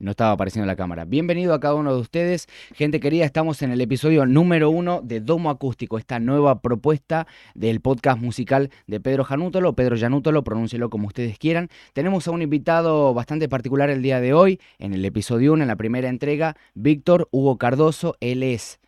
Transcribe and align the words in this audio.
No 0.00 0.12
estaba 0.12 0.32
apareciendo 0.32 0.66
la 0.66 0.76
cámara. 0.76 1.04
Bienvenido 1.04 1.52
a 1.52 1.60
cada 1.60 1.74
uno 1.74 1.94
de 1.94 2.00
ustedes. 2.00 2.48
Gente 2.72 3.00
querida, 3.00 3.26
estamos 3.26 3.60
en 3.60 3.70
el 3.70 3.82
episodio 3.82 4.24
número 4.24 4.70
uno 4.70 5.02
de 5.02 5.20
Domo 5.20 5.50
Acústico, 5.50 5.98
esta 5.98 6.18
nueva 6.18 6.62
propuesta 6.62 7.26
del 7.54 7.82
podcast 7.82 8.18
musical 8.18 8.70
de 8.86 8.98
Pedro 8.98 9.24
Janútolo, 9.24 9.74
Pedro 9.74 9.98
Janútolo, 9.98 10.42
pronúncielo 10.42 10.88
como 10.88 11.06
ustedes 11.06 11.38
quieran. 11.38 11.68
Tenemos 11.92 12.26
a 12.26 12.30
un 12.30 12.40
invitado 12.40 13.12
bastante 13.12 13.46
particular 13.50 13.90
el 13.90 14.00
día 14.00 14.22
de 14.22 14.32
hoy, 14.32 14.58
en 14.78 14.94
el 14.94 15.04
episodio 15.04 15.52
1, 15.52 15.64
en 15.64 15.68
la 15.68 15.76
primera 15.76 16.08
entrega, 16.08 16.56
Víctor 16.72 17.28
Hugo 17.30 17.58
Cardoso. 17.58 18.16
Él 18.20 18.42
es 18.42 18.80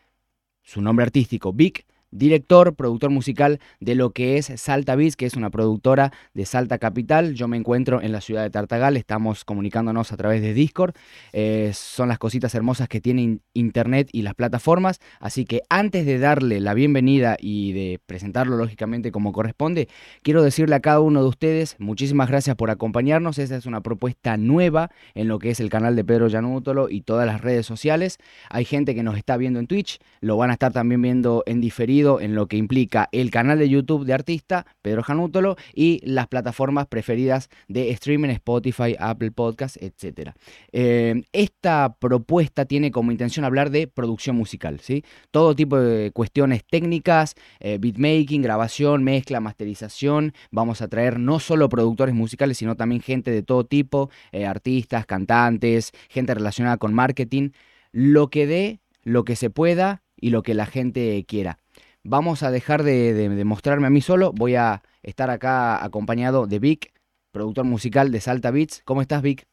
su 0.62 0.80
nombre 0.80 1.04
artístico, 1.04 1.52
Vic, 1.52 1.84
director, 2.12 2.74
productor 2.76 3.10
musical 3.10 3.58
de 3.80 3.95
lo 3.95 4.10
que 4.10 4.36
es 4.36 4.52
Salta 4.56 4.95
Beats, 4.95 5.16
que 5.16 5.26
es 5.26 5.34
una 5.34 5.50
productora 5.50 6.12
de 6.34 6.46
Salta 6.46 6.78
Capital. 6.78 7.34
Yo 7.34 7.48
me 7.48 7.56
encuentro 7.56 8.00
en 8.00 8.12
la 8.12 8.20
ciudad 8.20 8.42
de 8.42 8.50
Tartagal, 8.50 8.96
estamos 8.96 9.45
comunicándonos 9.45 10.12
a 10.12 10.16
través 10.16 10.42
de 10.42 10.54
Discord. 10.54 10.95
Eh, 11.32 11.73
son 11.74 12.09
las 12.09 12.18
cositas 12.18 12.54
hermosas 12.54 12.88
que 12.88 13.01
tienen 13.01 13.40
Internet 13.54 14.09
y 14.12 14.23
las 14.23 14.34
plataformas. 14.34 15.01
Así 15.18 15.45
que 15.45 15.62
antes 15.68 16.06
de 16.06 16.18
darle 16.18 16.60
la 16.60 16.74
bienvenida 16.74 17.37
y 17.40 17.73
de 17.73 18.01
presentarlo 18.04 18.56
lógicamente 18.56 19.10
como 19.10 19.32
corresponde, 19.32 19.88
quiero 20.23 20.42
decirle 20.42 20.76
a 20.76 20.80
cada 20.80 21.01
uno 21.01 21.23
de 21.23 21.29
ustedes 21.29 21.76
muchísimas 21.79 22.29
gracias 22.29 22.54
por 22.56 22.70
acompañarnos. 22.70 23.38
Esta 23.38 23.56
es 23.56 23.66
una 23.66 23.80
propuesta 23.80 24.37
nueva 24.37 24.90
en 25.15 25.29
lo 25.29 25.38
que 25.38 25.51
es 25.51 25.60
el 25.60 25.70
canal 25.70 25.96
de 25.96 26.04
Pedro 26.04 26.29
Llanútolo 26.29 26.90
y 26.90 27.01
todas 27.01 27.26
las 27.26 27.40
redes 27.40 27.65
sociales. 27.65 28.18
Hay 28.51 28.66
gente 28.66 28.95
que 28.95 29.02
nos 29.02 29.16
está 29.16 29.38
viendo 29.38 29.59
en 29.59 29.66
Twitch, 29.66 29.98
lo 30.20 30.37
van 30.37 30.51
a 30.51 30.52
estar 30.54 30.73
también 30.73 31.01
viendo 31.01 31.42
en 31.46 31.60
diferido 31.60 32.02
en 32.02 32.34
lo 32.34 32.47
que 32.47 32.56
implica 32.56 33.09
el 33.12 33.30
canal 33.30 33.59
de 33.59 33.69
YouTube 33.69 34.05
de 34.05 34.12
artista, 34.12 34.66
Pedro 34.83 35.02
Janútolo, 35.02 35.56
y 35.74 36.01
las 36.05 36.27
plataformas 36.27 36.87
preferidas 36.87 37.48
de 37.69 37.91
streaming, 37.91 38.30
Spotify, 38.30 38.97
Apple 38.98 39.30
Podcasts, 39.30 39.79
etc. 39.80 40.30
Eh, 40.73 41.23
esta 41.33 41.96
propuesta 41.99 42.65
tiene 42.65 42.91
como 42.91 43.13
intención 43.13 43.45
hablar 43.45 43.71
de 43.71 43.87
producción 43.87 44.37
musical, 44.37 44.80
¿sí? 44.80 45.04
Todo 45.30 45.54
tipo 45.54 45.79
de 45.79 46.10
cuestiones 46.10 46.65
técnicas, 46.65 47.35
eh, 47.60 47.79
beatmaking, 47.80 48.43
grabación, 48.43 49.04
mezcla, 49.04 49.41
masterización. 49.41 50.32
Vamos 50.51 50.82
a 50.82 50.88
traer 50.88 51.19
no 51.19 51.38
solo 51.38 51.69
productores 51.69 52.15
musicales, 52.15 52.59
sino 52.59 52.76
también 52.76 53.01
gente 53.01 53.30
de 53.30 53.43
todo 53.43 53.65
tipo, 53.65 54.10
eh, 54.32 54.46
artistas, 54.46 55.07
cantantes, 55.07 55.93
gente 56.09 56.35
relacionada 56.35 56.76
con 56.76 56.95
marketing. 56.95 57.51
Lo 57.93 58.29
que 58.29 58.46
dé, 58.46 58.80
lo 59.04 59.24
que 59.24 59.37
se 59.37 59.51
pueda 59.51 60.02
y 60.16 60.30
lo 60.30 60.43
que 60.43 60.54
la 60.54 60.66
gente 60.66 61.24
quiera. 61.26 61.59
Vamos 62.04 62.42
a 62.42 62.50
dejar 62.50 62.82
de, 62.82 63.45
mostrarme 63.45 63.86
a 63.86 63.90
mí 63.90 64.00
solo. 64.00 64.32
Voy 64.32 64.56
a 64.56 64.82
estar 65.03 65.31
acá 65.31 65.84
acompañado 65.84 66.47
de 66.47 66.58
Vic, 66.58 66.92
productor 67.31 67.64
musical 67.64 68.10
de 68.10 68.20
Salta 68.20 68.50
Beats. 68.50 68.82
¿Cómo 68.84 69.03
estás, 69.03 69.22
Vic? 69.22 69.47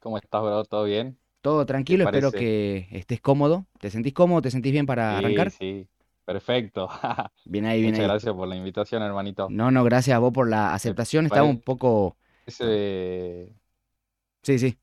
¿Cómo 0.00 0.16
estás, 0.16 0.42
bro? 0.42 0.64
¿Todo 0.64 0.84
bien? 0.84 1.18
Todo 1.42 1.66
tranquilo, 1.66 2.04
espero 2.04 2.32
que 2.32 2.88
estés 2.90 3.20
cómodo. 3.20 3.66
¿Te 3.78 3.90
sentís 3.90 4.14
cómodo? 4.14 4.40
¿Te 4.40 4.50
sentís 4.50 4.72
bien 4.72 4.86
para 4.86 5.18
arrancar? 5.18 5.50
Sí, 5.50 5.86
perfecto. 6.24 6.88
bien 7.44 7.66
ahí, 7.66 7.82
bien 7.82 7.92
Muchas 7.92 8.08
gracias 8.08 8.34
por 8.34 8.48
la 8.48 8.56
invitación, 8.56 9.02
hermanito. 9.02 9.48
No, 9.50 9.70
no, 9.70 9.84
gracias 9.84 10.16
a 10.16 10.20
vos 10.20 10.32
por 10.32 10.48
la 10.48 10.72
aceptación. 10.72 11.26
Estaba 11.26 11.44
un 11.44 11.60
poco... 11.60 12.16
Sí, 14.42 14.58
sí. 14.58 14.78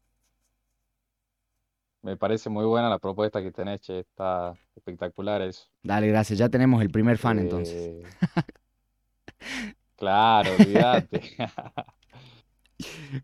Me 2.03 2.17
parece 2.17 2.49
muy 2.49 2.65
buena 2.65 2.89
la 2.89 2.97
propuesta 2.97 3.41
que 3.41 3.51
tenés, 3.51 3.81
che. 3.81 3.99
Está 3.99 4.53
espectacular 4.75 5.41
eso. 5.41 5.67
Dale, 5.83 6.07
gracias. 6.07 6.39
Ya 6.39 6.49
tenemos 6.49 6.81
el 6.81 6.89
primer 6.89 7.17
fan 7.17 7.37
entonces. 7.39 7.75
Eh, 7.75 8.03
claro, 9.95 10.51
olvídate. 10.57 11.21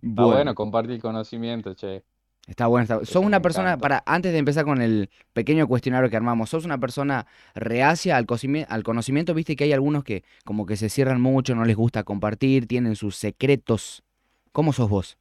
Está 0.02 0.24
bueno. 0.24 0.54
compartir 0.54 1.02
conocimiento, 1.02 1.74
che. 1.74 2.04
Está 2.46 2.68
bueno. 2.68 2.84
Está... 2.84 3.04
¿Sos 3.04 3.26
una 3.26 3.42
persona, 3.42 3.78
para 3.78 4.04
antes 4.06 4.32
de 4.32 4.38
empezar 4.38 4.64
con 4.64 4.80
el 4.80 5.10
pequeño 5.34 5.68
cuestionario 5.68 6.10
que 6.12 6.18
armamos, 6.18 6.52
¿sos 6.52 6.64
una 6.64 6.78
persona 6.78 7.26
reacia 7.56 8.16
al, 8.16 8.28
al 8.70 8.84
conocimiento? 8.84 9.34
Viste 9.34 9.56
que 9.56 9.64
hay 9.64 9.74
algunos 9.74 10.04
que 10.04 10.24
como 10.46 10.68
que 10.68 10.78
se 10.78 10.90
cierran 10.90 11.20
mucho, 11.20 11.56
no 11.56 11.66
les 11.66 11.76
gusta 11.76 12.04
compartir, 12.04 12.68
tienen 12.68 12.96
sus 12.96 13.16
secretos. 13.16 14.04
¿Cómo 14.52 14.72
sos 14.72 14.88
vos? 14.90 15.18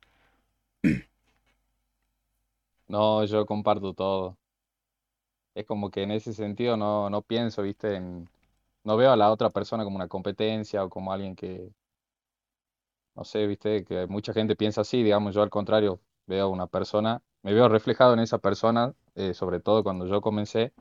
No, 2.88 3.24
yo 3.24 3.46
comparto 3.46 3.94
todo. 3.94 4.36
Es 5.54 5.64
como 5.66 5.90
que 5.90 6.02
en 6.02 6.10
ese 6.12 6.32
sentido 6.34 6.76
no, 6.76 7.10
no 7.10 7.22
pienso, 7.22 7.62
viste, 7.62 7.96
en, 7.96 8.28
no 8.84 8.96
veo 8.96 9.10
a 9.12 9.16
la 9.16 9.30
otra 9.32 9.50
persona 9.50 9.84
como 9.84 9.96
una 9.96 10.08
competencia 10.08 10.84
o 10.84 10.90
como 10.90 11.12
alguien 11.12 11.34
que, 11.34 11.72
no 13.14 13.24
sé, 13.24 13.46
viste, 13.46 13.84
que 13.84 14.06
mucha 14.06 14.32
gente 14.32 14.56
piensa 14.56 14.82
así, 14.82 15.02
digamos, 15.02 15.34
yo 15.34 15.42
al 15.42 15.50
contrario, 15.50 16.00
veo 16.26 16.46
a 16.46 16.48
una 16.48 16.66
persona, 16.66 17.22
me 17.42 17.54
veo 17.54 17.68
reflejado 17.68 18.12
en 18.14 18.20
esa 18.20 18.38
persona, 18.38 18.94
eh, 19.14 19.34
sobre 19.34 19.60
todo 19.60 19.82
cuando 19.82 20.06
yo 20.06 20.20
comencé, 20.20 20.72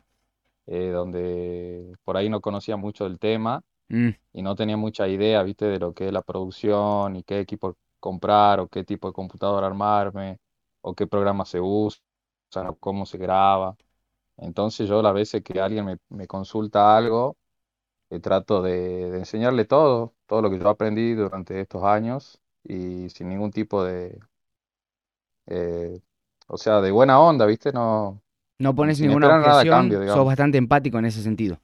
eh, 0.67 0.89
donde 0.89 1.95
por 2.03 2.17
ahí 2.17 2.29
no 2.29 2.41
conocía 2.41 2.77
mucho 2.77 3.05
del 3.05 3.19
tema 3.19 3.63
mm. 3.89 4.09
y 4.33 4.41
no 4.41 4.55
tenía 4.55 4.77
mucha 4.77 5.07
idea, 5.07 5.43
viste, 5.43 5.65
de 5.65 5.79
lo 5.79 5.93
que 5.93 6.07
es 6.07 6.13
la 6.13 6.21
producción 6.21 7.15
y 7.15 7.23
qué 7.23 7.39
equipo 7.39 7.77
comprar 7.99 8.59
o 8.59 8.67
qué 8.67 8.83
tipo 8.83 9.07
de 9.07 9.13
computador 9.13 9.63
armarme 9.63 10.39
o 10.85 10.93
qué 10.93 11.07
programa 11.07 11.45
se 11.45 11.59
usa, 11.59 11.99
o 12.69 12.75
cómo 12.75 13.07
se 13.07 13.17
graba. 13.17 13.75
Entonces 14.37 14.87
yo 14.87 15.01
las 15.01 15.15
veces 15.15 15.43
que 15.43 15.59
alguien 15.59 15.99
me, 16.09 16.27
consulta 16.27 16.95
algo, 16.95 17.37
eh, 18.11 18.19
trato 18.19 18.61
de, 18.61 19.17
enseñarle 19.17 19.65
todo, 19.65 20.13
todo 20.27 20.43
lo 20.43 20.51
que 20.51 20.59
yo 20.59 20.69
aprendí 20.69 21.15
durante 21.15 21.59
estos 21.59 21.83
años 21.83 22.39
y 22.63 23.09
sin 23.09 23.29
ningún 23.29 23.51
tipo 23.51 23.83
de, 23.83 24.19
eh, 25.47 25.99
o 26.47 26.57
sea, 26.57 26.81
de 26.81 26.91
buena 26.91 27.19
onda, 27.19 27.47
¿viste? 27.47 27.71
No, 27.73 28.21
no 28.59 28.75
pones 28.75 28.99
ninguna 29.01 29.39
objeción, 29.39 29.91
sos 30.07 30.25
bastante 30.25 30.59
empático 30.59 30.99
en 30.99 31.05
ese 31.05 31.23
sentido. 31.23 31.57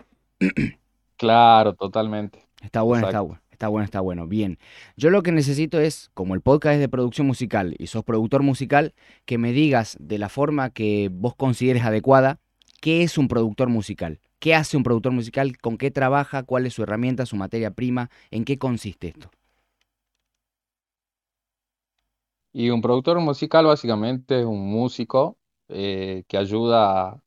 Claro, 1.16 1.76
totalmente. 1.76 2.48
Está 2.60 2.82
bueno, 2.82 3.06
está 3.06 3.22
bueno. 3.22 3.41
Está 3.62 3.70
bueno, 3.70 3.86
está 3.86 4.02
bueno. 4.02 4.26
Bien. 4.26 4.58
Yo 4.98 5.12
lo 5.12 5.22
que 5.22 5.32
necesito 5.32 5.80
es, 5.80 6.10
como 6.16 6.34
el 6.34 6.42
podcast 6.42 6.74
es 6.74 6.80
de 6.80 6.90
producción 6.90 7.28
musical 7.28 7.76
y 7.78 7.86
sos 7.86 8.04
productor 8.04 8.42
musical, 8.42 8.96
que 9.26 9.38
me 9.38 9.52
digas 9.52 9.98
de 10.00 10.18
la 10.18 10.30
forma 10.30 10.72
que 10.72 11.12
vos 11.14 11.36
consideres 11.36 11.84
adecuada 11.84 12.40
qué 12.82 13.04
es 13.04 13.20
un 13.20 13.28
productor 13.28 13.70
musical. 13.70 14.20
¿Qué 14.40 14.56
hace 14.56 14.78
un 14.78 14.82
productor 14.82 15.12
musical? 15.12 15.60
¿Con 15.60 15.78
qué 15.78 15.92
trabaja? 15.92 16.42
¿Cuál 16.42 16.66
es 16.66 16.74
su 16.74 16.82
herramienta, 16.82 17.28
su 17.28 17.36
materia 17.36 17.70
prima? 17.70 18.10
¿En 18.32 18.46
qué 18.46 18.58
consiste 18.58 19.10
esto? 19.10 19.30
Y 22.54 22.72
un 22.72 22.82
productor 22.82 23.20
musical 23.20 23.68
básicamente 23.68 24.40
es 24.40 24.46
un 24.48 24.72
músico 24.72 25.38
eh, 25.68 26.24
que 26.28 26.38
ayuda 26.38 27.22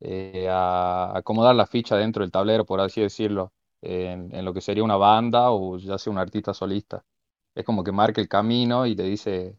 eh, 0.00 0.48
a 0.50 1.16
acomodar 1.16 1.54
la 1.56 1.64
ficha 1.64 1.96
dentro 1.96 2.22
del 2.22 2.30
tablero, 2.30 2.66
por 2.66 2.80
así 2.80 3.00
decirlo 3.00 3.54
en, 3.82 4.44
lo 4.44 4.54
que 4.54 4.60
sería 4.60 4.84
una 4.84 4.96
banda 4.96 5.50
o 5.50 5.78
ya 5.78 5.98
sea 5.98 6.12
un 6.12 6.18
artista 6.18 6.54
solista. 6.54 7.04
Es 7.54 7.64
como 7.64 7.84
que 7.84 7.92
marca 7.92 8.20
el 8.20 8.28
camino 8.28 8.86
y 8.86 8.94
le 8.94 9.04
dice 9.04 9.58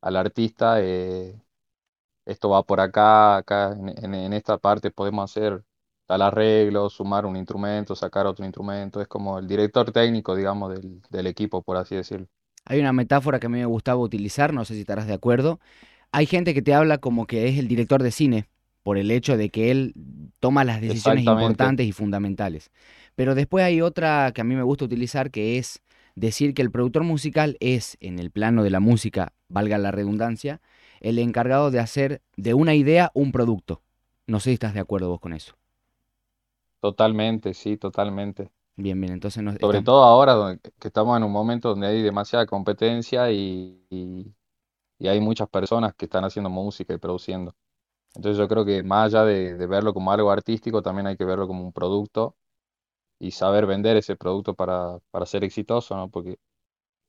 al 0.00 0.16
artista, 0.16 0.76
eh, 0.80 1.40
esto 2.26 2.50
va 2.50 2.62
por 2.64 2.80
acá, 2.80 3.36
acá 3.36 3.72
en, 3.72 4.32
esta 4.32 4.58
parte 4.58 4.90
podemos 4.90 5.30
hacer 5.30 5.64
tal 6.06 6.22
arreglo, 6.22 6.90
sumar 6.90 7.26
un 7.26 7.36
instrumento, 7.36 7.94
sacar 7.94 8.26
otro 8.26 8.44
instrumento. 8.44 9.00
Es 9.00 9.08
como 9.08 9.38
el 9.38 9.46
director 9.46 9.92
técnico, 9.92 10.34
digamos, 10.34 10.74
del, 10.74 11.00
del 11.10 11.26
equipo, 11.26 11.62
por 11.62 11.76
así 11.76 11.94
decirlo. 11.96 12.26
Hay 12.64 12.80
una 12.80 12.92
metáfora 12.92 13.40
que 13.40 13.46
a 13.46 13.50
mí 13.50 13.58
me 13.58 13.66
gustaba 13.66 14.00
utilizar, 14.00 14.52
no 14.52 14.64
sé 14.64 14.74
si 14.74 14.80
estarás 14.80 15.06
de 15.06 15.14
acuerdo. 15.14 15.60
Hay 16.12 16.26
gente 16.26 16.54
que 16.54 16.62
te 16.62 16.74
habla 16.74 16.98
como 16.98 17.26
que 17.26 17.48
es 17.48 17.58
el 17.58 17.68
director 17.68 18.02
de 18.02 18.10
cine, 18.10 18.48
por 18.82 18.98
el 18.98 19.10
hecho 19.10 19.36
de 19.36 19.50
que 19.50 19.70
él 19.70 19.94
toma 20.40 20.64
las 20.64 20.80
decisiones 20.80 21.24
importantes 21.24 21.86
y 21.86 21.92
fundamentales. 21.92 22.70
Pero 23.14 23.34
después 23.34 23.64
hay 23.64 23.80
otra 23.80 24.32
que 24.34 24.40
a 24.40 24.44
mí 24.44 24.54
me 24.54 24.62
gusta 24.62 24.84
utilizar, 24.84 25.30
que 25.30 25.58
es 25.58 25.82
decir 26.14 26.54
que 26.54 26.62
el 26.62 26.70
productor 26.70 27.04
musical 27.04 27.56
es, 27.60 27.96
en 28.00 28.18
el 28.18 28.30
plano 28.30 28.62
de 28.62 28.70
la 28.70 28.80
música, 28.80 29.32
valga 29.48 29.78
la 29.78 29.90
redundancia, 29.90 30.60
el 31.00 31.18
encargado 31.18 31.70
de 31.70 31.80
hacer 31.80 32.22
de 32.36 32.54
una 32.54 32.74
idea 32.74 33.10
un 33.14 33.32
producto. 33.32 33.82
No 34.26 34.40
sé 34.40 34.50
si 34.50 34.54
estás 34.54 34.74
de 34.74 34.80
acuerdo 34.80 35.08
vos 35.08 35.20
con 35.20 35.32
eso. 35.32 35.54
Totalmente, 36.80 37.54
sí, 37.54 37.76
totalmente. 37.76 38.50
Bien, 38.76 39.00
bien, 39.00 39.12
entonces 39.12 39.42
no, 39.42 39.52
Sobre 39.60 39.82
todo 39.82 40.02
ahora 40.02 40.58
que 40.78 40.88
estamos 40.88 41.16
en 41.16 41.24
un 41.24 41.30
momento 41.30 41.68
donde 41.70 41.86
hay 41.86 42.02
demasiada 42.02 42.46
competencia 42.46 43.30
y, 43.30 43.84
y, 43.90 44.34
hay 45.06 45.20
muchas 45.20 45.48
personas 45.48 45.94
que 45.94 46.06
están 46.06 46.24
haciendo 46.24 46.48
música 46.48 46.94
y 46.94 46.98
produciendo. 46.98 47.54
Entonces 48.14 48.38
yo 48.38 48.48
creo 48.48 48.64
que 48.64 48.82
más 48.82 49.06
allá 49.06 49.24
de, 49.24 49.54
de 49.54 49.66
verlo 49.66 49.92
como 49.92 50.12
algo 50.12 50.30
artístico, 50.30 50.80
también 50.80 51.06
hay 51.06 51.16
que 51.16 51.24
verlo 51.24 51.46
como 51.46 51.64
un 51.64 51.72
producto 51.72 52.36
y 53.22 53.30
saber 53.30 53.66
vender 53.66 53.96
ese 53.96 54.16
producto 54.16 54.54
para, 54.54 54.98
para 55.12 55.26
ser 55.26 55.44
exitoso, 55.44 55.96
¿no? 55.96 56.10
Porque 56.10 56.38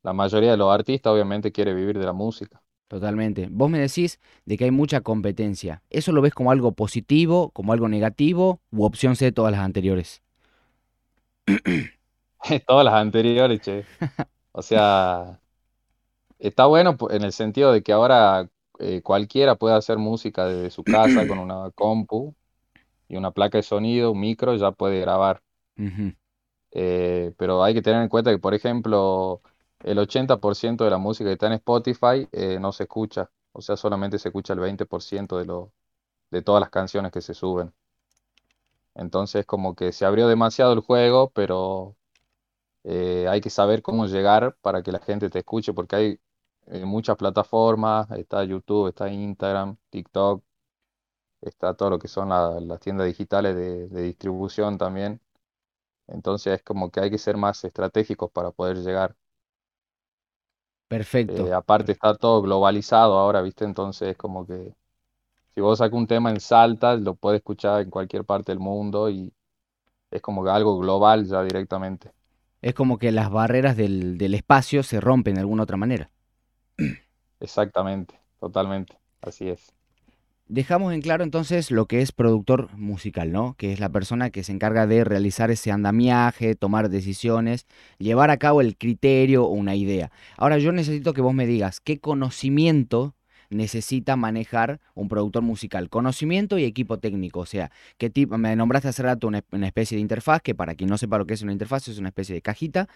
la 0.04 0.13
mayoría 0.13 0.51
de 0.51 0.57
los 0.57 0.71
artistas 0.71 1.12
obviamente 1.12 1.51
quiere 1.51 1.74
vivir 1.74 1.98
de 2.00 2.06
la 2.06 2.13
música. 2.13 2.62
Totalmente. 2.88 3.48
Vos 3.50 3.71
me 3.71 3.80
decís 3.80 4.19
de 4.45 4.57
que 4.57 4.65
hay 4.65 4.71
mucha 4.71 5.01
competencia. 5.01 5.81
¿Eso 5.89 6.12
lo 6.12 6.21
ves 6.21 6.33
como 6.36 6.51
algo 6.51 6.74
positivo, 6.74 7.50
como 7.51 7.74
algo 7.74 7.88
negativo 7.89 8.62
u 8.71 8.83
opción 8.86 9.15
C 9.15 9.25
de 9.25 9.31
todas 9.31 9.51
las 9.51 9.62
anteriores? 9.62 10.21
todas 12.68 12.86
las 12.86 12.94
anteriores, 12.94 13.62
che. 13.62 13.88
O 14.54 14.62
sea, 14.62 15.39
está 16.39 16.65
bueno 16.68 16.98
en 17.12 17.24
el 17.24 17.31
sentido 17.33 17.71
de 17.71 17.83
que 17.83 17.94
ahora 17.94 18.50
eh, 18.80 19.01
cualquiera 19.01 19.56
puede 19.56 19.75
hacer 19.75 19.98
música 19.98 20.45
desde 20.48 20.71
su 20.71 20.86
casa 20.86 21.27
con 21.27 21.39
una 21.39 21.71
compu 21.71 22.36
y 23.10 23.18
una 23.18 23.31
placa 23.31 23.57
de 23.60 23.63
sonido, 23.63 24.12
un 24.12 24.21
micro, 24.21 24.56
ya 24.56 24.71
puede 24.71 25.00
grabar. 25.01 25.42
Eh, 26.72 27.34
pero 27.38 27.64
hay 27.64 27.74
que 27.74 27.81
tener 27.81 28.02
en 28.02 28.10
cuenta 28.10 28.31
que, 28.31 28.40
por 28.40 28.54
ejemplo, 28.54 29.42
el 29.84 29.98
80% 30.00 30.84
de 30.84 30.90
la 30.90 30.98
música 30.98 31.30
que 31.30 31.34
está 31.34 31.48
en 31.48 31.54
Spotify 31.54 32.28
eh, 32.31 32.60
no 32.60 32.72
se 32.72 32.84
escucha, 32.84 33.30
o 33.52 33.62
sea, 33.62 33.78
solamente 33.78 34.18
se 34.20 34.30
escucha 34.30 34.54
el 34.54 34.60
20% 34.60 35.38
de, 35.38 35.46
lo, 35.46 35.72
de 36.31 36.42
todas 36.42 36.62
las 36.62 36.70
canciones 36.70 37.12
que 37.12 37.22
se 37.22 37.34
suben. 37.34 37.74
Entonces, 38.96 39.46
como 39.46 39.75
que 39.75 39.92
se 39.92 40.06
abrió 40.06 40.28
demasiado 40.28 40.74
el 40.74 40.80
juego, 40.81 41.31
pero 41.31 41.96
eh, 42.84 43.28
hay 43.30 43.42
que 43.42 43.50
saber 43.50 43.81
cómo 43.81 44.08
llegar 44.08 44.56
para 44.62 44.84
que 44.84 44.92
la 44.92 45.00
gente 45.00 45.30
te 45.30 45.40
escuche, 45.40 45.74
porque 45.74 45.96
hay 45.96 46.20
muchas 46.86 47.18
plataformas, 47.18 48.10
está 48.12 48.44
YouTube, 48.44 48.90
está 48.90 49.10
Instagram, 49.10 49.78
TikTok, 49.90 50.44
está 51.42 51.74
todo 51.75 51.92
lo 51.92 52.00
que 52.00 52.08
son 52.08 52.30
las 52.30 52.80
tiendas 52.80 53.08
digitales 53.08 53.56
de, 53.56 53.88
distribución 54.04 54.78
también. 54.78 55.22
Entonces 56.07 56.55
es 56.55 56.63
como 56.63 56.91
que 56.91 57.01
hay 57.01 57.11
que 57.11 57.17
ser 57.17 57.38
más 57.38 57.63
estratégicos 57.63 58.31
para 58.31 58.51
poder 58.51 58.77
llegar. 58.77 59.15
Perfecto. 60.88 61.44
Eh, 61.44 61.53
aparte 61.53 61.91
está 61.94 62.15
todo 62.15 62.41
globalizado 62.41 63.17
ahora, 63.17 63.41
¿viste? 63.41 63.65
Entonces 63.65 64.09
es 64.11 64.17
como 64.17 64.45
que 64.45 64.73
si 65.55 65.61
vos 65.61 65.79
sacas 65.79 65.97
un 65.97 66.07
tema 66.07 66.31
en 66.31 66.39
Salta, 66.41 66.95
lo 66.95 67.15
puedes 67.15 67.39
escuchar 67.39 67.81
en 67.83 67.89
cualquier 67.91 68.25
parte 68.25 68.51
del 68.53 68.59
mundo 68.59 69.09
y 69.09 69.33
es 70.11 70.21
como 70.21 70.44
que 70.44 70.51
algo 70.51 70.79
global 70.79 71.25
ya 71.27 71.44
directamente. 71.44 72.11
Es 72.63 72.73
como 72.73 72.97
que 72.97 73.11
las 73.11 73.29
barreras 73.29 73.77
del, 73.77 74.17
del 74.17 74.33
espacio 74.33 74.81
se 74.81 75.00
rompen 75.00 75.35
de 75.35 75.41
alguna 75.41 75.61
otra 75.61 75.77
manera. 75.77 76.09
Exactamente, 77.39 78.19
totalmente, 78.39 78.97
así 79.21 79.47
es. 79.50 79.71
Dejamos 80.48 80.94
en 80.94 81.01
claro 81.01 81.24
entonces 81.24 81.72
lo 81.72 81.86
que 81.86 82.01
es 82.01 82.12
productor 82.12 82.69
musical, 82.78 83.31
¿no? 83.31 83.56
Que 83.57 83.72
es 83.72 83.80
la 83.80 83.90
persona 83.90 84.30
que 84.30 84.44
se 84.44 84.51
encarga 84.51 84.86
de 84.88 85.06
realizar 85.06 85.51
ese 85.51 85.72
andamiaje, 85.72 86.56
tomar 86.56 86.90
decisiones, 86.90 87.66
llevar 87.98 88.30
a 88.30 88.38
cabo 88.38 88.60
el 88.60 88.78
criterio 88.78 89.45
o 89.45 89.50
una 89.54 89.75
idea. 89.75 90.12
Ahora 90.38 90.57
yo 90.57 90.74
necesito 90.74 91.13
que 91.13 91.22
vos 91.22 91.34
me 91.34 91.48
digas 91.48 91.80
qué 91.80 92.00
conocimiento 92.00 93.16
necesita 93.50 94.16
manejar 94.16 94.80
un 94.95 95.07
productor 95.07 95.44
musical. 95.44 95.90
Conocimiento 95.90 96.57
y 96.57 96.66
equipo 96.66 97.00
técnico. 97.00 97.39
O 97.42 97.46
sea, 97.46 97.72
qué 97.98 98.10
tipo, 98.10 98.38
me 98.38 98.56
nombraste 98.56 98.89
hace 98.89 99.04
rato 99.04 99.28
una, 99.28 99.44
especie 99.66 99.96
de 99.96 100.01
interfaz, 100.01 100.42
que 100.42 100.56
para 100.56 100.75
quien 100.75 100.89
no 100.89 100.98
sepa 100.98 101.18
lo 101.18 101.25
que 101.25 101.36
es 101.36 101.42
una 101.42 101.54
interfaz, 101.54 101.88
es 101.88 102.00
una 102.00 102.10
especie 102.10 102.36
de 102.36 102.42
cajita 102.42 102.89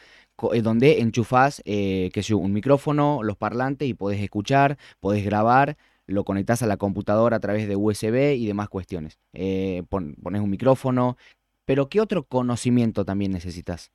eh, 0.53 0.61
donde 0.61 0.99
enchufás, 0.99 1.61
eh, 1.65 2.09
que 2.13 2.33
un 2.33 2.51
micrófono, 2.51 3.21
los 3.23 3.37
parlantes 3.37 3.87
y 3.87 3.93
podés 3.93 4.21
escuchar, 4.21 4.77
podés 4.99 5.23
grabar 5.23 5.77
lo 6.07 6.23
conectás 6.23 6.63
a 6.63 6.67
la 6.67 6.77
computadora 6.77 7.37
a 7.37 7.39
través 7.39 7.67
de 7.67 7.75
USB 7.75 8.35
y 8.35 8.47
demás 8.47 8.69
cuestiones. 8.69 9.19
Eh, 9.33 9.83
pones 9.89 10.41
un 10.41 10.49
micrófono, 10.49 11.17
pero 11.65 11.89
¿qué 11.89 12.01
otro 12.01 12.23
conocimiento 12.23 13.05
también 13.05 13.31
necesitas? 13.31 13.91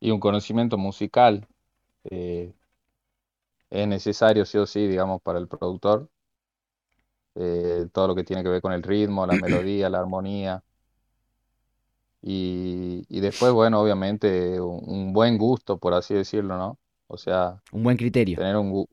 Y 0.00 0.10
un 0.10 0.18
conocimiento 0.18 0.76
musical 0.76 1.46
eh, 2.04 2.52
es 3.70 3.86
necesario 3.86 4.44
sí 4.44 4.58
o 4.58 4.66
sí, 4.66 4.86
digamos, 4.88 5.22
para 5.22 5.38
el 5.38 5.46
productor. 5.46 6.08
Eh, 7.36 7.86
todo 7.92 8.08
lo 8.08 8.14
que 8.16 8.24
tiene 8.24 8.42
que 8.42 8.48
ver 8.48 8.60
con 8.60 8.72
el 8.72 8.82
ritmo, 8.82 9.26
la 9.26 9.34
melodía, 9.34 9.88
la 9.88 10.00
armonía. 10.00 10.62
Y, 12.22 13.20
después, 13.20 13.52
bueno, 13.52 13.80
obviamente 13.80 14.60
un 14.60 15.12
buen 15.12 15.38
gusto, 15.38 15.78
por 15.78 15.94
así 15.94 16.14
decirlo, 16.14 16.56
¿no? 16.58 16.78
O 17.12 17.16
sea, 17.16 17.60
un 17.72 17.82
buen 17.82 17.96
criterio. 17.96 18.36
Tener 18.36 18.56
un, 18.56 18.86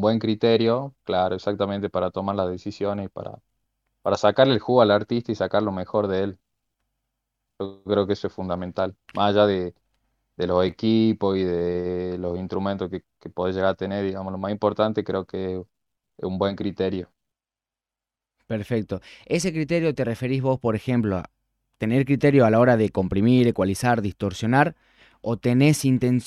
buen 0.00 0.20
criterio, 0.20 0.94
claro, 1.02 1.34
exactamente 1.34 1.90
para 1.90 2.12
tomar 2.12 2.36
las 2.36 2.48
decisiones 2.48 3.06
y 3.06 3.08
para, 3.08 3.40
para 4.02 4.16
sacarle 4.16 4.54
el 4.54 4.60
jugo 4.60 4.82
al 4.82 4.92
artista 4.92 5.32
y 5.32 5.34
sacar 5.34 5.64
lo 5.64 5.72
mejor 5.72 6.06
de 6.06 6.22
él. 6.22 6.38
Yo 7.58 7.82
creo 7.82 8.06
que 8.06 8.12
eso 8.12 8.28
es 8.28 8.32
fundamental. 8.32 8.94
Más 9.16 9.30
allá 9.30 9.46
de, 9.46 9.74
los 10.36 10.64
equipos 10.64 11.36
y 11.36 11.42
de 11.42 12.18
los 12.18 12.38
instrumentos 12.38 12.88
que, 12.88 13.02
que 13.18 13.30
podés 13.30 13.56
llegar 13.56 13.70
a 13.70 13.74
tener, 13.74 14.04
digamos, 14.04 14.30
lo 14.30 14.38
más 14.38 14.52
importante 14.52 15.02
creo 15.02 15.26
que 15.26 15.56
es 15.56 16.24
un 16.24 16.38
buen 16.38 16.54
criterio. 16.54 17.10
Perfecto. 18.46 19.00
¿Ese 19.24 19.52
criterio 19.52 19.92
te 19.94 20.04
referís 20.04 20.40
vos, 20.40 20.60
por 20.60 20.76
ejemplo, 20.76 21.16
a 21.16 21.30
tener 21.78 22.04
criterio 22.04 22.46
a 22.46 22.50
la 22.50 22.60
hora 22.60 22.76
de 22.76 22.90
comprimir, 22.90 23.48
ecualizar, 23.48 24.02
distorsionar? 24.02 24.76
O 25.20 25.36
tenés 25.36 25.84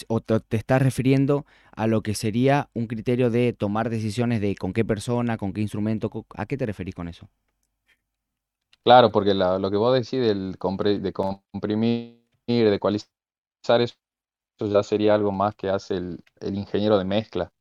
o 0.07 0.21
te 0.21 0.57
estás 0.57 0.81
refiriendo 0.81 1.45
a 1.71 1.88
lo 1.88 2.01
que 2.01 2.13
sería 2.15 2.69
un 2.74 2.88
criterio 2.88 3.30
de 3.30 3.53
tomar 3.53 3.89
decisiones 3.89 4.41
de 4.41 4.56
con 4.56 4.74
qué 4.74 4.86
persona, 4.86 5.38
con 5.38 5.53
qué 5.53 5.62
instrumento, 5.62 6.12
¿a 6.36 6.45
qué 6.45 6.57
te 6.57 6.65
referís 6.65 6.95
con 6.95 7.07
eso? 7.07 7.30
Claro, 8.83 9.12
porque 9.12 9.33
lo 9.33 9.69
que 9.71 9.77
vos 9.77 9.94
decís 9.94 10.19
del 10.19 10.57
de 11.01 11.13
comprimir, 11.13 12.18
de 12.47 12.74
ecualizar, 12.74 13.81
eso 13.81 13.95
ya 14.59 14.83
sería 14.83 15.15
algo 15.15 15.31
más 15.31 15.56
que 15.56 15.69
hace 15.69 15.95
el, 15.95 16.24
ingeniero 16.41 16.97
de 16.97 17.06
mezcla. 17.06 17.51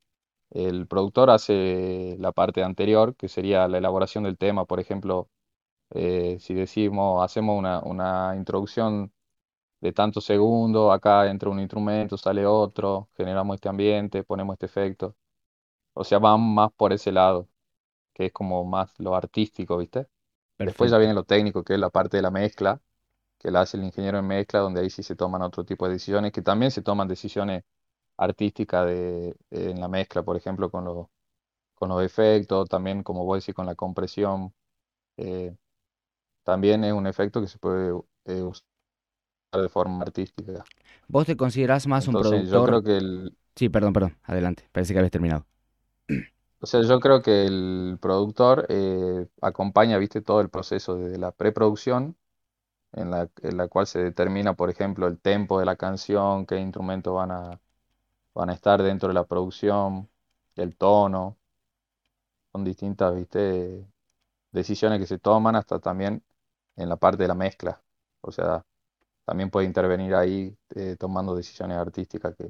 El 0.50 0.86
productor 0.86 1.30
hace 1.30 2.16
la 2.18 2.32
parte 2.32 2.62
anterior, 2.62 3.14
que 3.16 3.28
sería 3.28 3.68
la 3.68 3.78
elaboración 3.78 4.24
del 4.24 4.38
tema. 4.38 4.64
Por 4.64 4.80
ejemplo, 4.80 5.28
eh, 5.90 6.38
si 6.40 6.54
decimos, 6.54 7.24
hacemos 7.24 7.58
una, 7.58 7.80
una 7.80 8.34
introducción 8.36 9.12
de 9.80 9.92
tantos 9.92 10.24
segundos, 10.24 10.92
acá 10.92 11.28
entra 11.30 11.50
un 11.50 11.60
instrumento, 11.60 12.16
sale 12.16 12.46
otro, 12.46 13.08
generamos 13.16 13.56
este 13.56 13.68
ambiente, 13.68 14.24
ponemos 14.24 14.54
este 14.54 14.66
efecto. 14.66 15.16
O 15.94 16.04
sea, 16.04 16.18
van 16.18 16.40
más 16.54 16.72
por 16.72 16.92
ese 16.92 17.12
lado, 17.12 17.48
que 18.14 18.26
es 18.26 18.32
como 18.32 18.64
más 18.64 18.94
lo 18.98 19.14
artístico, 19.16 19.78
¿viste? 19.78 20.08
Después 20.58 20.90
ya 20.90 20.98
viene 20.98 21.14
lo 21.14 21.24
técnico, 21.24 21.64
que 21.64 21.74
es 21.74 21.80
la 21.80 21.90
parte 21.90 22.18
de 22.18 22.22
la 22.22 22.30
mezcla, 22.30 22.80
que 23.38 23.50
la 23.50 23.62
hace 23.62 23.76
el 23.78 23.84
ingeniero 23.84 24.18
en 24.18 24.26
mezcla, 24.26 24.60
donde 24.60 24.80
ahí 24.82 24.90
sí 24.90 25.02
se 25.02 25.16
toman 25.16 25.42
otro 25.42 25.64
tipo 25.64 25.86
de 25.86 25.94
decisiones, 25.94 26.32
que 26.32 26.42
también 26.42 26.70
se 26.72 26.82
toman 26.82 27.08
decisiones 27.08 27.64
artísticas 28.16 28.86
de, 28.86 29.36
en 29.50 29.80
la 29.80 29.88
mezcla, 29.88 30.22
por 30.24 30.36
ejemplo, 30.36 30.70
con 30.70 30.84
los, 30.84 31.08
con 31.74 31.90
los 31.90 32.02
efectos, 32.04 32.68
también, 32.68 33.02
como 33.02 33.24
vos 33.24 33.40
decís, 33.42 33.54
con 33.54 33.66
la 33.66 33.74
compresión. 33.76 34.54
Eh, 35.18 35.56
también 36.44 36.84
es 36.84 36.92
un 36.92 37.06
efecto 37.06 37.40
que 37.40 37.48
se 37.48 37.58
puede 37.58 37.92
eh, 38.26 38.42
usar 38.42 38.67
de 39.52 39.68
forma 39.68 40.02
artística. 40.02 40.64
¿Vos 41.06 41.26
te 41.26 41.36
considerás 41.36 41.86
más 41.86 42.06
un 42.08 42.14
productor? 42.14 42.44
Yo 42.44 42.64
creo 42.64 42.82
que 42.82 42.96
el... 42.96 43.36
Sí, 43.56 43.68
perdón, 43.68 43.92
perdón, 43.92 44.16
adelante, 44.24 44.68
parece 44.72 44.92
que 44.92 44.98
habías 44.98 45.10
terminado. 45.10 45.46
O 46.60 46.66
sea, 46.66 46.82
yo 46.82 46.98
creo 47.00 47.22
que 47.22 47.46
el 47.46 47.98
productor 48.00 48.66
eh, 48.68 49.26
acompaña, 49.40 49.96
viste, 49.98 50.22
todo 50.22 50.40
el 50.40 50.50
proceso 50.50 50.96
desde 50.96 51.18
la 51.18 51.30
preproducción, 51.32 52.16
en 52.92 53.10
la, 53.10 53.30
en 53.42 53.56
la 53.56 53.68
cual 53.68 53.86
se 53.86 54.00
determina, 54.02 54.54
por 54.54 54.70
ejemplo, 54.70 55.06
el 55.06 55.18
tempo 55.20 55.60
de 55.60 55.66
la 55.66 55.76
canción, 55.76 56.46
qué 56.46 56.58
instrumentos 56.58 57.14
van 57.14 57.30
a, 57.32 57.60
van 58.34 58.50
a 58.50 58.54
estar 58.54 58.82
dentro 58.82 59.08
de 59.08 59.14
la 59.14 59.26
producción, 59.26 60.10
el 60.56 60.76
tono. 60.76 61.38
Son 62.52 62.64
distintas, 62.64 63.14
viste, 63.14 63.86
decisiones 64.52 64.98
que 65.00 65.06
se 65.06 65.18
toman 65.18 65.56
hasta 65.56 65.78
también 65.80 66.24
en 66.76 66.88
la 66.88 66.96
parte 66.96 67.22
de 67.24 67.28
la 67.28 67.34
mezcla. 67.34 67.82
O 68.20 68.32
sea, 68.32 68.64
también 69.28 69.50
puede 69.50 69.66
intervenir 69.66 70.14
ahí 70.14 70.56
eh, 70.74 70.96
tomando 70.98 71.36
decisiones 71.36 71.76
artísticas 71.76 72.34
que, 72.34 72.46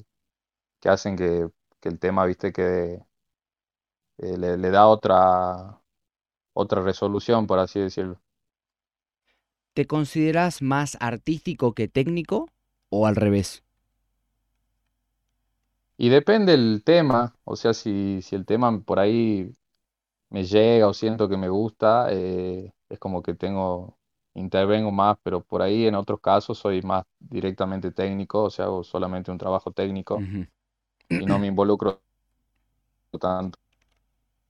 que 0.78 0.88
hacen 0.88 1.16
que, 1.16 1.48
el 1.82 1.98
tema, 1.98 2.24
viste, 2.24 2.52
que 2.52 3.02
eh, 4.18 4.38
le, 4.38 4.70
da 4.70 4.86
otra, 4.86 5.80
otra 6.52 6.80
resolución, 6.80 7.48
por 7.48 7.58
así 7.58 7.80
decirlo. 7.80 8.20
¿Te 9.74 9.88
consideras 9.88 10.62
más 10.62 10.96
artístico 11.00 11.72
que 11.72 11.88
técnico 11.88 12.48
o 12.90 13.08
al 13.08 13.16
revés? 13.16 13.64
Y 15.96 16.10
depende 16.10 16.54
el 16.54 16.84
tema, 16.84 17.34
o 17.42 17.56
sea, 17.56 17.74
si, 17.74 18.22
si 18.22 18.36
el 18.36 18.46
tema 18.46 18.80
por 18.82 19.00
ahí 19.00 19.52
me 20.30 20.44
llega 20.44 20.86
o 20.86 20.94
siento 20.94 21.28
que 21.28 21.36
me 21.36 21.48
gusta, 21.48 22.06
eh, 22.12 22.72
es 22.88 22.98
como 23.00 23.20
que 23.20 23.34
tengo 23.34 23.97
intervengo 24.38 24.90
más, 24.90 25.16
pero 25.22 25.42
por 25.42 25.62
ahí 25.62 25.86
en 25.86 25.94
otros 25.94 26.20
casos 26.20 26.58
soy 26.58 26.82
más 26.82 27.04
directamente 27.18 27.90
técnico, 27.90 28.44
o 28.44 28.50
sea, 28.50 28.66
hago 28.66 28.84
solamente 28.84 29.30
un 29.30 29.38
trabajo 29.38 29.72
técnico 29.72 30.20
y 31.08 31.26
no 31.26 31.38
me 31.38 31.46
involucro 31.46 32.00
tanto 33.20 33.58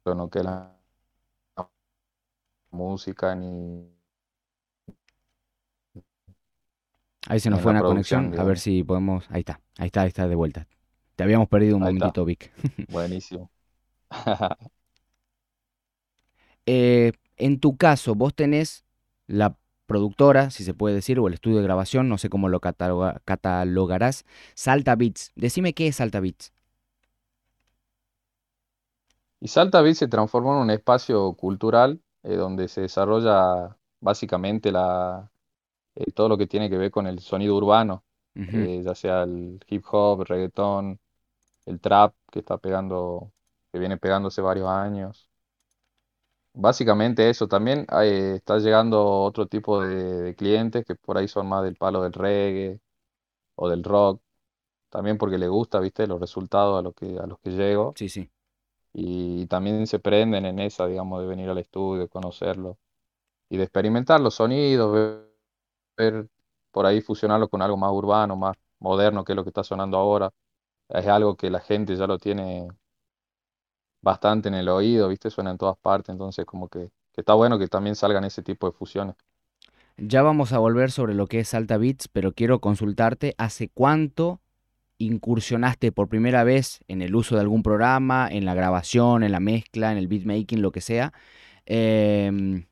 en 0.04 0.18
lo 0.18 0.28
que 0.28 0.42
la 0.42 0.74
música 2.70 3.34
ni... 3.34 3.88
Ahí 7.26 7.40
se 7.40 7.50
nos 7.50 7.60
fue 7.60 7.72
una 7.72 7.82
conexión, 7.82 8.38
a 8.38 8.44
ver 8.44 8.58
si 8.58 8.82
podemos... 8.84 9.26
Ahí 9.30 9.40
está, 9.40 9.60
ahí 9.76 9.86
está, 9.86 10.02
ahí 10.02 10.08
está 10.08 10.28
de 10.28 10.34
vuelta. 10.34 10.66
Te 11.14 11.24
habíamos 11.24 11.48
perdido 11.48 11.76
un 11.76 11.82
momentito, 11.82 12.24
Vic. 12.24 12.52
Buenísimo. 12.90 13.50
Eh, 16.70 17.12
en 17.38 17.60
tu 17.60 17.78
caso, 17.78 18.14
vos 18.14 18.34
tenés 18.34 18.84
la 19.26 19.56
productora, 19.88 20.50
si 20.50 20.64
se 20.64 20.74
puede 20.74 20.94
decir, 20.94 21.18
o 21.18 21.26
el 21.28 21.34
estudio 21.34 21.56
de 21.58 21.64
grabación, 21.64 22.08
no 22.08 22.18
sé 22.18 22.30
cómo 22.30 22.48
lo 22.48 22.60
catalogarás, 22.60 24.24
Salta 24.54 24.94
Beats. 24.96 25.32
Decime 25.34 25.74
qué 25.74 25.88
es 25.88 25.96
Salta 25.96 26.20
Beats. 26.20 26.52
Y 29.40 29.48
Salta 29.48 29.80
Beat 29.82 29.96
se 29.96 30.08
transformó 30.08 30.54
en 30.54 30.62
un 30.62 30.70
espacio 30.70 31.32
cultural 31.34 32.00
eh, 32.22 32.36
donde 32.36 32.68
se 32.68 32.82
desarrolla 32.82 33.76
básicamente 34.00 34.72
la, 34.72 35.30
eh, 35.96 36.12
todo 36.12 36.28
lo 36.28 36.38
que 36.38 36.46
tiene 36.46 36.70
que 36.70 36.78
ver 36.78 36.90
con 36.90 37.06
el 37.06 37.20
sonido 37.20 37.56
urbano, 37.56 38.04
eh, 38.34 38.82
ya 38.84 38.94
sea 38.94 39.24
el 39.24 39.60
hip 39.68 39.84
hop, 39.90 40.20
el 40.22 40.26
reggaetón, 40.26 41.00
el 41.66 41.80
trap 41.80 42.14
que 42.30 42.40
está 42.40 42.58
pegando, 42.58 43.32
que 43.72 43.78
viene 43.80 43.96
pegándose 43.98 44.40
varios 44.42 44.68
años. 44.68 45.27
Básicamente 46.60 47.30
eso, 47.30 47.46
también 47.46 47.86
eh, 48.02 48.34
está 48.36 48.58
llegando 48.58 49.04
otro 49.22 49.46
tipo 49.46 49.80
de, 49.80 49.94
de 50.22 50.34
clientes 50.34 50.84
que 50.84 50.96
por 50.96 51.16
ahí 51.16 51.28
son 51.28 51.48
más 51.48 51.62
del 51.62 51.76
palo 51.76 52.02
del 52.02 52.12
reggae 52.12 52.80
o 53.56 53.68
del 53.68 53.84
rock, 53.84 54.22
también 54.90 55.18
porque 55.18 55.38
les 55.38 55.50
gusta, 55.50 55.80
viste, 55.80 56.06
los 56.06 56.20
resultados 56.20 56.78
a 56.78 56.82
los 56.82 56.94
que, 56.94 57.18
a 57.18 57.26
los 57.26 57.38
que 57.40 57.50
llego 57.52 57.94
Sí, 57.96 58.08
sí. 58.08 58.30
y, 58.92 59.46
también 59.46 59.86
se 59.86 59.98
prenden 60.00 60.46
en 60.46 60.58
esa, 60.58 60.86
digamos, 60.86 61.20
de 61.22 61.26
venir 61.28 61.48
al 61.50 61.58
estudio, 61.58 62.08
conocerlo 62.08 62.78
y 63.50 63.56
de 63.58 63.64
experimentar 63.64 64.20
los 64.20 64.34
sonidos, 64.36 64.92
ver, 64.92 65.28
ver 65.96 66.28
por 66.72 66.86
ahí 66.86 67.00
fusionarlo 67.02 67.48
con 67.48 67.62
algo 67.62 67.76
más 67.76 67.92
urbano, 67.92 68.36
más 68.36 68.56
moderno, 68.80 69.24
que 69.24 69.32
es 69.32 69.36
lo 69.36 69.44
que 69.44 69.50
está 69.50 69.64
sonando 69.64 69.98
ahora. 69.98 70.30
Es 70.88 71.06
algo 71.08 71.36
que 71.36 71.50
la 71.50 71.60
gente 71.60 71.96
ya 71.96 72.06
lo 72.08 72.18
tiene 72.18 72.68
bastante 74.00 74.48
en 74.48 74.54
el 74.54 74.68
oído, 74.68 75.08
¿viste? 75.08 75.30
Suena 75.30 75.50
en 75.50 75.58
todas 75.58 75.76
partes, 75.78 76.12
entonces 76.12 76.44
como 76.44 76.68
que, 76.68 76.90
que 77.12 77.20
está 77.20 77.34
bueno 77.34 77.58
que 77.58 77.68
también 77.68 77.96
salgan 77.96 78.24
ese 78.24 78.42
tipo 78.42 78.66
de 78.66 78.72
fusiones. 78.72 79.16
Ya 80.00 80.22
vamos 80.22 80.52
a 80.52 80.58
volver 80.58 80.92
sobre 80.92 81.14
lo 81.14 81.26
que 81.26 81.40
es 81.40 81.48
Salta 81.48 81.76
Beats, 81.76 82.06
pero 82.06 82.32
quiero 82.32 82.60
consultarte, 82.60 83.34
¿hace 83.36 83.68
cuánto 83.68 84.40
incursionaste 84.98 85.90
por 85.90 86.08
primera 86.08 86.44
vez 86.44 86.80
en 86.86 87.02
el 87.02 87.16
uso 87.16 87.34
de 87.34 87.40
algún 87.40 87.64
programa, 87.64 88.28
en 88.30 88.44
la 88.44 88.54
grabación, 88.54 89.24
en 89.24 89.32
la 89.32 89.40
mezcla, 89.40 89.90
en 89.90 89.98
el 89.98 90.06
beatmaking, 90.06 90.62
lo 90.62 90.70
que 90.70 90.80
sea? 90.80 91.12
Em, 91.66 92.66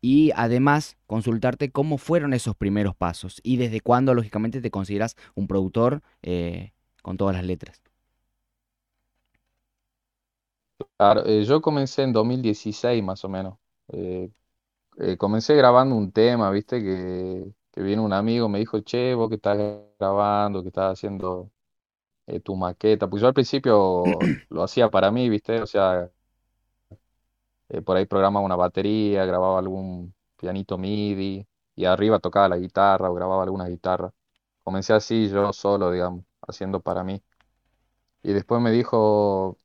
y 0.00 0.30
además 0.36 0.96
consultarte 1.06 1.70
cómo 1.72 1.98
fueron 1.98 2.32
esos 2.32 2.54
primeros 2.54 2.94
pasos 2.94 3.40
y 3.42 3.56
desde 3.56 3.80
cuándo, 3.80 4.14
lógicamente, 4.14 4.60
te 4.60 4.70
consideras 4.70 5.16
un 5.34 5.48
productor 5.48 6.02
eh, 6.22 6.72
con 7.02 7.16
todas 7.16 7.34
las 7.34 7.44
letras. 7.44 7.82
Claro, 10.96 11.24
eh, 11.26 11.44
yo 11.44 11.60
comencé 11.60 12.02
en 12.02 12.12
2016 12.12 13.02
más 13.02 13.24
o 13.24 13.28
menos. 13.28 13.58
Eh, 13.88 14.30
eh, 14.98 15.16
comencé 15.18 15.54
grabando 15.56 15.96
un 15.96 16.12
tema, 16.12 16.50
¿viste? 16.50 16.82
Que, 16.82 17.44
que 17.72 17.82
viene 17.82 18.02
un 18.02 18.12
amigo, 18.12 18.48
me 18.48 18.58
dijo, 18.60 18.80
che, 18.80 19.14
vos 19.14 19.28
que 19.30 19.36
estás 19.36 19.58
grabando, 19.98 20.62
que 20.62 20.68
estás 20.68 20.94
haciendo 20.94 21.52
tu 22.44 22.56
maqueta. 22.56 23.08
Pues 23.08 23.20
yo 23.22 23.28
al 23.28 23.34
principio 23.34 24.04
lo 24.50 24.62
hacía 24.62 24.90
para 24.90 25.10
mí, 25.10 25.28
¿viste? 25.28 25.60
O 25.62 25.66
sea, 25.66 26.10
por 27.84 27.96
ahí 27.96 28.06
programaba 28.06 28.44
una 28.44 28.56
batería, 28.56 29.24
grababa 29.24 29.58
algún 29.58 30.14
pianito 30.36 30.76
MIDI 30.78 31.46
y 31.76 31.84
arriba 31.86 32.18
tocaba 32.18 32.48
la 32.48 32.58
guitarra 32.58 33.10
o 33.10 33.14
grababa 33.14 33.42
alguna 33.44 33.66
guitarra. 33.68 34.12
Comencé 34.62 34.92
así 34.92 35.28
yo 35.28 35.52
solo, 35.52 35.90
digamos, 35.90 36.24
haciendo 36.46 36.80
para 36.80 37.02
mí. 37.04 37.22
Y 38.22 38.32
después 38.32 38.60
me 38.60 38.70
dijo, 38.70 39.58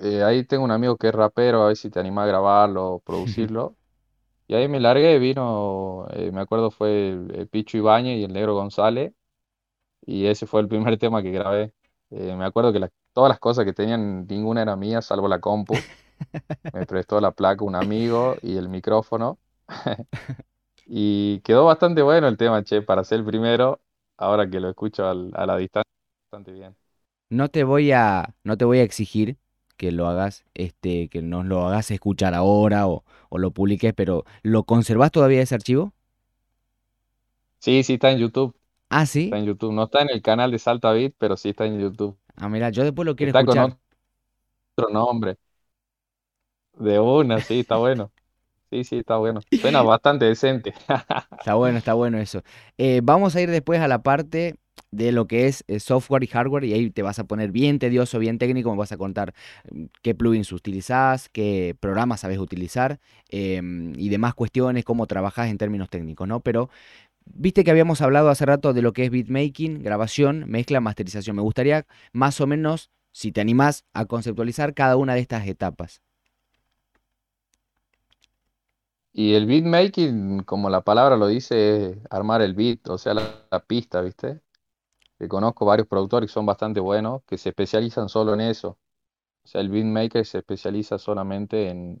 eh, 0.00 0.22
ahí 0.24 0.44
tengo 0.44 0.64
un 0.64 0.70
amigo 0.70 0.96
que 0.96 1.08
es 1.08 1.14
rapero, 1.14 1.62
a 1.62 1.68
ver 1.68 1.76
si 1.76 1.90
te 1.90 2.00
animás 2.00 2.24
a 2.24 2.28
grabarlo, 2.28 3.02
producirlo. 3.04 3.76
Y 4.48 4.54
ahí 4.56 4.68
me 4.68 4.80
largué, 4.80 5.18
vino, 5.18 6.06
eh, 6.12 6.32
me 6.32 6.40
acuerdo 6.42 6.70
fue 6.70 7.10
el, 7.10 7.32
el 7.36 7.48
Picho 7.48 7.78
Ibañez 7.78 8.18
y 8.18 8.24
el 8.24 8.32
Negro 8.32 8.54
González, 8.54 9.14
y 10.02 10.26
ese 10.26 10.46
fue 10.46 10.60
el 10.62 10.68
primer 10.68 10.98
tema 10.98 11.22
que 11.22 11.30
grabé. 11.32 11.74
Eh, 12.10 12.36
me 12.36 12.44
acuerdo 12.46 12.72
que 12.72 12.80
todas 13.12 13.28
las 13.30 13.40
cosas 13.40 13.64
que 13.64 13.72
tenían, 13.74 14.26
ninguna 14.26 14.62
era 14.62 14.76
mía, 14.76 15.02
salvo 15.02 15.28
la 15.28 15.40
compu. 15.40 15.86
Me 16.72 16.84
prestó 16.86 17.20
la 17.20 17.32
placa 17.32 17.64
un 17.64 17.76
amigo 17.76 18.38
y 18.42 18.56
el 18.58 18.68
micrófono. 18.68 19.38
Y 20.86 21.40
quedó 21.42 21.66
bastante 21.66 22.02
bueno 22.02 22.28
el 22.28 22.36
tema, 22.36 22.62
che, 22.64 22.82
para 22.82 23.04
ser 23.04 23.20
el 23.20 23.24
primero, 23.26 23.80
ahora 24.16 24.48
que 24.50 24.60
lo 24.60 24.68
escucho 24.70 25.06
al- 25.06 25.32
a 25.34 25.46
la 25.46 25.56
distancia, 25.56 25.90
bastante 26.30 26.52
bien. 26.52 26.76
No 27.28 27.48
te 27.48 27.64
voy 27.64 27.92
a, 27.92 28.34
no 28.44 28.56
te 28.56 28.64
voy 28.64 28.78
a 28.80 28.82
exigir 28.82 29.38
que 29.80 29.92
lo 29.92 30.08
hagas, 30.08 30.44
este, 30.54 31.08
que 31.10 31.22
nos 31.22 31.46
lo 31.46 31.66
hagas 31.66 31.90
escuchar 31.92 32.34
ahora 32.34 32.88
o, 32.88 33.04
o 33.30 33.38
lo 33.38 33.52
publiques, 33.52 33.94
pero 33.94 34.24
¿lo 34.44 34.64
conservás 34.64 35.12
todavía 35.12 35.42
ese 35.42 35.56
archivo? 35.56 35.94
Sí, 37.58 37.82
sí, 37.82 37.94
está 37.94 38.10
en 38.10 38.18
YouTube, 38.18 38.56
Ah, 38.88 39.06
está 39.24 39.36
sí. 39.36 39.38
en 39.38 39.46
YouTube. 39.46 39.72
No 39.74 39.84
está 39.84 40.02
en 40.02 40.10
el 40.10 40.22
canal 40.22 40.50
de 40.52 40.58
Salta 40.60 40.92
Beat, 40.92 41.14
pero 41.18 41.36
sí 41.36 41.50
está 41.50 41.66
en 41.66 41.80
YouTube. 41.80 42.18
Ah, 42.36 42.48
mira, 42.48 42.70
yo 42.70 42.82
después 42.84 43.06
lo 43.06 43.14
quiero 43.16 43.30
Está 43.30 43.44
con 43.44 43.58
escuchar. 43.60 43.78
otro 44.76 44.88
nombre, 44.92 45.36
de 46.74 46.98
una, 46.98 47.40
sí, 47.40 47.60
está 47.60 47.76
bueno. 47.76 48.12
Sí, 48.70 48.84
sí, 48.84 48.98
está 48.98 49.18
bueno. 49.18 49.44
Suena 49.54 49.82
bastante 49.82 50.26
decente. 50.26 50.74
Está 51.38 51.54
bueno, 51.54 51.78
está 51.78 51.94
bueno 51.94 52.18
eso. 52.18 52.42
Eh, 52.76 53.00
vamos 53.02 53.34
a 53.34 53.40
ir 53.40 53.50
después 53.50 53.80
a 53.80 53.88
la 53.88 54.02
parte 54.02 54.56
de 54.90 55.12
lo 55.12 55.26
que 55.26 55.46
es 55.46 55.64
eh, 55.68 55.80
software 55.80 56.24
y 56.24 56.26
hardware 56.26 56.64
y 56.64 56.72
ahí 56.72 56.90
te 56.90 57.02
vas 57.02 57.18
a 57.18 57.24
poner 57.24 57.52
bien 57.52 57.78
tedioso, 57.78 58.18
bien 58.18 58.38
técnico, 58.38 58.70
me 58.70 58.78
vas 58.78 58.92
a 58.92 58.96
contar 58.96 59.34
mm, 59.70 59.84
qué 60.02 60.14
plugins 60.14 60.52
utilizás, 60.52 61.28
qué 61.28 61.76
programas 61.78 62.20
sabes 62.20 62.38
utilizar 62.38 63.00
em, 63.28 63.92
y 63.96 64.08
demás 64.08 64.34
cuestiones, 64.34 64.84
cómo 64.84 65.06
trabajás 65.06 65.48
en 65.50 65.58
términos 65.58 65.90
técnicos, 65.90 66.26
¿no? 66.28 66.40
Pero 66.40 66.70
viste 67.26 67.64
que 67.64 67.70
habíamos 67.70 68.00
hablado 68.00 68.30
hace 68.30 68.46
rato 68.46 68.72
de 68.72 68.82
lo 68.82 68.92
que 68.92 69.04
es 69.04 69.10
beatmaking, 69.10 69.82
grabación, 69.82 70.44
mezcla, 70.48 70.80
masterización. 70.80 71.36
Me 71.36 71.42
gustaría 71.42 71.86
más 72.12 72.40
o 72.40 72.46
menos, 72.46 72.90
si 73.12 73.32
te 73.32 73.40
animás, 73.40 73.84
a 73.92 74.06
conceptualizar 74.06 74.74
cada 74.74 74.96
una 74.96 75.14
de 75.14 75.20
estas 75.20 75.46
etapas. 75.46 76.02
Y 79.12 79.34
el 79.34 79.46
beatmaking, 79.46 80.44
como 80.44 80.70
la 80.70 80.82
palabra 80.82 81.16
lo 81.16 81.26
dice, 81.26 81.90
es 81.90 81.98
armar 82.10 82.42
el 82.42 82.54
beat, 82.54 82.88
o 82.88 82.96
sea, 82.96 83.14
la, 83.14 83.44
la 83.50 83.60
pista, 83.60 84.00
¿viste? 84.02 84.40
Que 85.20 85.28
conozco 85.28 85.66
varios 85.66 85.88
productores 85.88 86.30
que 86.30 86.34
son 86.34 86.46
bastante 86.46 86.80
buenos, 86.80 87.22
que 87.26 87.38
se 87.38 87.50
especializan 87.50 88.10
solo 88.10 88.34
en 88.34 88.42
eso. 88.42 88.70
O 89.44 89.48
sea, 89.48 89.60
el 89.62 89.70
beatmaker 89.70 90.26
se 90.26 90.38
especializa 90.38 90.98
solamente 90.98 91.68
en, 91.70 91.98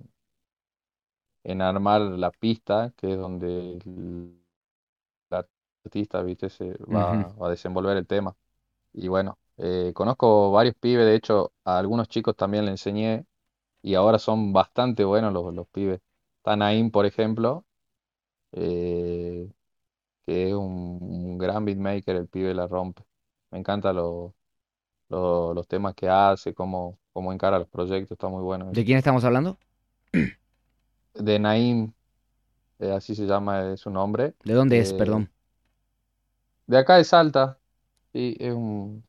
en 1.44 1.62
armar 1.62 2.00
la 2.02 2.30
pista, 2.30 2.92
que 2.96 3.12
es 3.12 3.18
donde 3.18 3.78
el 3.84 4.40
artista, 5.84 6.22
¿viste? 6.22 6.50
Se 6.50 6.72
va, 6.84 7.32
va 7.40 7.46
a 7.48 7.50
desenvolver 7.50 7.96
el 7.96 8.06
tema. 8.06 8.36
Y 8.94 9.08
bueno, 9.08 9.38
eh, 9.58 9.92
conozco 9.94 10.52
varios 10.52 10.74
pibes, 10.76 11.06
de 11.06 11.14
hecho, 11.16 11.52
a 11.64 11.78
algunos 11.78 12.08
chicos 12.08 12.36
también 12.36 12.64
le 12.66 12.72
enseñé 12.72 13.26
y 13.82 13.94
ahora 13.96 14.18
son 14.18 14.52
bastante 14.54 15.04
buenos 15.04 15.32
los, 15.34 15.54
los 15.54 15.68
pibes. 15.68 16.00
Está 16.38 16.56
Naim, 16.56 16.90
por 16.90 17.06
ejemplo, 17.06 17.66
eh, 18.52 19.50
que 20.26 20.48
es 20.50 20.54
un, 20.54 20.98
un 21.02 21.38
gran 21.38 21.64
beatmaker, 21.66 22.16
el 22.16 22.28
pibe 22.28 22.54
la 22.54 22.66
rompe. 22.68 23.04
Me 23.50 23.58
encantan 23.58 23.96
los, 23.96 24.32
los, 25.08 25.54
los 25.54 25.68
temas 25.68 25.94
que 25.94 26.08
hace, 26.08 26.54
cómo, 26.54 26.98
cómo 27.12 27.32
encara 27.32 27.58
los 27.60 27.68
proyectos, 27.68 28.12
está 28.12 28.28
muy 28.28 28.42
bueno 28.42 28.72
¿De 28.74 28.84
quién 28.84 28.98
estamos 28.98 29.24
hablando? 29.24 29.58
De 31.14 31.38
Naim, 31.38 31.92
eh, 32.80 32.92
así 32.92 33.14
se 33.14 33.26
llama 33.26 33.72
es 33.72 33.80
su 33.80 33.90
nombre, 33.90 34.34
¿De 34.44 34.52
dónde 34.54 34.80
es? 34.80 34.92
eh, 34.92 34.92
Perdón. 34.92 35.30
de 36.66 36.78
acá 36.78 36.96
de 36.96 37.04
Salta, 37.04 37.58
sí, 38.12 38.36
es 38.40 38.52
un, 38.54 39.04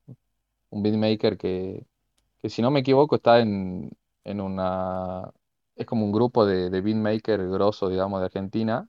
un 0.70 0.82
beatmaker 0.82 1.38
que, 1.38 1.86
que 2.42 2.50
si 2.50 2.62
no 2.62 2.70
me 2.70 2.80
equivoco 2.80 3.16
está 3.16 3.40
en, 3.40 3.90
en 4.24 4.40
una, 4.40 5.32
es 5.76 5.86
como 5.86 6.04
un 6.06 6.12
grupo 6.12 6.46
de, 6.46 6.70
de 6.70 6.80
beatmaker 6.80 7.48
grosso, 7.48 7.88
digamos, 7.88 8.20
de 8.20 8.26
Argentina, 8.26 8.88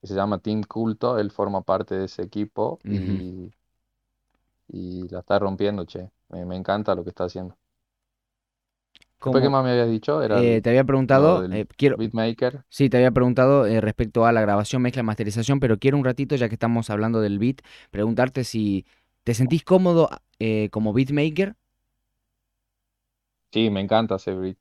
que 0.00 0.06
se 0.08 0.14
llama 0.14 0.40
Team 0.40 0.62
Culto, 0.64 1.18
él 1.18 1.30
forma 1.30 1.62
parte 1.62 1.96
de 1.96 2.06
ese 2.06 2.22
equipo 2.22 2.82
y, 2.88 3.52
y 4.72 5.08
la 5.08 5.20
está 5.20 5.38
rompiendo, 5.38 5.84
che, 5.86 6.10
me, 6.30 6.44
me 6.46 6.56
encanta 6.56 6.94
lo 6.94 7.04
que 7.04 7.10
está 7.10 7.24
haciendo. 7.24 7.56
Después, 9.22 9.42
¿qué 9.42 9.48
más 9.48 9.64
me 9.64 9.70
habías 9.70 9.88
dicho? 9.88 10.22
Era 10.22 10.40
eh, 10.40 10.60
el- 10.60 10.62
te 10.62 10.70
había 10.70 10.84
preguntado, 10.84 11.44
eh, 11.44 11.66
quiero, 11.76 11.98
beatmaker. 11.98 12.64
sí, 12.70 12.90
te 12.90 12.98
había 12.98 13.10
preguntado 13.12 13.66
eh, 13.66 13.80
respecto 13.80 14.26
a 14.26 14.32
la 14.32 14.40
grabación, 14.42 14.82
mezcla, 14.82 15.02
masterización, 15.02 15.60
pero 15.60 15.78
quiero 15.78 15.98
un 15.98 16.04
ratito, 16.04 16.36
ya 16.36 16.48
que 16.48 16.56
estamos 16.56 16.90
hablando 16.90 17.20
del 17.20 17.38
beat, 17.40 17.60
preguntarte 17.90 18.44
si 18.44 18.86
te 19.24 19.34
sentís 19.34 19.64
cómodo 19.64 20.10
eh, 20.40 20.70
como 20.70 20.92
beatmaker. 20.92 21.56
Sí, 23.52 23.68
me 23.70 23.80
encanta 23.80 24.14
hacer 24.14 24.36
beat. 24.36 24.56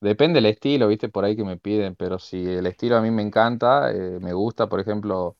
Depende 0.00 0.36
del 0.38 0.46
estilo, 0.46 0.88
viste, 0.88 1.08
por 1.08 1.24
ahí 1.24 1.36
que 1.36 1.44
me 1.44 1.56
piden, 1.58 1.96
pero 1.96 2.18
si 2.20 2.38
el 2.46 2.66
estilo 2.66 2.96
a 2.96 3.02
mí 3.02 3.10
me 3.10 3.22
encanta, 3.22 3.92
me 4.20 4.32
gusta, 4.34 4.68
por 4.68 4.80
ejemplo, 4.80 5.36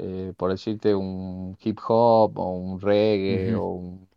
eh, 0.00 0.34
por 0.36 0.50
decirte 0.52 0.94
un 0.94 1.56
hip 1.62 1.78
hop 1.88 2.38
o 2.38 2.50
un 2.56 2.80
reggae 2.80 3.54
o 3.54 3.66
un- 3.66 4.08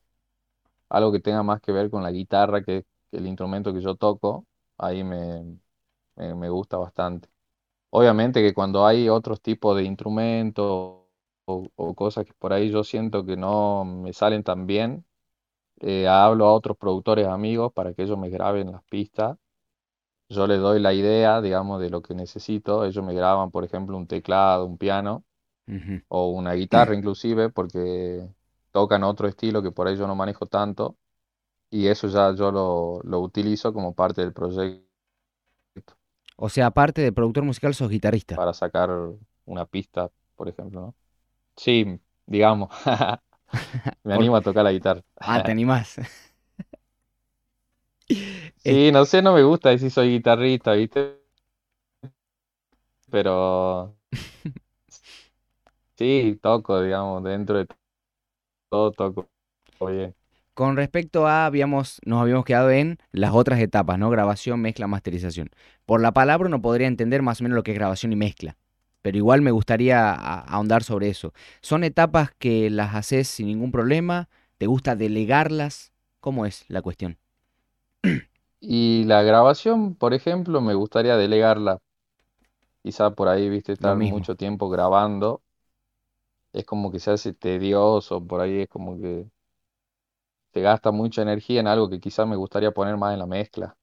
algo 0.89 1.11
que 1.11 1.19
tenga 1.19 1.43
más 1.43 1.61
que 1.61 1.71
ver 1.71 1.89
con 1.89 2.03
la 2.03 2.11
guitarra, 2.11 2.63
que 2.63 2.77
es 2.79 2.85
el 3.11 3.27
instrumento 3.27 3.73
que 3.73 3.81
yo 3.81 3.95
toco, 3.95 4.45
ahí 4.77 5.03
me, 5.03 5.57
me, 6.15 6.35
me 6.35 6.49
gusta 6.49 6.77
bastante. 6.77 7.29
Obviamente 7.91 8.41
que 8.41 8.53
cuando 8.53 8.85
hay 8.87 9.09
otros 9.09 9.41
tipos 9.41 9.75
de 9.77 9.83
instrumentos 9.85 10.65
o, 11.45 11.69
o 11.75 11.95
cosas 11.95 12.25
que 12.25 12.33
por 12.35 12.53
ahí 12.53 12.71
yo 12.71 12.83
siento 12.85 13.25
que 13.25 13.37
no 13.37 13.85
me 13.85 14.13
salen 14.13 14.43
tan 14.43 14.67
bien, 14.67 15.05
eh, 15.81 16.07
hablo 16.07 16.47
a 16.47 16.53
otros 16.53 16.77
productores 16.77 17.27
amigos 17.27 17.73
para 17.73 17.93
que 17.93 18.03
ellos 18.03 18.17
me 18.19 18.29
graben 18.29 18.71
las 18.71 18.83
pistas. 18.85 19.37
Yo 20.29 20.47
les 20.47 20.59
doy 20.59 20.79
la 20.79 20.93
idea, 20.93 21.41
digamos, 21.41 21.79
de 21.81 21.89
lo 21.89 22.01
que 22.01 22.15
necesito. 22.15 22.85
Ellos 22.85 23.03
me 23.05 23.13
graban, 23.13 23.51
por 23.51 23.63
ejemplo, 23.63 23.97
un 23.97 24.07
teclado, 24.07 24.65
un 24.65 24.77
piano 24.77 25.23
O 26.09 26.29
una 26.31 26.53
guitarra 26.53 26.95
inclusive, 26.95 27.49
porque 27.49 28.27
tocan 28.71 29.03
otro 29.03 29.27
estilo 29.27 29.61
que 29.63 29.71
por 29.71 29.87
ahí 29.87 29.97
yo 29.97 30.07
no 30.07 30.15
manejo 30.15 30.45
tanto. 30.47 30.97
Y 31.71 31.87
eso 31.87 32.07
ya 32.07 32.33
yo 32.35 32.51
lo, 32.51 33.01
lo 33.03 33.19
utilizo 33.21 33.73
como 33.73 33.95
parte 33.95 34.21
del 34.21 34.33
proyecto 34.33 34.85
O 36.37 36.49
sea, 36.49 36.67
aparte 36.67 37.01
de 37.01 37.11
productor 37.11 37.43
musical, 37.43 37.73
sos 37.73 37.89
guitarrista. 37.89 38.35
para 38.35 38.53
sacar 38.53 38.89
una 39.45 39.65
pista, 39.65 40.09
por 40.35 40.49
ejemplo, 40.49 40.81
¿no? 40.81 40.95
Sí, 41.55 41.99
digamos, 42.25 42.69
me 44.03 44.13
animo 44.13 44.35
a 44.35 44.41
tocar 44.41 44.63
la 44.63 44.71
guitarra. 44.71 45.01
Ah, 45.19 45.43
te 45.43 45.51
animás. 45.51 45.97
Sí, 48.57 48.91
no 48.91 49.05
sé, 49.05 49.21
no 49.21 49.33
me 49.33 49.43
gusta 49.43 49.69
decir 49.69 49.91
soy 49.91 50.09
guitarrista, 50.11 50.73
¿viste? 50.73 51.19
Pero 53.09 53.95
sí, 55.97 56.39
toco, 56.41 56.81
digamos, 56.81 57.23
dentro 57.23 57.57
de 57.57 57.67
todo 58.69 58.91
toco 58.91 59.29
bien. 59.87 60.15
Con 60.53 60.77
respecto 60.77 61.27
a, 61.27 61.45
habíamos, 61.45 61.99
nos 62.05 62.21
habíamos 62.21 62.45
quedado 62.45 62.69
en 62.69 62.99
las 63.11 63.33
otras 63.33 63.59
etapas, 63.59 63.97
¿no? 63.97 64.09
Grabación, 64.09 64.61
mezcla, 64.61 64.87
masterización. 64.87 65.49
Por 65.85 66.01
la 66.01 66.11
palabra 66.11 66.47
uno 66.47 66.61
podría 66.61 66.87
entender 66.87 67.21
más 67.23 67.41
o 67.41 67.43
menos 67.43 67.55
lo 67.55 67.63
que 67.63 67.71
es 67.71 67.77
grabación 67.77 68.13
y 68.13 68.15
mezcla, 68.15 68.55
pero 69.01 69.17
igual 69.17 69.41
me 69.41 69.51
gustaría 69.51 70.13
ahondar 70.13 70.83
sobre 70.83 71.09
eso. 71.09 71.33
¿Son 71.61 71.83
etapas 71.83 72.31
que 72.37 72.69
las 72.69 72.95
haces 72.95 73.27
sin 73.27 73.47
ningún 73.47 73.71
problema? 73.71 74.29
¿Te 74.57 74.67
gusta 74.67 74.95
delegarlas? 74.95 75.91
¿Cómo 76.19 76.45
es 76.45 76.65
la 76.69 76.81
cuestión? 76.81 77.17
Y 78.59 79.03
la 79.05 79.23
grabación, 79.23 79.95
por 79.95 80.13
ejemplo, 80.13 80.61
me 80.61 80.73
gustaría 80.73 81.17
delegarla. 81.17 81.79
Quizá 82.81 83.11
por 83.11 83.27
ahí, 83.27 83.49
viste, 83.49 83.73
estar 83.73 83.97
mucho 83.97 84.35
tiempo 84.35 84.69
grabando, 84.69 85.41
es 86.53 86.65
como 86.65 86.91
que 86.91 86.99
se 86.99 87.11
hace 87.11 87.33
tedioso, 87.33 88.25
por 88.25 88.41
ahí 88.41 88.61
es 88.61 88.69
como 88.69 88.99
que 88.99 89.27
te 90.53 90.61
gasta 90.61 90.91
mucha 90.93 91.21
energía 91.21 91.59
en 91.59 91.67
algo 91.67 91.89
que 91.89 91.99
quizás 91.99 92.25
me 92.25 92.37
gustaría 92.37 92.71
poner 92.71 92.95
más 92.95 93.11
en 93.11 93.19
la 93.19 93.25
mezcla. 93.25 93.75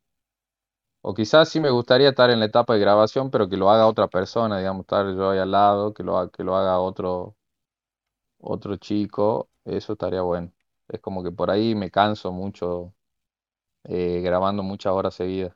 O 1.03 1.13
quizás 1.13 1.51
sí 1.51 1.61
me 1.61 1.69
gustaría 1.69 2.09
estar 2.09 2.31
en 2.31 2.41
la 2.41 2.47
etapa 2.47 2.73
de 2.73 2.81
grabación, 2.81 3.31
pero 3.31 3.49
que 3.51 3.59
lo 3.59 3.69
haga 3.71 3.87
otra 3.87 4.09
persona, 4.09 4.57
digamos, 4.59 4.83
estar 4.85 5.07
yo 5.15 5.29
ahí 5.31 5.39
al 5.39 5.51
lado, 5.51 5.93
que 5.93 6.03
lo 6.03 6.17
haga, 6.17 6.31
que 6.31 6.43
lo 6.43 6.57
haga 6.57 6.81
otro, 6.81 7.37
otro 8.39 8.77
chico, 8.77 9.51
eso 9.65 9.93
estaría 9.95 10.23
bueno. 10.23 10.53
Es 10.89 11.01
como 11.01 11.23
que 11.23 11.31
por 11.33 11.51
ahí 11.51 11.75
me 11.75 11.91
canso 11.91 12.33
mucho 12.33 12.95
eh, 13.85 14.21
grabando 14.23 14.63
muchas 14.63 14.93
horas 14.95 15.15
seguidas. 15.15 15.55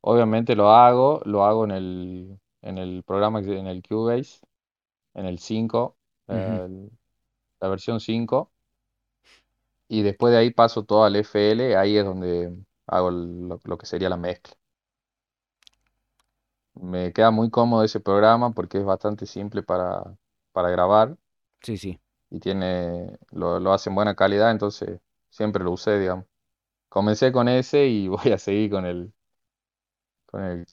Obviamente 0.00 0.54
lo 0.56 0.70
hago, 0.70 1.20
lo 1.24 1.44
hago 1.44 1.64
en 1.64 1.70
el, 1.72 2.40
en 2.62 2.78
el 2.78 3.02
programa, 3.04 3.40
en 3.40 3.66
el 3.66 3.82
Cubase, 3.82 4.40
en 5.14 5.26
el 5.26 5.38
5, 5.38 5.98
Ujú. 6.32 6.60
eh, 6.60 6.90
la 7.60 7.68
versión 7.68 8.00
5. 8.00 8.52
Y 9.88 10.02
después 10.02 10.32
de 10.32 10.38
ahí 10.38 10.50
paso 10.50 10.84
todo 10.84 11.04
al 11.04 11.14
FL, 11.16 11.76
ahí 11.76 11.96
es 11.96 12.04
donde 12.04 12.52
hago 12.86 13.10
lo, 13.10 13.60
lo 13.64 13.78
que 13.78 13.86
sería 13.86 14.08
la 14.08 14.16
mezcla. 14.16 14.54
Me 16.74 17.12
queda 17.14 17.30
muy 17.30 17.48
cómodo 17.50 17.82
ese 17.84 17.98
programa 18.00 18.52
porque 18.52 18.76
es 18.78 18.84
bastante 18.84 19.24
simple 19.26 19.62
para, 19.62 20.02
para 20.52 20.68
grabar 20.70 21.16
Sí, 21.62 21.76
sí, 21.78 22.00
y 22.30 22.40
tiene, 22.40 23.18
lo, 23.30 23.60
lo 23.60 23.72
hace 23.72 23.90
en 23.90 23.94
buena 23.96 24.14
calidad, 24.16 24.50
entonces 24.50 25.00
siempre 25.30 25.62
lo 25.64 25.72
usé, 25.72 25.98
digamos. 25.98 26.26
Comencé 26.88 27.32
con 27.32 27.48
ese 27.48 27.86
y 27.88 28.08
voy 28.10 28.32
a 28.32 28.38
seguir 28.38 28.70
con 28.70 28.86
el, 28.86 29.12
con 30.26 30.42
el 30.42 30.66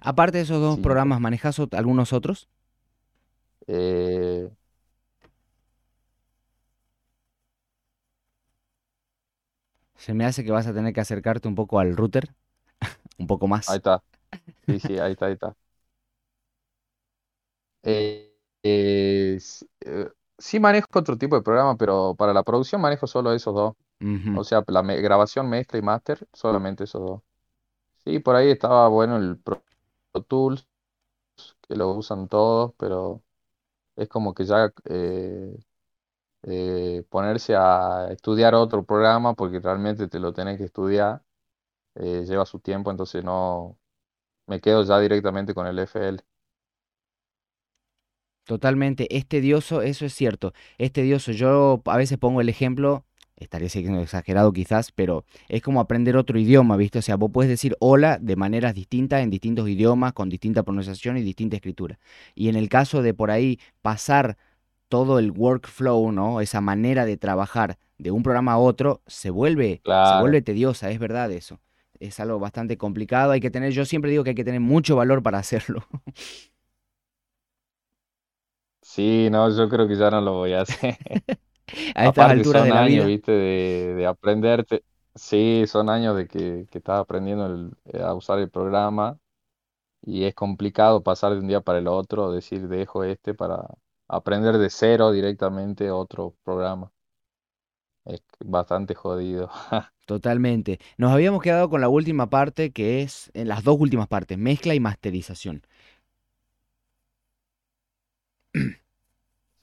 Aparte 0.00 0.38
de 0.38 0.44
esos 0.44 0.60
dos 0.60 0.78
5. 0.78 0.80
programas, 0.80 1.20
¿manejas 1.20 1.58
algunos 1.72 2.12
otros? 2.12 2.48
Eh, 3.66 4.50
Se 9.96 10.14
me 10.14 10.24
hace 10.24 10.44
que 10.44 10.52
vas 10.52 10.68
a 10.68 10.72
tener 10.72 10.92
que 10.94 11.00
acercarte 11.00 11.48
un 11.48 11.56
poco 11.56 11.80
al 11.80 11.96
router, 11.96 12.32
un 13.18 13.26
poco 13.28 13.48
ahí 13.66 13.76
más. 13.76 13.78
está, 13.78 14.02
sí, 14.68 14.80
sí, 14.80 14.98
ahí 14.98 15.12
está, 15.12 15.26
ahí 15.28 15.34
está. 15.34 15.56
Eh, 17.82 18.32
eh, 18.62 19.38
sí 20.38 20.60
manejo 20.60 20.86
otro 20.94 21.16
tipo 21.18 21.36
de 21.36 21.42
programa, 21.42 21.76
pero 21.76 22.14
para 22.16 22.32
la 22.32 22.42
producción 22.42 22.80
manejo 22.80 23.06
solo 23.06 23.32
esos 23.32 23.54
dos. 23.54 23.74
O 24.32 24.44
sea, 24.44 24.64
la 24.68 24.82
me- 24.82 25.00
grabación, 25.02 25.48
mezcla 25.50 25.78
y 25.80 25.82
máster, 25.82 26.26
solamente 26.32 26.84
esos 26.84 27.02
dos. 27.02 27.22
Sí, 28.04 28.20
por 28.20 28.36
ahí 28.36 28.50
estaba 28.50 28.88
bueno 28.88 29.16
el 29.18 29.38
Pro 29.38 29.62
Tools, 30.28 30.68
que 31.68 31.76
lo 31.76 31.90
usan 31.94 32.28
todos, 32.28 32.74
pero 32.78 33.23
es 33.96 34.08
como 34.08 34.34
que 34.34 34.44
ya 34.44 34.72
eh, 34.86 35.56
eh, 36.44 37.04
ponerse 37.10 37.54
a 37.56 38.08
estudiar 38.12 38.54
otro 38.54 38.84
programa, 38.84 39.34
porque 39.34 39.60
realmente 39.60 40.08
te 40.08 40.20
lo 40.20 40.32
tenés 40.32 40.58
que 40.58 40.64
estudiar, 40.64 41.22
eh, 41.96 42.24
lleva 42.26 42.46
su 42.46 42.60
tiempo, 42.60 42.90
entonces 42.92 43.24
no 43.24 43.78
me 44.46 44.60
quedo 44.60 44.84
ya 44.84 45.00
directamente 45.00 45.54
con 45.54 45.66
el 45.68 45.78
FL. 45.80 46.22
Totalmente, 48.44 49.16
es 49.16 49.26
tedioso, 49.26 49.80
eso 49.80 50.04
es 50.04 50.12
cierto, 50.12 50.52
es 50.76 50.92
tedioso. 50.92 51.32
Yo 51.32 51.80
a 51.86 51.96
veces 51.96 52.18
pongo 52.18 52.42
el 52.42 52.50
ejemplo, 52.50 53.06
estaría 53.36 53.68
siendo 53.68 54.00
exagerado 54.00 54.52
quizás, 54.52 54.92
pero 54.92 55.24
es 55.48 55.62
como 55.62 55.80
aprender 55.80 56.16
otro 56.16 56.38
idioma, 56.38 56.76
¿viste? 56.76 56.98
O 56.98 57.02
sea, 57.02 57.16
vos 57.16 57.30
puedes 57.32 57.50
decir 57.50 57.76
hola 57.80 58.18
de 58.20 58.36
maneras 58.36 58.74
distintas 58.74 59.22
en 59.22 59.30
distintos 59.30 59.68
idiomas, 59.68 60.12
con 60.12 60.28
distinta 60.28 60.62
pronunciación 60.62 61.16
y 61.16 61.22
distinta 61.22 61.56
escritura. 61.56 61.98
Y 62.34 62.48
en 62.48 62.56
el 62.56 62.68
caso 62.68 63.02
de 63.02 63.14
por 63.14 63.30
ahí 63.30 63.58
pasar 63.82 64.36
todo 64.88 65.18
el 65.18 65.30
workflow, 65.32 66.12
¿no? 66.12 66.40
Esa 66.40 66.60
manera 66.60 67.04
de 67.04 67.16
trabajar 67.16 67.78
de 67.98 68.10
un 68.10 68.22
programa 68.22 68.52
a 68.52 68.58
otro, 68.58 69.02
se 69.06 69.30
vuelve, 69.30 69.82
se 70.02 70.14
vuelve 70.16 70.42
tediosa, 70.42 70.90
es 70.90 70.98
verdad 70.98 71.30
eso. 71.32 71.60
Es 72.00 72.20
algo 72.20 72.38
bastante 72.38 72.76
complicado, 72.76 73.32
hay 73.32 73.40
que 73.40 73.50
tener, 73.50 73.72
yo 73.72 73.84
siempre 73.84 74.10
digo 74.10 74.24
que 74.24 74.30
hay 74.30 74.36
que 74.36 74.44
tener 74.44 74.60
mucho 74.60 74.96
valor 74.96 75.22
para 75.22 75.38
hacerlo. 75.38 75.86
Sí, 78.82 79.28
no, 79.30 79.48
yo 79.56 79.68
creo 79.68 79.88
que 79.88 79.96
ya 79.96 80.10
no 80.10 80.20
lo 80.20 80.34
voy 80.34 80.52
a 80.52 80.60
hacer. 80.62 80.96
A 81.94 82.06
estas 82.06 82.28
Aparte 82.28 82.30
alturas 82.30 82.64
de 82.64 82.72
son 82.72 82.72
la 82.72 82.82
años, 82.82 83.06
vida. 83.06 83.06
viste, 83.06 83.32
de, 83.32 83.94
de 83.94 84.06
aprenderte. 84.06 84.84
Sí, 85.14 85.64
son 85.66 85.88
años 85.90 86.16
de 86.16 86.26
que, 86.28 86.66
que 86.70 86.78
estás 86.78 87.00
aprendiendo 87.00 87.46
el- 87.46 87.72
eh, 87.86 88.02
a 88.02 88.14
usar 88.14 88.38
el 88.40 88.50
programa 88.50 89.18
y 90.02 90.24
es 90.24 90.34
complicado 90.34 91.02
pasar 91.02 91.32
de 91.34 91.40
un 91.40 91.48
día 91.48 91.60
para 91.62 91.78
el 91.80 91.88
otro, 91.88 92.32
decir 92.32 92.68
dejo 92.68 93.04
este 93.04 93.34
para 93.34 93.66
aprender 94.08 94.58
de 94.58 94.70
cero 94.70 95.12
directamente 95.12 95.90
otro 95.90 96.36
programa. 96.44 96.92
Es 98.06 98.22
bastante 98.40 98.94
jodido. 98.94 99.50
Totalmente. 100.06 100.80
Nos 100.98 101.12
habíamos 101.12 101.42
quedado 101.42 101.70
con 101.70 101.80
la 101.80 101.88
última 101.88 102.28
parte, 102.28 102.72
que 102.72 103.02
es 103.02 103.30
en 103.34 103.48
las 103.48 103.64
dos 103.64 103.76
últimas 103.80 104.06
partes, 104.08 104.36
mezcla 104.38 104.74
y 104.74 104.80
masterización. 104.80 105.62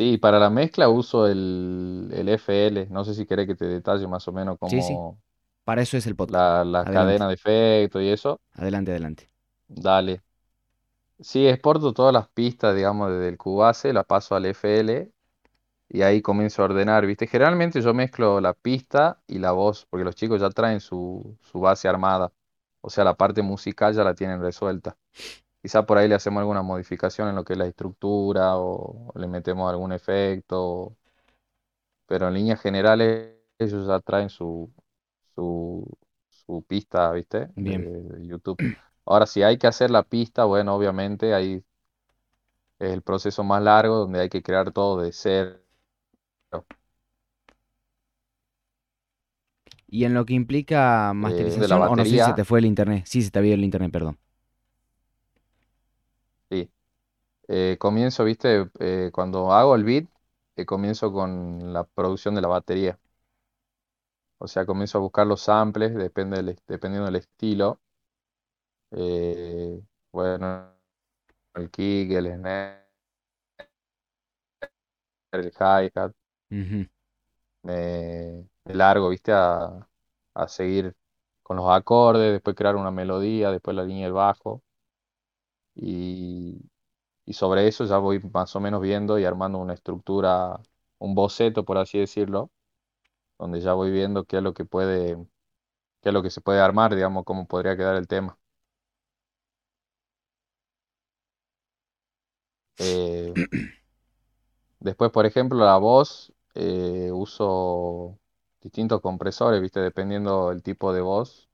Sí, 0.02 0.18
para 0.18 0.40
la 0.40 0.50
mezcla 0.50 0.90
uso 0.90 1.28
el, 1.28 2.10
el 2.14 2.30
FL. 2.30 2.88
No 2.90 3.04
sé 3.06 3.14
si 3.14 3.26
querés 3.26 3.46
que 3.48 3.56
te 3.56 3.66
detalle 3.66 4.08
más 4.08 4.28
o 4.28 4.32
menos 4.34 4.58
Sí, 4.64 4.82
sí, 4.82 5.04
cómo 5.04 5.22
para 5.66 5.82
eso 5.84 5.98
es 5.98 6.08
el 6.08 6.16
podcast. 6.16 6.46
la, 6.46 6.64
la 6.66 6.86
Adelante, 6.86 6.88
cadena 6.88 7.28
de 7.28 7.34
efectos 7.36 8.02
y 8.02 8.10
eso. 8.10 8.42
adelante, 8.54 8.92
adelante. 8.92 9.30
Dale. 9.68 10.22
Sí, 11.20 11.48
exporto 11.48 11.94
todas 11.94 12.14
las 12.14 12.30
pistas, 12.30 12.76
digamos, 12.76 13.12
desde 13.12 13.30
el 13.30 13.38
Cubase, 13.38 13.94
las 13.94 14.06
paso 14.06 14.36
al 14.36 14.46
FL 14.48 15.12
y 15.90 16.02
ahí 16.04 16.22
comienzo 16.22 16.62
a 16.64 16.66
ordenar, 16.66 17.06
¿viste? 17.06 17.28
Generalmente 17.28 17.82
yo 17.82 17.94
mezclo 17.94 18.42
la 18.42 18.54
pista 18.54 19.22
y 19.28 19.40
la 19.40 19.52
voz, 19.54 19.86
porque 19.90 20.06
los 20.06 20.16
chicos 20.16 20.42
ya 20.42 20.50
traen 20.52 20.80
su, 20.82 21.38
su 21.42 21.60
base 21.60 21.88
armada. 21.90 22.34
O 22.82 22.90
sea, 22.90 23.04
la 23.06 23.16
parte 23.18 23.42
musical 23.44 23.94
ya 23.96 24.04
la 24.04 24.16
tienen 24.16 24.42
resuelta. 24.42 24.98
Quizá 25.62 25.86
por 25.86 25.98
ahí 25.98 26.08
le 26.08 26.16
hacemos 26.16 26.42
alguna 26.42 26.64
modificación 26.64 27.30
en 27.30 27.36
lo 27.36 27.44
que 27.44 27.54
es 27.54 27.60
la 27.60 27.68
estructura 27.68 28.58
o, 28.58 29.12
le 29.16 29.28
metemos 29.28 29.70
algún 29.70 29.92
efecto, 29.92 30.96
pero 32.08 32.28
en 32.28 32.34
líneas 32.34 32.62
generales 32.62 33.36
ellos 33.58 33.88
ya 33.88 34.00
traen 34.00 34.30
su, 34.30 34.72
su, 35.36 35.88
su 36.30 36.64
pista, 36.68 37.12
¿viste? 37.12 37.50
Bien. 37.56 38.10
de 38.10 38.28
YouTube. 38.28 38.58
Ahora, 39.06 39.26
si 39.26 39.44
hay 39.44 39.58
que 39.58 39.68
hacer 39.68 39.92
la 39.92 40.04
pista, 40.04 40.46
bueno, 40.46 40.76
obviamente 40.76 41.34
ahí 41.34 41.64
es 42.80 42.92
el 42.92 43.02
proceso 43.02 43.44
más 43.46 43.62
largo 43.64 43.96
donde 43.96 44.20
hay 44.20 44.30
que 44.30 44.44
crear 44.44 44.72
todo 44.72 45.02
de 45.02 45.14
cero. 45.14 45.58
Y 49.88 50.06
en 50.06 50.14
lo 50.16 50.26
que 50.26 50.34
implica 50.34 51.12
Eh, 51.24 51.60
de 51.60 51.68
la 51.68 51.78
masterización, 51.78 51.82
o 51.84 51.96
no 51.96 52.04
sé 52.06 52.18
si 52.18 52.20
se 52.20 52.34
te 52.34 52.46
fue 52.46 52.60
el 52.60 52.66
internet. 52.66 53.04
Sí, 53.06 53.22
se 53.22 53.30
te 53.30 53.40
había 53.40 53.50
ido 53.50 53.56
el 53.58 53.64
internet, 53.66 53.92
perdón. 53.92 54.18
sí. 56.50 56.70
Eh, 57.54 57.76
comienzo, 57.80 58.24
¿viste? 58.24 58.70
Eh, 58.80 59.10
cuando 59.14 59.52
hago 59.54 59.76
el 59.76 59.84
beat, 59.84 60.06
eh, 60.56 60.66
comienzo 60.66 61.12
con 61.12 61.74
la 61.74 61.84
producción 61.84 62.34
de 62.36 62.42
la 62.42 62.48
batería. 62.48 62.98
O 64.40 64.48
sea, 64.50 64.66
comienzo 64.66 64.98
a 64.98 65.02
buscar 65.02 65.26
los 65.26 65.40
samples, 65.44 65.96
depende 65.96 66.36
del- 66.44 66.60
dependiendo 66.68 67.06
del 67.06 67.16
estilo. 67.16 67.80
Bueno, 70.12 70.74
el 71.56 71.70
kick, 71.72 72.12
el 72.14 72.28
snare, 72.38 72.86
el 75.34 75.52
hi-hat. 75.52 76.16
Me 77.64 78.48
largo, 78.76 79.10
¿viste? 79.10 79.32
A, 79.34 79.88
a 80.36 80.48
seguir 80.48 80.96
con 81.44 81.58
los 81.58 81.70
acordes, 81.72 82.32
después 82.34 82.56
crear 82.56 82.76
una 82.76 82.92
melodía, 82.92 83.52
después 83.52 83.76
la 83.76 83.84
línea 83.84 84.06
del 84.06 84.14
bajo. 84.14 84.64
Y, 85.76 86.62
y 87.32 87.34
sobre 87.34 87.68
eso 87.68 87.86
ya 87.86 87.98
voy 87.98 88.20
más 88.34 88.56
o 88.56 88.60
menos 88.60 88.82
viendo 88.82 89.18
y 89.20 89.26
armando 89.26 89.58
una 89.60 89.74
estructura, 89.74 90.60
un 91.00 91.16
boceto, 91.16 91.66
por 91.66 91.78
así 91.78 92.00
decirlo, 92.00 92.52
donde 93.40 93.62
ya 93.62 93.74
voy 93.74 93.92
viendo 93.92 94.26
qué 94.26 94.38
es 94.38 94.44
lo 94.44 94.54
que 94.54 94.66
puede, 94.66 95.18
qué 96.02 96.10
es 96.10 96.14
lo 96.14 96.24
que 96.24 96.30
se 96.32 96.42
puede 96.42 96.62
armar, 96.62 96.96
digamos, 96.96 97.26
cómo 97.26 97.48
podría 97.48 97.78
quedar 97.78 97.96
el 97.98 98.08
tema. 98.08 98.38
Eh, 102.78 103.38
después, 104.80 105.12
por 105.12 105.26
ejemplo, 105.26 105.58
la 105.60 105.78
voz, 105.78 106.34
eh, 106.56 107.10
uso 107.14 108.20
distintos 108.62 109.02
compresores, 109.02 109.62
¿viste? 109.62 109.80
Dependiendo 109.80 110.50
del 110.50 110.64
tipo 110.64 110.94
de 110.94 111.02
voz. 111.02 111.50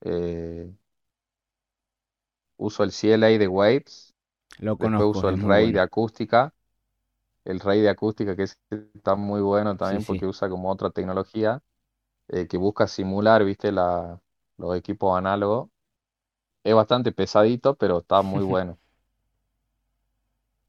Eh, 0.00 0.72
uso 2.56 2.82
el 2.84 2.92
CLA 2.92 3.38
de 3.38 3.46
Waves, 3.48 4.11
Lo 4.56 4.78
después 4.78 5.08
conozco, 5.08 5.20
uso 5.20 5.28
el 5.28 5.38
Ray 5.38 5.72
de 5.72 5.80
acústica, 5.80 6.54
el 7.44 7.60
Ray 7.60 7.80
de 7.82 7.90
acústica 7.90 8.36
que 8.36 8.44
es- 8.44 8.58
está 8.94 9.16
muy 9.16 9.40
bueno 9.42 9.76
también 9.76 10.04
sí. 10.04 10.04
porque 10.04 10.26
usa 10.26 10.48
como 10.50 10.70
otra 10.70 10.90
tecnología 10.90 11.62
eh, 12.28 12.46
que 12.48 12.58
busca 12.58 12.86
simular, 12.88 13.44
¿viste? 13.44 13.72
La, 13.72 14.20
los 14.58 14.76
equipos 14.76 15.16
análogos. 15.18 15.70
Es 16.64 16.74
bastante 16.74 17.12
pesadito, 17.12 17.76
pero 17.76 18.00
está 18.00 18.22
muy 18.22 18.44
bueno. 18.44 18.78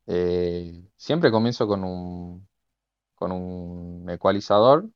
Eh, 0.07 0.83
siempre 0.97 1.31
comienzo 1.31 1.67
con 1.67 1.83
un, 1.83 2.47
con 3.15 3.31
un 3.31 4.09
ecualizador 4.09 4.89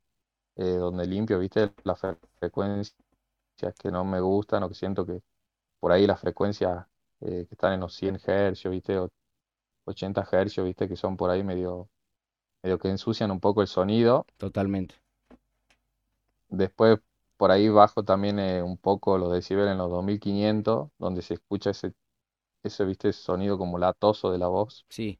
eh, 0.57 0.63
donde 0.77 1.07
limpio, 1.07 1.39
¿viste? 1.39 1.73
Las 1.83 2.01
fre- 2.01 2.19
frecuencias 2.39 2.95
que 3.79 3.91
no 3.91 4.05
me 4.05 4.19
gustan 4.21 4.63
o 4.63 4.69
que 4.69 4.75
siento 4.75 5.05
que 5.05 5.21
por 5.79 5.91
ahí 5.91 6.07
las 6.07 6.19
frecuencias 6.21 6.87
eh, 7.21 7.45
que 7.47 7.55
están 7.55 7.73
en 7.73 7.81
los 7.81 7.93
100 7.95 8.17
Hz, 8.17 8.69
¿viste? 8.69 8.97
O 8.99 9.09
80 9.85 10.23
Hz, 10.23 10.63
¿viste? 10.63 10.87
Que 10.87 10.95
son 10.95 11.17
por 11.17 11.29
ahí 11.29 11.43
medio, 11.43 11.89
medio 12.63 12.79
que 12.79 12.89
ensucian 12.89 13.31
un 13.31 13.39
poco 13.41 13.61
el 13.61 13.67
sonido. 13.67 14.25
Totalmente. 14.37 14.95
Después 16.49 16.99
por 17.37 17.51
ahí 17.51 17.69
bajo 17.69 18.03
también 18.03 18.37
eh, 18.39 18.61
un 18.61 18.77
poco 18.77 19.17
los 19.17 19.31
decibeles 19.31 19.71
en 19.71 19.77
los 19.77 19.89
2500, 19.89 20.89
donde 20.97 21.21
se 21.21 21.35
escucha 21.35 21.69
ese, 21.69 21.93
ese, 22.63 22.85
¿viste? 22.85 23.13
sonido 23.13 23.57
como 23.57 23.77
latoso 23.79 24.31
de 24.31 24.39
la 24.39 24.47
voz, 24.47 24.85
Sí. 24.89 25.19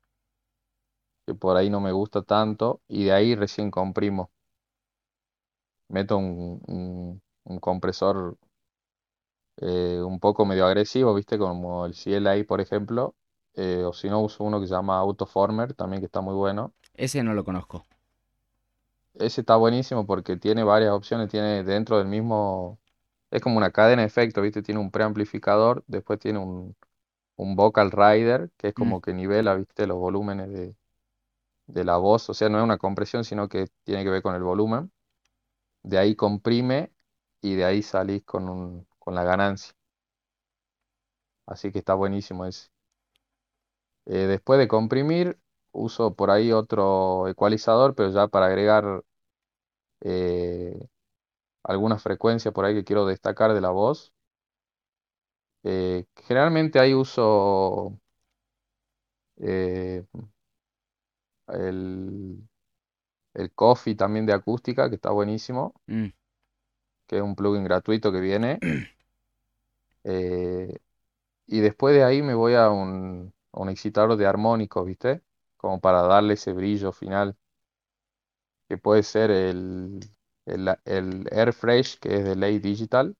que 1.27 1.36
por 1.36 1.55
ahí 1.57 1.69
no 1.69 1.79
me 1.79 1.91
gusta 1.91 2.23
tanto. 2.23 2.81
Y 2.88 3.03
de 3.03 3.12
ahí 3.12 3.36
recién 3.36 3.69
comprimo. 3.69 4.31
Meto 5.89 6.17
un, 6.17 6.62
un- 6.67 7.21
un 7.45 7.60
compresor 7.60 8.38
eh, 9.58 10.02
un 10.04 10.20
poco 10.20 10.46
medio 10.46 10.65
agresivo, 10.65 11.13
¿viste? 11.15 11.38
Como 11.38 11.86
el 11.86 11.96
CLA, 11.96 12.43
por 12.46 12.62
ejemplo. 12.62 13.15
eh, 13.56 13.84
o 13.86 13.93
si 13.93 14.10
no, 14.10 14.22
uso 14.22 14.43
uno 14.43 14.60
que 14.62 14.67
se 14.67 14.74
llama 14.74 14.98
Autoformer, 15.00 15.74
también 15.74 16.02
que 16.02 16.06
está 16.08 16.22
muy 16.22 16.36
bueno. 16.36 16.74
Ese 16.96 17.24
no 17.24 17.34
lo 17.34 17.46
conozco. 17.46 17.86
Ese 19.15 19.41
está 19.41 19.56
buenísimo 19.56 20.06
porque 20.06 20.38
tiene 20.38 20.63
varias 20.63 20.91
opciones, 20.93 21.30
tiene 21.30 21.63
dentro 21.63 21.98
del 21.98 22.08
mismo, 22.08 22.80
es 23.32 23.41
como 23.41 23.58
una 23.58 23.72
cadena 23.72 24.04
de 24.04 24.08
efectos, 24.08 24.43
¿viste? 24.43 24.62
Tiene 24.63 24.80
un 24.82 24.91
preamplificador, 24.91 25.84
después 25.88 26.20
tiene 26.20 26.39
un, 26.39 26.76
un 27.38 27.56
vocal 27.56 27.91
rider, 27.91 28.52
que 28.58 28.70
es 28.70 28.74
Mm, 28.78 28.93
como 28.93 29.02
que 29.02 29.13
nivela, 29.13 29.56
¿viste? 29.56 29.88
Los 29.88 29.98
volúmenes 30.00 30.50
de, 30.52 30.76
de 31.67 31.84
la 31.86 31.98
voz, 31.98 32.30
o 32.30 32.34
sea, 32.36 32.50
no 32.50 32.60
es 32.60 32.63
una 32.65 32.78
compresión, 32.80 33.24
sino 33.26 33.50
que 33.50 33.67
tiene 33.86 34.04
que 34.06 34.12
ver 34.12 34.22
con 34.24 34.36
el 34.36 34.43
volumen. 34.43 34.91
De 35.84 35.98
ahí 35.98 36.15
comprime 36.15 36.91
y 37.41 37.56
de 37.56 37.65
ahí 37.65 37.82
salís 37.84 38.24
con, 38.26 38.50
un, 38.50 38.88
con 39.08 39.15
la 39.15 39.24
ganancia. 39.24 39.74
Así 41.46 41.72
que 41.72 41.80
está 41.80 41.93
buenísimo 41.93 42.46
ese. 42.46 42.67
Eh, 44.06 44.28
después 44.28 44.60
de 44.60 44.67
comprimir, 44.67 45.39
uso 45.72 46.13
por 46.13 46.30
ahí 46.30 46.52
otro 46.52 47.30
ecualizador, 47.30 47.96
pero 47.96 48.12
ya 48.12 48.28
para 48.28 48.48
agregar 48.48 49.04
eh, 50.02 50.89
alguna 51.63 52.00
frecuencia 52.00 52.52
por 52.52 52.65
ahí 52.65 52.76
que 52.76 52.84
quiero 52.84 53.06
destacar 53.06 53.54
de 53.54 53.62
la 53.62 53.70
voz. 53.70 54.12
Eh, 55.63 56.06
generalmente 56.26 56.78
ahí 56.78 56.93
uso 56.93 57.98
eh, 59.38 60.06
el, 61.48 62.46
el 63.36 63.54
Coffee 63.54 63.96
también 63.96 64.26
de 64.26 64.34
acústica, 64.34 64.89
que 64.89 64.96
está 64.96 65.12
buenísimo, 65.12 65.76
mm. 65.88 66.08
que 67.08 67.17
es 67.17 67.22
un 67.22 67.36
plugin 67.36 67.63
gratuito 67.63 68.12
que 68.12 68.20
viene. 68.20 68.60
Eh, 70.08 70.80
y 71.48 71.62
después 71.62 71.96
de 71.96 72.04
ahí 72.04 72.22
me 72.24 72.36
voy 72.36 72.56
a 72.56 72.70
un, 72.72 73.34
a 73.54 73.62
un 73.62 73.70
excitador 73.70 74.17
de 74.17 74.28
armónicos, 74.28 74.86
¿viste? 74.86 75.24
Como 75.58 75.82
para 75.82 76.04
darle 76.04 76.36
ese 76.36 76.54
brillo 76.54 76.91
final, 76.93 77.38
que 78.67 78.78
puede 78.78 79.04
ser 79.04 79.32
el, 79.32 80.00
el, 80.46 80.70
el 80.86 81.28
Air 81.32 81.54
Fresh, 81.54 82.00
que 82.00 82.15
es 82.17 82.24
de 82.24 82.36
Ley 82.36 82.60
Digital, 82.60 83.15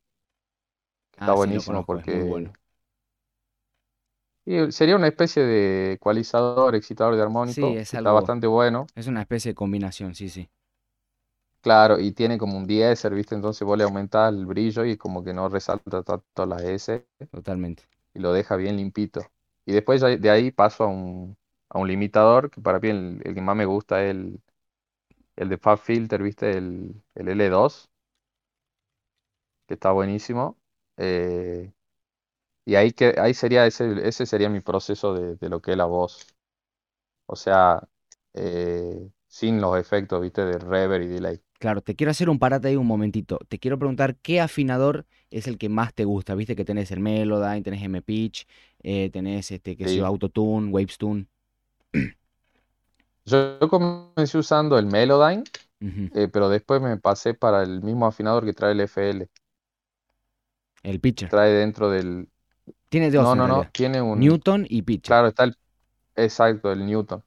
que 1.12 1.20
está 1.20 1.34
Ah, 1.34 1.38
sí, 1.38 1.52
buenísimo 1.52 1.64
conozco, 1.64 2.00
es 2.00 2.08
muy 2.08 2.22
bueno. 2.24 2.52
porque 2.56 2.56
y 4.46 4.72
sería 4.72 4.96
una 4.96 5.08
especie 5.08 5.44
de 5.44 5.94
ecualizador, 5.94 6.76
excitador 6.76 7.16
de 7.16 7.22
Sí, 7.44 7.74
armónico, 7.74 7.76
es 7.76 7.90
que 7.90 7.98
está 7.98 8.12
algo, 8.12 8.12
bastante 8.12 8.48
bueno. 8.48 8.92
es 8.96 9.08
una 9.08 9.22
especie 9.22 9.52
de 9.52 9.56
combinación, 9.56 10.16
sí, 10.16 10.30
sí, 10.30 10.50
Claro, 11.68 12.00
y 12.00 12.12
tiene 12.14 12.38
como 12.38 12.58
un 12.58 12.66
deesser, 12.66 13.14
¿viste? 13.14 13.36
Entonces 13.36 13.66
vos 13.66 13.78
le 13.78 13.84
aumentás 13.84 14.32
el 14.34 14.46
brillo 14.46 14.86
y 14.86 14.96
como 14.98 15.24
que 15.24 15.34
no 15.34 15.50
resalta 15.50 16.02
tanto 16.04 16.46
las 16.46 16.62
S 16.64 17.06
totalmente. 17.32 17.84
y 18.14 18.20
lo 18.20 18.32
deja 18.32 18.56
bien 18.56 18.78
limpito. 18.78 19.22
Y 19.66 19.74
después 19.74 20.00
ya 20.02 20.08
de 20.08 20.30
ahí 20.30 20.52
paso 20.52 20.86
a 20.86 20.88
un, 20.88 21.38
a 21.70 21.80
un 21.80 21.88
limitador, 21.90 22.50
que 22.52 22.62
para 22.62 22.80
mí 22.80 22.90
el, 22.90 23.22
el 23.26 23.36
que 23.36 23.42
más 23.42 23.56
me 23.56 23.66
gusta 23.66 24.04
es 24.04 24.12
el, 24.12 24.40
el 25.38 25.50
de 25.50 25.58
Fab 25.60 25.80
Filter, 25.80 26.24
¿viste? 26.24 26.52
El, 26.58 27.04
el 27.16 27.30
L2, 27.30 27.90
que 29.68 29.74
está 29.76 29.92
buenísimo. 29.92 30.58
Eh, 30.98 31.72
y 32.66 32.76
ahí, 32.76 32.92
que, 32.94 33.16
ahí 33.20 33.34
sería 33.34 33.66
ese, 33.68 34.08
ese 34.08 34.26
sería 34.26 34.50
mi 34.50 34.62
proceso 34.62 35.14
de, 35.16 35.36
de 35.38 35.50
lo 35.50 35.62
que 35.62 35.72
es 35.72 35.78
la 35.78 35.86
voz. 35.86 36.28
O 37.28 37.36
sea, 37.36 37.82
eh, 38.34 39.10
sin 39.28 39.62
los 39.62 39.78
efectos, 39.80 40.22
¿viste? 40.22 40.46
De 40.46 40.58
reverb 40.60 41.04
y 41.04 41.08
delay. 41.08 41.42
Claro, 41.60 41.82
te 41.82 41.96
quiero 41.96 42.12
hacer 42.12 42.30
un 42.30 42.38
parate 42.38 42.68
ahí 42.68 42.76
un 42.76 42.86
momentito. 42.86 43.40
Te 43.48 43.58
quiero 43.58 43.80
preguntar 43.80 44.16
qué 44.18 44.40
afinador 44.42 45.06
es 45.32 45.48
el 45.48 45.58
que 45.58 45.70
más 45.70 45.94
te 45.94 46.06
gusta. 46.06 46.36
Viste 46.36 46.56
que 46.56 46.66
tenés 46.66 46.92
el 46.92 47.00
Melodyne, 47.00 47.64
tenés 47.64 47.82
M-Pitch, 47.84 48.48
eh, 48.84 49.10
tenés 49.12 49.52
este, 49.52 49.76
yo, 49.76 49.88
Sí. 49.88 50.00
Autotune, 50.00 50.70
Wavestone. 50.70 51.26
Yo, 53.26 53.60
yo 53.60 53.70
comencé 53.70 54.38
usando 54.38 54.78
el 54.78 54.86
Melodyne, 54.86 55.44
eh, 55.82 56.28
pero 56.32 56.48
después 56.48 56.82
me 56.82 56.96
pasé 56.98 57.34
para 57.34 57.64
el 57.64 57.82
mismo 57.82 58.06
afinador 58.06 58.46
que 58.46 58.54
trae 58.54 58.74
el 58.74 58.82
FL. 58.82 59.28
El 60.84 61.00
pitcher. 61.00 61.30
Trae 61.30 61.52
dentro 61.52 61.90
del... 61.90 62.30
Tiene 62.90 63.12
dos 63.12 63.24
No, 63.24 63.36
no, 63.36 63.48
no, 63.48 63.70
tiene 63.72 64.02
un... 64.02 64.20
Newton 64.20 64.66
y 64.70 64.84
pitcher. 64.84 65.08
Claro, 65.08 65.28
está 65.28 65.44
el... 65.44 65.58
Exacto, 66.16 66.72
el 66.72 66.86
Newton, 66.86 67.24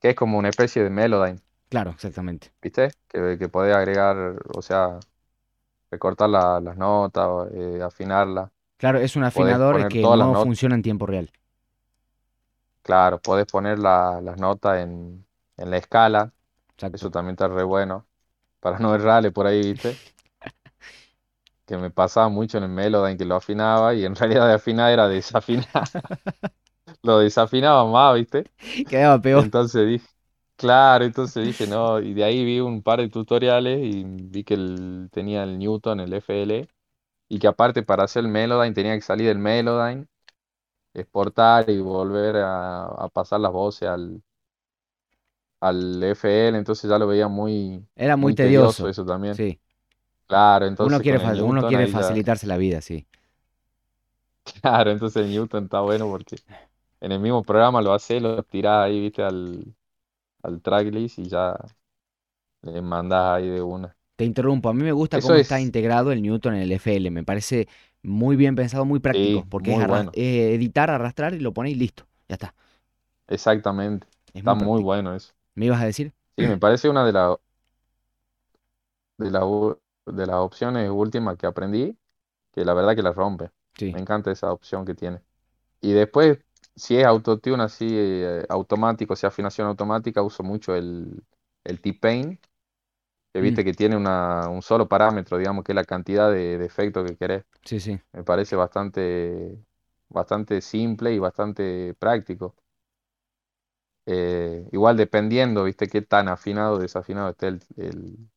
que 0.00 0.10
es 0.10 0.14
como 0.14 0.38
una 0.38 0.48
especie 0.48 0.82
de 0.82 0.90
Melodyne, 0.90 1.40
Claro, 1.70 1.90
exactamente. 1.92 2.52
¿viste? 2.62 2.90
Que, 3.08 3.36
que 3.38 3.48
podés 3.48 3.74
agregar, 3.74 4.16
o 4.54 4.62
sea, 4.62 4.98
recortar 5.90 6.30
la- 6.30 6.60
las 6.60 6.76
notas, 6.78 7.48
eh, 7.54 7.82
afinarla. 7.82 8.52
Claro, 8.78 8.98
es 8.98 9.14
un 9.14 9.22
afinador 9.22 9.86
que 9.86 10.08
no 10.08 10.34
funciona 10.34 10.74
en 10.74 10.82
tiempo 10.82 11.06
real. 11.06 11.30
claro, 12.82 13.20
podés 13.20 13.46
poner 13.46 13.78
la- 13.78 14.20
las 14.22 14.36
notas 14.38 14.80
en, 14.80 15.26
en 15.56 15.70
la 15.70 15.76
escala, 15.78 16.32
Exacto. 16.76 16.96
eso 16.96 17.10
también 17.10 17.34
está 17.34 17.48
re 17.48 17.64
bueno, 17.64 18.08
para 18.60 18.78
no 18.78 18.94
errarle 18.94 19.32
por 19.32 19.46
ahí, 19.46 19.62
¿viste? 19.74 20.00
Que 21.66 21.76
me 21.78 21.90
pasaba 21.90 22.28
mucho 22.28 22.58
en 22.58 22.64
el 22.64 22.70
Melodyne 22.70 23.16
que 23.16 23.24
lo 23.24 23.36
afinaba 23.36 23.94
y 23.94 24.04
en 24.04 24.14
realidad 24.16 24.46
de 24.48 24.54
afinar 24.54 24.92
era 24.92 25.08
desafinar, 25.08 25.66
lo 27.02 27.18
desafinaba 27.18 27.84
más, 27.86 28.14
¿viste? 28.16 28.50
Quedaba 28.88 29.20
peor. 29.20 29.44
Entonces 29.44 29.86
dije, 29.88 30.08
claro, 30.60 31.04
entonces 31.04 31.44
dije, 31.44 31.66
no, 31.66 32.00
y 32.00 32.14
de 32.14 32.24
ahí 32.24 32.44
vi 32.44 32.60
un 32.60 32.82
par 32.82 33.00
de 33.00 33.08
tutoriales 33.08 33.80
y 33.82 34.04
vi 34.06 34.44
que 34.44 34.54
el- 34.54 35.08
tenía 35.12 35.42
el 35.44 35.58
Newton, 35.58 36.00
el 36.00 36.12
FL, 36.14 36.68
y 37.28 37.38
que 37.38 37.46
aparte 37.48 37.82
para 37.82 38.04
hacer 38.04 38.24
el 38.24 38.30
Melodyne 38.30 38.74
tenía 38.74 38.94
que 38.96 39.02
salir 39.02 39.28
del 39.28 39.38
Melodyne, 39.38 40.06
exportar 40.94 41.70
y 41.70 41.80
volver 41.80 42.36
a, 42.38 42.84
a 42.86 43.08
pasar 43.10 43.40
las 43.40 43.52
voces 43.52 43.88
al, 43.88 44.22
al 45.60 46.02
FL, 46.02 46.58
entonces 46.58 46.88
ya 46.90 46.98
lo 46.98 47.06
veía 47.06 47.28
muy, 47.28 47.86
Era 47.94 48.16
muy 48.18 48.34
muy 48.34 48.34
tedioso 48.34 48.88
tedioso. 48.88 48.88
eso 48.88 49.04
también. 49.04 49.42
Sí. 49.42 49.60
Claro, 50.28 50.66
Uno 50.78 51.00
entonces 51.00 51.04
quiere, 51.04 51.18
con 51.18 51.22
el 51.22 51.30
fa- 51.30 51.42
uno 51.42 51.64
Newton 51.64 51.64
quiere 51.64 51.86
ahí 51.86 51.94
ya, 51.94 52.22
facilitarse 52.26 52.46
la 52.46 52.56
vida, 52.56 52.80
sí. 52.80 53.06
claro, 54.62 54.90
entonces 54.90 55.22
el 55.24 55.30
Newton 55.30 55.64
está 55.64 55.80
bueno 55.80 56.08
porque 56.08 56.40
en 57.00 57.12
el 57.12 57.20
mismo 57.20 57.44
programa 57.44 57.82
lo 57.82 57.92
hace, 57.94 58.20
lo 58.20 58.42
tirás 58.44 58.86
ahí, 58.86 59.00
viste, 59.00 59.22
al, 59.22 59.74
al 60.42 60.60
tracklist 60.62 61.18
y 61.18 61.28
ya 61.28 61.56
le 62.62 62.80
mandás 62.82 63.36
ahí 63.36 63.48
de 63.48 63.60
una. 63.62 63.94
Te 64.16 64.24
interrumpo, 64.26 64.68
a 64.68 64.74
mí 64.74 64.82
me 64.84 64.92
gusta 64.92 65.18
Eso 65.18 65.34
cómo 65.38 65.38
está 65.38 65.60
es, 65.60 65.62
integrado 65.62 66.12
el 66.12 66.20
Newton 66.22 66.54
en 66.54 66.62
el 66.62 66.72
FL, 66.72 67.10
me 67.10 67.24
parece 67.24 67.68
muy 68.02 68.36
bien 68.36 68.54
pensado, 68.54 68.84
muy 68.84 69.00
práctico, 69.00 69.42
sí, 69.42 69.48
porque 69.48 69.72
es 69.72 69.78
muy 69.78 69.80
arras- 69.80 70.04
bueno, 70.04 70.12
editar, 70.12 70.90
arrastrar 70.90 71.32
y 71.34 71.40
lo 71.40 71.54
pones 71.54 71.72
y 71.72 71.76
listo, 71.76 72.06
ya 72.28 72.34
está, 72.34 72.54
exactamente, 73.28 74.06
es 74.34 74.42
está 74.42 74.54
muy 74.54 74.82
bueno 74.82 75.14
eso. 75.14 75.32
¿Me 75.54 75.66
ibas 75.66 75.80
a 75.82 75.86
decir? 75.86 76.12
Sí, 76.36 76.46
me 76.46 76.58
parece 76.58 76.88
una 76.88 77.04
de, 77.04 77.12
la- 77.12 77.36
de, 79.18 79.30
la 79.30 79.40
de 80.06 80.26
las 80.26 80.36
opciones 80.36 80.90
últimas 80.90 81.36
que 81.36 81.46
aprendí, 81.46 81.96
que 82.52 82.64
la 82.64 82.74
verdad 82.74 82.96
que 82.96 83.02
la 83.02 83.12
rompe. 83.12 83.50
Sí. 83.78 83.94
Me 83.94 84.00
encanta 84.00 84.32
esa 84.32 84.52
opción 84.52 84.84
que 84.86 84.94
tiene. 84.94 85.22
Y 85.80 85.92
después, 85.92 86.40
si 86.80 86.96
es 86.98 87.06
autotune 87.06 87.62
así 87.64 87.86
eh, 87.90 88.46
automático, 88.50 89.16
si 89.16 89.26
afinación 89.26 89.68
automática, 89.68 90.22
uso 90.22 90.42
mucho 90.44 90.74
el, 90.76 91.22
el 91.64 91.80
T-Pain, 91.82 92.40
que 93.32 93.40
Mm, 93.42 93.60
viste 93.60 93.64
que 93.64 93.74
tiene 93.74 93.96
una, 93.96 94.48
un 94.48 94.62
solo 94.62 94.88
parámetro, 94.88 95.38
digamos, 95.38 95.64
que 95.64 95.72
es 95.72 95.76
la 95.76 95.84
cantidad 95.84 96.30
de, 96.32 96.58
de 96.58 96.66
efectos 96.66 97.06
que 97.10 97.16
querés. 97.16 97.44
sí, 97.64 97.80
sí. 97.80 98.00
Me 98.12 98.24
parece 98.24 98.56
bastante, 98.56 99.58
bastante 100.08 100.60
simple 100.62 101.12
y 101.14 101.18
bastante 101.20 101.94
práctico. 101.94 102.56
Eh, 104.06 104.66
igual 104.72 104.96
dependiendo, 104.96 105.64
viste, 105.64 105.86
qué 105.88 106.02
tan 106.02 106.28
afinado 106.28 106.74
o 106.74 106.78
desafinado 106.78 107.30
esté 107.30 107.48
el, 107.48 107.60
el- 107.76 108.30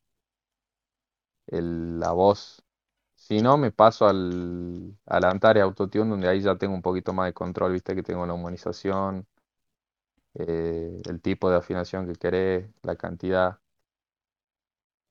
el- 1.48 2.00
la 2.00 2.12
voz. 2.12 2.63
Si 3.24 3.42
no, 3.42 3.58
me 3.58 3.72
paso 3.72 4.06
al, 4.08 4.98
al 5.06 5.24
Antares 5.24 5.64
Autotune, 5.64 6.10
donde 6.10 6.28
ahí 6.28 6.42
ya 6.42 6.58
tengo 6.58 6.74
un 6.76 6.82
poquito 6.82 7.14
más 7.14 7.28
de 7.28 7.34
control, 7.34 7.72
viste, 7.72 7.96
que 7.96 8.04
tengo 8.04 8.26
la 8.26 8.34
humanización, 8.34 9.26
eh, 10.36 11.02
el 11.06 11.22
tipo 11.22 11.50
de 11.50 11.58
afinación 11.58 12.08
que 12.08 12.16
querés, 12.16 12.70
la 12.84 12.96
cantidad. 12.96 13.60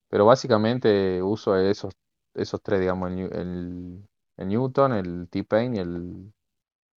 Pero 0.09 0.25
básicamente 0.25 1.21
uso 1.21 1.57
esos, 1.57 1.93
esos 2.33 2.61
tres, 2.61 2.79
digamos, 2.79 3.11
el, 3.11 3.19
el, 3.33 4.07
el 4.37 4.47
Newton, 4.47 4.93
el 4.93 5.27
T-Pain 5.29 5.75
y 5.75 5.79
el, 5.79 6.33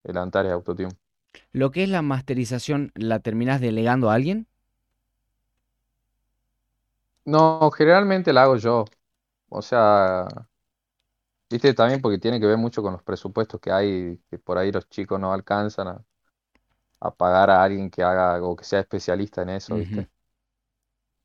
el 0.04 0.18
Antares 0.18 0.54
Autotune. 0.54 0.98
Lo 1.52 1.72
que 1.72 1.82
es 1.82 1.90
la 1.90 2.04
masterización, 2.04 2.92
¿la 2.94 3.20
terminás 3.20 3.60
delegando 3.60 4.12
a 4.12 4.14
alguien? 4.14 4.46
No, 7.26 7.72
generalmente 7.72 8.34
la 8.34 8.44
hago 8.44 8.56
yo. 8.58 8.86
O 9.50 9.62
sea, 9.62 10.28
viste, 11.50 11.74
también 11.74 12.02
porque 12.02 12.20
tiene 12.20 12.40
que 12.40 12.46
ver 12.48 12.58
mucho 12.58 12.82
con 12.82 12.94
los 12.94 13.04
presupuestos 13.04 13.60
que 13.60 13.72
hay, 13.72 14.18
que 14.30 14.38
por 14.40 14.58
ahí 14.58 14.72
los 14.72 14.88
chicos 14.90 15.20
no 15.20 15.34
alcanzan 15.34 15.88
a, 15.88 16.06
a 17.00 17.12
pagar 17.16 17.50
a 17.50 17.64
alguien 17.64 17.90
que 17.90 18.04
haga 18.04 18.42
o 18.44 18.56
que 18.56 18.64
sea 18.66 18.80
especialista 18.82 19.42
en 19.44 19.50
eso. 19.50 19.78
¿viste? 19.78 20.10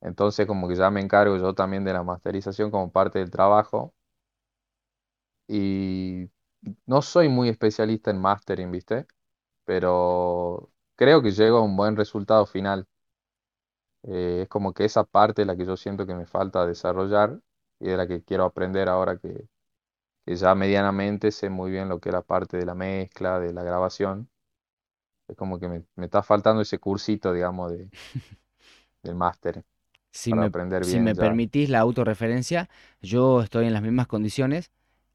Entonces 0.03 0.47
como 0.47 0.69
que 0.69 0.77
ya 0.77 0.91
me 0.91 1.01
encargo 1.01 1.39
yo 1.39 1.55
también 1.55 1.85
de 1.85 1.95
la 1.95 2.03
masterización 2.03 2.71
como 2.71 2.93
parte 2.93 3.19
del 3.19 3.31
trabajo 3.31 3.95
y 5.49 6.31
no 6.87 7.03
soy 7.03 7.29
muy 7.29 7.49
especialista 7.49 8.11
en 8.11 8.21
mastering, 8.21 8.71
¿viste? 8.71 9.07
Pero 9.65 10.73
creo 10.97 11.23
que 11.23 11.33
llego 11.33 11.59
a 11.59 11.63
un 11.63 11.77
buen 11.77 11.97
resultado 11.97 12.47
final. 12.47 12.89
Eh, 14.03 14.41
es 14.43 14.49
como 14.49 14.73
que 14.73 14.85
esa 14.85 15.05
parte 15.05 15.43
es 15.43 15.47
la 15.49 15.57
que 15.57 15.67
yo 15.67 15.77
siento 15.77 16.07
que 16.07 16.15
me 16.15 16.27
falta 16.27 16.67
desarrollar 16.67 17.41
y 17.79 17.87
de 17.89 17.97
la 17.97 18.07
que 18.07 18.23
quiero 18.25 18.45
aprender 18.45 18.89
ahora 18.89 19.19
que, 19.19 19.49
que 20.25 20.37
ya 20.37 20.55
medianamente 20.55 21.31
sé 21.33 21.51
muy 21.51 21.71
bien 21.71 21.89
lo 21.89 22.01
que 22.01 22.11
es 22.11 22.13
la 22.15 22.23
parte 22.23 22.57
de 22.59 22.67
la 22.67 22.75
mezcla, 22.75 23.39
de 23.41 23.53
la 23.53 23.63
grabación. 23.65 24.31
Es 25.29 25.37
como 25.37 25.59
que 25.61 25.69
me, 25.69 25.85
me 25.97 26.07
está 26.07 26.23
faltando 26.23 26.63
ese 26.63 26.79
cursito, 26.79 27.33
digamos, 27.33 27.73
de, 27.73 27.91
del 29.03 29.15
máster 29.15 29.63
Si 30.13 30.33
para 30.33 30.45
me, 30.45 30.53
aprender 30.53 30.85
si 30.85 30.99
bien 30.99 31.01
me 31.01 31.15
ya. 31.15 31.41
permitís 31.55 31.69
la 31.71 31.81
autorreferencia, 31.81 32.69
yo 33.01 33.43
estoy 33.43 33.67
en 33.67 33.73
las 33.73 33.83
mismas 33.83 34.07
condiciones, 34.09 34.71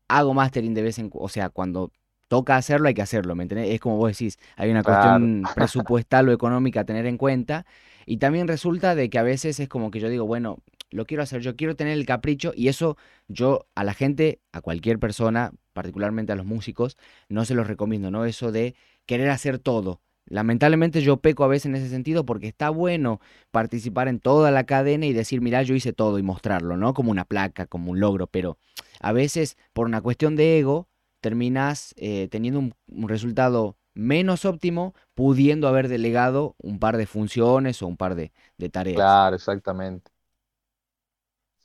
hago 0.08 0.34
mastering 0.34 0.74
de 0.74 0.84
vez 0.84 1.00
en 1.00 1.10
cuando, 1.10 1.26
o 1.26 1.30
sea, 1.30 1.50
cuando 1.50 1.92
toca 2.30 2.56
hacerlo 2.58 2.88
hay 2.88 2.94
que 2.94 3.02
hacerlo, 3.04 3.36
¿me 3.36 3.44
entendés? 3.44 3.70
Es 3.72 3.80
como 3.82 3.98
vos 3.98 4.12
decís, 4.12 4.40
hay 4.58 4.72
una 4.72 4.84
Claro, 4.84 5.32
cuestión 5.44 5.52
presupuestal 5.56 6.30
o 6.30 6.34
económica 6.34 6.82
a 6.82 6.86
tener 6.86 7.06
en 7.08 7.18
cuenta 7.18 7.66
y 8.06 8.18
también 8.18 8.48
resulta 8.48 8.96
de 8.96 9.10
que 9.10 9.20
a 9.20 9.24
veces 9.24 9.60
es 9.60 9.70
como 9.70 9.92
que 9.92 10.00
yo 10.00 10.10
digo, 10.10 10.26
bueno, 10.26 10.60
lo 10.92 11.06
quiero 11.06 11.24
hacer, 11.24 11.42
yo 11.42 11.56
quiero 11.56 11.76
tener 11.76 11.94
el 11.94 12.06
capricho 12.06 12.54
y 12.56 12.68
eso 12.68 12.98
yo 13.28 13.68
a 13.76 13.84
la 13.84 13.94
gente, 13.94 14.40
a 14.52 14.62
cualquier 14.62 15.00
persona, 15.00 15.52
particularmente 15.74 16.32
a 16.32 16.36
los 16.36 16.46
músicos, 16.46 16.98
no 17.30 17.46
se 17.46 17.56
los 17.56 17.68
recomiendo, 17.68 18.12
¿no? 18.12 18.26
Eso 18.26 18.52
de 18.52 18.76
querer 19.06 19.30
hacer 19.30 19.60
todo. 19.60 20.02
Lamentablemente 20.28 21.02
yo 21.02 21.18
peco 21.18 21.44
a 21.44 21.48
veces 21.48 21.68
en 21.68 21.76
ese 21.76 21.90
sentido 21.90 22.26
porque 22.26 22.48
está 22.48 22.70
bueno 22.72 23.20
participar 23.52 24.08
en 24.08 24.20
toda 24.20 24.50
la 24.50 24.66
cadena 24.66 25.06
y 25.06 25.14
decir, 25.14 25.40
mira, 25.42 25.62
yo 25.62 25.76
hice 25.76 25.94
todo 25.94 26.18
y 26.18 26.24
mostrarlo, 26.24 26.78
¿no? 26.78 26.94
Como 26.94 27.12
una 27.12 27.26
placa, 27.26 27.68
como 27.68 27.92
un 27.92 28.00
logro, 28.00 28.28
pero 28.28 28.58
a 29.00 29.12
veces 29.12 29.58
por 29.74 29.86
una 29.86 30.02
cuestión 30.02 30.36
de 30.36 30.58
ego 30.60 30.88
terminas 31.22 31.94
eh, 31.98 32.28
teniendo 32.32 32.60
un, 32.60 32.74
resultado 33.08 33.78
menos 33.94 34.46
óptimo 34.46 34.94
pudiendo 35.14 35.68
haber 35.68 35.88
delegado 35.88 36.56
un 36.58 36.80
par 36.80 36.98
de 36.98 37.06
funciones 37.06 37.82
o 37.82 37.88
un 37.88 37.98
par 37.98 38.16
de, 38.16 38.32
de 38.58 38.70
tareas. 38.70 38.96
claro, 38.96 39.36
exactamente. 39.36 40.15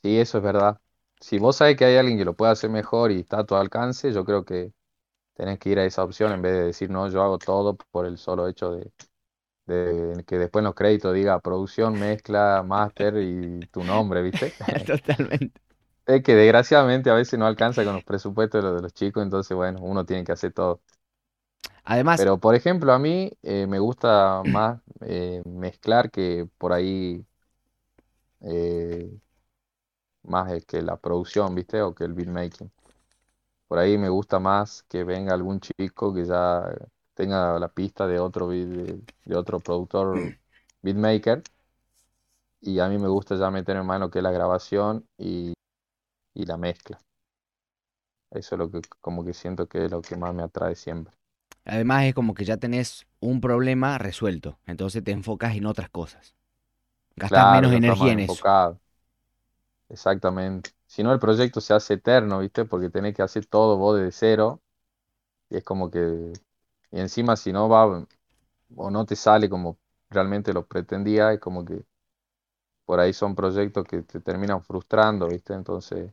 Sí, 0.03 0.17
eso 0.19 0.37
es 0.39 0.43
verdad. 0.43 0.79
Si 1.19 1.37
vos 1.37 1.57
sabés 1.57 1.77
que 1.77 1.85
hay 1.85 1.97
alguien 1.97 2.17
que 2.17 2.25
lo 2.25 2.35
puede 2.35 2.51
hacer 2.51 2.69
mejor 2.71 3.11
y 3.11 3.19
está 3.19 3.39
a 3.39 3.45
tu 3.45 3.55
alcance, 3.55 4.11
yo 4.11 4.25
creo 4.25 4.43
que 4.43 4.73
tenés 5.35 5.59
que 5.59 5.69
ir 5.69 5.79
a 5.79 5.85
esa 5.85 6.03
opción 6.03 6.31
en 6.33 6.41
vez 6.41 6.53
de 6.53 6.63
decir, 6.65 6.89
no, 6.89 7.09
yo 7.09 7.23
hago 7.23 7.39
todo 7.39 7.77
por 7.91 8.05
el 8.07 8.17
solo 8.17 8.47
hecho 8.47 8.71
de, 8.73 8.91
de 9.67 10.23
que 10.25 10.37
después 10.39 10.61
en 10.61 10.65
los 10.65 10.75
créditos 10.75 11.13
diga 11.15 11.39
producción, 11.41 11.97
mezcla, 11.97 12.63
máster 12.65 13.17
y 13.17 13.65
tu 13.67 13.83
nombre, 13.85 14.21
¿viste? 14.23 14.55
Totalmente. 14.85 15.61
Es 16.05 16.23
que 16.23 16.35
desgraciadamente 16.35 17.09
a 17.09 17.13
veces 17.15 17.39
no 17.39 17.45
alcanza 17.47 17.83
con 17.83 17.93
los 17.93 18.03
presupuestos 18.03 18.61
de 18.63 18.69
los, 18.69 18.75
de 18.77 18.81
los 18.83 18.93
chicos, 18.93 19.23
entonces 19.23 19.55
bueno, 19.55 19.79
uno 19.81 20.05
tiene 20.05 20.23
que 20.23 20.31
hacer 20.33 20.53
todo. 20.53 20.81
Además, 21.83 22.25
Pero 22.25 22.39
por 22.39 22.55
ejemplo, 22.55 22.91
a 22.93 22.99
mí 22.99 23.31
eh, 23.43 23.67
me 23.67 23.79
gusta 23.79 24.43
más 24.45 24.81
eh, 25.01 25.41
mezclar 25.45 26.11
que 26.11 26.47
por 26.57 26.73
ahí 26.73 27.25
eh, 28.41 29.09
más 30.23 30.65
que 30.65 30.81
la 30.81 30.97
producción, 30.97 31.55
¿viste? 31.55 31.81
O 31.81 31.93
que 31.95 32.03
el 32.05 32.13
beatmaking. 32.13 32.71
Por 33.67 33.79
ahí 33.79 33.97
me 33.97 34.09
gusta 34.09 34.39
más 34.39 34.83
que 34.83 35.03
venga 35.03 35.33
algún 35.33 35.59
chico 35.61 36.13
que 36.13 36.25
ya 36.25 36.63
tenga 37.15 37.59
la 37.59 37.69
pista 37.69 38.07
de 38.07 38.19
otro, 38.19 38.47
beat- 38.49 38.67
de, 38.67 39.01
de 39.25 39.35
otro 39.37 39.59
productor 39.59 40.33
beatmaker. 40.81 41.43
Y 42.61 42.79
a 42.79 42.87
mí 42.87 42.97
me 42.97 43.07
gusta 43.07 43.35
ya 43.35 43.51
meter 43.51 43.75
en 43.77 43.85
mano 43.85 44.09
que 44.09 44.19
es 44.19 44.23
la 44.23 44.31
grabación 44.31 45.05
y, 45.17 45.53
y 46.35 46.45
la 46.45 46.57
mezcla. 46.57 46.99
Eso 48.29 48.55
es 48.55 48.59
lo 48.59 48.69
que 48.69 48.81
como 48.99 49.23
que 49.23 49.33
siento 49.33 49.69
que 49.69 49.85
es 49.85 49.89
lo 49.91 50.01
que 50.01 50.17
más 50.17 50.33
me 50.33 50.43
atrae 50.43 50.75
siempre. 50.75 51.13
además 51.65 52.05
es 52.05 52.13
como 52.13 52.33
que 52.35 52.45
ya 52.45 52.57
tenés 52.57 53.07
un 53.19 53.41
problema 53.41 53.97
resuelto, 53.97 54.59
entonces 54.67 55.03
te 55.03 55.11
enfocas 55.11 55.55
en 55.55 55.65
otras 55.65 55.89
cosas. 55.89 56.35
Gastás 57.17 57.47
Claro, 57.47 57.71
menos 57.73 57.73
energía 57.73 58.13
en 58.13 58.19
eso. 58.21 58.45
enfocado. 58.51 58.79
Exactamente. 59.91 60.71
Si 60.87 61.03
no, 61.03 61.11
el 61.13 61.19
proyecto 61.19 61.59
se 61.61 61.73
hace 61.73 61.95
eterno, 61.95 62.39
¿viste? 62.39 62.65
Porque 62.65 62.89
tenés 62.89 63.13
que 63.15 63.21
hacer 63.23 63.45
todo 63.45 63.77
vos 63.77 63.97
desde 63.97 64.11
cero. 64.11 64.61
Y 65.49 65.57
es 65.57 65.63
como 65.65 65.91
que. 65.91 66.33
Y 66.91 66.99
encima, 67.01 67.35
si 67.37 67.53
no 67.53 67.69
va 67.69 68.05
o 68.77 68.91
no 68.91 69.05
te 69.05 69.15
sale 69.17 69.49
como 69.49 69.79
realmente 70.09 70.53
lo 70.53 70.67
pretendía, 70.67 71.33
es 71.33 71.39
como 71.39 71.65
que 71.65 71.85
por 72.85 72.99
ahí 72.99 73.13
son 73.13 73.35
proyectos 73.35 73.85
que 73.85 74.01
te 74.03 74.19
terminan 74.19 74.61
frustrando, 74.63 75.27
¿viste? 75.27 75.53
Entonces, 75.53 76.11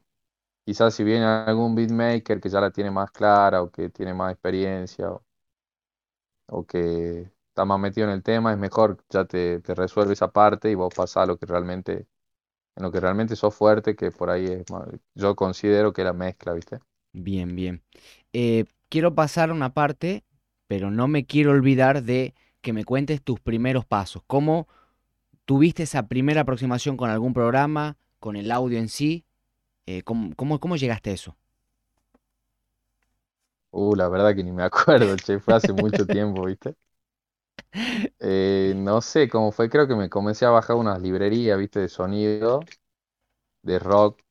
quizás 0.65 0.95
si 0.95 1.05
viene 1.05 1.27
algún 1.27 1.75
beatmaker 1.77 2.41
que 2.41 2.49
ya 2.51 2.61
la 2.63 2.71
tiene 2.73 2.91
más 2.93 3.11
clara 3.13 3.63
o 3.63 3.71
que 3.73 3.91
tiene 3.91 4.15
más 4.15 4.33
experiencia 4.33 5.11
o, 5.13 5.25
o 6.47 6.67
que 6.67 7.31
está 7.49 7.65
más 7.65 7.79
metido 7.81 8.07
en 8.09 8.13
el 8.15 8.23
tema, 8.23 8.53
es 8.53 8.59
mejor, 8.59 8.99
ya 9.11 9.25
te, 9.25 9.61
te 9.61 9.75
resuelve 9.75 10.13
esa 10.15 10.31
parte 10.33 10.71
y 10.71 10.75
vos 10.75 10.93
pasás 10.95 11.25
a 11.25 11.27
lo 11.27 11.39
que 11.39 11.47
realmente, 11.47 12.07
en 12.79 12.85
lo 12.85 12.93
que 12.93 13.01
realmente 13.01 13.37
sos 13.37 13.55
fuerte, 13.55 13.97
que 13.97 14.13
por 14.13 14.31
ahí 14.31 14.47
es 14.47 14.65
yo 15.15 15.37
considero 15.37 15.93
que 15.93 16.05
la 16.05 16.15
mezcla, 16.15 16.55
¿viste? 16.55 16.81
Bien, 17.13 17.55
bien. 17.57 17.83
Eh, 18.33 18.65
quiero 18.89 19.15
pasar 19.15 19.51
a 19.51 19.55
una 19.55 19.75
parte, 19.75 20.25
pero 20.67 20.91
no 20.91 21.09
me 21.09 21.27
quiero 21.27 21.53
olvidar 21.53 22.03
de 22.03 22.35
que 22.61 22.73
me 22.73 22.85
cuentes 22.85 23.23
tus 23.23 23.41
primeros 23.41 23.87
pasos. 23.87 24.23
¿Cómo 24.27 24.69
tuviste 25.47 25.85
esa 25.85 26.09
primera 26.09 26.43
aproximación 26.43 26.97
con 26.97 27.11
algún 27.11 27.35
programa, 27.35 27.99
con 28.21 28.37
el 28.37 28.53
audio 28.53 28.79
en 28.79 28.89
sí? 28.89 29.27
Eh, 29.87 30.03
¿cómo, 30.05 30.35
cómo, 30.37 30.61
cómo 30.61 30.77
llegaste 30.77 31.11
a 31.11 31.15
eso? 31.15 31.37
Uh, 33.71 33.95
la 33.97 34.09
verdad 34.09 34.35
que 34.35 34.45
ni 34.45 34.53
me 34.53 34.63
acuerdo, 34.65 35.17
che, 35.19 35.39
fue 35.41 35.55
hace 35.55 35.73
mucho 35.73 36.07
tiempo, 36.07 36.45
¿viste? 36.45 36.75
Eh, 38.21 38.75
no 38.77 39.01
sé 39.01 39.29
cómo 39.29 39.53
fue, 39.53 39.69
creo 39.71 39.87
que 39.89 39.95
me 39.95 40.09
comencé 40.11 40.45
a 40.47 40.51
bajar 40.51 40.77
unas 40.77 41.01
librerías, 41.01 41.59
viste, 41.59 41.81
de 41.81 41.89
sonido, 41.89 42.61
de 43.63 43.79
rock, 43.79 44.23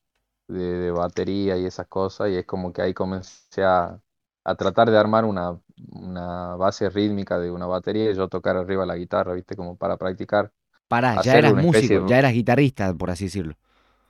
de, 0.48 0.60
de 0.64 0.92
batería 0.92 1.58
y 1.58 1.66
esas 1.66 1.88
cosas, 1.88 2.30
y 2.32 2.36
es 2.38 2.46
como 2.46 2.74
que 2.74 2.82
ahí 2.84 2.94
comencé 2.94 3.64
a, 3.64 4.02
a 4.44 4.56
tratar 4.56 4.92
de 4.92 4.98
armar 4.98 5.26
una, 5.26 5.60
una 5.92 6.56
base 6.58 6.90
rítmica 6.90 7.40
de 7.40 7.52
una 7.52 7.68
batería 7.68 8.12
y 8.12 8.16
yo 8.16 8.28
tocar 8.30 8.58
arriba 8.58 8.86
la 8.86 8.98
guitarra, 8.98 9.34
viste, 9.36 9.56
como 9.56 9.78
para 9.78 9.98
practicar, 9.98 10.54
Pará, 10.90 11.16
ya 11.18 11.38
eras 11.38 11.56
músico, 11.56 12.02
de... 12.02 12.06
ya 12.06 12.20
eras 12.20 12.34
guitarrista, 12.34 12.94
por 12.94 13.10
así 13.12 13.26
decirlo. 13.26 13.56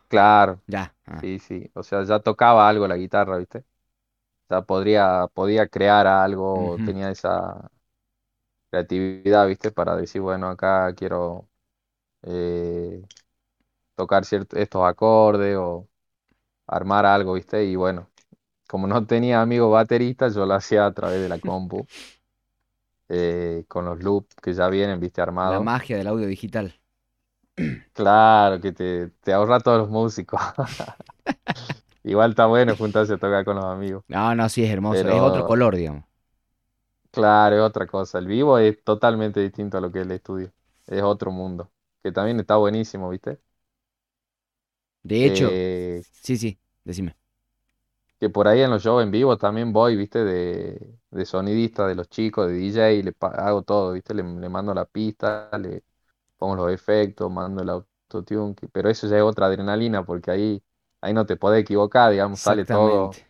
Claro, 0.08 0.63
Ya. 0.67 0.93
ah, 1.06 1.21
sí, 1.21 1.38
sí, 1.39 1.69
o 1.73 1.84
sea, 1.84 2.03
ya 2.03 2.19
tocaba 2.21 2.69
algo 2.69 2.88
la 2.88 2.95
guitarra, 2.95 3.38
viste, 3.38 3.65
ya 4.49 4.62
podría, 4.63 5.27
podía 5.34 5.67
crear 5.69 6.08
algo, 6.08 6.80
tenía 6.84 7.12
esa 7.12 7.71
creatividad, 8.85 9.47
viste, 9.47 9.71
para 9.71 9.95
decir, 9.95 10.21
bueno, 10.21 10.49
acá 10.49 10.93
quiero... 10.95 11.49
eh, 12.23 13.01
tocar 13.95 14.25
ciertos 14.25 14.59
estos 14.59 14.83
acordes 14.85 15.57
o 15.57 15.87
armar 16.67 17.05
algo, 17.05 17.33
¿viste? 17.35 17.65
Y 17.65 17.75
bueno, 17.77 18.09
como 18.69 18.87
no 18.87 19.05
tenía 19.07 19.41
amigos 19.41 19.71
bateristas, 19.73 20.35
yo 20.35 20.45
lo 20.47 20.55
hacía 20.55 20.85
a 20.87 20.93
través 20.93 21.21
de 21.21 21.29
la 21.29 21.39
compu, 21.39 21.87
eh, 23.09 23.65
con 23.67 23.85
los 23.85 23.99
loops 24.03 24.35
que 24.41 24.53
ya 24.53 24.69
vienen, 24.69 24.99
¿viste? 24.99 25.21
La 25.45 25.59
Armados. 25.61 25.69
magia 25.69 25.97
del 25.97 26.05
audio 26.05 26.27
digital. 26.27 26.79
Claro, 27.93 28.61
que 28.61 28.71
te, 28.71 29.09
te 29.23 29.33
ahorra 29.33 29.55
a 29.57 29.59
todos 29.59 29.79
los 29.79 29.89
músicos. 29.89 30.39
Igual 32.03 32.31
está 32.31 32.45
bueno 32.47 32.75
juntarse 32.75 33.13
a 33.13 33.17
tocar 33.17 33.45
con 33.45 33.55
los 33.57 33.65
amigos. 33.65 34.03
No, 34.07 34.35
no, 34.35 34.49
sí, 34.49 34.63
es 34.63 34.71
hermoso. 34.71 35.09
Es 35.09 35.21
otro 35.21 35.43
color, 35.45 35.75
digamos. 35.75 36.05
Claro, 37.17 37.56
es 37.58 37.62
otra 37.62 37.88
cosa. 37.88 38.19
El 38.19 38.27
vivo 38.27 38.58
es 38.58 38.84
totalmente 38.84 39.39
distinto 39.41 39.77
a 39.77 39.82
lo 39.82 39.91
que 39.91 39.99
es 39.99 40.06
el 40.06 40.12
estudio. 40.12 40.53
Es 40.88 41.01
otro 41.03 41.32
mundo. 41.32 41.71
Que 42.03 42.12
también 42.12 42.39
está 42.39 42.56
buenísimo, 42.58 43.10
¿viste? 43.10 43.39
De 45.03 45.25
hecho, 45.25 45.60
Eh, 45.60 46.03
sí, 46.21 46.38
sí, 46.38 46.60
decime. 46.84 47.17
que 48.19 48.30
por 48.30 48.47
ahí 48.47 48.62
en 48.62 48.71
los 48.71 48.84
shows 48.84 49.03
en 49.03 49.12
vivo 49.12 49.38
también 49.38 49.71
voy, 49.73 49.95
viste, 49.95 50.23
de, 50.23 50.97
de 51.12 51.25
sonidista 51.25 51.88
de 51.88 51.95
los 51.95 52.10
chicos, 52.10 52.47
de 52.47 52.53
DJ, 52.53 52.91
y 52.93 53.03
le 53.03 53.15
hago 53.21 53.62
todo, 53.63 53.93
viste, 53.93 54.13
le, 54.13 54.23
le 54.23 54.49
mando 54.49 54.73
la 54.73 54.86
pista, 54.86 55.49
le 55.60 55.84
pongo 56.38 56.56
los 56.56 56.71
efectos, 56.73 57.32
mando 57.32 57.62
el 57.63 57.69
autotune, 57.69 58.56
pero 58.71 58.89
eso 58.89 59.08
ya 59.08 59.17
es 59.17 59.23
otra 59.23 59.47
adrenalina, 59.47 60.06
porque 60.06 60.32
ahí, 60.32 60.63
ahí 61.01 61.13
no 61.13 61.25
te 61.25 61.38
podés 61.38 61.62
equivocar, 61.63 62.12
digamos, 62.12 62.41
sale 62.41 62.65
todo. 62.65 63.21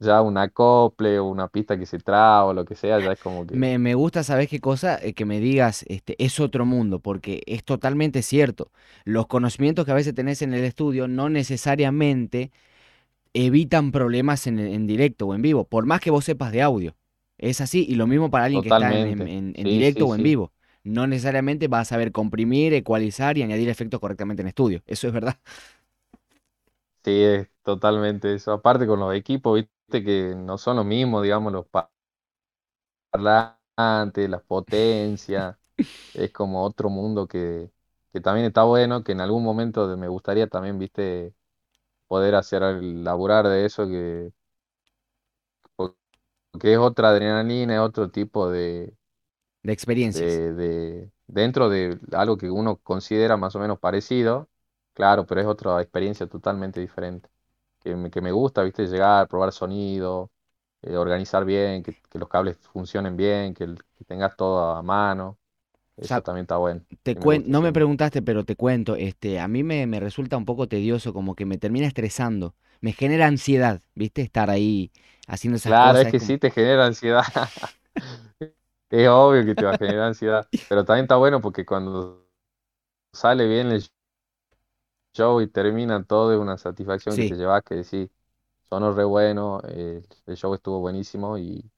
Ya 0.00 0.22
un 0.22 0.38
acople 0.38 1.18
o 1.20 1.26
una 1.26 1.48
pista 1.48 1.78
que 1.78 1.86
se 1.86 1.98
traba 2.00 2.46
o 2.46 2.52
lo 2.54 2.64
que 2.64 2.74
sea, 2.76 3.00
ya 3.00 3.12
es 3.12 3.18
como 3.18 3.46
que 3.46 3.60
Me, 3.60 3.78
me 3.78 3.94
gusta, 3.94 4.22
¿sabes 4.24 4.48
qué 4.48 4.60
cosa? 4.60 4.98
Eh, 5.02 5.12
que 5.14 5.24
me 5.24 5.40
digas, 5.40 5.84
este, 5.88 6.14
es 6.24 6.38
otro 6.40 6.64
mundo, 6.66 7.00
porque 7.00 7.42
es 7.46 7.64
totalmente 7.64 8.22
cierto. 8.22 8.70
Los 9.04 9.26
conocimientos 9.26 9.84
que 9.84 9.90
a 9.92 9.94
veces 9.94 10.14
tenés 10.14 10.42
en 10.42 10.54
el 10.54 10.64
estudio 10.64 11.08
no 11.08 11.28
necesariamente 11.28 12.50
evitan 13.34 13.92
problemas 13.92 14.46
en, 14.46 14.58
en 14.60 14.86
directo 14.86 15.28
o 15.28 15.34
en 15.34 15.42
vivo, 15.42 15.64
por 15.68 15.86
más 15.86 16.00
que 16.00 16.10
vos 16.10 16.24
sepas 16.26 16.52
de 16.52 16.62
audio. 16.62 16.96
Es 17.38 17.60
así, 17.60 17.86
y 17.88 17.96
lo 17.96 18.06
mismo 18.06 18.30
para 18.30 18.44
alguien 18.46 18.62
que 18.62 18.70
está 18.70 18.94
en, 18.94 19.06
en- 19.06 19.26
totalmente, 19.26 19.28
en- 19.28 19.54
en 19.56 19.68
sí, 19.68 19.70
directo 19.70 20.06
sí, 20.06 20.08
o 20.08 20.14
en 20.16 20.22
sí. 20.22 20.24
vivo. 20.24 20.52
No 20.84 21.06
necesariamente 21.06 21.68
vas 21.68 21.82
a 21.88 21.90
saber 21.90 22.12
comprimir, 22.12 22.74
ecualizar 22.74 23.38
y 23.38 23.42
añadir 23.42 23.68
efectos 23.70 24.00
correctamente 24.00 24.42
en 24.42 24.48
estudio. 24.48 24.82
Eso 24.86 25.08
es 25.08 25.14
verdad. 25.14 25.38
Sí, 27.04 27.10
es 27.22 27.48
totalmente 27.62 28.34
eso. 28.34 28.52
Aparte 28.52 28.86
con 28.86 29.00
los 29.00 29.14
equipos, 29.14 29.54
viste 29.56 29.70
que 30.04 30.34
no 30.36 30.58
son 30.58 30.76
los 30.76 30.86
mismos, 30.86 31.22
digamos, 31.22 31.52
los 31.52 31.66
pa- 31.66 31.90
parlantes, 33.10 34.28
las 34.30 34.42
potencias. 34.42 35.56
es 36.14 36.32
como 36.32 36.64
otro 36.64 36.90
mundo 36.90 37.28
que, 37.28 37.70
que 38.12 38.20
también 38.20 38.46
está 38.48 38.64
bueno, 38.64 39.04
que 39.04 39.12
en 39.12 39.20
algún 39.22 39.44
momento 39.44 39.96
me 39.96 40.08
gustaría 40.08 40.48
también, 40.48 40.78
viste, 40.78 41.34
poder 42.08 42.34
hacer 42.36 42.62
laburar 42.82 43.48
de 43.48 43.66
eso, 43.66 43.86
que, 43.88 44.32
que 46.60 46.72
es 46.74 46.78
otra 46.78 47.10
adrenalina, 47.10 47.74
es 47.74 47.80
otro 47.80 48.10
tipo 48.10 48.50
de, 48.50 48.94
De 49.62 49.72
experiencias. 49.72 50.42
de, 50.48 50.52
de- 50.54 51.12
dentro 51.26 51.68
de 51.68 51.98
algo 52.12 52.36
que 52.38 52.50
uno 52.50 52.78
considera 52.78 53.36
más 53.36 53.54
o 53.56 53.60
menos 53.60 53.78
parecido, 53.78 54.48
claro, 54.94 55.26
pero 55.26 55.40
es 55.40 55.46
otra 55.46 55.80
experiencia 55.82 56.26
totalmente 56.28 56.80
diferente, 56.80 57.28
que 57.80 57.96
me, 57.96 58.10
que 58.10 58.20
me 58.20 58.32
gusta, 58.32 58.62
viste, 58.62 58.86
llegar, 58.86 59.28
probar 59.28 59.52
sonido, 59.52 60.30
eh, 60.82 60.96
organizar 60.96 61.44
bien, 61.44 61.82
que, 61.82 61.94
que 62.10 62.18
los 62.18 62.28
cables 62.28 62.58
funcionen 62.58 63.16
bien, 63.16 63.54
que, 63.54 63.74
tengas 64.06 64.36
todo 64.36 64.70
a 64.76 64.82
mano, 64.82 65.38
eso 65.96 66.22
también 66.22 66.44
está 66.44 66.56
bueno, 66.56 66.82
te 67.02 67.14
me 67.14 67.20
gusta 67.20 67.48
no 67.48 67.62
me 67.62 67.72
preguntaste, 67.72 68.22
pero 68.22 68.44
te 68.44 68.56
cuento, 68.56 68.96
este, 68.96 69.40
a 69.40 69.48
mí 69.48 69.62
me, 69.62 69.86
me 69.86 70.00
resulta 70.00 70.36
un 70.36 70.44
poco 70.44 70.68
tedioso, 70.68 71.12
como 71.12 71.34
que 71.34 71.46
me 71.46 71.58
termina 71.58 71.86
estresando. 71.86 72.54
Me 72.80 72.92
genera 72.92 73.26
ansiedad, 73.26 73.80
¿viste? 73.94 74.22
Estar 74.22 74.50
ahí 74.50 74.90
haciendo 75.26 75.56
esas 75.56 75.70
Claro, 75.70 75.98
es 75.98 76.04
cosas. 76.04 76.06
Es 76.06 76.12
que 76.12 76.18
como, 76.18 76.32
sí 76.32 76.38
te 76.38 76.50
genera 76.50 76.86
ansiedad. 76.86 77.24
Es 78.90 79.08
obvio 79.08 79.44
que 79.44 79.54
te 79.54 79.64
va 79.64 79.70
a 79.70 79.76
generar 79.76 80.08
ansiedad, 80.08 80.48
pero 80.68 80.84
también 80.84 81.04
está 81.04 81.14
bueno 81.14 81.40
porque 81.40 81.64
cuando 81.64 82.26
sale 83.12 83.46
bien 83.46 83.68
el 83.68 83.84
show 85.12 85.40
y 85.40 85.48
termina 85.48 86.02
todo 86.04 86.32
es 86.32 86.38
una 86.38 86.58
satisfacción 86.58 87.16
que 87.18 87.24
te 87.24 87.34
sí, 87.34 87.36
llevas, 87.36 87.62
que 87.64 87.76
decís, 87.76 88.10
sonó 88.70 88.92
re 88.94 89.04
bueno, 89.04 89.60
eh, 89.68 90.02
el 90.26 90.36
show 90.36 90.54
estuvo 90.54 90.80
buenísimo 90.80 91.38
y, 91.38 91.70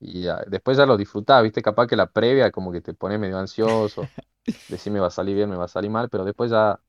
y 0.00 0.22
ya- 0.22 0.44
después 0.48 0.76
ya 0.78 0.86
lo 0.86 0.96
disfrutás, 0.96 1.42
viste, 1.42 1.62
capaz 1.62 1.86
que 1.88 1.96
la 1.96 2.10
previa 2.12 2.50
como 2.52 2.72
que 2.72 2.80
te 2.82 2.94
pones 2.94 3.20
medio 3.20 3.38
ansioso, 3.38 4.12
decís 4.68 4.92
me 4.92 5.00
va 5.00 5.08
a 5.08 5.10
salir 5.10 5.36
bien, 5.36 5.50
me 5.50 5.56
va 5.56 5.66
a 5.66 5.68
salir 5.68 5.90
mal, 5.90 6.08
pero 6.10 6.24
después 6.24 6.50
ya 6.52 6.80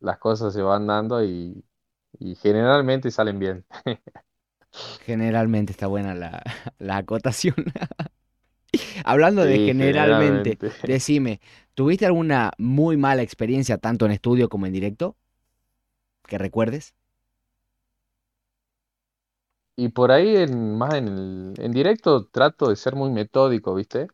las 0.00 0.18
cosas 0.18 0.52
se 0.54 0.62
van 0.62 0.86
dando 0.88 1.24
y, 1.24 1.64
y 2.20 2.34
generalmente 2.36 3.10
salen 3.10 3.38
bien. 3.40 3.66
generalmente 5.06 5.72
está 5.72 5.86
buena 5.86 6.14
la, 6.14 6.42
la 6.78 6.98
acotación. 6.98 7.54
Hablando 9.04 9.44
de 9.44 9.58
Sí, 9.58 9.72
generalmente, 9.76 10.58
generalmente. 10.58 10.72
decime, 10.84 11.40
¿tuviste 11.74 12.06
alguna 12.06 12.52
muy 12.58 12.96
mala 12.96 13.22
experiencia 13.22 13.78
tanto 13.78 14.06
en 14.06 14.12
estudio 14.12 14.48
como 14.48 14.66
en 14.66 14.72
directo? 14.72 15.16
Que 16.30 16.38
recuerdes. 16.38 16.94
Y 19.76 19.88
por 19.90 20.12
ahí, 20.12 20.36
en, 20.36 20.76
más 20.78 20.94
en, 20.98 21.08
el- 21.08 21.54
en 21.58 21.72
directo, 21.72 22.26
trato 22.28 22.68
de 22.68 22.76
ser 22.76 22.94
muy 22.96 23.10
metódico, 23.10 23.74
¿viste? 23.74 24.08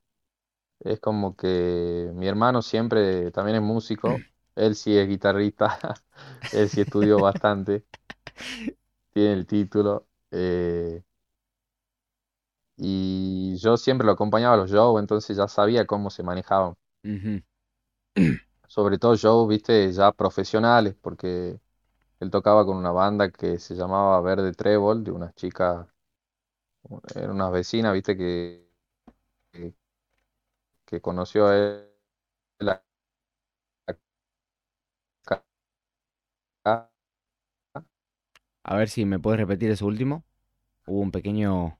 Es 0.81 1.01
como 1.01 1.37
que 1.37 2.11
mi 2.15 2.29
hermano 2.29 2.63
siempre 2.63 3.31
también 3.33 3.57
es 3.59 3.63
músico, 3.63 4.27
él 4.57 4.77
sí 4.77 4.97
es 4.99 5.09
guitarrista, 5.09 5.79
él 6.53 6.69
sí 6.71 6.83
estudió 6.83 7.21
bastante, 7.21 7.85
tiene 9.13 9.33
el 9.35 9.47
título, 9.47 10.09
eh, 10.31 11.03
y 12.79 13.57
yo 13.59 13.77
siempre 13.77 14.07
lo 14.07 14.13
acompañaba 14.13 14.55
a 14.55 14.57
los 14.59 14.71
shows, 14.71 15.01
entonces 15.01 15.37
ya 15.37 15.49
sabía 15.49 15.87
cómo 15.87 16.11
se 16.11 16.23
manejaban, 16.23 16.75
sobre 18.69 18.99
todo 18.99 19.17
shows, 19.17 19.49
¿viste? 19.49 19.93
Ya 19.93 20.13
profesionales, 20.13 20.95
porque 21.01 21.59
él 22.27 22.31
tocaba 22.33 22.67
con 22.67 22.77
una 22.79 22.93
banda 22.93 23.31
que 23.31 23.59
se 23.59 23.75
llamaba 23.77 24.21
Verde 24.21 24.53
Trébol, 24.53 25.05
de 25.05 25.12
unas 25.12 25.35
chicas, 25.35 25.87
eran 27.15 27.31
unas 27.33 27.53
vecinas, 27.53 27.93
¿viste? 27.95 28.17
Que, 28.17 28.67
que, 29.53 29.75
que 30.85 31.01
conoció 31.01 31.47
a 31.49 31.57
él 31.57 31.87
A 38.65 38.77
ver 38.77 38.91
si 38.91 39.07
me 39.07 39.19
puedes 39.19 39.41
repetir 39.41 39.71
eso 39.71 39.87
último. 39.87 40.23
Hubo 40.87 41.01
un 41.01 41.12
pequeño 41.12 41.79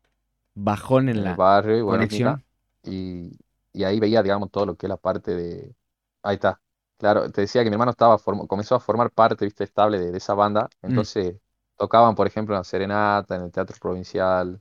bajón 0.55 1.09
en 1.11 1.19
en 1.19 1.25
el 1.25 1.35
la 1.35 1.37
barrio, 1.37 1.85
bueno, 1.85 2.07
conexión. 2.09 2.45
y, 2.85 3.33
y 3.73 3.85
ahí 3.85 4.01
veía, 4.01 4.23
digamos, 4.23 4.51
todo 4.51 4.67
lo 4.67 4.77
que 4.77 4.87
es 4.87 4.91
la 4.91 4.97
parte 4.99 5.35
de... 5.35 5.75
Ahí 6.23 6.35
está. 6.37 6.61
Claro, 6.99 7.31
te 7.31 7.43
decía 7.43 7.63
que 7.63 7.69
mi 7.71 7.75
hermano 7.75 7.91
estaba 7.91 8.19
comenzó 8.49 8.75
a 8.75 8.81
formar 8.81 9.11
parte, 9.11 9.45
viste, 9.45 9.65
estable 9.65 9.99
de, 9.99 10.11
de 10.13 10.19
esa 10.19 10.33
banda, 10.35 10.69
Mm, 10.89 11.07
entonces 11.07 11.37
tocaban, 11.77 12.15
por 12.15 12.27
ejemplo, 12.27 12.55
en 12.55 12.61
la 12.61 12.65
Serenata, 12.65 13.37
en 13.37 13.43
el 13.43 13.53
Teatro 13.53 13.77
Provincial, 13.81 14.61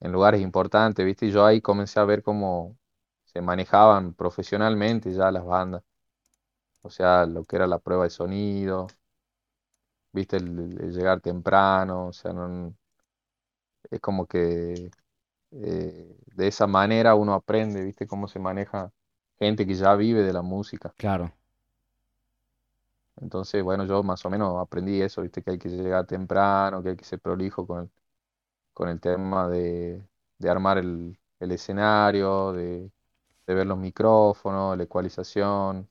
en 0.00 0.12
lugares 0.12 0.40
importantes, 0.40 1.04
viste, 1.04 1.26
y 1.26 1.30
yo 1.32 1.44
ahí 1.44 1.60
comencé 1.60 1.98
a 2.00 2.04
ver 2.04 2.22
cómo 2.22 2.76
se 3.24 3.40
manejaban 3.40 4.14
profesionalmente 4.14 5.12
ya 5.12 5.30
las 5.30 5.44
bandas, 5.44 5.82
o 6.82 6.90
sea, 6.90 7.26
lo 7.26 7.44
que 7.44 7.56
era 7.56 7.66
la 7.66 7.78
prueba 7.80 8.04
de 8.04 8.10
sonido, 8.10 8.86
viste, 10.12 10.36
el 10.38 10.92
llegar 10.92 11.20
temprano, 11.20 12.06
o 12.08 12.12
sea, 12.12 12.32
no, 12.32 12.74
es 13.90 14.00
como 14.00 14.26
que 14.26 14.90
eh, 15.52 16.18
de 16.36 16.48
esa 16.48 16.68
manera 16.68 17.16
uno 17.16 17.34
aprende, 17.34 17.84
¿viste? 17.84 18.08
Cómo 18.08 18.28
se 18.28 18.40
maneja 18.40 18.92
gente 19.38 19.66
que 19.66 19.74
ya 19.74 19.94
vive 19.96 20.22
de 20.22 20.32
la 20.32 20.42
música. 20.42 20.94
claro. 20.96 21.32
Entonces, 23.16 23.62
bueno, 23.62 23.84
yo 23.86 24.02
más 24.02 24.24
o 24.26 24.30
menos 24.30 24.60
aprendí 24.60 25.00
eso, 25.00 25.22
¿viste? 25.22 25.42
Que 25.42 25.52
hay 25.52 25.58
que 25.58 25.68
llegar 25.68 26.06
temprano, 26.06 26.82
que 26.82 26.90
hay 26.90 26.96
que 26.96 27.04
ser 27.04 27.20
prolijo 27.20 27.66
con 27.66 27.82
el, 27.84 27.90
con 28.74 28.88
el 28.90 29.00
tema 29.00 29.48
de, 29.48 30.06
de 30.38 30.50
armar 30.50 30.78
el, 30.78 31.18
el 31.40 31.52
escenario, 31.52 32.52
de, 32.52 32.90
de 33.46 33.54
ver 33.54 33.66
los 33.66 33.78
micrófonos, 33.78 34.76
la 34.78 34.84
ecualización. 34.84 35.90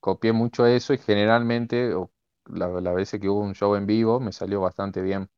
Copié 0.00 0.32
mucho 0.32 0.66
eso 0.66 0.92
y 0.94 0.98
generalmente, 0.98 1.94
o 1.94 2.10
la- 2.46 2.68
las 2.80 2.94
veces 2.94 3.20
que 3.20 3.28
hubo 3.28 3.40
un 3.40 3.54
show 3.54 3.74
en 3.76 3.86
vivo, 3.86 4.20
me 4.20 4.32
salió 4.32 4.60
bastante 4.60 5.00
bien, 5.02 5.30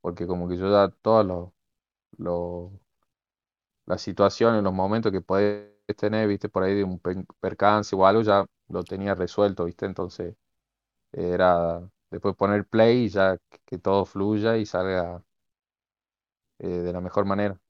porque 0.00 0.26
como 0.26 0.48
que 0.48 0.56
yo 0.58 0.70
ya 0.72 0.90
todas 1.02 1.26
los, 1.26 1.50
los- 2.18 2.72
las 3.88 4.02
situaciones, 4.02 4.62
los 4.64 4.74
momentos 4.74 5.12
que 5.12 5.22
podés 5.22 5.70
tener, 5.98 6.28
viste, 6.28 6.50
por 6.50 6.64
ahí 6.64 6.76
de 6.76 6.84
un 6.84 7.00
per- 7.00 7.26
percance 7.40 7.96
o 7.96 8.06
algo, 8.06 8.22
ya 8.22 8.46
lo 8.68 8.84
tenía 8.84 9.14
resuelto, 9.16 9.66
viste, 9.66 9.86
entonces 9.86 10.36
era 11.12 11.80
después 12.10 12.36
poner 12.36 12.66
play 12.68 13.04
y 13.06 13.08
ya 13.10 13.38
que, 13.66 13.78
todo 13.78 14.04
fluya 14.06 14.56
y 14.58 14.66
salga 14.66 15.22
eh, 16.58 16.68
de 16.68 16.92
la 16.92 17.00
mejor 17.00 17.24
manera. 17.24 17.60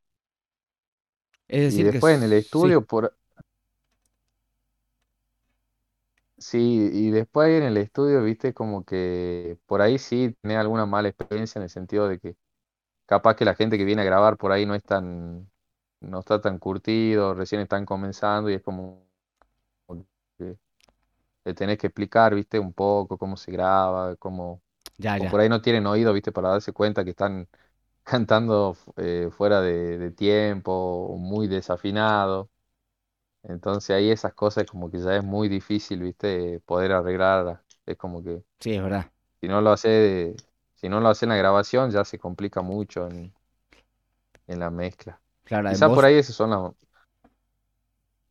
Es 1.46 1.62
Y 1.66 1.82
decir 1.84 1.90
que 1.90 2.00
después 2.00 2.16
en 2.16 2.24
el 2.24 2.32
sí, 2.40 2.72
estudio, 2.72 2.84
por, 2.84 3.14
sí, 6.38 6.90
y 6.92 7.10
después 7.10 7.50
en 7.50 7.62
el 7.64 7.76
estudio, 7.76 8.22
viste, 8.22 8.54
como 8.54 8.84
que 8.84 9.58
por 9.66 9.80
ahí 9.82 9.98
sí 9.98 10.36
tenés 10.42 10.58
alguna 10.58 10.86
mala 10.86 11.08
experiencia 11.08 11.58
en 11.58 11.64
el 11.64 11.70
sentido 11.70 12.08
de 12.08 12.18
que 12.18 12.36
capaz 13.06 13.36
que 13.36 13.44
la 13.44 13.54
gente 13.54 13.78
que 13.78 13.84
viene 13.84 14.02
a 14.02 14.04
grabar 14.06 14.36
por 14.38 14.52
ahí 14.52 14.66
no 14.66 14.76
es 14.76 14.84
tan, 14.84 15.50
no 16.00 16.20
está 16.20 16.40
tan 16.40 16.58
curtido, 16.58 17.34
recién 17.34 17.60
están 17.62 17.86
comenzando 17.86 18.50
y 18.50 18.54
es 18.54 18.62
como 18.62 19.06
que 20.38 20.56
le 21.44 21.54
tenés 21.54 21.78
que 21.78 21.88
explicar, 21.88 22.34
viste, 22.34 22.58
un 22.58 22.72
poco 22.72 23.18
cómo 23.18 23.36
se 23.36 23.52
graba, 23.52 24.16
cómo, 24.16 24.62
ya, 24.98 25.18
por 25.28 25.40
ahí 25.40 25.48
no 25.48 25.62
tienen 25.62 25.86
oído, 25.86 26.12
viste, 26.12 26.32
para 26.32 26.50
darse 26.50 26.72
cuenta 26.72 27.04
que 27.04 27.10
están 27.12 27.48
cantando 28.04 28.76
eh, 28.98 29.30
fuera 29.32 29.60
de, 29.62 29.98
de 29.98 30.10
tiempo, 30.12 31.16
muy 31.18 31.48
desafinado. 31.48 32.50
Entonces 33.44 33.90
ahí 33.96 34.10
esas 34.10 34.34
cosas 34.34 34.66
como 34.66 34.90
que 34.90 34.98
ya 35.00 35.16
es 35.16 35.24
muy 35.24 35.48
difícil, 35.48 36.02
viste, 36.02 36.60
poder 36.66 36.92
arreglar. 36.92 37.64
Es 37.86 37.96
como 37.98 38.22
que 38.24 38.42
Sí, 38.60 38.74
es 38.74 38.82
verdad. 38.82 39.10
si 39.40 39.48
no 39.48 39.60
lo 39.60 39.70
hace, 39.72 40.36
si 40.74 40.88
no 40.88 41.00
lo 41.00 41.08
hace 41.08 41.24
en 41.26 41.30
la 41.30 41.36
grabación 41.36 41.90
ya 41.90 42.04
se 42.04 42.18
complica 42.18 42.62
mucho 42.62 43.08
en, 43.08 43.34
en 44.48 44.58
la 44.58 44.68
mezcla. 44.70 45.20
Claro, 45.48 45.92
por 45.92 46.04
ahí 46.04 46.14
esas 46.16 46.36
son 46.36 46.50
las, 46.50 46.72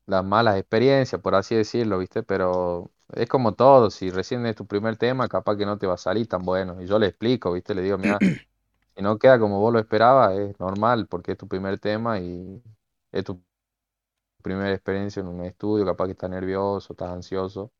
las 0.05 0.23
malas 0.23 0.57
experiencias, 0.57 1.21
por 1.21 1.35
así 1.35 1.55
decirlo, 1.55 1.99
viste, 1.99 2.23
pero 2.23 2.91
es 3.13 3.27
como 3.27 3.53
todo, 3.55 3.89
si 3.91 4.09
recién 4.09 4.45
es 4.45 4.55
tu 4.55 4.65
primer 4.67 4.97
tema, 4.97 5.27
capaz 5.27 5.57
que 5.57 5.65
no 5.65 5.77
te 5.77 5.87
va 5.87 5.95
a 5.95 5.97
salir 5.97 6.27
tan 6.27 6.43
bueno. 6.43 6.81
Y 6.81 6.87
yo 6.87 6.99
le 6.99 7.07
explico, 7.07 7.51
viste, 7.53 7.75
le 7.75 7.81
digo, 7.81 7.97
mira, 7.97 8.17
si 8.95 9.01
no 9.03 9.17
queda 9.19 9.39
como 9.39 9.59
vos 9.59 9.73
lo 9.73 9.79
esperabas, 9.79 10.37
es 10.37 10.59
normal 10.59 11.07
porque 11.07 11.33
es 11.33 11.37
tu 11.37 11.47
primer 11.47 11.79
tema 11.79 12.19
y 12.19 12.61
es 13.11 13.23
tu 13.25 13.41
primera 14.41 14.73
experiencia 14.73 15.19
en 15.21 15.27
un 15.27 15.43
estudio, 15.45 15.85
capaz 15.85 16.05
que 16.05 16.11
estás 16.13 16.29
nervioso, 16.29 16.93
estás 16.93 17.09
ansioso, 17.11 17.71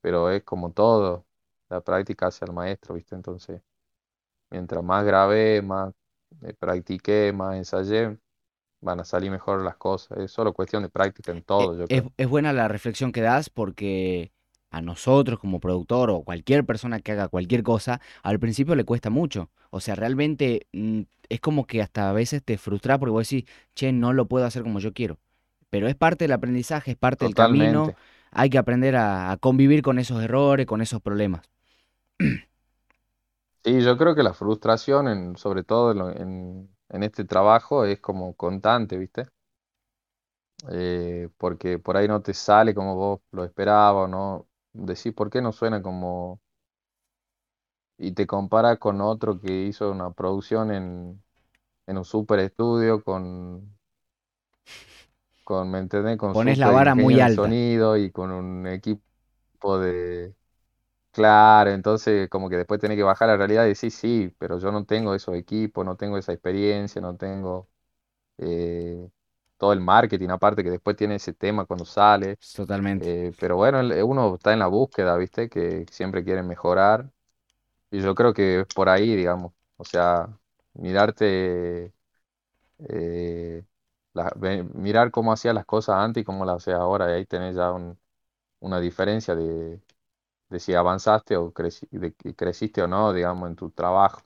pero 0.00 0.30
es 0.30 0.44
como 0.44 0.72
todo, 0.72 1.26
la 1.68 1.80
práctica 1.82 2.28
hace 2.28 2.44
al 2.44 2.52
maestro, 2.54 2.94
¿viste? 2.94 3.14
Entonces, 3.14 3.62
mientras 4.50 4.82
más 4.84 5.04
grabé, 5.04 5.62
más 5.62 5.94
eh, 6.42 6.54
practiqué, 6.54 7.32
más 7.34 7.56
ensayé, 7.56 8.18
van 8.80 9.00
a 9.00 9.04
salir 9.04 9.30
mejor 9.30 9.62
las 9.64 9.76
cosas. 9.76 10.18
Es 10.18 10.32
solo 10.32 10.52
cuestión 10.52 10.82
de 10.82 10.88
práctica 10.90 11.32
en 11.32 11.42
e- 11.56 11.70
todo, 11.70 11.76
yo 11.78 11.88
es, 11.88 12.02
creo. 12.02 12.10
es 12.16 12.28
buena 12.28 12.52
la 12.52 12.68
reflexión 12.68 13.12
que 13.12 13.20
das 13.20 13.50
porque 13.50 14.32
a 14.70 14.82
nosotros 14.82 15.38
como 15.38 15.60
productor 15.60 16.10
o 16.10 16.22
cualquier 16.22 16.64
persona 16.66 17.00
que 17.00 17.12
haga 17.12 17.28
cualquier 17.28 17.62
cosa, 17.62 18.00
al 18.22 18.38
principio 18.38 18.74
le 18.74 18.84
cuesta 18.84 19.10
mucho. 19.10 19.50
O 19.70 19.80
sea, 19.80 19.94
realmente 19.94 20.66
mm, 20.72 21.02
es 21.28 21.40
como 21.40 21.66
que 21.66 21.82
hasta 21.82 22.10
a 22.10 22.12
veces 22.12 22.42
te 22.44 22.58
frustra 22.58 22.98
porque 22.98 23.10
vos 23.12 23.28
decís, 23.28 23.48
che, 23.74 23.92
no 23.92 24.12
lo 24.12 24.28
puedo 24.28 24.44
hacer 24.46 24.62
como 24.62 24.78
yo 24.80 24.92
quiero. 24.92 25.18
Pero 25.70 25.88
es 25.88 25.94
parte 25.96 26.24
del 26.24 26.32
aprendizaje, 26.32 26.92
es 26.92 26.96
parte 26.96 27.24
del 27.26 27.34
camino. 27.34 27.94
Hay 28.30 28.50
que 28.50 28.58
aprender 28.58 28.96
a, 28.96 29.30
a 29.32 29.36
convivir 29.38 29.82
con 29.82 29.98
esos 29.98 30.22
errores, 30.22 30.66
con 30.66 30.80
esos 30.82 31.00
problemas. 31.02 31.42
Sí, 33.64 33.82
yo 33.82 33.96
creo 33.98 34.14
que 34.14 34.22
la 34.22 34.32
frustración, 34.34 35.08
en, 35.08 35.36
sobre 35.36 35.62
todo 35.64 35.92
en, 35.92 35.98
lo- 35.98 36.10
en, 36.10 36.76
en 36.90 37.02
este 37.02 37.24
trabajo, 37.24 37.84
es 37.84 38.00
como 38.00 38.34
constante, 38.34 38.98
¿viste? 38.98 39.28
Eh, 40.70 41.28
porque 41.36 41.78
por 41.78 41.96
ahí 41.96 42.08
no 42.08 42.20
te 42.20 42.34
sale 42.34 42.74
como 42.74 42.96
vos 42.96 43.20
lo 43.30 43.44
esperabas, 43.44 44.10
no 44.10 44.48
decís, 44.72 45.12
¿por 45.12 45.30
qué 45.30 45.40
no 45.40 45.52
suena 45.52 45.82
como 45.82 46.40
y 47.98 48.12
te 48.12 48.26
compara 48.26 48.76
con 48.76 49.00
otro 49.00 49.40
que 49.40 49.66
hizo 49.66 49.90
una 49.90 50.12
producción 50.12 50.70
en, 50.70 51.22
en 51.86 51.98
un 51.98 52.04
super 52.04 52.38
estudio 52.38 53.02
con, 53.02 53.76
con, 55.44 55.70
¿me 55.70 55.78
entendés? 55.78 56.16
Con 56.16 56.32
Pones 56.32 56.58
la 56.58 56.70
vara 56.70 56.94
muy 56.94 57.20
alta, 57.20 57.42
sonido 57.42 57.96
y 57.96 58.10
con 58.10 58.30
un 58.30 58.66
equipo 58.66 59.78
de... 59.78 60.34
Claro, 61.10 61.70
entonces 61.70 62.28
como 62.28 62.48
que 62.48 62.56
después 62.56 62.80
tenés 62.80 62.96
que 62.96 63.02
bajar 63.02 63.28
a 63.28 63.32
la 63.32 63.38
realidad 63.38 63.64
y 63.64 63.68
decir, 63.70 63.90
sí, 63.90 64.32
pero 64.38 64.58
yo 64.60 64.70
no 64.70 64.84
tengo 64.84 65.14
esos 65.14 65.34
equipos, 65.34 65.84
no 65.84 65.96
tengo 65.96 66.16
esa 66.16 66.32
experiencia, 66.32 67.00
no 67.00 67.16
tengo 67.16 67.68
eh, 68.38 69.10
todo 69.58 69.72
el 69.72 69.80
marketing, 69.80 70.30
aparte 70.30 70.64
que 70.64 70.70
después 70.70 70.96
tiene 70.96 71.16
ese 71.16 71.34
tema 71.34 71.66
cuando 71.66 71.84
sale. 71.86 72.38
totalmente. 72.54 73.12
eh, 73.28 73.32
pero 73.40 73.56
bueno, 73.56 73.80
el- 73.80 74.02
uno 74.04 74.34
está 74.36 74.52
en 74.52 74.60
la 74.60 74.68
búsqueda, 74.68 75.16
¿viste? 75.16 75.48
Que 75.48 75.86
siempre 75.90 76.24
quiere 76.24 76.42
mejorar 76.42 77.10
Y 77.90 78.00
yo 78.02 78.14
creo 78.14 78.34
que 78.34 78.60
es 78.60 78.66
por 78.74 78.88
ahí, 78.88 79.16
digamos. 79.16 79.52
O 79.76 79.84
sea, 79.84 80.28
mirarte, 80.74 81.92
eh, 82.88 83.64
la- 84.14 84.32
ve- 84.36 84.64
mirar 84.74 85.10
cómo 85.10 85.32
hacía 85.32 85.52
las 85.52 85.64
cosas 85.66 85.96
antes 85.96 86.22
y 86.22 86.24
cómo 86.24 86.44
las 86.44 86.56
haces 86.58 86.74
ahora. 86.74 87.10
Y 87.10 87.14
ahí 87.14 87.26
tenés 87.26 87.56
ya 87.56 87.72
un- 87.72 87.98
una 88.60 88.80
diferencia 88.80 89.34
de, 89.36 89.80
de 90.48 90.60
si 90.60 90.74
avanzaste 90.74 91.36
o 91.36 91.52
creci- 91.52 91.88
de 91.90 92.14
que 92.14 92.34
creciste 92.34 92.82
o 92.82 92.88
no, 92.88 93.12
digamos, 93.12 93.48
en 93.48 93.56
tu 93.56 93.70
trabajo. 93.70 94.20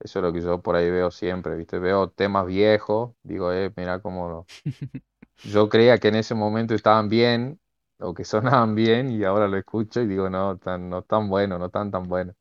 Eso 0.00 0.18
es 0.20 0.22
lo 0.24 0.32
que 0.32 0.40
yo 0.40 0.62
por 0.62 0.76
ahí 0.76 0.90
veo 0.90 1.10
siempre, 1.10 1.56
¿viste? 1.56 1.78
Veo 1.78 2.10
temas 2.10 2.46
viejos, 2.46 3.14
digo, 3.22 3.52
eh, 3.52 3.72
mira 3.76 4.00
cómo 4.00 4.28
lo- 4.30 4.48
yo 5.42 5.68
creía 5.68 5.98
que 5.98 6.08
en 6.08 6.16
ese 6.16 6.34
momento 6.34 6.74
estaban 6.74 7.08
bien 7.08 7.60
o 7.98 8.14
que 8.14 8.24
sonaban 8.24 8.74
bien 8.74 9.10
y 9.10 9.24
ahora 9.24 9.48
lo 9.48 9.56
escucho 9.58 10.00
y 10.02 10.06
digo, 10.06 10.30
no, 10.30 10.58
tan, 10.58 10.88
no 10.90 11.02
tan 11.02 11.28
bueno, 11.28 11.58
no 11.58 11.70
tan 11.70 11.90
tan 11.90 12.04
bueno. 12.08 12.34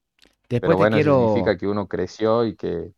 Pero 0.60 0.76
Después 0.76 0.90
te 0.90 0.90
bueno, 0.90 1.02
significa 1.02 1.58
que 1.58 1.68
uno 1.68 1.88
creció 1.88 2.46
y 2.46 2.56
que, 2.56 2.94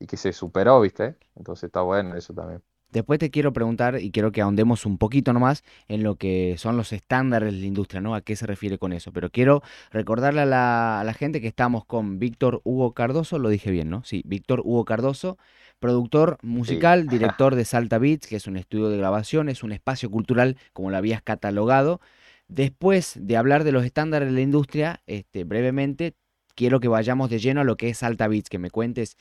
y 0.00 0.06
que 0.06 0.16
se 0.18 0.32
superó, 0.32 0.80
¿viste? 0.82 1.18
Entonces 1.36 1.64
está 1.66 1.82
bueno 1.82 2.16
eso 2.16 2.34
también. 2.34 2.62
Después 2.94 3.18
te 3.18 3.32
quiero 3.32 3.52
preguntar 3.52 4.00
y 4.00 4.12
quiero 4.12 4.30
que 4.30 4.40
ahondemos 4.40 4.86
un 4.86 4.98
poquito 4.98 5.32
nomás 5.32 5.64
en 5.88 6.04
lo 6.04 6.14
que 6.14 6.54
son 6.58 6.76
los 6.76 6.92
estándares 6.92 7.52
de 7.52 7.58
la 7.58 7.66
industria, 7.66 8.00
¿no? 8.00 8.14
¿A 8.14 8.20
qué 8.20 8.36
se 8.36 8.46
refiere 8.46 8.78
con 8.78 8.92
eso? 8.92 9.12
Pero 9.12 9.30
quiero 9.30 9.64
recordarle 9.90 10.42
a 10.42 10.46
la, 10.46 11.00
a 11.00 11.04
la 11.04 11.12
gente 11.12 11.40
que 11.40 11.48
estamos 11.48 11.84
con 11.84 12.20
Víctor 12.20 12.60
Hugo 12.62 12.94
Cardoso, 12.94 13.40
lo 13.40 13.48
dije 13.48 13.72
bien, 13.72 13.90
¿no? 13.90 14.04
Sí, 14.04 14.22
Víctor 14.24 14.60
Hugo 14.64 14.84
Cardoso, 14.84 15.38
productor 15.80 16.38
Sí, 16.40 16.46
musical, 16.46 17.08
director 17.08 17.56
de 17.56 17.64
Salta 17.64 17.98
Beats, 17.98 18.28
que 18.28 18.36
es 18.36 18.46
un 18.46 18.56
estudio 18.56 18.88
de 18.90 18.96
grabación, 18.96 19.48
es 19.48 19.64
un 19.64 19.72
espacio 19.72 20.08
cultural, 20.08 20.56
como 20.72 20.92
lo 20.92 20.96
habías 20.96 21.20
catalogado. 21.20 22.00
Después 22.46 23.18
de 23.20 23.36
hablar 23.36 23.64
de 23.64 23.72
los 23.72 23.84
estándares 23.84 24.28
de 24.28 24.34
la 24.34 24.40
industria, 24.40 25.02
este, 25.06 25.42
brevemente, 25.42 26.14
quiero 26.54 26.80
que 26.80 26.88
vayamos 26.88 27.30
de 27.30 27.38
lleno 27.38 27.60
a 27.62 27.64
lo 27.64 27.76
que 27.76 27.88
es 27.88 27.98
Salta 27.98 28.28
Beats, 28.28 28.48
que 28.48 28.58
me 28.58 28.70
cuentes 28.70 29.16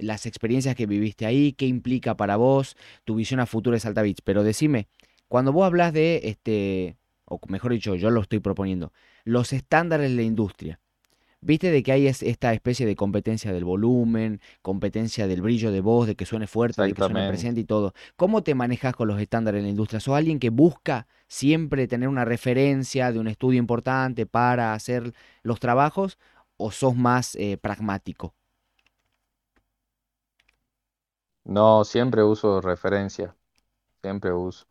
las 0.00 0.26
experiencias 0.26 0.74
que 0.74 0.86
viviste 0.86 1.26
ahí, 1.26 1.52
qué 1.52 1.66
implica 1.66 2.16
para 2.16 2.36
vos 2.36 2.76
tu 3.04 3.14
visión 3.14 3.40
a 3.40 3.46
futuro 3.46 3.74
de 3.74 3.80
Salta 3.80 4.02
Beach. 4.02 4.20
Pero 4.24 4.42
decime, 4.42 4.88
cuando 5.28 5.52
vos 5.52 5.66
hablas 5.66 5.92
de, 5.92 6.20
este, 6.24 6.96
o 7.24 7.40
mejor 7.48 7.72
dicho, 7.72 7.94
yo 7.94 8.10
lo 8.10 8.20
estoy 8.20 8.40
proponiendo, 8.40 8.92
los 9.24 9.52
estándares 9.52 10.10
de 10.10 10.16
la 10.16 10.22
industria, 10.22 10.80
viste 11.40 11.70
de 11.70 11.82
que 11.82 11.92
hay 11.92 12.06
es- 12.08 12.22
esta 12.22 12.52
especie 12.52 12.84
de 12.86 12.96
competencia 12.96 13.52
del 13.52 13.64
volumen, 13.64 14.40
competencia 14.62 15.26
del 15.28 15.42
brillo 15.42 15.70
de 15.70 15.80
voz, 15.80 16.06
de 16.06 16.16
que 16.16 16.24
suene 16.26 16.46
fuerte, 16.46 16.82
de 16.82 16.88
que 16.94 17.00
suene 17.02 17.20
presente 17.28 17.60
y 17.60 17.64
todo. 17.64 17.92
¿Cómo 18.16 18.42
te 18.42 18.54
manejas 18.54 18.94
con 18.96 19.06
los 19.08 19.20
estándares 19.20 19.60
de 19.60 19.64
la 19.64 19.70
industria? 19.70 20.00
¿Sos 20.00 20.16
alguien 20.16 20.38
que 20.40 20.50
busca 20.50 21.06
siempre 21.28 21.86
tener 21.86 22.08
una 22.08 22.24
referencia 22.24 23.12
de 23.12 23.18
un 23.20 23.28
estudio 23.28 23.58
importante 23.58 24.26
para 24.26 24.72
hacer 24.74 25.12
los 25.42 25.60
trabajos 25.60 26.18
o 26.56 26.72
sos 26.72 26.96
más 26.96 27.36
eh, 27.36 27.56
pragmático? 27.56 28.34
No, 31.48 31.84
siempre 31.84 32.22
uso 32.22 32.60
referencia, 32.60 33.34
siempre 34.02 34.32
uso. 34.32 34.66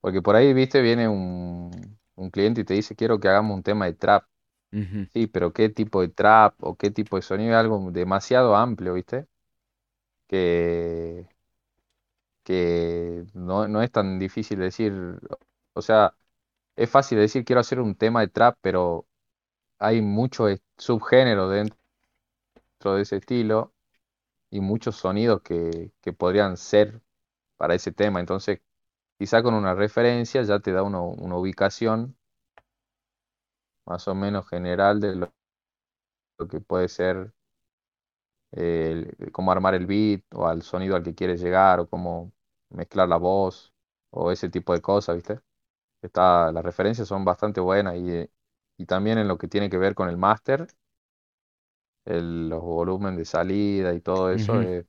Porque 0.00 0.22
por 0.22 0.36
ahí, 0.36 0.52
viste, 0.54 0.82
viene 0.82 1.08
un, 1.08 1.98
un 2.16 2.30
cliente 2.30 2.62
y 2.62 2.64
te 2.64 2.74
dice, 2.74 2.96
quiero 2.96 3.20
que 3.20 3.28
hagamos 3.28 3.56
un 3.56 3.62
tema 3.64 3.86
de 3.86 3.94
trap. 3.94 4.24
Sí, 5.12 5.26
pero 5.28 5.52
¿qué 5.52 5.68
tipo 5.70 6.02
de 6.02 6.08
trap 6.08 6.54
o 6.64 6.76
qué 6.76 6.90
tipo 6.92 7.16
de 7.16 7.22
sonido? 7.22 7.52
Es 7.52 7.58
algo 7.58 7.90
demasiado 7.92 8.56
amplio, 8.56 8.94
¿viste? 8.94 9.28
Que, 10.28 11.26
que 12.44 13.24
no, 13.34 13.68
no 13.68 13.82
es 13.82 13.90
tan 13.92 14.18
difícil 14.18 14.58
decir, 14.60 14.92
o 15.74 15.82
sea, 15.82 16.16
es 16.76 16.90
fácil 16.90 17.18
decir, 17.18 17.44
quiero 17.46 17.60
hacer 17.60 17.80
un 17.80 17.96
tema 17.96 18.20
de 18.22 18.28
trap, 18.28 18.58
pero 18.60 19.06
hay 19.78 20.02
muchos 20.02 20.60
subgéneros 20.78 21.52
dentro 21.52 21.76
de 22.82 23.02
ese 23.02 23.16
estilo 23.16 23.72
y 24.50 24.60
muchos 24.60 24.96
sonidos 24.96 25.42
que, 25.42 25.92
que 26.02 26.12
podrían 26.12 26.56
ser 26.56 27.02
para 27.58 27.74
ese 27.74 27.92
tema. 27.92 28.20
Entonces, 28.20 28.60
quizá 29.18 29.42
con 29.42 29.54
una 29.54 29.74
referencia 29.74 30.42
ya 30.42 30.60
te 30.60 30.72
da 30.72 30.82
una, 30.84 31.00
ubicación 31.02 32.16
más 33.86 34.08
o 34.08 34.14
menos 34.14 34.48
general 34.48 35.00
de 35.00 35.14
lo, 35.16 35.34
lo 36.38 36.48
que 36.48 36.60
puede 36.60 36.88
ser 36.88 37.32
el- 38.52 39.30
cómo 39.32 39.52
armar 39.52 39.74
el 39.74 39.86
beat 39.86 40.22
o 40.34 40.46
al 40.46 40.62
sonido 40.62 40.96
al 40.96 41.02
que 41.02 41.14
quieres 41.14 41.40
llegar 41.40 41.80
o 41.80 41.88
cómo 41.88 42.32
mezclar 42.70 43.08
la 43.08 43.16
voz 43.16 43.72
o 44.10 44.30
ese 44.32 44.48
tipo 44.48 44.72
de 44.74 44.80
cosas, 44.82 45.16
¿viste? 45.16 45.40
Está, 46.02 46.52
las 46.52 46.64
referencias 46.64 47.08
son 47.08 47.24
bastante 47.24 47.60
buenas 47.60 47.96
y, 47.96 48.30
y 48.78 48.86
también 48.86 49.18
en 49.18 49.28
lo 49.28 49.38
que 49.38 49.48
tiene 49.48 49.70
que 49.70 49.78
ver 49.78 49.94
con 49.96 50.08
el 50.08 50.16
máster, 50.18 50.68
el- 52.04 52.48
los 52.48 52.60
volúmenes 52.62 53.18
de 53.18 53.24
salida 53.24 53.94
y 53.94 54.00
todo 54.00 54.32
eso, 54.32 54.62
eh, 54.62 54.86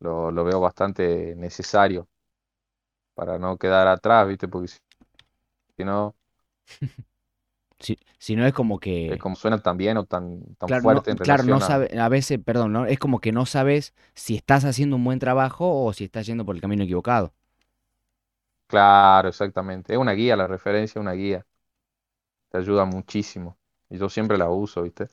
lo, 0.00 0.30
lo 0.30 0.44
veo 0.44 0.58
bastante 0.60 1.34
necesario 1.36 2.08
para 3.14 3.38
no 3.38 3.56
quedar 3.58 3.88
atrás, 3.88 4.28
¿viste? 4.28 4.48
Porque 4.48 4.68
si 4.68 4.78
si 5.76 5.84
no, 5.84 6.16
Si, 7.80 7.98
si 8.18 8.36
no 8.36 8.46
es 8.46 8.54
como 8.54 8.80
es 9.08 9.18
que, 9.18 9.18
como 9.18 9.36
suena 9.36 9.58
tan 9.62 9.76
bien 9.76 9.96
o 9.98 10.04
tan, 10.06 10.54
tan 10.56 10.72
claro, 10.74 10.86
no, 10.86 11.02
fuerte 11.02 11.10
en 11.12 11.18
claro, 11.20 11.42
no 11.44 11.60
a... 11.60 11.60
sabe, 11.60 11.98
a 11.98 12.08
veces, 12.08 12.38
perdón, 12.44 12.72
¿no? 12.72 12.86
Es 12.86 12.98
como 12.98 13.20
que 13.20 13.32
no 13.32 13.46
sabes 13.46 13.94
si 14.14 14.36
estás 14.36 14.64
haciendo 14.64 14.96
un 14.96 15.04
buen 15.04 15.18
trabajo 15.18 15.84
o 15.84 15.92
si 15.92 16.04
estás 16.04 16.26
yendo 16.26 16.44
por 16.44 16.54
el 16.56 16.60
camino 16.62 16.84
equivocado. 16.84 17.34
Claro, 18.68 19.28
exactamente. 19.28 19.92
Es 19.92 19.98
una 19.98 20.12
guía, 20.12 20.36
la 20.36 20.46
referencia 20.46 20.98
es 20.98 21.02
una 21.02 21.12
guía. 21.12 21.44
Te 22.50 22.58
ayuda 22.58 22.84
muchísimo. 22.84 23.56
Y 23.88 23.98
yo 23.98 24.08
siempre 24.08 24.36
la 24.36 24.50
uso, 24.50 24.82
¿viste? 24.82 25.06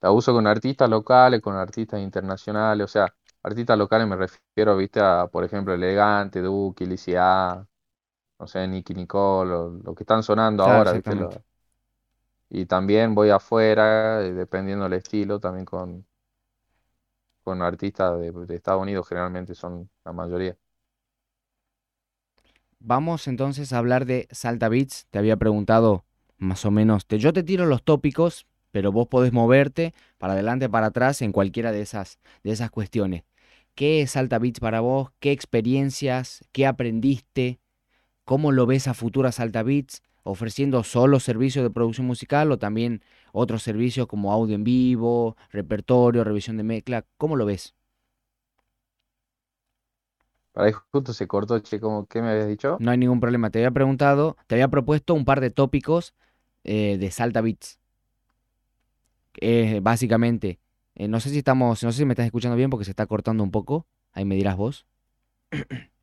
La 0.00 0.10
uso 0.12 0.32
con 0.32 0.46
artistas 0.46 0.88
locales, 0.90 1.40
con 1.40 1.56
artistas 1.56 2.00
internacionales. 2.00 2.84
O 2.84 2.88
sea, 2.88 3.14
artistas 3.42 3.78
locales 3.78 4.06
me 4.08 4.16
refiero, 4.16 4.76
¿viste? 4.76 5.00
A, 5.00 5.26
por 5.28 5.44
ejemplo, 5.44 5.74
Elegante, 5.74 6.40
Duki, 6.42 6.86
Lizzy 6.86 7.14
A, 7.18 7.66
no 8.40 8.46
sé, 8.48 8.66
Nicky 8.68 8.94
Nicole, 8.94 9.50
lo, 9.50 9.70
lo 9.70 9.94
que 9.94 10.04
están 10.04 10.22
sonando 10.22 10.62
Claro, 10.62 10.80
ahora, 10.80 10.92
¿viste? 10.94 11.14
exactamente. 11.14 11.16
Lo- 11.16 11.44
y 12.50 12.66
también 12.66 13.14
voy 13.14 13.30
afuera, 13.30 14.22
eh, 14.22 14.32
dependiendo 14.32 14.84
del 14.84 14.94
estilo, 14.94 15.40
también 15.40 15.64
con, 15.64 16.06
con 17.44 17.60
artistas 17.62 18.18
de, 18.18 18.32
de 18.32 18.54
Estados 18.56 18.82
Unidos, 18.82 19.06
generalmente 19.08 19.54
son 19.54 19.90
la 20.04 20.12
mayoría. 20.12 20.56
Vamos 22.78 23.28
entonces 23.28 23.72
a 23.72 23.78
hablar 23.78 24.06
de 24.06 24.26
Salta 24.30 24.68
Beats. 24.68 25.06
Te 25.10 25.18
había 25.18 25.36
preguntado 25.36 26.04
más 26.38 26.64
o 26.64 26.70
menos, 26.70 27.06
te- 27.06 27.18
yo 27.18 27.32
te 27.32 27.42
tiro 27.42 27.66
los 27.66 27.82
tópicos, 27.84 28.46
pero 28.70 28.92
vos 28.92 29.08
podés 29.08 29.32
moverte 29.32 29.94
para 30.18 30.34
adelante, 30.34 30.68
para 30.68 30.86
atrás 30.86 31.22
en 31.22 31.32
cualquiera 31.32 31.72
de 31.72 31.80
esas, 31.82 32.18
de 32.42 32.52
esas 32.52 32.70
cuestiones. 32.70 33.24
¿Qué 33.74 34.02
es 34.02 34.12
Salta 34.12 34.38
Beats 34.38 34.60
para 34.60 34.80
vos? 34.80 35.10
¿Qué 35.20 35.32
experiencias? 35.32 36.44
¿Qué 36.52 36.66
aprendiste? 36.66 37.60
¿Cómo 38.24 38.52
lo 38.52 38.66
ves 38.66 38.88
a 38.88 38.94
futuras 38.94 39.36
Salta 39.36 39.62
Beats? 39.62 40.02
¿Ofreciendo 40.22 40.84
solo 40.84 41.18
servicios 41.18 41.64
de 41.64 41.70
producción 41.70 42.06
musical 42.06 42.52
o 42.52 42.58
también 42.58 43.02
otros 43.32 43.62
servicios 43.62 44.06
como 44.06 44.32
audio 44.32 44.54
en 44.54 44.64
vivo, 44.64 45.36
repertorio, 45.50 46.24
revisión 46.24 46.56
de 46.56 46.62
mezcla? 46.62 47.06
¿Cómo 47.16 47.36
lo 47.36 47.46
ves? 47.46 47.74
Para 50.52 50.66
ahí 50.66 50.72
justo 50.92 51.12
se 51.12 51.26
cortó, 51.26 51.58
che, 51.60 51.80
¿cómo, 51.80 52.06
qué 52.06 52.20
me 52.20 52.30
habías 52.30 52.48
dicho? 52.48 52.76
No 52.80 52.90
hay 52.90 52.98
ningún 52.98 53.20
problema. 53.20 53.50
Te 53.50 53.60
había 53.60 53.70
preguntado, 53.70 54.36
te 54.46 54.56
había 54.56 54.68
propuesto 54.68 55.14
un 55.14 55.24
par 55.24 55.40
de 55.40 55.50
tópicos 55.50 56.14
eh, 56.64 56.98
de 56.98 57.10
Salta 57.10 57.40
Beats. 57.40 57.79
Eh, 59.40 59.80
básicamente, 59.82 60.60
eh, 60.94 61.08
no 61.08 61.20
sé 61.20 61.30
si 61.30 61.38
estamos, 61.38 61.82
no 61.82 61.92
sé 61.92 61.98
si 61.98 62.04
me 62.04 62.12
estás 62.14 62.26
escuchando 62.26 62.56
bien 62.56 62.70
porque 62.70 62.84
se 62.84 62.90
está 62.92 63.06
cortando 63.06 63.42
un 63.44 63.50
poco. 63.50 63.86
Ahí 64.12 64.24
me 64.24 64.34
dirás 64.36 64.56
vos. 64.56 64.86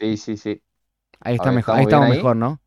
Sí, 0.00 0.16
sí, 0.16 0.36
sí. 0.36 0.62
Ahí 1.20 1.36
está 1.36 1.50
ver, 1.50 1.52
mejor, 1.52 1.74
ahí 1.76 1.82
¿estamos 1.82 1.88
bien 1.88 2.02
estamos 2.02 2.08
ahí? 2.08 2.30
mejor, 2.30 2.36
¿no? 2.36 2.60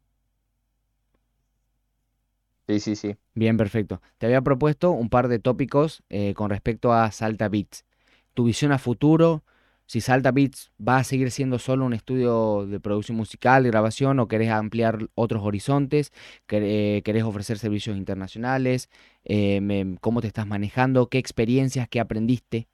Sí, 2.67 2.79
sí, 2.79 2.95
sí. 2.95 3.17
Bien, 3.35 3.57
perfecto. 3.57 4.01
Te 4.17 4.27
había 4.27 4.41
propuesto 4.41 4.91
un 4.91 5.09
par 5.09 5.27
de 5.27 5.39
tópicos 5.39 6.03
eh, 6.09 6.33
con 6.35 6.49
respecto 6.49 6.93
a 6.93 7.11
Salta 7.11 7.49
Beats. 7.49 7.85
Tu 8.33 8.43
visión 8.45 8.71
a 8.71 8.77
futuro, 8.79 9.43
si 9.85 10.01
Salta 10.01 10.31
Beats 10.31 10.71
va 10.85 10.97
a 10.97 11.03
seguir 11.03 11.31
siendo 11.31 11.59
solo 11.59 11.85
un 11.85 11.93
estudio 11.93 12.65
de 12.65 12.79
producción 12.79 13.17
musical, 13.17 13.63
de 13.63 13.69
grabación, 13.69 14.19
o 14.19 14.27
querés 14.27 14.49
ampliar 14.49 15.09
otros 15.15 15.43
horizontes, 15.43 16.11
eh, 16.49 17.01
querés 17.03 17.23
ofrecer 17.23 17.57
servicios 17.59 17.97
internacionales, 17.97 18.89
eh, 19.25 19.95
cómo 20.01 20.21
te 20.21 20.27
estás 20.27 20.47
manejando, 20.47 21.07
qué 21.07 21.17
experiencias, 21.17 21.87
qué 21.89 21.99
aprendiste. 21.99 22.67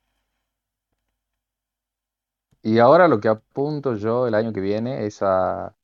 Y 2.62 2.80
ahora 2.80 3.08
lo 3.08 3.20
que 3.20 3.30
apunto 3.30 3.96
yo 3.96 4.28
el 4.28 4.36
año 4.36 4.52
que 4.54 4.60
viene 4.60 5.06
es 5.06 5.22
a, 5.22 5.76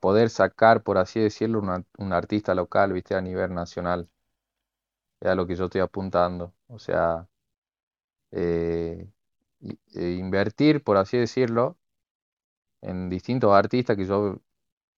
poder 0.00 0.30
sacar, 0.30 0.82
por 0.82 0.98
así 0.98 1.20
decirlo, 1.20 1.60
un 1.98 2.12
artista 2.12 2.54
local, 2.54 2.92
viste, 2.92 3.14
a 3.14 3.20
nivel 3.20 3.54
nacional. 3.54 4.08
Es 5.20 5.28
a 5.28 5.34
lo 5.34 5.46
que 5.46 5.56
yo 5.56 5.64
estoy 5.66 5.80
apuntando. 5.80 6.52
O 6.68 6.78
sea, 6.78 7.26
eh, 8.32 9.08
e 9.94 10.12
invertir, 10.12 10.82
por 10.84 10.96
así 10.96 11.16
decirlo, 11.18 11.78
en 12.82 13.08
distintos 13.08 13.52
artistas 13.52 13.96
que 13.96 14.06
yo 14.06 14.40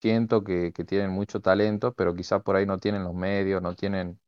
siento 0.02 0.44
que, 0.44 0.74
tienen 0.86 1.12
mucho 1.12 1.42
talento, 1.42 1.94
pero 1.94 2.16
quizás 2.16 2.44
por 2.44 2.56
ahí 2.56 2.66
no 2.66 2.80
tienen 2.80 3.04
los 3.04 3.14
medios, 3.16 3.62
no 3.62 3.76
tienen 3.76 4.20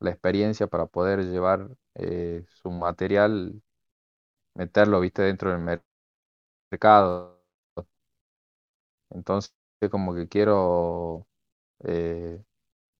la 0.00 0.10
experiencia 0.10 0.68
para 0.68 0.86
poder 0.86 1.24
llevar 1.26 1.70
eh, 1.96 2.44
su 2.48 2.70
material, 2.70 3.62
meterlo, 4.54 5.00
viste, 5.00 5.22
dentro 5.22 5.50
del 5.52 5.60
mer- 5.60 5.84
mercado. 6.70 7.42
Entonces, 9.10 9.52
como 9.90 10.14
que 10.14 10.28
quiero 10.28 11.26
eh, 11.84 12.42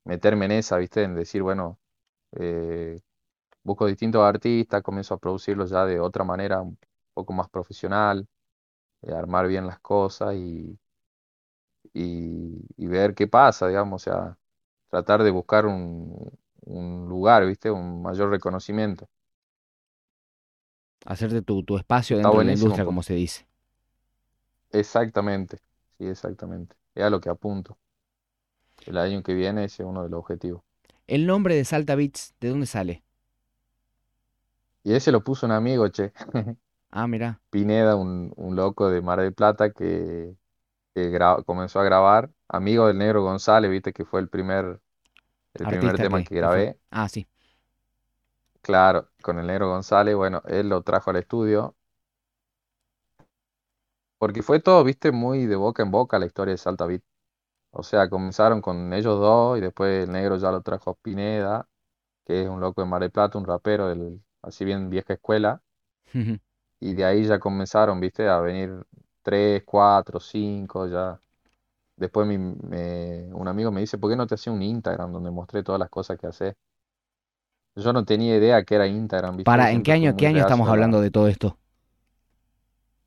meterme 0.04 0.46
en 0.46 0.52
esa, 0.52 0.78
¿viste? 0.78 1.04
En 1.04 1.14
decir, 1.16 1.42
bueno, 1.42 1.80
eh, 2.32 3.00
busco 3.64 3.86
distintos 3.86 4.22
artistas, 4.22 4.82
comienzo 4.82 5.14
a 5.14 5.18
producirlos 5.18 5.70
ya 5.70 5.84
de 5.86 6.00
otra 6.00 6.24
manera, 6.24 6.60
un 6.62 6.78
poco 7.14 7.32
más 7.32 7.48
profesional, 7.50 8.26
eh, 9.02 9.12
armar 9.14 9.48
bien 9.48 9.66
las 9.66 9.80
cosas 9.80 10.34
y, 10.36 10.78
y, 11.92 12.64
y 12.76 12.86
ver 12.86 13.14
qué 13.14 13.26
pasa, 13.28 13.68
digamos, 13.68 14.02
o 14.02 14.04
sea, 14.10 14.38
tratar 14.90 15.22
de 15.22 15.30
buscar 15.30 15.66
un, 15.66 16.30
un 16.62 17.08
lugar, 17.08 17.46
¿viste? 17.46 17.70
Un 17.70 18.02
mayor 18.02 18.30
reconocimiento. 18.30 19.08
Hacerte 21.06 21.42
tu, 21.42 21.62
tu 21.62 21.76
espacio 21.76 22.18
dentro 22.18 22.40
de 22.40 22.44
la 22.46 22.52
industria, 22.52 22.84
como 22.84 23.04
se 23.04 23.14
dice. 23.14 23.46
Exactamente, 24.72 25.58
sí, 25.98 26.06
exactamente. 26.06 26.74
Es 26.96 27.04
a 27.04 27.10
lo 27.10 27.20
que 27.20 27.28
apunto. 27.30 27.78
El 28.86 28.96
año 28.96 29.24
que 29.24 29.34
viene 29.34 29.64
ese 29.64 29.82
es 29.82 29.88
uno 29.88 30.04
de 30.04 30.08
los 30.08 30.20
objetivos. 30.20 30.62
El 31.06 31.26
nombre 31.26 31.54
de 31.54 31.64
Salta 31.64 31.94
Beats, 31.94 32.34
¿de 32.40 32.48
dónde 32.48 32.66
sale? 32.66 33.04
Y 34.84 34.94
ese 34.94 35.12
lo 35.12 35.22
puso 35.24 35.46
un 35.46 35.52
amigo, 35.52 35.88
che. 35.88 36.12
Ah, 36.90 37.06
mira, 37.08 37.40
Pineda, 37.50 37.96
un, 37.96 38.32
un 38.36 38.56
loco 38.56 38.90
de 38.90 39.02
Mar 39.02 39.20
del 39.20 39.34
Plata 39.34 39.72
que, 39.72 40.36
comenzó 41.46 41.80
a 41.80 41.84
grabar, 41.84 42.30
amigo 42.48 42.86
del 42.86 42.98
Negro 42.98 43.22
González, 43.22 43.70
viste 43.70 43.92
que 43.92 44.04
fue 44.04 44.20
el 44.20 44.28
primer, 44.28 44.80
el 45.54 45.68
primer 45.68 45.98
tema 46.00 46.22
que, 46.22 46.24
que 46.24 46.36
que 46.38 46.48
fue. 46.48 46.64
grabé, 46.64 46.78
Ah, 46.90 47.08
sí. 47.08 47.26
claro, 48.60 49.10
con 49.22 49.38
el 49.38 49.46
Negro 49.46 49.68
González, 49.68 50.14
bueno, 50.16 50.42
él 50.46 50.68
lo 50.68 50.82
trajo 50.82 51.10
al 51.10 51.16
estudio, 51.16 51.76
porque 54.18 54.42
fue 54.42 54.60
todo, 54.60 54.84
viste, 54.84 55.10
muy 55.12 55.46
de 55.46 55.56
boca 55.56 55.82
en 55.82 55.90
boca 55.90 56.18
la 56.18 56.26
historia 56.26 56.52
de 56.52 56.58
Salta 56.58 56.86
Beat. 56.86 57.02
O 57.72 57.82
sea, 57.84 58.10
comenzaron 58.10 58.62
con 58.62 58.92
ellos 58.94 59.20
dos 59.20 59.58
y 59.58 59.62
después 59.62 60.04
el 60.06 60.12
Negro 60.12 60.36
ya 60.38 60.50
lo 60.52 60.62
trajo 60.62 60.90
a 60.90 60.94
Pineda, 60.96 61.68
que 62.26 62.42
es 62.44 62.48
un 62.48 62.60
loco 62.60 62.82
de 62.82 62.88
Mar 62.88 63.02
del 63.02 63.10
Plata, 63.12 63.38
un 63.38 63.46
rapero 63.46 63.88
del, 63.88 64.22
así 64.42 64.64
bien 64.64 64.90
vieja 64.90 65.14
escuela, 65.14 65.62
y 66.80 66.94
de 66.94 67.04
ahí 67.04 67.24
ya 67.24 67.38
comenzaron, 67.38 68.00
viste, 68.00 68.28
a 68.28 68.40
venir 68.40 68.84
tres, 69.22 69.62
cuatro, 69.64 70.20
cinco, 70.20 70.86
ya. 70.88 71.20
Después 71.96 72.26
mi- 72.28 72.38
me- 72.38 73.32
un 73.34 73.48
amigo 73.48 73.72
me 73.72 73.80
dice, 73.82 73.98
¿por 73.98 74.10
qué 74.10 74.16
no 74.16 74.26
te 74.26 74.36
hacía 74.36 74.52
un 74.52 74.62
Instagram 74.62 75.12
donde 75.12 75.30
mostré 75.32 75.62
todas 75.62 75.80
las 75.80 75.90
cosas 75.90 76.18
que 76.18 76.26
haces? 76.28 76.56
Yo 77.76 77.92
no 77.92 78.04
tenía 78.06 78.36
idea 78.38 78.64
que 78.64 78.74
era 78.76 78.86
Instagram, 78.86 79.36
¿viste? 79.36 79.58
Para, 79.58 79.70
¿en 79.70 79.82
qué 79.84 79.92
año, 79.92 80.16
qué 80.16 80.26
año 80.26 80.40
estamos 80.40 80.68
reacio 80.68 80.68
hablando 80.68 81.00
la... 81.00 81.00
de 81.00 81.12
todo 81.12 81.28
esto? 81.28 81.56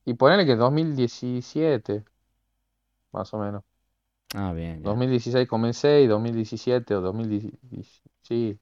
Y 0.05 0.13
ponele 0.15 0.45
que 0.45 0.53
es 0.53 0.57
2017, 0.59 2.05
más 3.11 3.33
o 3.33 3.39
menos. 3.39 3.63
Ah, 4.35 4.53
bien, 4.53 4.83
ya. 4.83 5.01
2016 5.01 5.47
comencé 5.49 6.01
y 6.03 6.07
2017 6.07 6.95
o 6.95 7.01
2010, 7.01 8.03
sí, 8.23 8.59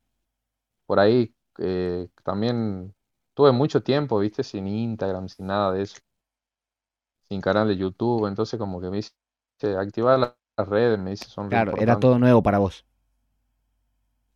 por 0.88 1.00
ahí. 1.00 1.34
Eh, 1.60 2.08
también 2.24 2.96
tuve 3.34 3.52
mucho 3.52 3.84
tiempo, 3.84 4.20
¿viste? 4.20 4.44
Sin 4.44 4.68
Instagram, 4.68 5.30
sin 5.30 5.48
nada 5.48 5.72
de 5.74 5.84
eso, 5.84 5.98
sin 7.28 7.42
canal 7.42 7.68
de 7.68 7.76
YouTube, 7.78 8.28
entonces 8.28 8.60
como 8.60 8.80
que 8.82 8.90
me 8.90 8.98
dice, 8.98 9.12
activar 9.78 10.20
la- 10.20 10.38
las 10.58 10.68
redes, 10.68 11.00
me 11.00 11.12
dice, 11.12 11.26
son 11.30 11.50
Claro, 11.50 11.74
era 11.78 11.96
todo 11.96 12.20
nuevo 12.20 12.44
para 12.44 12.58
vos. 12.60 12.86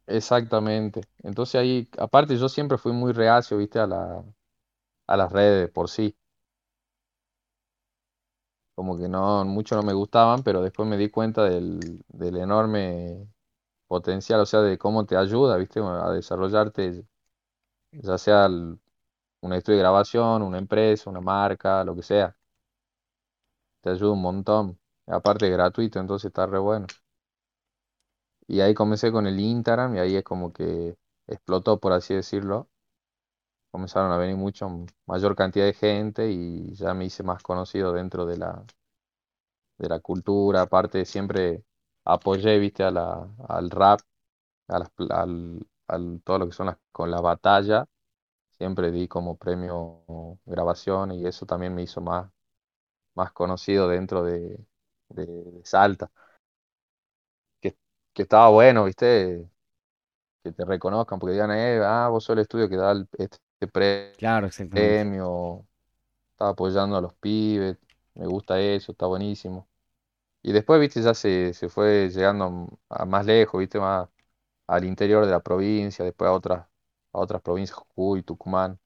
Exactamente. 0.07 1.01
Entonces 1.19 1.55
ahí, 1.59 1.89
aparte 1.97 2.37
yo 2.37 2.47
siempre 2.49 2.77
fui 2.77 2.93
muy 2.93 3.11
reacio, 3.13 3.57
viste, 3.57 3.79
a 3.79 3.87
la, 3.87 4.23
a 5.07 5.17
las 5.17 5.31
redes 5.31 5.69
por 5.71 5.89
sí. 5.89 6.15
Como 8.75 8.97
que 8.97 9.07
no, 9.09 9.43
mucho 9.45 9.75
no 9.75 9.83
me 9.83 9.93
gustaban, 9.93 10.43
pero 10.43 10.61
después 10.61 10.87
me 10.87 10.97
di 10.97 11.09
cuenta 11.09 11.43
del, 11.45 12.03
del 12.09 12.37
enorme 12.37 13.27
potencial, 13.87 14.39
o 14.41 14.45
sea, 14.45 14.61
de 14.61 14.77
cómo 14.77 15.05
te 15.05 15.17
ayuda, 15.17 15.57
¿viste? 15.57 15.79
A 15.81 16.11
desarrollarte, 16.11 17.05
ya 17.91 18.17
sea 18.17 18.47
un 18.47 19.53
estudio 19.53 19.77
de 19.77 19.83
grabación, 19.83 20.43
una 20.43 20.57
empresa, 20.59 21.09
una 21.09 21.21
marca, 21.21 21.83
lo 21.83 21.95
que 21.95 22.03
sea. 22.03 22.35
Te 23.81 23.89
ayuda 23.89 24.11
un 24.11 24.21
montón. 24.21 24.79
Aparte 25.07 25.47
es 25.47 25.51
gratuito, 25.51 25.99
entonces 25.99 26.27
está 26.27 26.45
re 26.45 26.59
bueno. 26.59 26.85
Y 28.47 28.59
ahí 28.61 28.73
comencé 28.73 29.11
con 29.11 29.25
el 29.27 29.39
Instagram 29.39 29.95
y 29.95 29.99
ahí 29.99 30.15
es 30.17 30.23
como 30.23 30.51
que 30.53 30.97
explotó, 31.27 31.79
por 31.79 31.93
así 31.93 32.13
decirlo. 32.13 32.69
Comenzaron 33.71 34.11
a 34.11 34.17
venir 34.17 34.35
mucho 34.35 34.69
mayor 35.05 35.33
cantidad 35.35 35.65
de 35.65 35.71
gente 35.73 36.29
y 36.29 36.73
ya 36.75 36.93
me 36.93 37.05
hice 37.05 37.23
más 37.23 37.41
conocido 37.43 37.93
dentro 37.93 38.25
de 38.25 38.37
la, 38.37 38.65
de 39.79 39.89
la 39.89 39.99
cultura. 39.99 40.61
Aparte 40.61 41.03
siempre 41.05 41.63
apoyé, 42.15 42.59
viste, 42.59 42.83
a 42.83 42.91
la, 42.91 43.27
al 43.49 43.69
rap, 43.71 44.01
a 44.69 44.79
las 44.79 44.89
al, 45.11 45.67
al- 45.87 46.21
todo 46.23 46.39
lo 46.39 46.47
que 46.47 46.53
son 46.53 46.67
las, 46.67 46.77
con 46.91 47.11
la 47.11 47.21
batalla. 47.21 47.85
Siempre 48.51 48.91
di 48.91 49.07
como 49.07 49.37
premio 49.37 50.03
grabación 50.45 51.11
y 51.13 51.25
eso 51.27 51.45
también 51.47 51.75
me 51.75 51.83
hizo 51.83 52.01
más, 52.01 52.31
más 53.15 53.31
conocido 53.33 53.87
dentro 53.89 54.23
de, 54.23 54.59
de, 55.09 55.25
de 55.27 55.61
Salta. 55.65 56.11
Que, 57.61 57.77
que 58.13 58.23
estaba 58.23 58.49
bueno, 58.49 58.85
viste, 58.85 59.49
que 60.43 60.51
te 60.51 60.65
reconozcan, 60.65 61.19
porque 61.19 61.33
digan, 61.33 61.51
eh, 61.51 61.81
ah, 61.83 62.09
vos 62.11 62.23
sos 62.25 62.35
el 62.35 62.41
estudio 62.41 62.69
que 62.69 62.77
da 62.77 62.91
el- 62.93 63.09
este 63.17 63.39
Claro, 64.15 64.45
exactamente. 64.47 65.01
premio, 65.01 65.67
está 66.31 66.49
apoyando 66.49 66.97
a 66.97 67.01
los 67.01 67.15
pibes, 67.15 67.77
me 68.15 68.27
gusta 68.27 68.59
eso, 68.61 68.91
está 68.93 69.07
buenísimo. 69.07 69.69
Y 70.41 70.51
después, 70.53 70.79
viste, 70.79 71.01
ya 71.01 71.13
se, 71.13 71.53
se 71.53 71.69
fue 71.69 72.09
llegando 72.09 72.79
a 72.89 73.05
más 73.05 73.25
lejos, 73.25 73.59
viste, 73.59 73.79
más 73.79 74.09
al 74.67 74.85
interior 74.85 75.25
de 75.25 75.31
la 75.31 75.41
provincia, 75.41 76.05
después 76.05 76.29
a 76.29 76.33
otras, 76.33 76.61
a 77.13 77.19
otras 77.19 77.41
provincias, 77.41 77.77
Jujuy, 77.95 78.23
Tucumán. 78.23 78.79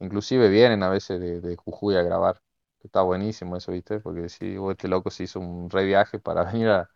Inclusive 0.00 0.48
vienen 0.50 0.82
a 0.84 0.90
veces 0.90 1.20
de, 1.20 1.40
de 1.40 1.56
Jujuy 1.56 1.96
a 1.96 2.02
grabar. 2.02 2.42
Está 2.82 3.02
buenísimo 3.02 3.56
eso, 3.56 3.72
viste, 3.72 4.00
porque 4.00 4.28
sí, 4.30 4.56
este 4.70 4.88
loco 4.88 5.10
se 5.10 5.24
hizo 5.24 5.40
un 5.40 5.70
re 5.70 5.84
viaje 5.86 6.18
para 6.20 6.44
venir 6.52 6.68
a- 6.70 6.90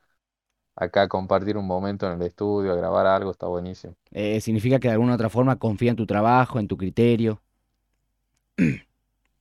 acá 0.77 1.03
a 1.03 1.09
compartir 1.09 1.57
un 1.59 1.67
momento 1.67 2.07
en 2.07 2.15
el 2.21 2.23
estudio, 2.29 2.73
a 2.73 2.77
grabar 2.77 3.07
algo, 3.07 3.31
está 3.33 3.47
buenísimo. 3.49 3.97
Eh, 4.11 4.41
significa 4.41 4.79
que 4.81 4.89
de 4.89 4.93
alguna 4.95 5.15
otra 5.15 5.31
forma 5.31 5.59
confía 5.59 5.91
en 5.91 5.97
tu 5.97 6.07
trabajo, 6.07 6.59
en 6.59 6.69
tu 6.69 6.77
criterio. 6.77 7.43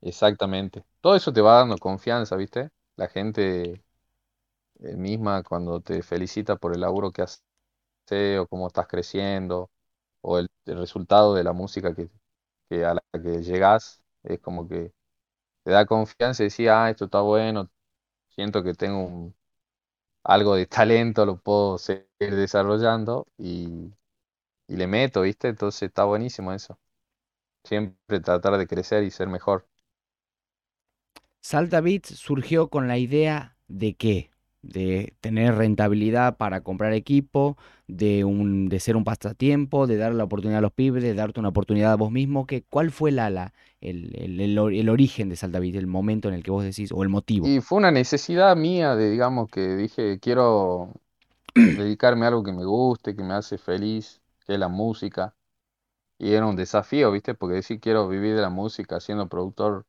Exactamente. 0.02 0.86
Todo 1.02 1.16
eso 1.16 1.34
te 1.34 1.42
va 1.42 1.58
dando 1.60 1.78
confianza, 1.78 2.36
viste. 2.36 2.70
La 2.96 3.08
gente 3.10 3.84
misma 4.80 5.44
cuando 5.44 5.82
te 5.82 6.02
felicita 6.04 6.56
por 6.58 6.74
el 6.74 6.82
laburo 6.82 7.12
que 7.12 7.24
haces 7.24 7.42
o 8.40 8.48
cómo 8.48 8.68
estás 8.68 8.88
creciendo 8.88 9.72
o 10.22 10.40
el, 10.40 10.50
resultado 10.66 11.34
de 11.36 11.44
la 11.44 11.54
música 11.54 11.96
que, 11.96 12.86
a 12.86 12.96
la 12.96 13.04
que 13.14 13.44
llegas, 13.44 14.04
es 14.24 14.40
como 14.40 14.68
que 14.68 14.94
te 15.64 15.72
da 15.72 15.86
confianza 15.86 16.44
y 16.44 16.50
decís, 16.50 16.70
ah, 16.70 16.90
esto 16.90 17.06
está 17.06 17.22
bueno, 17.22 17.70
siento 18.30 18.64
que 18.64 18.74
tengo 18.74 19.34
algo 20.24 20.56
de 20.56 20.66
talento, 20.68 21.26
lo 21.26 21.38
puedo 21.40 21.78
seguir 21.78 22.06
desarrollando 22.20 23.28
y, 23.38 23.94
y 24.68 24.76
le 24.78 24.88
meto, 24.88 25.22
¿viste? 25.22 25.50
Entonces 25.50 25.84
está 25.84 26.06
buenísimo 26.06 26.54
eso. 26.54 26.80
Siempre 27.66 28.20
tratar 28.22 28.58
de 28.58 28.68
crecer 28.68 29.04
y 29.04 29.12
ser 29.12 29.28
mejor. 29.30 29.68
Salta 31.42 31.82
Beats 31.82 32.10
surgió 32.10 32.70
con 32.70 32.88
la 32.88 32.98
idea 32.98 33.58
de 33.68 33.96
qué? 33.96 34.32
De 34.62 35.14
tener 35.22 35.56
rentabilidad 35.56 36.38
para 36.38 36.62
comprar 36.62 36.94
equipo, 36.94 37.58
de, 37.88 38.26
un, 38.26 38.68
de 38.70 38.80
ser 38.80 38.96
un 38.98 39.04
pasatiempo, 39.06 39.88
de 39.88 39.98
dar 39.98 40.14
la 40.14 40.26
oportunidad 40.26 40.60
a 40.60 40.62
los 40.62 40.74
pibes, 40.74 41.04
de 41.04 41.14
darte 41.14 41.40
una 41.40 41.50
oportunidad 41.50 41.94
a 41.94 41.96
vos 41.96 42.12
mismo. 42.12 42.46
Que, 42.48 42.64
¿cuál 42.64 42.92
fue 42.92 43.12
la, 43.12 43.30
la- 43.30 43.54
el, 43.82 44.12
el- 44.16 44.42
el 44.42 44.58
or- 44.60 44.74
el 44.74 44.90
origen 44.90 45.30
de 45.30 45.36
Beats, 45.60 45.78
el 45.78 45.88
momento 45.88 46.28
en 46.28 46.34
el 46.36 46.44
que 46.44 46.52
vos 46.52 46.64
decís, 46.64 46.92
o 46.92 47.04
el 47.04 47.10
motivo? 47.10 47.54
Y 47.54 47.62
fue 47.62 47.78
una 47.78 47.92
necesidad 47.92 48.56
mía 48.56 48.96
de, 48.96 49.10
digamos, 49.12 49.50
que 49.50 49.76
dije, 49.76 50.20
quiero 50.20 50.94
dedicarme 51.56 52.26
a 52.26 52.30
algo 52.30 52.44
que 52.44 52.52
me 52.54 52.66
guste, 52.66 53.16
que 53.16 53.24
me 53.24 53.34
hace 53.36 53.58
feliz, 53.58 54.22
que 54.46 54.54
es 54.56 54.60
la 54.60 54.68
música. 54.70 55.36
Y 56.20 56.34
era 56.34 56.46
un 56.48 56.56
desafío, 56.56 57.12
¿viste? 57.12 57.36
Porque 57.36 57.56
decir 57.58 57.80
quiero 57.82 58.08
vivir 58.10 58.36
de 58.36 58.42
la 58.42 58.50
música 58.52 59.00
siendo 59.02 59.30
productor 59.30 59.86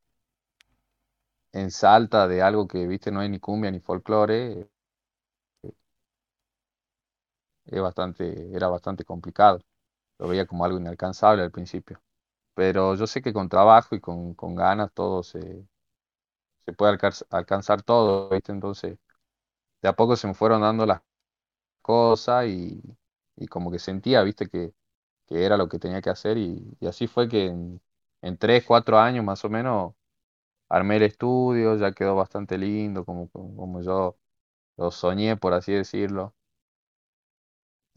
en 1.53 1.71
Salta 1.71 2.27
de 2.29 2.43
algo 2.43 2.67
que, 2.69 2.87
¿viste? 2.87 3.11
No 3.13 3.21
hay 3.21 3.29
ni 3.29 3.39
cumbia 3.41 3.71
ni 3.71 3.81
folclore, 3.81 4.69
es 7.67 7.81
bastante, 7.81 8.55
era 8.55 8.69
bastante 8.69 9.05
complicado. 9.05 9.61
Lo 10.19 10.29
veía 10.29 10.47
como 10.47 10.65
algo 10.65 10.79
inalcanzable 10.79 11.43
al 11.43 11.53
principio. 11.53 12.01
Pero 12.55 12.95
yo 12.97 13.07
sé 13.09 13.23
que 13.23 13.33
con 13.33 13.49
trabajo 13.51 13.95
y 13.97 14.01
con, 14.01 14.35
con 14.35 14.55
ganas 14.57 14.93
todo 14.95 15.23
se, 15.25 15.67
se 16.65 16.73
puede 16.73 16.93
alcanz- 16.99 17.27
alcanzar 17.31 17.83
todo, 17.83 18.29
¿viste? 18.31 18.53
Entonces, 18.53 18.99
de 19.83 19.89
a 19.89 19.95
poco 19.97 20.17
se 20.17 20.27
me 20.29 20.35
fueron 20.35 20.63
dando 20.63 20.87
las 20.87 21.03
cosas 21.83 22.47
y, 22.49 22.83
y 23.37 23.49
como 23.49 23.71
que 23.73 23.79
sentía, 23.79 24.23
¿viste? 24.23 24.49
Que, 24.49 24.75
que 25.27 25.45
era 25.47 25.57
lo 25.59 25.69
que 25.71 25.81
tenía 25.81 26.03
que 26.03 26.11
hacer 26.11 26.39
y, 26.39 26.77
así 26.89 27.07
fue 27.09 27.29
que 27.29 27.47
en 28.23 28.39
tres, 28.39 28.65
cuatro 28.67 28.99
años 28.99 29.25
más 29.25 29.45
o 29.45 29.51
menos 29.51 29.95
armé 30.69 30.97
el 30.97 31.03
estudio, 31.05 31.77
ya 31.77 31.93
quedó 31.93 32.15
bastante 32.17 32.59
lindo, 32.59 33.05
como, 33.05 33.31
como 33.31 33.83
yo 33.83 34.19
lo 34.77 34.91
soñé, 34.93 35.37
por 35.37 35.55
así 35.55 35.73
decirlo. 35.73 36.35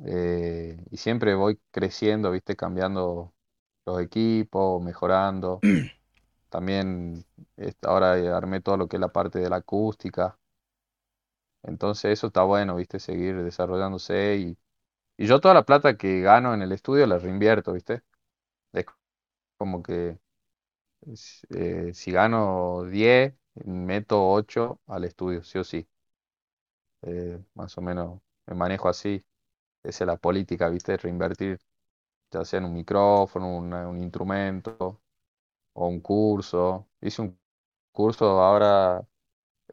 Eh, 0.06 0.84
y 0.90 0.98
siempre 0.98 1.36
voy 1.36 1.60
creciendo, 1.72 2.32
¿viste? 2.32 2.56
Cambiando 2.56 3.34
los 3.86 4.02
equipos, 4.02 4.82
mejorando. 4.84 5.60
También 6.50 7.26
este, 7.58 7.88
ahora 7.88 8.18
eh, 8.20 8.30
armé 8.30 8.62
todo 8.62 8.78
lo 8.78 8.88
que 8.88 8.98
es 8.98 9.02
la 9.02 9.12
parte 9.14 9.40
de 9.40 9.50
la 9.50 9.58
acústica. 9.58 10.40
Entonces 11.64 12.12
eso 12.14 12.28
está 12.28 12.44
bueno, 12.44 12.76
¿viste? 12.76 13.00
Seguir 13.00 13.44
desarrollándose 13.44 14.38
y, 14.38 14.58
y 15.18 15.28
yo 15.28 15.42
toda 15.42 15.54
la 15.56 15.66
plata 15.66 15.98
que 15.98 16.22
gano 16.22 16.54
en 16.54 16.62
el 16.64 16.72
estudio 16.74 17.08
la 17.08 17.20
reinvierto, 17.20 17.74
¿viste? 17.74 18.04
Es 18.74 18.86
como 19.58 19.84
que 19.84 20.20
eh, 21.50 21.92
si 21.94 22.12
gano 22.12 22.84
10 22.86 23.36
meto 23.66 24.30
8 24.32 24.82
al 24.88 25.06
estudio, 25.06 25.44
sí 25.44 25.58
o 25.60 25.64
sí. 25.64 25.88
Eh, 27.04 27.40
más 27.56 27.78
o 27.78 27.82
menos 27.82 28.22
me 28.48 28.56
manejo 28.56 28.90
así. 28.90 29.24
Esa 29.84 30.04
es 30.06 30.08
la 30.08 30.18
política, 30.18 30.70
¿viste? 30.70 30.98
Reinvertir, 30.98 31.60
ya 32.32 32.46
sea 32.46 32.60
en 32.60 32.66
un 32.68 32.74
micrófono, 32.76 33.58
una- 33.58 33.88
un 33.90 34.00
instrumento 34.04 35.02
o 35.74 35.88
un 35.88 36.02
curso. 36.02 36.90
Hice 37.02 37.22
un 37.24 37.40
curso 37.92 38.26
ahora 38.42 39.08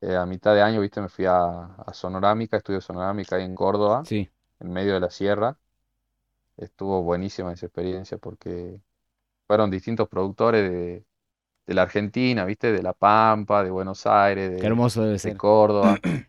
eh, 0.03 0.17
a 0.17 0.27
mitad 0.27 0.55
de 0.55 0.63
año, 0.63 0.81
¿viste? 0.83 1.01
Me 1.01 1.09
fui 1.09 1.27
a, 1.27 1.67
a 1.77 1.95
Sonorámica, 1.95 2.57
estudio 2.59 2.81
Sonorámica 2.83 3.37
ahí 3.37 3.45
en 3.45 3.55
Córdoba, 3.57 4.09
Sí, 4.09 4.31
en 4.61 4.73
medio 4.73 4.95
de 4.95 5.01
la 5.01 5.11
sierra. 5.11 5.59
Estuvo 6.57 7.03
buenísima 7.03 7.53
esa 7.53 7.67
experiencia 7.67 8.19
porque 8.19 8.81
fueron 9.49 9.71
distintos 9.71 10.09
productores 10.11 10.71
de, 10.71 11.07
de 11.69 11.75
la 11.75 11.85
Argentina, 11.85 12.47
¿viste? 12.47 12.73
De 12.73 12.83
La 12.85 12.95
Pampa, 12.95 13.65
de 13.65 13.71
Buenos 13.71 14.07
Aires, 14.07 14.53
qué 14.57 14.67
de, 14.67 14.67
hermoso 14.67 15.03
debe 15.05 15.19
de 15.19 15.19
ser. 15.19 15.37
Córdoba. 15.37 16.03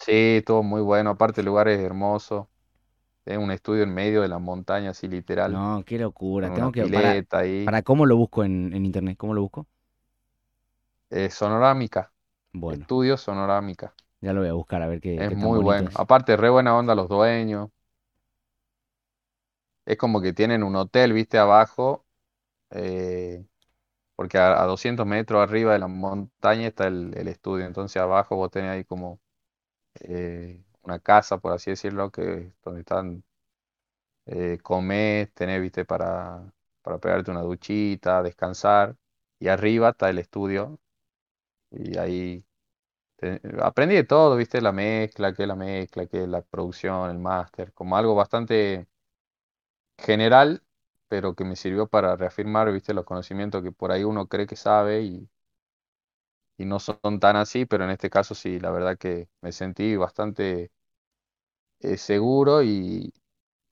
Sí, 0.00 0.12
estuvo 0.38 0.62
muy 0.62 0.82
bueno. 0.82 1.10
Aparte, 1.10 1.40
el 1.42 1.46
lugar 1.46 1.68
es 1.68 1.80
hermoso. 1.80 2.50
Es 3.26 3.38
un 3.38 3.50
estudio 3.52 3.84
en 3.84 3.94
medio 3.94 4.22
de 4.22 4.28
la 4.28 4.38
montaña, 4.40 4.90
así 4.90 5.08
literal, 5.08 5.60
No, 5.60 5.82
qué 5.86 5.98
locura. 5.98 6.50
con 6.50 6.52
Tengo 6.52 6.72
que, 6.72 6.86
para, 6.86 7.22
ahí. 7.30 7.64
para 7.64 7.82
cómo 7.82 8.06
lo 8.06 8.16
busco 8.16 8.44
en, 8.44 8.72
en 8.74 8.84
internet, 8.86 9.16
¿cómo 9.18 9.34
lo 9.34 9.42
busco? 9.42 9.66
Eh, 11.10 11.28
Sonorámica, 11.30 12.12
Bueno, 12.52 12.86
estudio 12.86 13.16
Sonorámica. 13.18 13.94
ya 14.20 14.32
lo 14.32 14.40
voy 14.40 14.48
a 14.50 14.52
buscar 14.54 14.82
a 14.82 14.88
ver 14.88 15.00
qué, 15.00 15.24
Es 15.24 15.30
qué 15.30 15.34
muy 15.34 15.58
bueno. 15.60 15.90
es. 15.90 15.94
Aparte, 15.94 16.36
re 16.38 16.48
buena 16.50 16.74
onda 16.76 16.94
los 16.94 17.08
dueños. 17.10 17.68
Es 19.84 19.96
como 19.98 20.20
que 20.20 20.32
tienen 20.32 20.62
un 20.62 20.76
hotel, 20.76 21.12
viste, 21.12 21.38
abajo, 21.38 22.06
eh, 22.70 23.44
porque 24.18 24.38
a, 24.38 24.60
a 24.62 24.66
200 24.66 25.06
metros 25.06 25.40
arriba 25.42 25.72
de 25.74 25.78
la 25.78 25.88
montaña 25.88 26.66
está 26.68 26.88
el, 26.88 27.28
estudio. 27.28 27.66
Entonces 27.66 28.02
abajo 28.02 28.36
vos 28.36 28.50
tenés 28.50 28.72
ahí 28.72 28.84
como 28.84 29.20
eh, 30.00 30.62
una 30.82 31.00
casa, 31.00 31.38
por 31.38 31.52
así 31.54 31.70
decirlo, 31.72 32.10
que 32.12 32.52
donde 32.64 32.80
están, 32.80 33.24
eh, 34.26 34.58
comés, 34.62 35.32
tenés, 35.34 35.60
viste, 35.60 35.84
para, 35.84 36.52
para 36.82 36.98
pegarte 36.98 37.30
una 37.30 37.42
duchita, 37.42 38.22
descansar. 38.22 38.96
Y 39.38 39.48
arriba 39.48 39.90
está 39.90 40.10
el 40.10 40.18
estudio. 40.18 40.80
Y 41.70 41.98
ahí 41.98 42.44
aprendí 43.62 43.96
de 43.96 44.04
todo, 44.04 44.36
viste, 44.36 44.60
la 44.60 44.72
mezcla, 44.72 45.32
qué 45.34 45.42
es 45.42 45.48
la 45.48 45.56
mezcla, 45.56 46.06
qué 46.06 46.22
es 46.24 46.28
la 46.28 46.42
producción, 46.42 47.10
el 47.10 47.18
máster, 47.18 47.72
como 47.74 47.96
algo 47.96 48.14
bastante 48.14 48.88
general 49.98 50.62
pero 51.08 51.34
que 51.34 51.44
me 51.44 51.56
sirvió 51.56 51.86
para 51.88 52.16
reafirmar, 52.16 52.72
viste, 52.72 52.94
los 52.94 53.04
conocimientos 53.04 53.62
que 53.62 53.72
por 53.72 53.92
ahí 53.92 54.04
uno 54.04 54.26
cree 54.28 54.46
que 54.46 54.56
sabe 54.56 55.02
y, 55.02 55.28
y 56.58 56.64
no 56.66 56.78
son 56.80 56.98
tan 57.20 57.36
así, 57.36 57.64
pero 57.66 57.84
en 57.84 57.90
este 57.90 58.10
caso 58.10 58.34
sí, 58.34 58.58
la 58.60 58.70
verdad 58.70 58.98
que 58.98 59.28
me 59.40 59.52
sentí 59.52 59.96
bastante 59.96 60.70
eh, 61.80 61.96
seguro 61.96 62.62
y, 62.62 63.12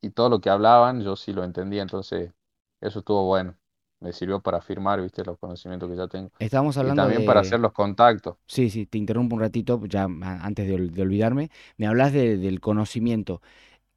y 0.00 0.10
todo 0.10 0.28
lo 0.30 0.40
que 0.40 0.50
hablaban 0.50 1.02
yo 1.02 1.16
sí 1.16 1.32
lo 1.32 1.44
entendía, 1.44 1.82
entonces 1.82 2.32
eso 2.80 3.00
estuvo 3.00 3.26
bueno. 3.26 3.56
Me 4.00 4.12
sirvió 4.12 4.40
para 4.42 4.58
afirmar, 4.58 5.00
viste, 5.02 5.24
los 5.24 5.38
conocimientos 5.38 5.90
que 5.90 5.96
ya 5.96 6.08
tengo. 6.08 6.30
Estábamos 6.38 6.78
Y 6.78 6.78
hablando 6.78 6.94
también 6.94 7.24
para 7.24 7.40
de... 7.40 7.40
hacer 7.40 7.60
los 7.60 7.72
contactos. 7.72 8.36
Sí, 8.48 8.70
sí, 8.70 8.86
te 8.86 8.98
interrumpo 8.98 9.36
un 9.36 9.42
ratito, 9.42 9.80
ya 9.86 10.04
antes 10.04 10.68
de, 10.68 10.78
de 10.90 11.02
olvidarme. 11.02 11.50
Me 11.78 11.86
hablas 11.88 12.12
de- 12.12 12.38
del 12.38 12.60
conocimiento. 12.60 13.42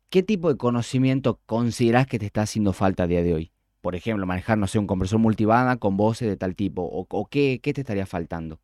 ¿Qué 0.10 0.24
tipo 0.24 0.50
de 0.50 0.58
conocimiento 0.58 1.40
consideras 1.46 2.08
que 2.08 2.20
te 2.20 2.26
está 2.28 2.42
haciendo 2.44 2.74
falta 2.74 3.04
a 3.04 3.08
día 3.08 3.24
de 3.24 3.34
hoy? 3.34 3.52
Por 3.82 3.96
ejemplo, 3.96 4.26
manejar, 4.26 4.58
no 4.58 4.68
sé, 4.68 4.80
un 4.80 4.88
compresor 4.88 5.20
multibanda 5.20 5.78
con 5.78 5.98
voces 5.98 6.28
de 6.28 6.38
tal 6.38 6.56
tipo. 6.56 6.84
¿O, 6.84 7.08
o 7.10 7.26
qué, 7.28 7.60
qué 7.64 7.74
te 7.74 7.82
estaría 7.82 8.06
faltando? 8.06 8.60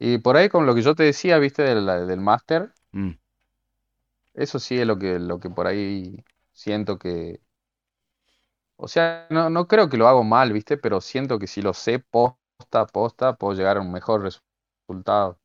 Y 0.00 0.18
por 0.18 0.36
ahí 0.36 0.48
con 0.48 0.66
lo 0.66 0.74
que 0.74 0.82
yo 0.82 0.94
te 0.96 1.04
decía, 1.04 1.38
viste, 1.38 1.62
del, 1.62 1.86
del 1.86 2.20
máster, 2.20 2.72
Mm, 2.94 3.18
eso 4.34 4.58
sí 4.58 4.78
es 4.78 4.86
lo 4.86 4.98
que, 4.98 5.18
lo 5.18 5.40
que 5.40 5.50
por 5.50 5.66
ahí 5.66 6.24
siento 6.52 6.98
que, 6.98 7.40
o 8.76 8.88
sea, 8.88 9.26
no, 9.30 9.50
no 9.50 9.66
creo 9.68 9.88
que 9.88 9.96
lo 9.96 10.08
hago 10.08 10.24
mal, 10.24 10.52
viste, 10.52 10.76
pero 10.76 11.00
siento 11.00 11.38
que 11.38 11.46
si 11.46 11.62
lo 11.62 11.74
sé 11.74 11.98
posta 11.98 12.80
a 12.80 12.86
posta, 12.86 13.36
puedo 13.36 13.54
llegar 13.54 13.76
a 13.76 13.80
un 13.80 13.92
mejor 13.92 14.22
resu- 14.22 14.42
resultado. 14.88 15.38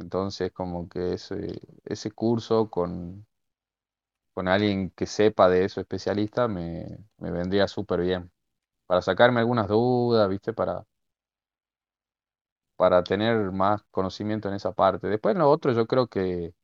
Entonces, 0.00 0.52
como 0.52 0.88
que 0.88 1.14
ese, 1.14 1.60
ese 1.84 2.10
curso 2.12 2.70
con, 2.70 3.26
con 4.34 4.48
alguien 4.48 4.90
que 4.90 5.06
sepa 5.06 5.48
de 5.48 5.64
eso, 5.64 5.80
especialista, 5.80 6.46
me, 6.48 6.86
me 7.18 7.30
vendría 7.30 7.66
súper 7.68 8.00
bien. 8.00 8.30
Para 8.86 9.02
sacarme 9.02 9.40
algunas 9.40 9.68
dudas, 9.68 10.28
viste, 10.30 10.52
para, 10.54 10.84
para 12.76 13.02
tener 13.04 13.52
más 13.52 13.82
conocimiento 13.90 14.48
en 14.48 14.54
esa 14.54 14.72
parte. 14.72 15.08
Después 15.08 15.34
en 15.34 15.40
lo 15.40 15.50
otro 15.50 15.72
yo 15.72 15.86
creo 15.86 16.06
que, 16.08 16.54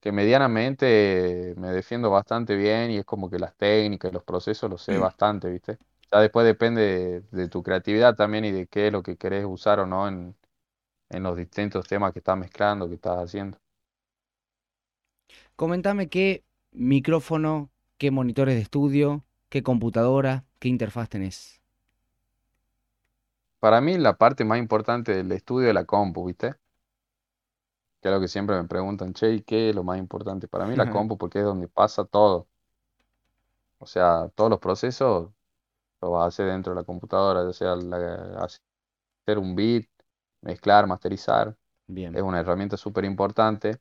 que 0.00 0.12
medianamente 0.12 1.54
me 1.58 1.70
defiendo 1.72 2.10
bastante 2.10 2.56
bien 2.56 2.90
y 2.92 2.98
es 2.98 3.04
como 3.06 3.30
que 3.30 3.38
las 3.38 3.56
técnicas 3.56 4.10
y 4.10 4.14
los 4.14 4.24
procesos 4.24 4.70
los 4.70 4.82
sé 4.82 4.98
bastante, 4.98 5.50
¿viste? 5.50 5.78
Ya 6.12 6.20
después 6.20 6.46
depende 6.46 6.82
de, 6.82 7.20
de 7.32 7.48
tu 7.48 7.62
creatividad 7.62 8.16
también 8.16 8.44
y 8.46 8.52
de 8.52 8.66
qué 8.68 8.88
es 8.88 8.92
lo 8.92 9.02
que 9.02 9.16
querés 9.16 9.44
usar 9.46 9.80
o 9.80 9.86
no 9.86 10.08
en, 10.08 10.36
en 11.10 11.22
los 11.24 11.36
distintos 11.36 11.86
temas 11.88 12.12
que 12.12 12.20
estás 12.20 12.38
mezclando, 12.38 12.88
que 12.88 12.94
estás 12.96 13.18
haciendo. 13.24 13.58
Comentame 15.56 16.08
qué 16.08 16.42
micrófono, 16.72 17.70
qué 17.98 18.10
monitores 18.10 18.54
de 18.54 18.62
estudio, 18.62 19.26
qué 19.50 19.62
computadora, 19.62 20.46
qué 20.58 20.68
interfaz 20.68 21.10
tenés. 21.10 21.60
Para 23.60 23.80
mí 23.80 23.96
la 23.98 24.16
parte 24.18 24.44
más 24.44 24.58
importante 24.58 25.14
del 25.14 25.30
estudio 25.30 25.68
es 25.68 25.74
la 25.74 25.84
compu, 25.84 26.26
¿viste? 26.26 26.56
Que 28.00 28.08
es 28.08 28.14
lo 28.14 28.20
que 28.20 28.26
siempre 28.28 28.56
me 28.60 28.66
preguntan, 28.68 29.12
che, 29.14 29.32
¿y 29.34 29.42
qué 29.42 29.70
es 29.70 29.74
lo 29.74 29.84
más 29.84 29.98
importante? 29.98 30.48
Para 30.48 30.66
mí 30.66 30.74
la 30.76 30.86
compu 30.88 31.16
porque 31.18 31.38
es 31.40 31.44
donde 31.44 31.68
pasa 31.68 32.04
todo. 32.04 32.48
O 33.78 33.86
sea, 33.86 34.28
todos 34.34 34.50
los 34.50 34.58
procesos 34.60 35.30
lo 36.02 36.10
vas 36.12 36.24
a 36.24 36.28
hacer 36.28 36.46
dentro 36.48 36.72
de 36.74 36.80
la 36.80 36.84
computadora, 36.86 37.44
ya 37.46 37.52
sea 37.52 37.76
la- 37.76 38.44
hacer 39.04 39.38
un 39.38 39.54
beat, 39.56 39.86
mezclar, 40.42 40.86
masterizar. 40.86 41.56
Bien, 41.86 42.14
Es 42.16 42.22
una 42.22 42.40
herramienta 42.40 42.76
súper 42.76 43.04
importante. 43.04 43.78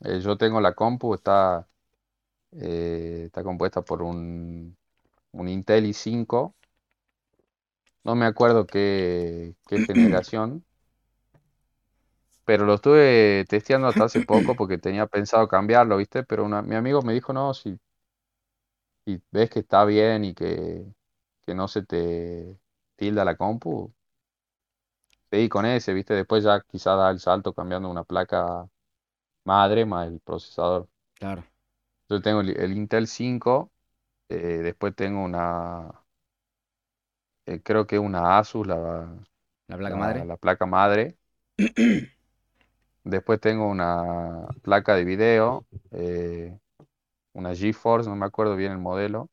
Eh, 0.00 0.20
yo 0.20 0.36
tengo 0.38 0.60
la 0.60 0.74
compu, 0.74 1.14
está, 1.14 1.68
eh, 2.52 3.24
está 3.26 3.42
compuesta 3.44 3.82
por 3.82 4.02
un, 4.02 4.76
un 5.32 5.48
Intel 5.48 5.86
i5. 5.86 6.56
No 8.04 8.14
me 8.14 8.26
acuerdo 8.26 8.66
qué, 8.66 9.54
qué 9.66 9.80
generación, 9.80 10.64
pero 12.44 12.64
lo 12.66 12.74
estuve 12.74 13.44
testeando 13.48 13.88
hasta 13.88 14.04
hace 14.04 14.20
poco 14.22 14.56
porque 14.56 14.78
tenía 14.78 15.06
pensado 15.06 15.48
cambiarlo, 15.48 15.96
¿viste? 15.98 16.24
Pero 16.24 16.44
una- 16.44 16.62
mi 16.62 16.74
amigo 16.74 17.02
me 17.02 17.12
dijo, 17.14 17.32
no, 17.32 17.54
si, 17.54 17.78
si 19.04 19.20
ves 19.30 19.50
que 19.50 19.60
está 19.60 19.84
bien 19.84 20.24
y 20.24 20.34
que, 20.34 20.84
que 21.46 21.54
no 21.54 21.68
se 21.68 21.82
te 21.84 22.58
tilda 22.96 23.24
la 23.24 23.36
compu, 23.36 23.92
seguí 25.30 25.48
con 25.48 25.66
ese, 25.66 25.92
¿viste? 25.94 26.14
Después 26.14 26.44
ya 26.44 26.60
quizás 26.62 26.96
da 26.98 27.10
el 27.10 27.20
salto 27.20 27.52
cambiando 27.54 27.90
una 27.90 28.04
placa 28.04 28.68
madre 29.44 29.86
más 29.86 30.08
el 30.08 30.20
procesador. 30.20 30.88
claro. 31.14 31.44
Yo 32.08 32.20
tengo 32.22 32.40
el, 32.40 32.50
el 32.60 32.72
Intel 32.76 33.06
5, 33.06 33.72
eh, 34.28 34.36
después 34.62 34.94
tengo 34.96 35.24
una, 35.24 35.90
eh, 37.46 37.62
creo 37.62 37.86
que 37.86 37.98
una 37.98 38.38
Asus, 38.38 38.66
la, 38.66 39.16
La 39.68 39.78
placa 39.78 39.96
la- 39.96 39.96
madre. 39.96 40.26
la 40.26 40.36
placa 40.36 40.66
madre. 40.66 41.18
Después 43.04 43.40
tengo 43.40 43.68
una 43.68 44.46
placa 44.62 44.94
de 44.94 45.04
video, 45.04 45.66
eh, 45.92 46.58
una 47.34 47.54
GeForce, 47.54 48.10
no 48.10 48.16
me 48.16 48.26
acuerdo 48.26 48.56
bien 48.56 48.72
el 48.72 48.78
modelo. 48.78 49.30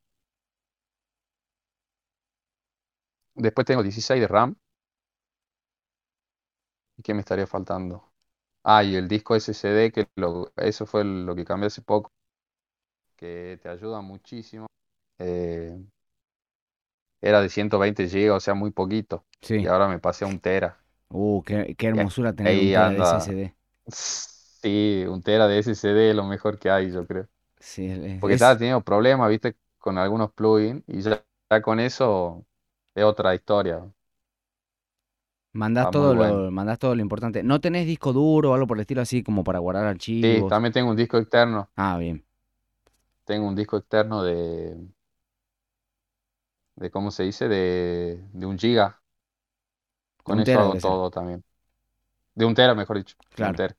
Después 3.36 3.64
tengo 3.66 3.84
16 3.84 4.20
de 4.20 4.28
RAM. 4.28 4.56
¿Y 6.98 7.04
qué 7.04 7.14
me 7.14 7.22
estaría 7.22 7.48
faltando? 7.48 8.12
Ah, 8.64 8.84
y 8.84 8.96
el 8.96 9.08
disco 9.08 9.36
SSD, 9.36 9.92
que 9.92 10.08
lo, 10.16 10.52
eso 10.58 10.86
fue 10.86 11.04
lo 11.04 11.36
que 11.36 11.46
cambié 11.46 11.68
hace 11.68 11.82
poco, 11.82 12.12
que 13.16 13.60
te 13.62 13.70
ayuda 13.70 14.02
muchísimo. 14.02 14.68
Eh, 15.20 15.78
era 17.22 17.42
de 17.42 17.50
120 17.50 18.08
GB, 18.08 18.32
o 18.36 18.40
sea, 18.40 18.54
muy 18.56 18.72
poquito. 18.72 19.26
Y 19.56 19.68
Sí. 19.68 19.68
ahora 19.68 19.88
me 19.88 20.00
pasé 20.00 20.26
a 20.26 20.28
un 20.28 20.40
tera. 20.40 20.84
Uh, 21.10 21.42
qué, 21.44 21.76
qué 21.78 21.88
Y 21.92 22.00
hermosura 22.00 22.34
tener 22.34 22.60
un 22.60 22.72
tera 22.72 22.92
de. 22.92 23.02
SSD. 23.02 23.54
Sí, 23.88 25.06
un 25.08 25.22
tera 25.24 25.48
de 25.48 25.60
SSD 25.60 26.10
es 26.12 26.16
lo 26.16 26.26
mejor 26.26 26.60
que 26.60 26.70
hay, 26.70 26.92
yo 26.92 27.06
creo. 27.08 27.28
Sí, 27.60 27.86
es, 27.88 28.00
Porque 28.20 28.34
es- 28.34 28.34
estaba 28.36 28.58
teniendo 28.58 28.84
problemas, 28.84 29.30
viste, 29.30 29.58
con 29.80 29.98
algunos 29.98 30.34
plugins 30.34 30.84
y 30.88 31.02
ya, 31.02 31.26
ya 31.52 31.62
con 31.62 31.80
eso 31.80 32.46
es 32.96 33.04
otra 33.06 33.36
historia. 33.36 33.84
Mandás 35.58 35.90
Está 35.90 35.92
todo 35.92 36.14
bueno. 36.14 36.46
lo, 36.46 36.52
mandás 36.52 36.80
todo 36.80 36.96
lo 36.96 37.02
importante. 37.02 37.44
¿No 37.44 37.60
tenés 37.62 37.86
disco 37.88 38.14
duro 38.14 38.52
o 38.52 38.54
algo 38.54 38.68
por 38.68 38.78
el 38.78 38.82
estilo 38.82 39.02
así 39.02 39.24
como 39.24 39.44
para 39.44 39.60
guardar 39.60 39.86
Sí, 40.22 40.44
archivos? 40.46 40.48
también 40.48 40.74
tengo 40.74 40.90
un 40.92 40.96
disco 40.98 41.18
externo. 41.18 41.70
Ah, 41.78 41.98
bien. 41.98 42.26
Tengo 43.26 43.48
un 43.48 43.56
disco 43.56 43.78
externo 43.78 44.24
de, 44.24 44.76
de 46.76 46.92
¿cómo 46.92 47.12
se 47.12 47.24
dice? 47.24 47.48
De, 47.48 48.22
de 48.34 48.46
un 48.46 48.58
giga. 48.58 49.02
Con 50.24 50.40
un 50.40 50.40
eso 50.40 50.60
hago 50.60 50.78
todo 50.78 51.10
también. 51.10 51.44
De 52.36 52.46
un 52.46 52.56
tera, 52.56 52.76
mejor 52.76 52.98
dicho. 53.00 53.18
De 53.40 53.50
un 53.50 53.56
Claro. 53.56 53.58
tera. 53.58 53.76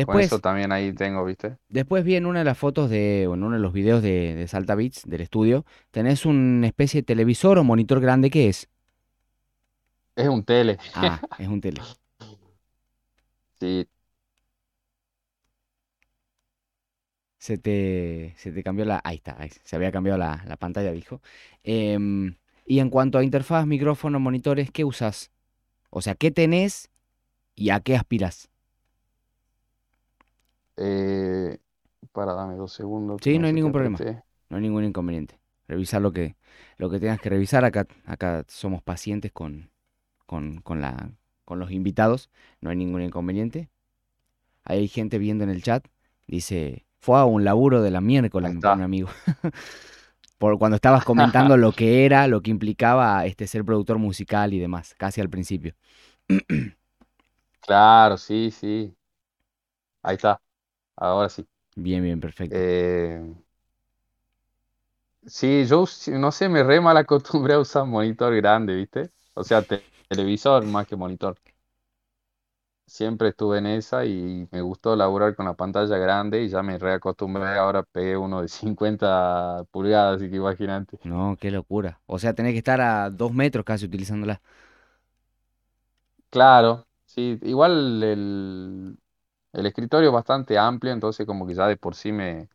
Con 0.00 0.18
Después, 0.18 0.20
eso 0.20 0.40
también 0.40 0.70
ahí 0.72 0.92
tengo, 0.94 1.24
¿viste? 1.24 1.58
después 1.68 2.04
vi 2.04 2.16
en 2.16 2.26
una 2.26 2.40
de 2.40 2.44
las 2.44 2.58
fotos 2.58 2.90
de, 2.90 3.26
o 3.28 3.34
en 3.34 3.42
uno 3.42 3.56
de 3.56 3.62
los 3.62 3.72
videos 3.72 4.02
de, 4.02 4.34
de 4.34 4.48
Salta 4.48 4.74
Beats, 4.74 5.02
del 5.06 5.20
estudio, 5.20 5.64
tenés 5.90 6.26
una 6.26 6.66
especie 6.66 7.00
de 7.02 7.06
televisor 7.06 7.58
o 7.58 7.64
monitor 7.64 8.00
grande, 8.00 8.30
¿qué 8.30 8.48
es? 8.48 8.68
Es 10.16 10.28
un 10.28 10.44
tele. 10.44 10.78
Ah, 10.92 11.22
es 11.36 11.48
un 11.48 11.60
tele. 11.60 11.86
Sí, 13.60 13.88
Se 17.38 17.58
te, 17.58 18.34
se 18.38 18.52
te 18.52 18.62
cambió 18.62 18.84
la. 18.86 19.00
Ahí 19.04 19.16
está, 19.16 19.36
ahí 19.38 19.50
se 19.64 19.76
había 19.76 19.92
cambiado 19.92 20.18
la, 20.18 20.42
la 20.46 20.56
pantalla, 20.56 20.92
dijo. 20.92 21.20
Em, 21.62 22.36
y 22.66 22.78
en 22.78 22.88
cuanto 22.90 23.18
a 23.18 23.24
interfaz, 23.24 23.66
micrófono, 23.66 24.18
monitores, 24.20 24.70
¿qué 24.70 24.84
usas? 24.84 25.30
O 25.90 26.02
sea, 26.02 26.14
¿qué 26.16 26.30
tenés 26.32 26.90
y 27.56 27.70
a 27.70 27.80
qué 27.80 27.96
aspiras? 27.96 28.50
eh, 30.76 31.58
para, 32.12 32.34
dame 32.34 32.56
dos 32.56 32.72
segundos. 32.72 33.22
Sí, 33.22 33.38
no 33.38 33.46
hay 33.46 33.52
ningún 33.52 33.72
problema. 33.72 34.04
No 34.48 34.56
hay 34.56 34.62
ningún 34.62 34.84
inconveniente. 34.84 35.40
Revisar 35.68 36.02
lo 36.02 36.12
que, 36.12 36.36
lo 36.76 36.90
que 36.90 37.00
tengas 37.00 37.20
que 37.20 37.30
revisar. 37.30 37.64
Acá, 37.64 37.86
acá 38.04 38.44
somos 38.48 38.82
pacientes 38.82 39.32
con, 39.32 39.70
con, 40.26 40.60
con 40.62 40.80
la, 40.80 41.12
con 41.44 41.58
los 41.58 41.70
invitados. 41.72 42.30
No 42.60 42.70
hay 42.70 42.76
ningún 42.76 43.02
inconveniente. 43.02 43.70
Hay 44.64 44.88
gente 44.88 45.18
viendo 45.18 45.44
en 45.44 45.50
el 45.50 45.62
chat. 45.62 45.86
Dice, 46.26 46.86
fue 47.00 47.18
a 47.18 47.24
un 47.24 47.44
laburo 47.44 47.82
de 47.82 47.90
la 47.90 48.00
miércoles, 48.00 48.56
un 48.72 48.82
amigo. 48.82 49.08
Por 50.38 50.58
cuando 50.58 50.76
estabas 50.76 51.04
comentando 51.04 51.56
lo 51.56 51.74
que 51.74 52.04
era, 52.04 52.26
lo 52.28 52.42
que 52.42 52.50
implicaba 52.50 53.24
este 53.26 53.46
ser 53.46 53.64
productor 53.64 53.98
musical 53.98 54.52
y 54.52 54.58
demás, 54.58 54.94
casi 54.98 55.20
al 55.20 55.30
principio. 55.30 55.74
Claro, 57.60 58.16
sí, 58.18 58.50
sí. 58.52 58.96
Ahí 60.02 60.14
está. 60.16 60.40
Ahora 60.96 61.28
sí. 61.28 61.46
Bien, 61.76 62.02
bien, 62.02 62.18
perfecto. 62.20 62.60
Eh, 62.60 63.20
sí, 65.26 65.64
yo 65.66 65.84
no 66.18 66.32
sé, 66.32 66.48
me 66.48 66.62
re 66.62 66.80
mal 66.80 66.96
acostumbré 66.96 67.54
a 67.54 67.58
usar 67.60 67.86
monitor 67.86 68.34
grande, 68.36 68.74
¿viste? 68.74 69.10
O 69.34 69.44
sea, 69.44 69.62
te- 69.62 69.86
televisor 70.08 70.64
más 70.66 70.86
que 70.86 70.96
monitor. 70.96 71.38
siempre 72.86 73.28
estuve 73.30 73.58
en 73.58 73.66
esa 73.66 74.04
y 74.04 74.48
me 74.50 74.60
gustó 74.62 74.96
laburar 74.96 75.34
con 75.36 75.46
la 75.46 75.54
pantalla 75.54 75.96
grande 75.98 76.42
y 76.42 76.48
ya 76.48 76.62
me 76.62 76.78
reacostumbré, 76.78 77.56
ahora 77.58 77.82
pegué 77.82 78.16
uno 78.16 78.42
de 78.42 78.48
50 78.48 79.64
pulgadas, 79.70 80.16
así 80.16 80.30
que 80.30 80.36
imagínate. 80.36 80.98
No, 81.02 81.36
qué 81.38 81.50
locura. 81.50 82.00
O 82.06 82.18
sea, 82.18 82.34
tenés 82.34 82.52
que 82.52 82.58
estar 82.58 82.80
a 82.80 83.10
dos 83.10 83.32
metros 83.32 83.64
casi 83.64 83.84
utilizándola. 83.84 84.40
Claro, 86.30 86.86
sí, 87.06 87.38
igual 87.42 88.02
el, 88.02 88.98
el 89.52 89.66
escritorio 89.66 90.08
es 90.10 90.14
bastante 90.14 90.58
amplio, 90.58 90.92
entonces 90.92 91.26
como 91.26 91.46
que 91.46 91.54
ya 91.54 91.66
de 91.68 91.76
por 91.76 91.94
sí 91.94 92.12
me, 92.12 92.48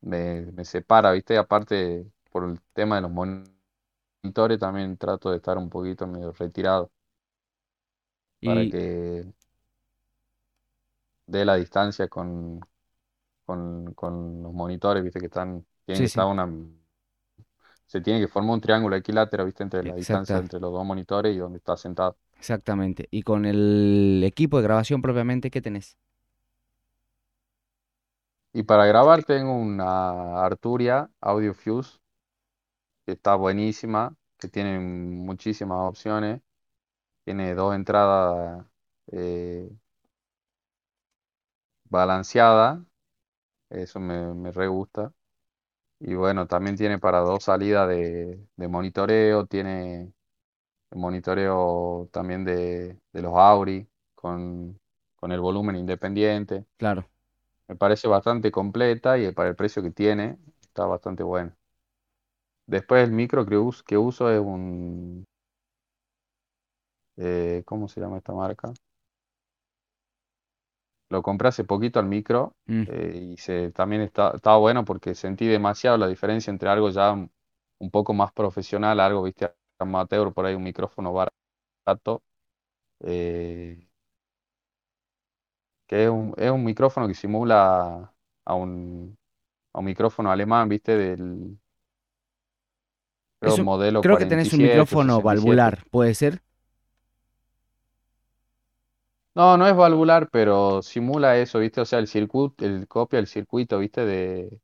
me, 0.00 0.46
me 0.52 0.64
separa, 0.64 1.12
¿viste? 1.12 1.36
Aparte, 1.38 2.06
por 2.30 2.44
el 2.44 2.60
tema 2.72 2.96
de 2.96 3.02
los 3.02 3.10
monitores, 3.10 3.57
también 4.58 4.96
trato 4.96 5.30
de 5.30 5.36
estar 5.38 5.58
un 5.58 5.68
poquito 5.70 6.06
medio 6.06 6.32
retirado 6.32 6.92
para 8.42 8.66
Y 8.66 8.68
que 8.68 9.24
dé 11.26 11.44
la 11.44 11.54
distancia 11.56 12.08
con, 12.08 12.60
con, 13.46 13.94
con 13.94 14.42
los 14.42 14.52
monitores, 14.52 15.02
¿viste? 15.04 15.20
Que 15.20 15.26
están, 15.26 15.66
tienen 15.86 16.02
que 16.02 16.06
sí, 16.06 16.08
estar 16.08 16.26
sí, 16.26 16.26
una, 16.26 16.46
se 17.86 18.00
tiene 18.00 18.20
que 18.20 18.28
formar 18.28 18.54
un 18.54 18.60
triángulo 18.60 18.94
equilátero, 18.96 19.44
¿viste? 19.44 19.62
Entre 19.64 19.82
la 19.82 19.94
distancia 19.96 20.38
exacta, 20.38 20.38
entre 20.38 20.60
los 20.60 20.72
dos 20.72 20.84
monitores 20.84 21.34
y 21.34 21.38
donde 21.38 21.58
está 21.58 21.76
sentado. 21.76 22.16
exactamente. 22.36 23.08
Y 23.10 23.22
con 23.22 23.44
el 23.46 24.22
equipo 24.24 24.58
de 24.58 24.62
grabación 24.64 25.02
propiamente, 25.02 25.50
¿qué 25.50 25.60
tenés? 25.62 25.96
Y 28.52 28.62
para 28.64 28.84
grabar 28.86 29.24
tengo 29.24 29.54
una 29.54 30.44
Arturia 30.44 31.10
Audio 31.20 31.54
Fuse, 31.54 31.98
que 33.08 33.14
está 33.14 33.36
buenísima, 33.36 34.14
que 34.38 34.48
tiene 34.50 34.78
muchísimas 34.80 35.78
opciones, 35.88 36.42
tiene 37.24 37.54
dos 37.54 37.74
entradas 37.76 38.66
eh, 39.12 39.70
balanceadas, 41.84 42.80
eso 43.70 44.00
me, 44.00 44.34
me 44.34 44.52
re 44.52 44.68
gusta. 44.68 45.12
Y 46.00 46.14
bueno, 46.14 46.46
también 46.48 46.76
tiene 46.76 46.98
para 46.98 47.20
dos 47.20 47.44
salidas 47.44 47.88
de, 47.88 48.46
de 48.56 48.68
monitoreo, 48.68 49.46
tiene 49.46 50.12
monitoreo 50.92 52.08
también 52.12 52.44
de, 52.44 53.00
de 53.12 53.22
los 53.22 53.34
Auri 53.36 53.88
con, 54.14 54.80
con 55.16 55.32
el 55.32 55.40
volumen 55.40 55.76
independiente. 55.76 56.66
Claro. 56.76 57.08
Me 57.68 57.76
parece 57.76 58.08
bastante 58.08 58.50
completa 58.50 59.16
y 59.18 59.32
para 59.32 59.48
el 59.50 59.56
precio 59.56 59.82
que 59.82 59.90
tiene 59.90 60.38
está 60.60 60.84
bastante 60.86 61.22
bueno. 61.22 61.54
Después 62.68 63.02
el 63.02 63.10
micro 63.10 63.44
que 63.44 63.56
uso, 63.56 63.82
que 63.84 63.98
uso 63.98 64.30
es 64.30 64.38
un, 64.40 65.24
eh, 67.16 67.62
¿cómo 67.66 67.88
se 67.88 68.00
llama 68.00 68.18
esta 68.18 68.32
marca? 68.32 68.72
Lo 71.10 71.22
compré 71.22 71.48
hace 71.48 71.64
poquito 71.64 71.98
al 71.98 72.06
micro 72.06 72.54
Mm, 72.66 72.82
eh, 72.86 73.28
y 73.32 73.36
se, 73.38 73.70
también 73.72 74.02
está, 74.02 74.32
estaba 74.34 74.58
bueno 74.58 74.84
porque 74.84 75.14
sentí 75.14 75.46
demasiado 75.46 75.96
la 75.96 76.06
diferencia 76.08 76.50
entre 76.50 76.68
algo 76.68 76.90
ya 76.90 77.12
un, 77.12 77.30
un 77.78 77.90
poco 77.90 78.12
más 78.14 78.32
profesional, 78.32 79.00
algo, 79.00 79.22
viste, 79.22 79.50
amateur, 79.78 80.32
por 80.34 80.44
ahí 80.46 80.54
un 80.54 80.64
micrófono 80.64 81.12
barato, 81.86 82.22
eh, 83.00 83.88
que 85.86 86.04
es 86.04 86.10
un, 86.10 86.34
es 86.36 86.50
un 86.50 86.64
micrófono 86.64 87.08
que 87.08 87.14
simula 87.14 88.12
a 88.44 88.54
un, 88.54 89.16
a 89.74 89.78
un 89.80 89.84
micrófono 89.84 90.30
alemán, 90.30 90.68
viste, 90.68 90.96
del 90.96 91.58
creo, 93.40 93.56
Eso, 93.56 93.64
modelo 93.64 94.04
creo 94.04 94.16
que 94.16 94.26
tenés 94.26 94.52
un 94.52 94.60
47 94.60 94.80
o 94.80 94.86
micrófono 94.90 95.20
67. 95.20 95.22
valvular, 95.22 95.84
¿puede 95.90 96.14
ser? 96.14 96.42
No, 99.34 99.56
no 99.56 99.66
es 99.68 99.76
valvular, 99.76 100.28
pero 100.30 100.82
simula 100.82 101.36
eso, 101.38 101.60
¿viste? 101.60 101.80
O 101.80 101.84
sea, 101.84 102.00
el 102.00 102.08
circuito, 102.08 102.64
el 102.64 102.88
copia 102.88 103.18
el 103.20 103.26
circuito, 103.28 103.78
¿viste? 103.78 104.04
De... 104.04 104.60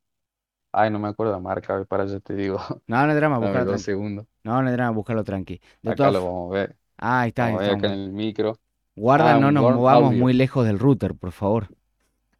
Ay, 0.72 0.90
no 0.90 0.98
me 1.00 1.08
acuerdo 1.08 1.32
la 1.32 1.40
marca, 1.40 1.74
a 1.74 1.78
ver, 1.78 1.86
para 1.88 2.06
ya 2.06 2.20
te 2.20 2.34
digo. 2.34 2.58
No, 2.86 3.02
no 3.04 3.10
hay 3.12 3.16
drama, 3.16 3.38
buscarlo 3.38 3.66
tranqui. 3.66 3.78
segundos. 3.78 4.26
No, 4.44 4.62
no 4.62 4.68
hay 4.68 4.74
drama, 4.74 4.92
buscarlo 4.92 5.24
tranqui. 5.24 5.60
De 5.82 5.92
Acá 5.92 5.94
todas... 5.94 6.12
lo 6.12 6.24
vamos 6.24 6.52
a 6.52 6.54
ver. 6.58 6.76
Ah, 6.98 7.22
ahí 7.22 7.28
está, 7.30 7.46
ahí 7.46 7.56
Vamos 7.56 7.60
a 7.60 7.62
ver 7.62 7.72
acá 7.72 7.88
en 7.88 7.94
el 7.94 8.12
micro. 8.12 8.60
Guarda, 8.96 9.34
Ah, 9.34 9.36
no 9.36 9.52
nos 9.52 9.68
movamos 9.68 10.12
Audio. 10.12 10.16
muy 10.16 10.32
lejos 10.32 10.66
del 10.66 10.80
router, 10.80 11.14
por 11.14 11.30
favor. 11.32 11.68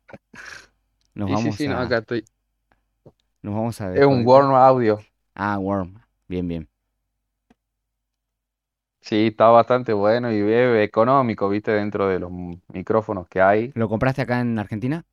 Nos 1.15 1.29
Sí, 1.29 1.37
sí, 1.37 1.53
vamos 1.53 1.53
sí, 1.53 1.69
no, 1.69 1.79
acá 1.79 1.97
a, 1.97 1.99
estoy. 1.99 2.25
nos 3.43 3.55
vamos 3.55 3.81
a 3.81 3.93
Es 3.93 4.05
un. 4.07 4.25
Worm 4.27 4.55
Audio. 4.55 5.01
Ah, 5.37 5.59
Worm. 5.59 6.04
Bien, 6.29 6.47
bien. 6.47 6.69
Sí, 9.01 9.27
está 9.29 9.49
bastante 9.51 9.93
bueno 9.93 10.33
y 10.33 10.41
económico, 10.83 11.49
¿viste? 11.49 11.71
Dentro 11.73 12.09
de 12.09 12.19
los 12.19 12.31
micrófonos 12.73 13.29
que 13.29 13.41
hay. 13.43 13.71
¿Lo 13.75 13.89
compraste 13.89 14.23
acá 14.23 14.41
en 14.41 14.59
Argentina? 14.59 15.05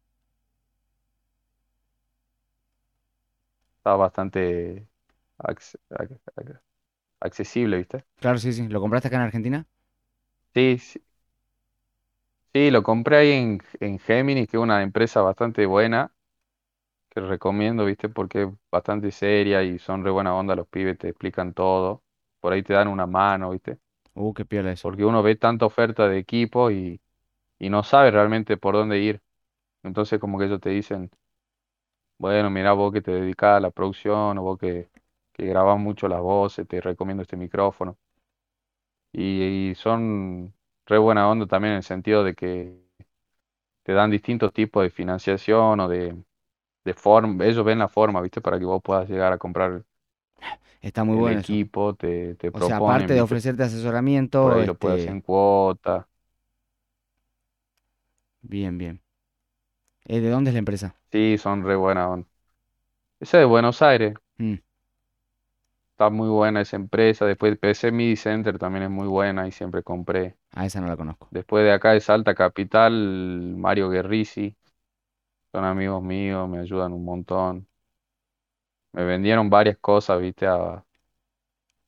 Está 3.78 3.96
bastante 3.96 4.88
acce- 5.40 5.80
ac- 5.90 6.20
ac- 6.36 6.62
accesible, 7.22 7.78
¿viste? 7.80 8.06
Claro, 8.18 8.38
sí, 8.40 8.54
sí. 8.54 8.68
¿Lo 8.70 8.82
compraste 8.82 9.08
acá 9.10 9.18
en 9.18 9.24
Argentina? 9.24 9.68
Sí, 10.54 10.78
sí, 10.80 11.02
sí, 12.54 12.72
lo 12.72 12.84
compré 12.84 13.18
ahí 13.18 13.32
en, 13.32 13.62
en 13.80 14.00
Gemini, 14.00 14.48
que 14.48 14.58
es 14.58 14.64
una 14.64 14.82
empresa 14.84 15.22
bastante 15.22 15.66
buena, 15.66 16.14
que 17.12 17.22
recomiendo, 17.22 17.86
¿viste? 17.86 18.10
Porque 18.10 18.44
es 18.46 18.50
bastante 18.72 19.12
seria 19.12 19.64
y 19.64 19.80
son 19.80 20.06
re 20.06 20.12
buena 20.12 20.36
onda 20.36 20.56
los 20.58 20.68
pibes, 20.70 21.00
te 21.00 21.10
explican 21.10 21.54
todo. 21.56 22.04
Por 22.42 22.54
ahí 22.54 22.64
te 22.64 22.74
dan 22.74 22.90
una 22.90 23.08
mano, 23.08 23.52
¿viste? 23.52 23.80
Uh, 24.16 24.34
qué 24.34 24.46
piola 24.46 24.74
eso. 24.74 24.90
Porque 24.90 25.06
uno 25.06 25.24
ve 25.24 25.36
tanta 25.38 25.66
oferta 25.68 26.10
de 26.10 26.20
equipo 26.20 26.72
y, 26.72 27.02
y 27.60 27.70
no 27.70 27.84
sabe 27.84 28.12
realmente 28.12 28.58
por 28.58 28.76
dónde 28.76 29.00
ir. 29.00 29.22
Entonces 29.84 30.20
como 30.20 30.40
que 30.40 30.46
ellos 30.46 30.62
te 30.62 30.70
dicen, 30.72 31.12
bueno, 32.18 32.50
mira 32.50 32.72
vos 32.74 32.94
que 32.94 33.02
te 33.02 33.12
dedicás 33.12 33.58
a 33.58 33.60
la 33.60 33.72
producción 33.72 34.38
o 34.38 34.44
vos 34.44 34.58
que, 34.60 34.90
que 35.34 35.46
grabás 35.46 35.80
mucho 35.80 36.08
las 36.08 36.22
voces, 36.22 36.68
te 36.68 36.80
recomiendo 36.82 37.24
este 37.24 37.36
micrófono. 37.38 37.98
Y, 39.14 39.70
y 39.72 39.76
son 39.76 40.54
re 40.86 40.98
buena 40.98 41.30
onda 41.30 41.46
también 41.48 41.74
en 41.74 41.78
el 41.78 41.84
sentido 41.84 42.24
de 42.24 42.36
que 42.36 42.82
te 43.84 43.94
dan 43.94 44.10
distintos 44.12 44.54
tipos 44.54 44.84
de 44.84 44.90
financiación 44.90 45.80
o 45.82 45.88
de, 45.88 46.16
de 46.86 46.94
forma, 46.94 47.46
ellos 47.46 47.66
ven 47.66 47.80
la 47.80 47.88
forma, 47.90 48.22
¿viste? 48.22 48.42
Para 48.42 48.60
que 48.60 48.66
vos 48.66 48.82
puedas 48.84 49.10
llegar 49.10 49.34
a 49.34 49.38
comprar 49.38 49.84
Está 50.82 51.04
muy 51.04 51.16
el 51.16 51.18
bueno 51.18 51.40
eso. 51.40 51.60
equipo, 51.60 51.96
te, 51.96 52.36
te 52.36 52.52
O 52.52 52.62
sea, 52.62 52.78
aparte 52.78 53.14
de 53.14 53.22
ofrecerte 53.22 53.64
Por 54.40 54.54
asesoramiento, 54.54 54.62
lo 54.66 54.78
puedes 54.78 55.02
hacer 55.02 55.12
este, 55.12 55.16
en 55.16 55.22
cuota. 55.22 56.08
bien, 58.42 58.78
bien. 58.78 59.02
Eh, 60.06 60.20
¿de 60.22 60.30
dónde 60.30 60.50
es 60.52 60.54
la 60.54 60.60
empresa? 60.60 60.96
Sí, 61.12 61.38
son 61.38 61.64
re 61.64 61.76
buena 61.76 62.10
onda. 62.10 62.28
Esa 63.22 63.40
de 63.40 63.46
Buenos 63.46 63.82
Aires. 63.84 64.16
Mm, 64.40 64.58
Está 65.94 66.10
muy 66.10 66.28
buena 66.30 66.62
esa 66.62 66.76
empresa. 66.76 67.26
Después 67.26 67.58
PC 67.58 67.92
Midi 67.94 68.16
Center 68.18 68.58
también 68.60 68.84
es 68.84 68.90
muy 68.90 69.08
buena 69.08 69.48
y 69.48 69.52
siempre 69.52 69.84
compré. 69.84 70.38
a 70.52 70.66
esa 70.66 70.82
no 70.82 70.88
la 70.88 70.98
conozco. 70.98 71.30
Después 71.32 71.64
de 71.66 71.72
acá 71.72 71.92
de 71.94 72.02
Salta 72.02 72.36
Capital, 72.36 73.56
Mario 73.58 73.90
Guerrisi. 73.90 74.56
Son 75.54 75.64
amigos 75.64 76.04
míos, 76.04 76.50
me 76.50 76.60
ayudan 76.60 76.92
un 76.94 77.06
montón. 77.06 77.66
Me 78.94 79.04
vendieron 79.04 79.50
varias 79.50 79.78
cosas, 79.80 80.22
viste, 80.22 80.48
a- 80.48 80.86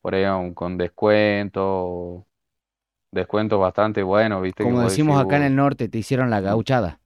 por 0.01 0.15
ahí 0.15 0.23
a 0.23 0.35
un- 0.37 0.53
con 0.53 0.77
descuento. 0.77 2.27
Descuentos 3.11 3.59
bastante 3.59 4.03
buenos, 4.03 4.41
viste, 4.43 4.65
que 4.67 4.73
Como 4.73 4.81
vos 4.81 4.91
decís, 4.93 5.15
decimos 5.15 5.21
acá 5.21 5.37
en 5.37 5.43
"Uy, 5.43 5.51
el 5.51 5.55
norte, 5.55 5.89
te 5.89 5.99
hicieron 5.99 6.31
la 6.31 6.41
gauchada. 6.41 6.99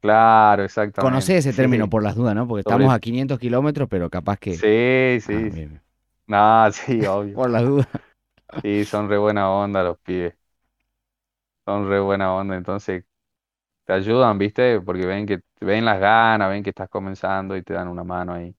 claro, 0.00 0.64
Conocés 0.96 1.36
exactamente. 1.36 1.44
ese 1.46 1.54
término 1.54 1.88
Sí, 1.88 1.90
por 1.90 2.02
las 2.02 2.14
dudas, 2.16 2.34
¿no? 2.34 2.46
Porque 2.48 2.60
estamos 2.62 2.92
sobre, 2.92 2.94
a 2.94 3.00
500 3.00 3.38
kilómetros, 3.38 3.88
pero 3.88 4.10
capaz 4.10 4.38
que... 4.38 4.64
sí, 4.64 5.18
Ah, 5.26 5.40
sí. 5.44 5.50
bien, 5.50 5.70
bien. 5.70 5.82
Nada, 6.26 6.72
sí, 6.72 7.04
obvio. 7.06 7.40
Por 7.40 7.50
las 7.50 7.64
dudas. 7.64 7.88
Sí, 8.62 8.84
son 8.86 9.08
re 9.08 9.18
buena 9.18 9.50
onda 9.50 9.82
los 9.82 9.98
pibes. 10.00 10.34
Son 11.66 11.88
re 11.88 12.00
buena 12.00 12.34
onda, 12.34 12.56
entonces 12.56 13.04
te 13.88 13.94
ayudan, 13.94 14.38
¿viste? 14.38 14.80
Porque 14.82 15.06
ven 15.06 15.26
que 15.26 15.40
ven 15.62 15.84
las 15.86 16.00
ganas, 16.00 16.50
ven 16.50 16.62
que 16.64 16.70
estás 16.70 16.90
comenzando 16.90 17.56
y 17.56 17.64
te 17.64 17.74
dan 17.74 17.88
una 17.88 18.04
mano 18.04 18.34
ahí. 18.34 18.54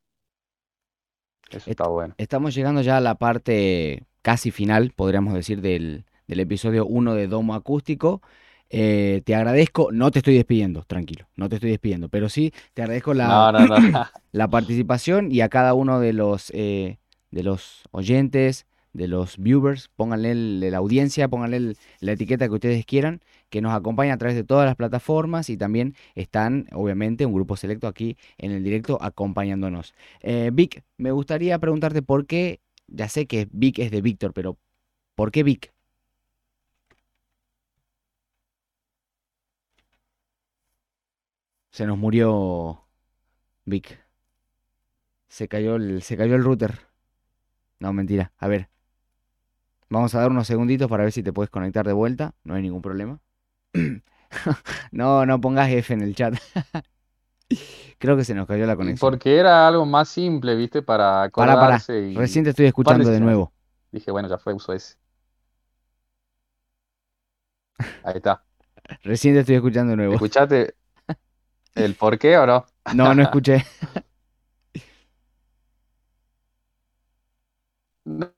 Eso 1.52 1.70
Est- 1.70 1.72
está 1.72 1.88
bueno. 1.88 2.18
Estamos 2.18 2.54
llegando 2.56 2.82
ya 2.82 2.98
a 2.98 3.02
la 3.02 3.16
parte 3.16 4.04
casi 4.22 4.52
final, 4.52 4.92
podríamos 4.96 5.34
decir, 5.34 5.62
del, 5.62 6.06
del 6.28 6.40
episodio 6.42 6.86
1 6.86 7.14
de 7.14 7.28
Domo 7.28 7.56
Acústico. 7.56 8.22
Eh, 8.70 9.22
te 9.26 9.36
agradezco, 9.36 9.90
no 9.92 10.12
te 10.12 10.20
estoy 10.20 10.36
despidiendo, 10.36 10.84
tranquilo, 10.84 11.28
no 11.36 11.50
te 11.50 11.56
estoy 11.56 11.72
despidiendo, 11.72 12.10
pero 12.10 12.30
sí 12.30 12.54
te 12.74 12.84
agradezco 12.84 13.14
la, 13.16 13.42
No, 13.42 13.52
no, 13.52 13.68
no. 13.68 13.78
la 14.32 14.50
participación 14.50 15.32
y 15.32 15.42
a 15.42 15.50
cada 15.50 15.74
uno 15.74 16.00
de 16.00 16.14
los, 16.14 16.52
eh, 16.56 17.00
de 17.32 17.44
los 17.44 17.84
oyentes, 17.92 18.68
de 18.94 19.08
los 19.08 19.38
viewers, 19.38 19.90
pónganle 19.96 20.34
la 20.36 20.78
audiencia, 20.78 21.28
pónganle 21.28 21.76
la 22.00 22.12
etiqueta 22.12 22.48
que 22.48 22.54
ustedes 22.54 22.86
quieran, 22.86 23.22
que 23.50 23.62
nos 23.62 23.74
acompaña 23.74 24.14
a 24.14 24.18
través 24.18 24.36
de 24.36 24.44
todas 24.44 24.66
las 24.66 24.76
plataformas 24.76 25.50
y 25.50 25.58
también 25.58 25.96
están, 26.16 26.68
obviamente, 26.74 27.26
un 27.26 27.34
grupo 27.34 27.56
selecto 27.56 27.88
aquí 27.88 28.18
en 28.38 28.52
el 28.52 28.64
directo 28.64 28.98
acompañándonos. 29.02 29.94
Eh, 30.22 30.52
Vic, 30.54 30.84
me 30.98 31.12
gustaría 31.12 31.58
preguntarte 31.60 32.02
por 32.02 32.26
qué, 32.26 32.62
ya 32.88 33.08
sé 33.10 33.28
que 33.28 33.48
Vic 33.52 33.80
es 33.80 33.92
de 33.92 34.02
Víctor, 34.02 34.34
pero 34.34 34.58
¿por 35.16 35.32
qué 35.32 35.44
Vic? 35.44 35.74
Se 41.72 41.86
nos 41.86 41.98
murió 41.98 42.84
Vic. 43.66 44.00
Se 45.30 45.48
cayó 45.48 45.76
el, 45.76 46.02
se 46.02 46.18
cayó 46.18 46.36
el 46.36 46.44
router. 46.44 46.80
No, 47.80 47.94
mentira. 47.94 48.34
A 48.38 48.48
ver, 48.48 48.70
Vamos 49.90 50.14
a 50.14 50.20
dar 50.20 50.30
unos 50.30 50.46
segunditos 50.46 50.88
para 50.88 51.04
ver 51.04 51.12
si 51.12 51.24
te 51.24 51.34
puedes 51.34 51.50
conectar 51.50 51.86
de 51.86 51.94
vuelta. 51.94 52.36
No 52.44 52.54
hay 52.54 52.62
ningún 52.62 52.82
problema. 52.82 53.20
no, 54.92 55.26
no 55.26 55.42
pongas 55.42 55.70
F 55.72 55.94
en 55.94 56.02
el 56.02 56.16
chat. 56.16 56.36
Creo 57.98 58.16
que 58.16 58.24
se 58.24 58.36
nos 58.36 58.48
cayó 58.48 58.68
la 58.68 58.76
conexión. 58.76 59.12
Porque 59.12 59.38
era 59.38 59.68
algo 59.68 59.86
más 59.86 60.10
simple, 60.10 60.56
¿viste? 60.56 60.84
Para 60.84 61.30
Para, 61.34 61.82
y 61.90 62.16
Recién 62.16 62.44
te 62.44 62.52
estoy 62.52 62.68
escuchando 62.68 63.10
de 63.10 63.20
nuevo. 63.20 63.52
dije, 63.92 64.12
bueno, 64.12 64.30
ya 64.30 64.38
fue, 64.38 64.54
uso 64.54 64.74
ese. 64.74 64.96
Ahí 68.04 68.18
está. 68.18 68.44
Recién 69.04 69.34
te 69.34 69.40
estoy 69.42 69.56
escuchando 69.56 69.92
de 69.92 69.98
nuevo. 69.98 70.14
¿Escuchaste 70.14 70.76
el 71.76 71.96
por 71.96 72.20
qué 72.20 72.38
o 72.38 72.46
no? 72.46 72.66
No, 72.94 73.14
no 73.14 73.24
escuché. 73.24 73.66
No, 78.06 78.32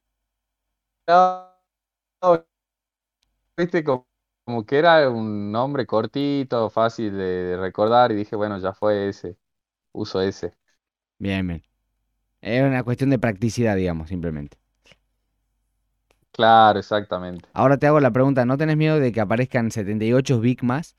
viste, 3.56 3.84
como, 3.84 4.06
como 4.44 4.64
que 4.66 4.78
era 4.78 5.08
un 5.10 5.50
nombre 5.52 5.86
cortito, 5.86 6.70
fácil 6.70 7.12
de, 7.16 7.24
de 7.24 7.56
recordar 7.56 8.12
y 8.12 8.16
dije, 8.16 8.36
bueno, 8.36 8.58
ya 8.58 8.72
fue 8.72 9.08
ese, 9.08 9.38
uso 9.92 10.20
ese. 10.22 10.56
Bien, 11.18 11.46
bien. 11.46 11.62
Es 12.42 12.62
una 12.64 12.84
cuestión 12.84 13.10
de 13.10 13.18
practicidad, 13.20 13.76
digamos, 13.76 14.08
simplemente. 14.10 14.58
Claro, 16.30 16.78
exactamente. 16.78 17.48
Ahora 17.54 17.78
te 17.78 17.86
hago 17.86 17.98
la 17.98 18.10
pregunta, 18.10 18.44
¿no 18.44 18.58
tenés 18.58 18.76
miedo 18.76 19.00
de 19.00 19.10
que 19.10 19.20
aparezcan 19.22 19.70
78 19.70 20.38
Vic 20.38 20.62
más? 20.62 20.96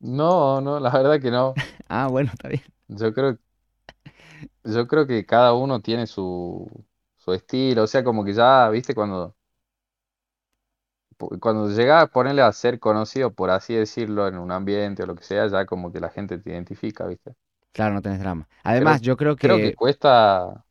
No, 0.00 0.60
no, 0.60 0.78
la 0.80 0.90
verdad 0.90 1.20
que 1.20 1.30
no. 1.30 1.62
Ah, 1.88 2.08
bueno, 2.08 2.30
está 2.32 2.48
bien. 2.48 2.62
Yo 2.88 3.12
creo, 3.14 3.38
yo 4.64 4.86
creo 4.88 5.06
que 5.06 5.26
cada 5.26 5.54
uno 5.54 5.80
tiene 5.82 6.06
su, 6.06 6.68
su 7.16 7.32
estilo, 7.32 7.84
o 7.84 7.86
sea, 7.86 8.04
como 8.04 8.24
que 8.24 8.32
ya, 8.34 8.68
viste, 8.70 8.94
cuando, 8.94 9.36
cuando 11.40 11.68
llega 11.70 12.00
a 12.02 12.06
ponerle 12.08 12.42
a 12.42 12.52
ser 12.52 12.78
conocido, 12.78 13.32
por 13.34 13.48
así 13.50 13.74
decirlo, 13.74 14.28
en 14.28 14.36
un 14.38 14.50
ambiente 14.52 15.02
o 15.02 15.06
lo 15.06 15.14
que 15.16 15.24
sea, 15.24 15.46
ya 15.48 15.64
como 15.66 15.90
que 15.92 16.00
la 16.00 16.10
gente 16.10 16.38
te 16.38 16.50
identifica, 16.50 17.06
viste. 17.06 17.34
Claro, 17.72 17.94
no 17.94 18.02
tenés 18.02 18.20
drama. 18.20 18.48
Además, 18.62 19.00
yo 19.02 19.16
creo 19.16 19.36
Creo 19.38 19.60
que 19.60 19.72
que... 19.72 19.74
cuesta, 19.74 20.64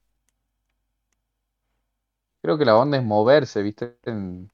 creo 2.42 2.58
que 2.58 2.66
la 2.66 2.78
onda 2.78 2.98
es 2.98 3.04
moverse, 3.04 3.62
viste, 3.62 3.98
en- 4.04 4.52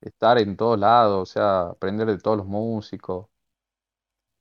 estar 0.00 0.38
en 0.38 0.56
todos 0.56 0.78
lados, 0.78 1.30
o 1.30 1.32
sea, 1.32 1.62
aprender 1.70 2.06
de 2.08 2.18
todos 2.18 2.36
los 2.38 2.46
músicos, 2.46 3.28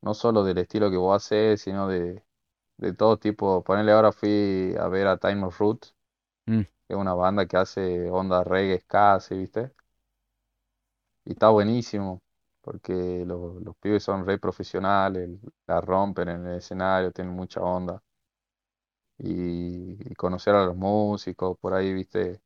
no 0.01 0.13
solo 0.13 0.43
del 0.43 0.59
estilo 0.59 0.89
que 0.91 0.97
vos 0.97 1.15
haces, 1.15 1.61
sino 1.61 1.87
de, 1.87 2.22
de 2.77 2.93
todo 2.93 3.17
tipo. 3.19 3.63
Ponerle 3.63 3.91
ahora 3.93 4.11
fui 4.11 4.75
a 4.79 4.87
ver 4.87 5.07
a 5.07 5.17
Time 5.17 5.45
of 5.45 5.59
Roots, 5.59 5.95
Mm, 6.47 6.63
que 6.87 6.95
es 6.95 6.99
una 6.99 7.13
banda 7.15 7.47
que 7.47 7.57
hace 7.57 8.09
onda 8.11 8.43
reggae, 8.43 8.79
ska, 8.81 9.15
así, 9.15 9.35
¿viste? 9.37 9.73
Y 11.25 11.31
está 11.33 11.49
buenísimo, 11.49 12.21
porque 12.61 13.23
los, 13.25 13.61
los 13.61 13.75
pibes 13.77 14.03
son 14.03 14.25
re 14.25 14.37
profesionales, 14.39 15.29
la 15.67 15.81
rompen 15.81 16.29
en 16.29 16.47
el 16.47 16.57
escenario, 16.57 17.11
tienen 17.11 17.33
mucha 17.33 17.61
onda. 17.61 18.01
Y, 19.17 19.97
y 20.11 20.15
conocer 20.15 20.53
a 20.55 20.65
los 20.65 20.75
músicos, 20.75 21.57
por 21.59 21.73
ahí, 21.73 21.93
¿viste? 21.93 22.41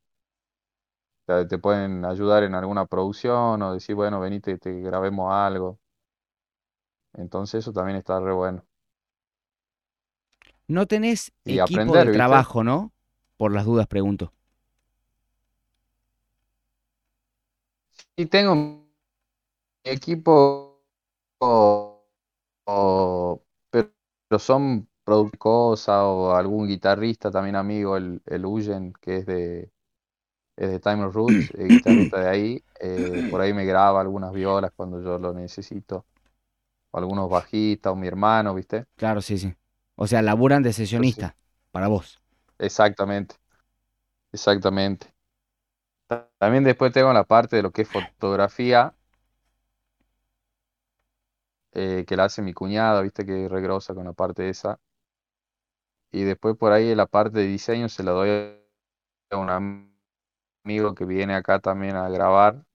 Te, 1.26 1.46
te 1.46 1.58
pueden 1.60 2.04
ayudar 2.06 2.44
en 2.44 2.56
alguna 2.56 2.86
producción 2.86 3.62
o 3.62 3.74
decir, 3.74 3.96
bueno, 3.96 4.20
venite, 4.20 4.58
te 4.58 4.82
grabemos 4.82 5.32
algo. 5.34 5.80
Entonces 7.16 7.60
eso 7.66 7.74
también 7.74 7.98
está 7.98 8.20
re 8.22 8.34
bueno. 8.34 8.66
No 10.70 10.86
tenés 10.88 11.34
Y 11.46 11.58
equipo 11.58 11.98
aprender, 11.98 12.06
de 12.06 12.10
¿viste? 12.12 12.48
trabajo, 12.48 12.64
¿no? 12.64 12.94
Por 13.38 13.52
las 13.52 13.66
dudas 13.66 13.88
pregunto. 13.88 14.32
Y 18.16 18.26
tengo 18.26 18.56
mi 18.56 18.84
equipo, 19.84 20.84
o- 21.40 22.06
o- 22.66 23.44
pero 23.72 23.92
pero 24.30 24.40
son 24.40 24.90
cosa 25.40 26.06
o 26.08 26.34
algún 26.36 26.68
guitarrista 26.68 27.32
también 27.32 27.56
amigo, 27.58 27.98
el, 27.98 28.22
el 28.26 28.46
Uyen, 28.46 28.94
que 29.02 29.18
es 29.18 29.26
de, 29.28 29.72
es 30.58 30.72
de 30.72 30.80
Time 30.82 31.06
of 31.06 31.16
Roots, 31.16 31.52
el 31.58 31.72
guitarrista 31.72 32.20
de 32.22 32.30
ahí, 32.30 32.66
eh, 32.82 33.24
por 33.30 33.42
ahí 33.42 33.54
me 33.54 33.66
graba 33.66 34.02
algunas 34.02 34.34
violas 34.34 34.72
cuando 34.76 35.02
yo 35.04 35.20
lo 35.20 35.34
necesito, 35.34 36.06
o 36.92 37.00
algunos 37.00 37.30
bajistas, 37.30 37.94
o 37.94 37.96
mi 37.98 38.08
hermano, 38.08 38.56
¿viste? 38.56 38.86
Claro, 38.96 39.22
sí, 39.22 39.38
sí. 39.38 39.56
O 39.98 40.08
sea, 40.08 40.22
laburan 40.22 40.64
de 40.64 40.74
sesionista 40.74 41.36
para 41.72 41.90
vos. 41.90 42.22
Exactamente, 42.60 43.36
exactamente. 44.34 45.14
Ta- 46.08 46.30
También 46.40 46.64
después 46.66 46.94
tengo 46.94 47.14
la 47.14 47.26
parte 47.26 47.58
de 47.58 47.64
lo 47.64 47.72
que 47.72 47.84
es 47.84 47.90
fotografía, 47.90 48.96
eh, 51.74 52.06
que 52.08 52.16
la 52.18 52.26
hace 52.26 52.42
mi 52.42 52.54
cuñada, 52.54 53.02
viste 53.02 53.26
que 53.26 53.46
es 53.46 53.52
re 53.52 53.62
grosa 53.62 53.94
con 53.94 54.06
la 54.06 54.14
parte 54.14 54.50
esa. 54.50 54.80
Y 56.12 56.24
después 56.24 56.56
por 56.58 56.72
ahí 56.72 56.96
la 56.96 57.06
parte 57.08 57.40
de 57.40 57.48
diseño 57.48 57.90
se 57.90 58.04
la 58.04 58.12
doy 58.12 58.30
a 59.32 59.38
un 59.38 59.50
am- 59.50 59.96
amigo 60.66 60.96
que 60.96 61.06
viene 61.06 61.36
acá 61.36 61.60
también 61.60 61.96
a 61.96 62.10
grabar, 62.10 62.66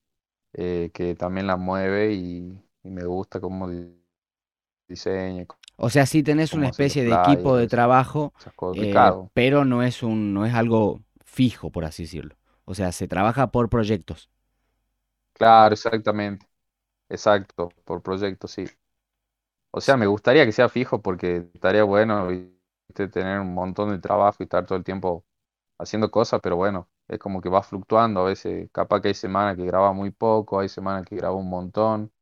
eh, 0.55 0.91
que 0.95 1.15
también 1.17 1.47
la 1.49 1.57
mueve 1.59 2.13
y, 2.15 2.63
y 2.85 2.91
me 2.91 3.05
gusta 3.07 3.41
cómo 3.41 3.69
di- 3.71 3.97
diseña, 4.89 5.47
O 5.85 5.91
sea, 5.91 6.07
sí 6.07 6.23
tenés 6.23 6.55
una 6.55 6.67
especie 6.69 7.03
de 7.05 7.15
equipo 7.15 7.57
de 7.57 7.69
trabajo, 7.69 8.33
eh, 8.73 9.13
pero 9.35 9.65
no 9.65 9.83
es 9.83 10.03
un, 10.03 10.33
no 10.35 10.47
es 10.47 10.55
algo 10.55 11.03
fijo, 11.25 11.71
por 11.71 11.85
así 11.85 12.05
decirlo. 12.05 12.37
O 12.65 12.75
sea, 12.75 12.93
se 12.93 13.09
trabaja 13.09 13.51
por 13.51 13.69
proyectos. 13.69 14.31
Claro, 15.35 15.75
exactamente. 15.75 16.47
Exacto, 17.11 17.71
por 17.85 18.03
proyecto, 18.03 18.49
sí. 18.49 18.67
O 19.71 19.81
sea, 19.81 19.97
me 19.97 20.07
gustaría 20.07 20.45
que 20.45 20.53
sea 20.53 20.69
fijo 20.69 21.01
porque 21.03 21.49
estaría 21.55 21.85
bueno, 21.85 22.29
viste, 22.29 23.09
tener 23.09 23.41
un 23.41 23.55
montón 23.55 23.91
de 23.91 23.99
trabajo 23.99 24.37
y 24.41 24.45
estar 24.45 24.67
todo 24.67 24.77
el 24.79 24.85
tiempo 24.85 25.25
haciendo 25.79 26.11
cosas, 26.11 26.41
pero 26.43 26.57
bueno, 26.57 26.89
es 27.09 27.19
como 27.19 27.41
que 27.43 27.49
va 27.51 27.63
fluctuando. 27.63 28.21
A 28.23 28.25
veces, 28.27 28.71
capaz 28.73 29.01
que 29.03 29.09
hay 29.11 29.15
semanas 29.15 29.57
que 29.57 29.67
graba 29.67 29.93
muy 29.93 30.11
poco, 30.11 30.61
hay 30.61 30.69
semanas 30.69 31.07
que 31.07 31.17
graba 31.17 31.37
un 31.37 31.49
montón. 31.51 32.13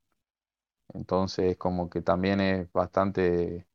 Entonces, 0.94 1.56
como 1.56 1.88
que 1.90 2.02
también 2.02 2.40
es 2.40 2.72
bastante 2.72 3.66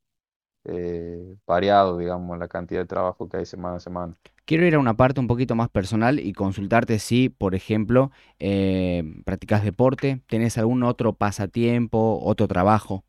eh, 0.65 1.37
variado, 1.47 1.97
digamos, 1.97 2.37
la 2.39 2.47
cantidad 2.49 2.81
de 2.81 2.87
trabajo 2.87 3.29
que 3.29 3.37
hay 3.37 3.45
semana 3.47 3.77
a 3.77 3.81
semana. 3.81 4.17
Quiero 4.45 4.65
ir 4.67 4.75
a 4.75 4.79
una 4.79 4.95
parte 4.95 5.19
un 5.19 5.27
poquito 5.27 5.55
más 5.55 5.69
personal 5.69 6.19
y 6.19 6.33
consultarte 6.33 6.99
si, 6.99 7.29
por 7.29 7.55
ejemplo, 7.55 8.11
eh, 8.39 9.03
practicas 9.25 9.63
deporte, 9.63 10.21
tenés 10.27 10.57
algún 10.59 10.83
otro 10.83 11.13
pasatiempo, 11.13 12.19
otro 12.23 12.47
trabajo. 12.47 13.03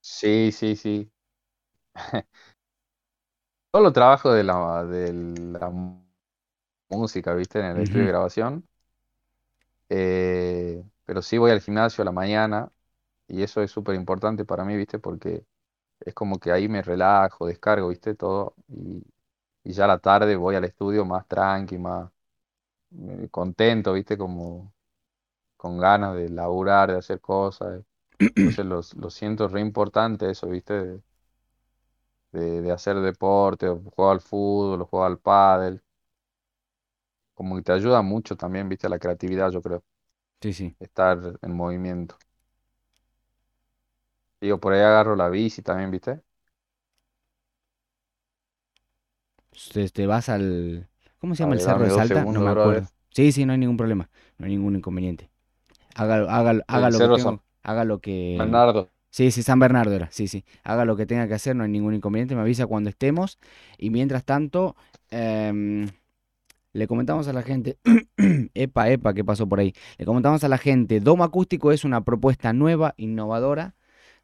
Sí, 0.00 0.52
sí, 0.52 0.76
sí. 0.76 1.10
Solo 3.72 3.92
trabajo 3.92 4.32
de 4.32 4.42
la, 4.42 4.84
de 4.84 5.12
la 5.12 5.70
música, 6.90 7.32
¿viste? 7.34 7.60
En 7.60 7.66
el 7.66 7.78
estudio 7.78 8.06
de 8.06 8.10
grabación. 8.12 8.68
Eh, 9.88 10.82
pero 11.06 11.22
sí 11.22 11.38
voy 11.38 11.52
al 11.52 11.62
gimnasio 11.62 12.02
a 12.02 12.06
la 12.06 12.12
mañana 12.12 12.72
y 13.28 13.42
eso 13.42 13.62
es 13.62 13.70
súper 13.72 13.96
importante 13.96 14.44
para 14.46 14.64
mí, 14.64 14.76
¿viste? 14.76 14.98
Porque 15.00 15.46
es 16.00 16.14
como 16.14 16.38
que 16.40 16.52
ahí 16.52 16.68
me 16.68 16.82
relajo, 16.82 17.46
descargo, 17.46 17.88
¿viste? 17.90 18.14
Todo 18.16 18.54
y, 18.68 19.02
y 19.64 19.72
ya 19.72 19.84
a 19.86 19.88
la 19.88 19.98
tarde 20.00 20.36
voy 20.36 20.56
al 20.56 20.64
estudio 20.64 21.04
más 21.06 21.26
tranqui, 21.28 21.78
más 21.78 22.10
eh, 22.92 23.28
contento, 23.30 23.92
¿viste? 23.92 24.16
Como 24.18 24.72
con 25.56 25.78
ganas 25.78 26.16
de 26.16 26.28
laburar, 26.30 26.92
de 26.92 26.98
hacer 26.98 27.20
cosas. 27.20 27.84
Entonces 28.38 28.66
lo, 28.66 28.80
lo 29.02 29.10
siento 29.10 29.48
re 29.48 29.60
importante 29.62 30.30
eso, 30.30 30.48
¿viste? 30.48 30.74
De, 30.74 31.02
de- 32.32 32.60
de 32.62 32.70
hacer 32.72 33.00
deporte, 33.00 33.68
o 33.68 33.80
juego 33.82 34.10
al 34.12 34.20
fútbol, 34.20 34.82
o 34.82 34.86
juego 34.86 35.04
al 35.06 35.18
pádel. 35.18 35.82
Como 37.34 37.54
que 37.56 37.62
te 37.62 37.70
ayuda 37.72 38.02
mucho 38.02 38.36
también, 38.36 38.68
¿viste? 38.68 38.88
La 38.88 38.98
creatividad, 38.98 39.50
yo 39.52 39.62
creo, 39.62 39.84
Sí, 40.40 40.52
sí. 40.54 40.76
estar 40.80 41.38
en 41.42 41.52
movimiento. 41.54 42.16
Digo, 44.40 44.58
por 44.60 44.72
ahí 44.72 44.80
agarro 44.80 45.14
la 45.16 45.28
bici 45.28 45.62
también, 45.62 45.90
¿viste? 45.90 46.22
Te, 49.72 49.88
te 49.88 50.06
vas 50.06 50.28
al... 50.28 50.88
¿Cómo 51.18 51.34
se 51.34 51.40
A 51.40 51.42
llama 51.42 51.54
el 51.54 51.60
ver, 51.60 51.60
cerro 51.60 51.84
dame 51.84 51.88
de 51.88 51.90
dos 51.90 51.92
Salta? 51.92 52.26
No 52.26 52.40
segundos, 52.40 52.42
me 52.42 52.50
brother. 52.50 52.50
acuerdo. 52.50 52.88
Sí, 53.10 53.32
sí, 53.32 53.46
no 53.46 53.52
hay 53.52 53.58
ningún 53.58 53.76
problema. 53.76 54.10
No 54.38 54.46
hay 54.46 54.52
ningún 54.52 54.76
inconveniente. 54.76 55.30
Haga, 55.94 56.16
haga, 56.36 56.62
haga 56.68 56.90
lo 56.90 57.04
que 57.04 57.10
Cerro 57.10 57.42
haga 57.62 57.84
lo 57.84 58.00
que... 58.00 58.60
Bernardo. 58.60 58.90
Sí, 59.10 59.30
sí, 59.32 59.42
San 59.42 59.58
Bernardo 59.60 59.94
era, 59.94 60.10
sí, 60.12 60.28
sí. 60.28 60.44
Haga 60.64 60.84
lo 60.86 60.96
que 60.96 61.06
tenga 61.06 61.28
que 61.28 61.34
hacer, 61.34 61.56
no 61.56 61.64
hay 61.64 61.70
ningún 61.70 61.94
inconveniente, 61.94 62.34
me 62.36 62.42
avisa 62.42 62.66
cuando 62.66 62.90
estemos. 62.90 63.38
Y 63.78 63.90
mientras 63.90 64.24
tanto, 64.24 64.76
em, 65.10 65.88
Le 66.76 66.86
comentamos 66.86 67.26
a 67.26 67.32
la 67.32 67.42
gente, 67.42 67.78
epa, 68.54 68.90
epa, 68.90 69.14
¿qué 69.14 69.24
pasó 69.24 69.48
por 69.48 69.60
ahí? 69.60 69.72
Le 69.96 70.04
comentamos 70.04 70.44
a 70.44 70.48
la 70.48 70.58
gente, 70.58 71.00
Domo 71.00 71.24
Acústico 71.24 71.72
es 71.72 71.84
una 71.84 72.02
propuesta 72.04 72.52
nueva, 72.52 72.92
innovadora. 72.98 73.74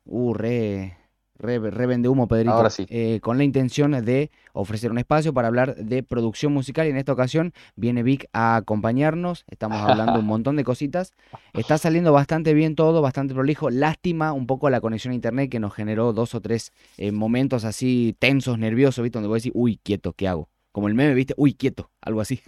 Uh, 0.05 0.35
re, 0.35 0.99
re, 1.39 1.59
re 1.59 1.87
vende 1.87 2.11
humo, 2.11 2.29
Pedrito. 2.29 2.53
Ahora 2.53 2.69
sí. 2.69 2.85
eh, 2.91 3.21
con 3.23 3.39
la 3.39 3.45
intención 3.45 3.93
de 4.05 4.31
ofrecer 4.53 4.91
un 4.91 4.99
espacio 4.99 5.33
para 5.33 5.49
hablar 5.49 5.77
de 5.77 6.03
producción 6.03 6.53
musical 6.53 6.87
y 6.87 6.91
en 6.91 6.99
esta 6.99 7.15
ocasión 7.15 7.55
viene 7.75 8.03
Vic 8.03 8.27
a 8.35 8.57
acompañarnos. 8.57 9.47
Estamos 9.49 9.81
hablando 9.81 10.19
un 10.19 10.27
montón 10.27 10.57
de 10.57 10.65
cositas. 10.65 11.15
Está 11.55 11.79
saliendo 11.79 12.13
bastante 12.13 12.53
bien 12.53 12.75
todo, 12.75 13.01
bastante 13.01 13.33
prolijo. 13.33 13.71
Lástima 13.71 14.35
un 14.35 14.47
poco 14.47 14.69
la 14.69 14.83
conexión 14.83 15.13
a 15.13 15.15
internet 15.15 15.51
que 15.51 15.59
nos 15.59 15.73
generó 15.73 16.13
dos 16.13 16.35
o 16.35 16.43
tres 16.43 16.71
eh, 16.99 17.13
momentos 17.13 17.65
así 17.65 18.15
tensos, 18.19 18.59
nerviosos, 18.59 19.03
¿viste? 19.03 19.17
Donde 19.17 19.29
voy 19.29 19.37
a 19.37 19.39
decir, 19.39 19.53
uy, 19.55 19.81
quieto, 19.83 20.13
¿qué 20.13 20.29
hago? 20.29 20.51
Como 20.73 20.89
el 20.89 20.95
meme, 20.95 21.15
¿viste? 21.15 21.35
Uy, 21.37 21.55
quieto, 21.55 21.91
algo 22.01 22.21
así. 22.21 22.41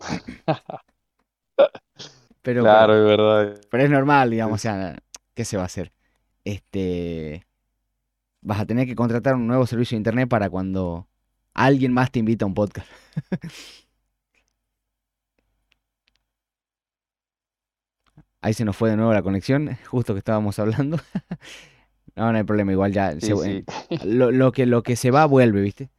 Pero, 2.42 2.62
Claro, 2.62 2.96
es 2.96 3.04
verdad. 3.04 3.60
pero 3.70 3.84
es 3.84 3.90
normal, 3.90 4.30
digamos, 4.30 4.60
o 4.60 4.62
sea, 4.62 4.98
¿qué 5.34 5.44
se 5.44 5.56
va 5.58 5.64
a 5.64 5.66
hacer? 5.66 5.92
Este, 6.44 7.46
vas 8.40 8.60
a 8.60 8.66
tener 8.66 8.86
que 8.86 8.94
contratar 8.94 9.34
un 9.34 9.46
nuevo 9.46 9.66
servicio 9.66 9.94
de 9.96 9.98
internet 10.00 10.28
para 10.28 10.48
cuando 10.48 11.06
alguien 11.52 11.92
más 11.92 12.10
te 12.10 12.18
invita 12.20 12.46
a 12.46 12.48
un 12.48 12.54
podcast. 12.54 12.88
Ahí 18.42 18.54
se 18.54 18.64
nos 18.64 18.76
fue 18.76 18.88
de 18.90 18.96
nuevo 18.96 19.12
la 19.12 19.22
conexión, 19.22 19.76
justo 19.86 20.14
que 20.14 20.18
estábamos 20.18 20.58
hablando. 20.58 20.98
No, 22.16 22.32
no 22.32 22.36
hay 22.38 22.44
problema, 22.44 22.72
igual 22.72 22.92
ya 22.92 23.12
Sí, 23.12 23.20
se- 23.20 23.36
sí. 23.36 23.64
lo, 24.04 24.32
lo 24.32 24.50
que, 24.50 24.66
lo 24.66 24.82
que 24.82 24.96
se 24.96 25.12
va 25.12 25.26
vuelve, 25.26 25.62
¿viste? 25.62 25.90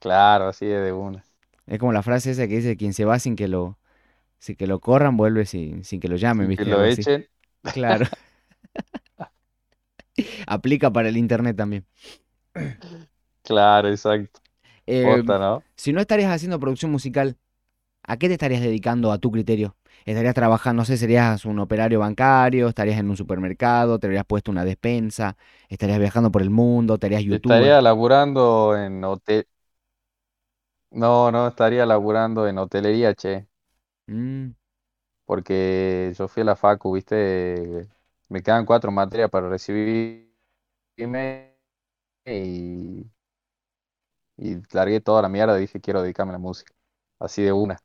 Claro, 0.00 0.48
así 0.48 0.66
es 0.66 0.82
de 0.84 0.92
una. 0.92 1.24
Es 1.66 1.78
como 1.78 1.92
la 1.92 2.02
frase 2.02 2.32
esa 2.32 2.48
que 2.48 2.56
dice, 2.56 2.76
quien 2.76 2.92
se 2.94 3.04
va 3.04 3.18
sin 3.18 3.36
que 3.36 3.48
lo, 3.48 3.78
sin 4.40 4.56
que 4.56 4.66
lo 4.68 4.80
corran, 4.80 5.16
vuelve 5.18 5.46
sin, 5.46 5.84
sin 5.84 6.00
que 6.00 6.08
lo 6.08 6.16
llamen, 6.16 6.46
Sin 6.46 6.54
que 6.54 6.64
¿viste? 6.64 6.72
lo 6.72 6.82
Algo 6.82 6.86
así. 6.86 7.06
echen. 7.06 7.28
Claro. 7.70 8.06
Aplica 10.46 10.90
para 10.92 11.08
el 11.08 11.16
internet 11.16 11.56
también. 11.56 11.86
Claro, 13.42 13.88
exacto. 13.90 14.40
Eh, 14.86 15.22
¿no? 15.38 15.64
si 15.76 15.92
no 15.92 16.00
estarías 16.00 16.32
haciendo 16.32 16.58
producción 16.60 16.90
musical, 16.90 17.38
¿a 18.04 18.18
qué 18.18 18.28
te 18.28 18.34
estarías 18.34 18.62
dedicando 18.62 19.12
a 19.12 19.18
tu 19.18 19.30
criterio? 19.32 19.76
¿Estarías 20.06 20.34
trabajando, 20.34 20.82
no 20.82 20.86
sé, 20.86 20.98
serías 20.98 21.44
un 21.46 21.58
operario 21.60 22.00
bancario, 22.00 22.68
estarías 22.68 22.98
en 23.00 23.10
un 23.10 23.16
supermercado, 23.18 23.98
te 23.98 24.06
habrías 24.08 24.26
puesto 24.26 24.50
una 24.52 24.64
despensa, 24.64 25.36
estarías 25.68 25.98
viajando 26.00 26.32
por 26.32 26.42
el 26.42 26.50
mundo, 26.50 26.94
estarías 26.94 27.24
youtuber? 27.24 27.74
Estaría 27.74 27.80
laburando 27.80 28.76
en 28.76 29.04
hotel. 29.04 29.46
No, 30.92 31.30
no, 31.30 31.48
estaría 31.48 31.86
laburando 31.86 32.46
en 32.48 32.58
hotelería, 32.58 33.14
che. 33.14 33.46
Mm, 34.08 34.50
Porque 35.24 36.12
yo 36.18 36.28
fui 36.28 36.42
a 36.42 36.44
la 36.44 36.56
facu, 36.56 36.92
¿viste? 36.94 37.88
Me 38.28 38.42
quedan 38.42 38.66
cuatro 38.66 38.90
materias 38.90 39.30
para 39.30 39.48
recibirme 39.48 40.30
y, 42.26 43.10
y 44.36 44.56
largué 44.72 45.00
toda 45.00 45.22
la 45.22 45.28
mierda 45.28 45.56
y 45.58 45.62
dije 45.62 45.80
quiero 45.80 46.02
dedicarme 46.02 46.30
a 46.32 46.34
la 46.34 46.38
música. 46.38 46.72
Así 47.18 47.42
de 47.42 47.52
una. 47.52 47.78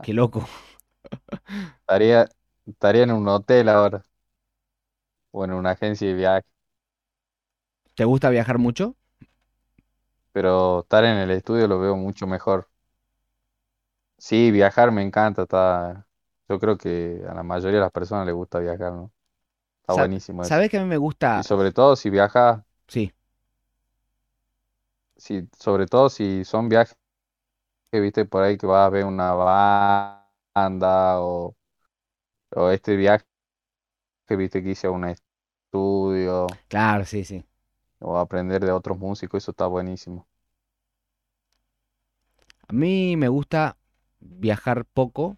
qué 0.00 0.12
loco. 0.14 0.46
Estaría, 1.80 2.28
estaría 2.66 3.04
en 3.04 3.12
un 3.12 3.28
hotel 3.28 3.68
ahora. 3.68 4.04
O 5.32 5.44
en 5.44 5.52
una 5.52 5.70
agencia 5.70 6.08
de 6.08 6.14
viaje. 6.14 6.46
¿Te 7.94 8.04
gusta 8.04 8.30
viajar 8.30 8.58
mucho? 8.58 8.96
Pero 10.36 10.80
estar 10.82 11.04
en 11.04 11.16
el 11.18 11.32
estudio 11.32 11.66
lo 11.68 11.80
veo 11.80 11.96
mucho 11.96 12.26
mejor. 12.28 12.68
Sí, 14.18 14.50
viajar 14.50 14.92
me 14.92 15.02
encanta. 15.02 15.42
Está, 15.42 16.06
yo 16.48 16.58
creo 16.58 16.76
que 16.78 17.22
a 17.28 17.34
la 17.34 17.42
mayoría 17.42 17.76
de 17.78 17.80
las 17.82 17.92
personas 17.92 18.26
les 18.26 18.34
gusta 18.34 18.58
viajar, 18.60 18.92
¿no? 18.92 19.12
Está 19.82 19.94
Sa- 19.94 19.94
buenísimo 19.94 20.44
eso. 20.46 20.58
¿Sabes 20.58 20.70
que 20.70 20.76
a 20.78 20.80
mí 20.82 20.86
me 20.88 20.96
gusta? 20.98 21.30
Y 21.34 21.42
sobre 21.44 21.72
todo 21.72 21.96
si 21.96 22.10
viajas, 22.10 22.62
Sí, 22.88 23.12
si, 25.16 25.48
sobre 25.58 25.86
todo 25.86 26.08
si 26.10 26.44
son 26.44 26.68
viajes 26.68 26.96
que 27.92 28.00
viste 28.00 28.24
por 28.24 28.42
ahí 28.44 28.58
que 28.58 28.66
vas 28.66 28.86
a 28.86 28.90
ver 28.90 29.04
una 29.04 29.32
banda 29.34 31.20
o, 31.22 31.56
o 32.56 32.70
este 32.70 32.96
viaje 32.96 33.26
que 34.26 34.36
viste 34.36 34.62
que 34.62 34.70
hice 34.70 34.86
a 34.86 34.90
un 34.90 35.04
estudio 35.04 36.60
claro, 36.68 37.04
sí, 37.04 37.24
sí. 37.24 37.44
O 38.00 38.18
aprender 38.18 38.64
de 38.64 38.72
otros 38.72 38.98
músicos, 38.98 39.42
eso 39.44 39.50
está 39.52 39.66
buenísimo. 39.66 40.26
A 42.68 42.72
mí 42.72 43.16
me 43.16 43.28
gusta 43.28 43.76
viajar 44.20 44.84
poco, 44.86 45.36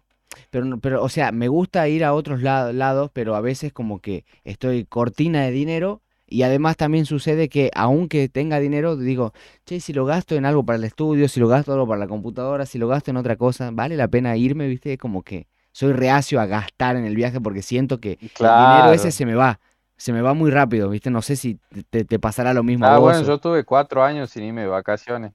pero, 0.49 0.79
pero 0.79 1.03
o 1.03 1.09
sea, 1.09 1.31
me 1.31 1.47
gusta 1.47 1.87
ir 1.87 2.03
a 2.03 2.13
otros 2.13 2.41
la- 2.41 2.73
lados, 2.73 3.11
pero 3.13 3.35
a 3.35 3.41
veces 3.41 3.71
como 3.73 3.99
que 3.99 4.25
estoy 4.43 4.85
cortina 4.85 5.43
de 5.43 5.51
dinero 5.51 6.01
y 6.27 6.43
además 6.43 6.77
también 6.77 7.05
sucede 7.05 7.49
que 7.49 7.71
aunque 7.75 8.29
tenga 8.29 8.59
dinero, 8.59 8.95
digo, 8.97 9.33
che, 9.65 9.79
si 9.79 9.93
lo 9.93 10.05
gasto 10.05 10.35
en 10.35 10.45
algo 10.45 10.63
para 10.65 10.77
el 10.77 10.83
estudio, 10.85 11.27
si 11.27 11.39
lo 11.39 11.47
gasto 11.47 11.71
en 11.71 11.75
algo 11.79 11.87
para 11.87 11.99
la 11.99 12.07
computadora, 12.07 12.65
si 12.65 12.77
lo 12.79 12.87
gasto 12.87 13.11
en 13.11 13.17
otra 13.17 13.35
cosa, 13.35 13.71
¿vale 13.71 13.95
la 13.97 14.07
pena 14.07 14.35
irme, 14.37 14.67
viste? 14.67 14.97
Como 14.97 15.23
que 15.23 15.47
soy 15.71 15.93
reacio 15.93 16.39
a 16.41 16.45
gastar 16.45 16.95
en 16.95 17.05
el 17.05 17.15
viaje 17.15 17.39
porque 17.41 17.61
siento 17.61 17.99
que 17.99 18.19
el 18.39 18.55
dinero 18.55 18.91
ese 18.91 19.11
Claro. 19.11 19.11
se 19.11 19.25
me 19.25 19.35
va, 19.35 19.59
se 19.99 20.13
me 20.13 20.23
va 20.23 20.33
muy 20.35 20.51
rápido, 20.51 20.89
viste? 20.91 21.11
No 21.11 21.23
sé 21.23 21.37
si 21.37 21.59
te, 21.91 22.05
pasará 22.19 22.55
lo 22.55 22.63
mismo 22.63 22.89
a 22.89 22.91
Ah, 22.91 22.97
vos 22.97 22.99
bueno, 22.99 23.23
o- 23.23 23.27
yo 23.27 23.39
tuve 23.39 23.63
cuatro 23.65 24.03
años 24.03 24.31
sin 24.31 24.43
irme 24.43 24.61
de 24.61 24.67
vacaciones. 24.67 25.31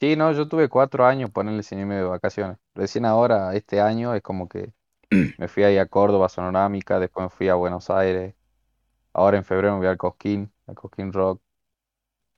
Sí, 0.00 0.16
no, 0.16 0.32
yo 0.32 0.48
tuve 0.48 0.68
cuatro 0.68 1.06
años 1.06 1.30
ponerle 1.30 1.62
sin 1.62 1.78
irme 1.78 1.94
de 1.96 2.02
vacaciones. 2.04 2.58
Recién 2.74 3.04
ahora, 3.06 3.54
este 3.54 3.80
año, 3.80 4.14
es 4.14 4.22
como 4.22 4.48
que 4.48 4.72
me 5.38 5.48
fui 5.48 5.62
ahí 5.64 5.78
a 5.78 5.86
Córdoba, 5.86 6.28
Sonorámica, 6.28 6.98
después 7.00 7.24
me 7.24 7.30
fui 7.30 7.48
a 7.48 7.54
Buenos 7.54 7.90
Aires. 7.90 8.34
Ahora 9.12 9.38
en 9.38 9.44
febrero 9.44 9.74
me 9.74 9.78
voy 9.80 9.88
al 9.88 9.98
Cosquín, 9.98 10.52
al 10.66 10.76
Cosquín 10.76 11.12
Rock. 11.12 11.42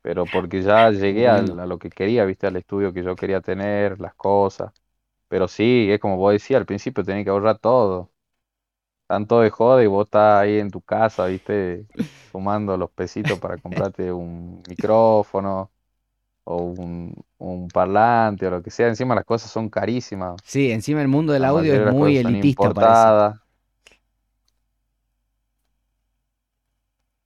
Pero 0.02 0.28
porque 0.30 0.62
ya 0.62 0.90
llegué 0.90 1.28
al- 1.28 1.58
lindo. 1.58 1.60
a 1.60 1.66
lo 1.66 1.78
que 1.78 1.90
quería, 1.90 2.24
viste, 2.24 2.46
al 2.46 2.56
estudio 2.56 2.92
que 2.92 3.02
yo 3.02 3.16
quería 3.16 3.40
tener, 3.40 4.00
las 4.00 4.14
cosas. 4.14 4.72
Pero 5.28 5.48
sí, 5.48 5.88
es 5.92 6.00
como 6.00 6.16
vos 6.18 6.32
decías, 6.34 6.60
al 6.60 6.66
principio 6.66 7.04
tenés 7.04 7.24
que 7.24 7.30
ahorrar 7.30 7.58
todo. 7.58 8.12
Tanto 9.06 9.40
de 9.40 9.50
joda 9.50 9.82
y 9.84 9.86
vos 9.86 10.06
estás 10.06 10.42
ahí 10.42 10.58
en 10.58 10.70
tu 10.70 10.80
casa, 10.82 11.26
viste, 11.26 11.86
sumando 12.32 12.76
los 12.76 12.90
pesitos 12.90 13.38
para 13.38 13.56
comprarte 13.58 14.10
un 14.12 14.62
micrófono 14.68 15.70
o 16.44 16.58
un, 16.64 17.14
un 17.38 17.68
parlante 17.68 18.46
o 18.46 18.50
lo 18.50 18.62
que 18.62 18.70
sea. 18.70 18.88
Encima 18.88 19.14
las 19.16 19.24
cosas 19.24 19.50
son 19.50 19.70
carísimas. 19.70 20.42
Sí, 20.44 20.70
encima 20.70 21.02
el 21.02 21.08
mundo 21.08 21.32
del 21.34 21.44
La 21.44 21.48
audio 21.48 21.74
es 21.74 21.82
muy 21.82 22.16
elitista, 22.18 22.70
parece. 22.72 23.16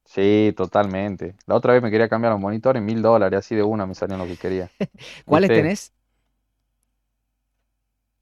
Sí, 0.04 0.52
totalmente. 0.56 1.36
La 1.46 1.54
otra 1.54 1.72
vez 1.72 1.82
me 1.82 1.90
quería 1.90 2.08
cambiar 2.08 2.32
los 2.32 2.40
monitores, 2.40 2.82
mil 2.82 3.00
dólares, 3.00 3.38
así 3.38 3.54
de 3.54 3.62
una 3.62 3.86
me 3.86 3.94
salían 3.94 4.18
lo 4.18 4.26
que 4.26 4.36
quería. 4.36 4.72
¿Cuáles 5.26 5.52
tenés? 5.52 5.92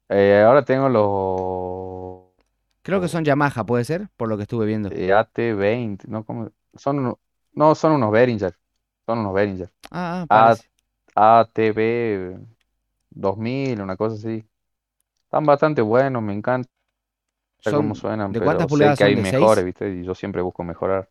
Eh, 0.09 0.43
ahora 0.45 0.65
tengo 0.65 0.89
los 0.89 2.28
Creo 2.89 3.01
que 3.01 3.07
son 3.07 3.23
Yamaha, 3.25 3.65
¿puede 3.65 3.85
ser? 3.85 4.09
Por 4.17 4.29
lo 4.29 4.35
que 4.37 4.43
estuve 4.43 4.65
viendo. 4.65 4.89
eh, 4.89 5.11
AT20, 5.13 6.07
¿no? 6.07 6.23
¿Cómo? 6.25 6.51
Son 6.75 6.99
unos, 6.99 7.15
no, 7.53 7.75
son 7.75 7.93
unos 7.93 8.11
Behringer. 8.11 8.57
Son 9.05 9.19
unos 9.19 9.33
Behringer. 9.33 9.71
Ah, 9.91 10.25
ah. 10.29 10.53
ATB 11.15 12.37
2000, 13.11 13.81
una 13.81 13.97
cosa 13.97 14.15
así. 14.15 14.45
Están 15.25 15.45
bastante 15.45 15.81
buenos, 15.83 16.23
me 16.23 16.33
encanta 16.33 16.69
cómo 17.71 17.95
Son, 17.95 17.95
suenan, 17.95 18.33
¿de 18.33 18.41
pero 18.41 18.41
cuántas 18.41 18.67
sé 18.67 18.67
pulgadas 18.67 18.97
que 18.97 19.03
son? 19.03 19.05
hay 19.05 19.15
¿De 19.15 19.23
mejores, 19.23 19.63
6? 19.63 19.65
¿viste? 19.65 19.89
Y 19.91 20.03
yo 20.05 20.13
siempre 20.15 20.41
busco 20.41 20.63
mejorar. 20.63 21.09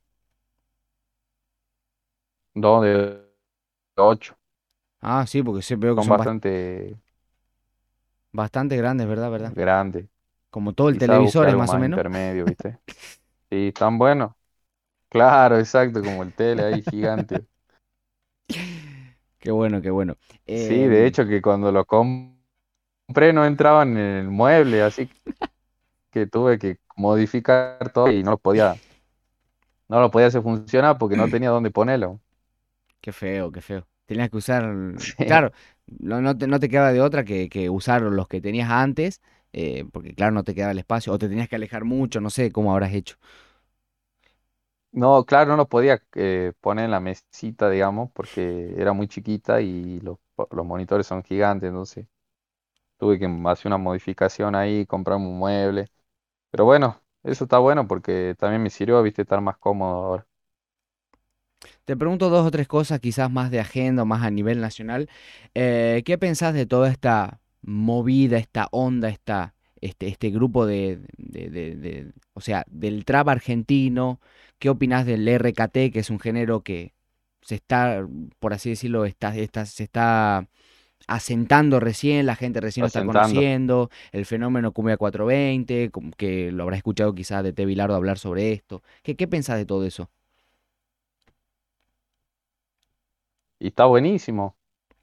No, 2.55 2.83
de 2.83 3.25
8. 3.97 4.37
Ah, 5.01 5.27
sí, 5.27 5.43
porque 5.43 5.63
sí 5.63 5.75
veo 5.77 5.97
que 5.97 6.03
Son 6.03 6.07
son 6.07 6.17
bas- 6.17 6.33
bastante 6.33 6.99
bastante 8.33 8.77
grandes, 8.79 9.07
¿verdad? 9.07 9.31
¿Verdad? 9.31 9.55
grandes. 9.55 10.09
Como 10.51 10.75
todo 10.75 10.89
el 10.91 10.99
televisor 10.99 11.49
es 11.49 11.57
más 11.57 11.73
o 11.73 11.79
menos. 11.79 12.03
intermedio, 12.03 12.47
¿viste? 12.47 12.79
Sí, 13.51 13.69
están 13.69 13.99
buenos. 13.99 14.33
Claro, 15.11 15.59
exacto, 15.59 16.03
como 16.05 16.23
el 16.25 16.35
tele 16.35 16.65
ahí 16.65 16.83
gigante. 16.83 17.47
Qué 19.39 19.51
bueno, 19.51 19.81
qué 19.83 19.91
bueno. 19.91 20.17
Sí, 20.55 20.87
de 20.87 21.07
Em, 21.07 21.07
hecho 21.07 21.27
que 21.27 21.41
cuando 21.41 21.73
lo 21.73 21.85
compré 21.87 23.33
no 23.33 23.45
entraban 23.45 23.97
en 23.97 23.99
el 23.99 24.29
mueble, 24.31 24.83
así 24.83 25.11
que 26.11 26.27
tuve 26.27 26.59
que 26.59 26.79
modificar 26.97 27.91
todo 27.93 28.11
y 28.11 28.23
no 28.23 28.33
lo 28.33 28.39
podía, 28.39 28.81
no 29.89 30.01
lo 30.01 30.11
podía 30.11 30.29
hacer 30.29 30.43
funcionar 30.43 30.97
porque 30.99 31.17
no 31.17 31.29
tenía 31.29 31.51
dónde 31.51 31.71
ponerlo. 31.71 32.21
qué 33.01 33.13
feo, 33.13 33.51
qué 33.53 33.61
feo. 33.61 33.87
Tenías 34.07 34.31
que 34.31 34.37
usar, 34.39 34.65
Sí. 35.19 35.25
claro, 35.25 35.53
no, 35.87 36.21
no 36.23 36.37
te, 36.37 36.47
no 36.47 36.59
te 36.61 36.69
quedaba 36.69 36.93
de 36.93 37.01
otra 37.01 37.25
que, 37.25 37.49
que 37.49 37.69
usar 37.71 38.03
los 38.03 38.29
que 38.29 38.41
tenías 38.41 38.71
antes, 38.71 39.21
eh, 39.59 39.85
porque 39.93 40.15
claro, 40.15 40.33
no 40.33 40.45
te 40.45 40.55
quedaba 40.55 40.73
el 40.73 40.79
espacio, 40.79 41.13
o 41.13 41.19
te 41.19 41.29
tenías 41.29 41.49
que 41.49 41.57
alejar 41.57 41.85
mucho, 41.85 42.21
no 42.21 42.31
sé 42.31 42.53
cómo 42.53 42.73
habrás 42.73 42.95
hecho. 42.95 43.17
No, 44.91 45.25
claro, 45.27 45.51
no 45.51 45.57
lo 45.59 45.69
podía 45.69 46.03
eh, 46.15 46.53
poner 46.61 46.87
en 46.87 46.91
la 46.91 47.01
mesita, 47.01 47.69
digamos, 47.71 48.11
porque 48.13 48.75
era 48.77 48.93
muy 48.95 49.07
chiquita 49.07 49.61
y 49.61 50.01
los, 50.01 50.19
los 50.51 50.67
monitores 50.67 51.07
son 51.07 51.23
gigantes, 51.23 51.69
entonces 51.69 52.07
tuve 52.99 53.19
que 53.19 53.27
hacer 53.47 53.69
una 53.69 53.79
modificación 53.79 54.55
ahí, 54.57 54.87
comprar 54.87 55.19
un 55.19 55.39
mueble. 55.39 55.91
Pero 56.51 56.65
bueno, 56.67 57.03
eso 57.25 57.45
está 57.45 57.59
bueno 57.59 57.89
porque 57.89 58.35
también 58.39 58.63
me 58.63 58.71
sirvió, 58.71 59.03
viste, 59.03 59.23
estar 59.23 59.41
más 59.43 59.59
cómodo 59.59 59.93
ahora. 60.07 60.29
Te 61.85 61.97
pregunto 61.97 62.31
dos 62.31 62.47
o 62.47 62.51
tres 62.51 62.69
cosas, 62.69 63.01
quizás 63.01 63.31
más 63.31 63.51
de 63.51 63.61
agenda 63.61 64.03
o 64.03 64.07
más 64.07 64.23
a 64.23 64.31
nivel 64.31 64.61
nacional. 64.61 65.09
Eh, 65.55 66.03
¿qué 66.05 66.19
pensás 66.19 66.55
de 66.55 66.67
toda 66.67 66.89
esta 66.91 67.41
movida, 67.63 68.39
esta 68.39 68.69
onda, 68.73 69.09
esta, 69.09 69.55
este, 69.81 70.09
este 70.09 70.31
grupo 70.31 70.67
de, 70.67 71.01
de- 71.19 71.51
de- 71.51 71.77
de- 71.77 72.13
o 72.35 72.41
sea, 72.41 72.65
del 72.69 73.05
trap 73.05 73.29
argentino? 73.29 74.21
¿Qué 74.59 74.71
opinás 74.71 75.07
del 75.07 75.27
RKT, 75.29 75.91
que 75.93 76.01
es 76.01 76.11
un 76.11 76.21
género 76.21 76.63
que 76.63 76.95
se 77.43 77.55
está, 77.57 78.07
por 78.41 78.53
así 78.55 78.71
decirlo, 78.71 79.05
está, 79.05 79.37
está- 79.37 79.67
se 79.67 79.85
está 79.85 80.49
asentando 81.07 81.81
recién, 81.81 82.27
la 82.27 82.37
gente 82.37 82.61
recién 82.61 82.83
lo 82.83 82.89
Está 82.89 83.05
conociendo, 83.05 83.91
el 84.13 84.27
fenómeno 84.27 84.73
Cumbia 84.73 84.97
420, 84.97 85.91
como 85.91 86.11
que 86.13 86.53
lo 86.53 86.65
habrás 86.65 86.79
escuchado 86.79 87.15
quizás 87.15 87.43
de 87.45 87.53
T. 87.53 87.65
Bilardo 87.67 87.95
hablar 87.97 88.19
sobre 88.19 88.53
esto. 88.53 88.83
¿Qué, 89.03 89.17
qué 89.17 89.27
pensás 89.29 89.57
de 89.59 89.67
todo 89.67 89.85
eso? 89.87 90.11
Y 93.61 93.69
está 93.69 93.85
buenísimo. 93.87 94.57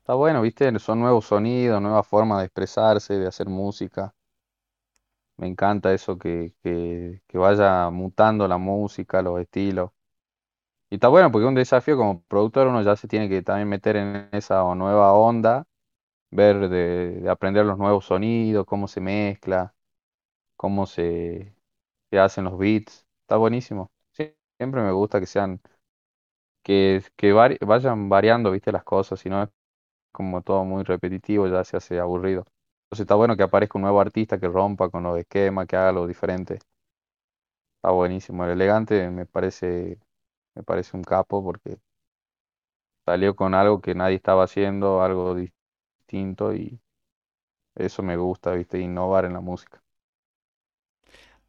Está 0.05 0.13
bueno, 0.13 0.41
viste, 0.41 0.79
son 0.79 1.01
nuevos 1.01 1.25
sonidos, 1.25 1.81
nuevas 1.81 2.07
formas 2.07 2.39
de 2.39 2.45
expresarse, 2.45 3.15
de 3.19 3.27
hacer 3.27 3.49
música. 3.49 4.15
Me 5.37 5.47
encanta 5.47 5.93
eso 5.93 6.17
que, 6.17 6.53
que, 6.63 7.21
que 7.27 7.37
vaya 7.37 7.89
mutando 7.89 8.47
la 8.47 8.57
música, 8.57 9.21
los 9.21 9.39
estilos. 9.41 9.91
Y 10.89 10.95
está 10.95 11.07
bueno 11.09 11.31
porque 11.31 11.45
es 11.45 11.49
un 11.49 11.55
desafío 11.55 11.97
como 11.97 12.23
productor, 12.23 12.67
uno 12.67 12.81
ya 12.83 12.95
se 12.95 13.07
tiene 13.07 13.27
que 13.29 13.41
también 13.41 13.67
meter 13.69 13.95
en 13.97 14.29
esa 14.31 14.63
nueva 14.75 15.13
onda, 15.13 15.65
ver 16.31 16.69
de, 16.69 17.21
de 17.21 17.29
aprender 17.29 17.65
los 17.65 17.77
nuevos 17.79 18.05
sonidos, 18.05 18.65
cómo 18.67 18.87
se 18.89 19.01
mezcla, 19.01 19.75
cómo 20.57 20.85
se, 20.87 21.55
se 22.11 22.19
hacen 22.19 22.45
los 22.45 22.57
beats. 22.59 23.07
Está 23.23 23.37
buenísimo. 23.37 23.91
Siempre 24.59 24.81
me 24.83 24.91
gusta 24.93 25.19
que 25.21 25.27
sean, 25.27 25.61
que, 26.63 27.03
que 27.15 27.31
vayan 27.33 28.09
variando, 28.09 28.51
viste, 28.51 28.71
las 28.71 28.83
cosas, 28.83 29.19
si 29.19 29.29
no 29.29 29.43
es 29.43 29.49
como 30.15 30.41
todo 30.41 30.63
muy 30.65 30.83
repetitivo, 30.83 31.47
ya 31.47 31.63
se 31.63 31.77
hace 31.77 31.99
aburrido. 31.99 32.45
Entonces 32.85 33.01
está 33.05 33.15
bueno 33.15 33.37
que 33.37 33.43
aparezca 33.43 33.77
un 33.77 33.83
nuevo 33.83 34.01
artista 34.01 34.39
que 34.39 34.47
rompa 34.47 34.89
con 34.89 35.03
los 35.03 35.17
esquemas, 35.19 35.67
que 35.67 35.75
haga 35.77 35.89
algo 35.89 36.07
diferente. 36.07 36.59
Está 37.77 37.91
buenísimo. 37.91 38.43
El 38.43 38.51
elegante 38.51 39.09
me 39.09 39.25
parece, 39.25 39.97
me 40.55 40.63
parece 40.63 40.97
un 40.97 41.03
capo 41.03 41.43
porque 41.43 41.77
salió 43.03 43.35
con 43.35 43.55
algo 43.55 43.81
que 43.81 43.95
nadie 43.95 44.15
estaba 44.17 44.43
haciendo, 44.43 45.01
algo 45.01 45.33
distinto 45.35 46.53
y 46.53 46.79
eso 47.75 48.03
me 48.03 48.17
gusta, 48.17 48.53
viste, 48.53 48.79
innovar 48.79 49.25
en 49.25 49.33
la 49.33 49.41
música. 49.41 49.83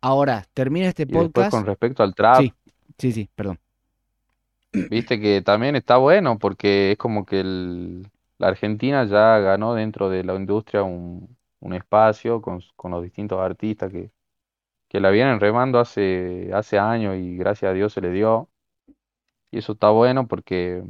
Ahora, 0.00 0.46
termina 0.54 0.88
este 0.88 1.06
Y 1.08 1.18
después 1.18 1.48
con 1.48 1.64
podcast. 1.64 1.66
respecto 1.66 2.04
al 2.04 2.14
trap, 2.14 2.46
Sí, 2.46 2.54
sí, 2.98 3.12
sí, 3.12 3.30
perdón. 3.34 3.60
viste 4.88 5.20
que 5.20 5.42
también 5.42 5.76
está 5.76 5.96
bueno 5.98 6.38
porque 6.38 6.92
es 6.92 6.98
como 6.98 7.24
que 7.26 7.40
el- 7.40 8.08
la 8.38 8.48
Argentina 8.48 9.04
ya 9.04 9.38
ganó 9.38 9.74
dentro 9.74 10.08
de 10.10 10.24
la 10.24 10.34
industria 10.34 10.82
un, 10.82 11.36
un 11.60 11.74
espacio 11.74 12.40
con, 12.42 12.60
con 12.76 12.90
los 12.92 13.02
distintos 13.02 13.40
artistas 13.40 13.90
que 13.92 14.10
que 14.88 15.00
la 15.00 15.10
vienen 15.10 15.40
remando 15.40 15.80
hace, 15.80 16.50
hace 16.54 16.78
años 16.78 17.16
y 17.16 17.36
gracias 17.36 17.70
a 17.70 17.74
Dios 17.74 17.92
se 17.92 18.00
le 18.00 18.10
dio. 18.10 18.50
Y 19.50 19.58
eso 19.58 19.72
está 19.72 19.90
bueno 19.90 20.26
porque 20.28 20.82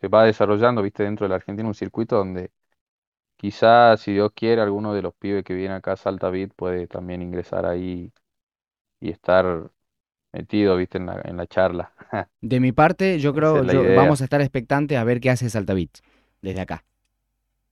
se 0.00 0.08
va 0.08 0.24
desarrollando, 0.24 0.82
viste, 0.82 1.02
dentro 1.02 1.24
de 1.24 1.30
la 1.30 1.36
Argentina 1.36 1.68
un 1.68 1.74
circuito 1.74 2.16
donde 2.16 2.50
quizás, 3.36 4.00
si 4.00 4.12
Dios 4.12 4.32
quiere, 4.34 4.62
alguno 4.62 4.94
de 4.94 5.02
los 5.02 5.14
pibes 5.14 5.44
que 5.44 5.54
viene 5.54 5.74
acá 5.74 5.92
a 5.92 5.96
Salta 5.96 6.30
Beat 6.30 6.52
puede 6.54 6.86
también 6.88 7.22
ingresar 7.22 7.66
ahí 7.66 8.12
y 9.00 9.10
estar 9.10 9.70
metido, 10.32 10.76
viste, 10.76 10.98
en 10.98 11.06
la, 11.06 11.22
en 11.24 11.36
la 11.36 11.46
charla. 11.46 11.92
De 12.40 12.60
mi 12.60 12.72
parte, 12.72 13.18
yo 13.18 13.34
creo, 13.34 13.64
yo, 13.64 13.82
vamos 13.94 14.20
a 14.20 14.24
estar 14.24 14.40
expectantes 14.40 14.98
a 14.98 15.04
ver 15.04 15.20
qué 15.20 15.30
hace 15.30 15.50
Saltavit 15.50 15.98
desde 16.46 16.60
acá. 16.60 16.84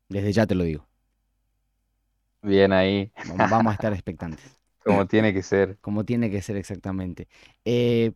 Desde 0.08 0.32
ya 0.32 0.46
te 0.46 0.54
lo 0.54 0.64
digo. 0.64 0.86
Bien 2.42 2.72
ahí, 2.72 3.10
Vam- 3.26 3.50
Vamos 3.50 3.70
a 3.70 3.74
estar 3.74 3.92
expectantes. 3.92 4.60
como 4.84 5.06
tiene 5.06 5.32
que 5.32 5.42
ser. 5.42 5.78
Como 5.80 6.04
tiene 6.04 6.30
que 6.30 6.42
ser 6.42 6.56
exactamente. 6.56 7.28
Eh, 7.64 8.12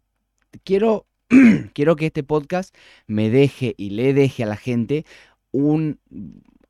quiero, 0.65 1.07
quiero 1.73 1.97
que 1.97 2.07
este 2.07 2.23
podcast 2.23 2.75
me 3.07 3.31
deje 3.31 3.75
y 3.79 3.91
le 3.91 4.13
deje 4.13 4.43
a 4.43 4.47
la 4.47 4.57
gente 4.57 5.05
un... 5.51 5.99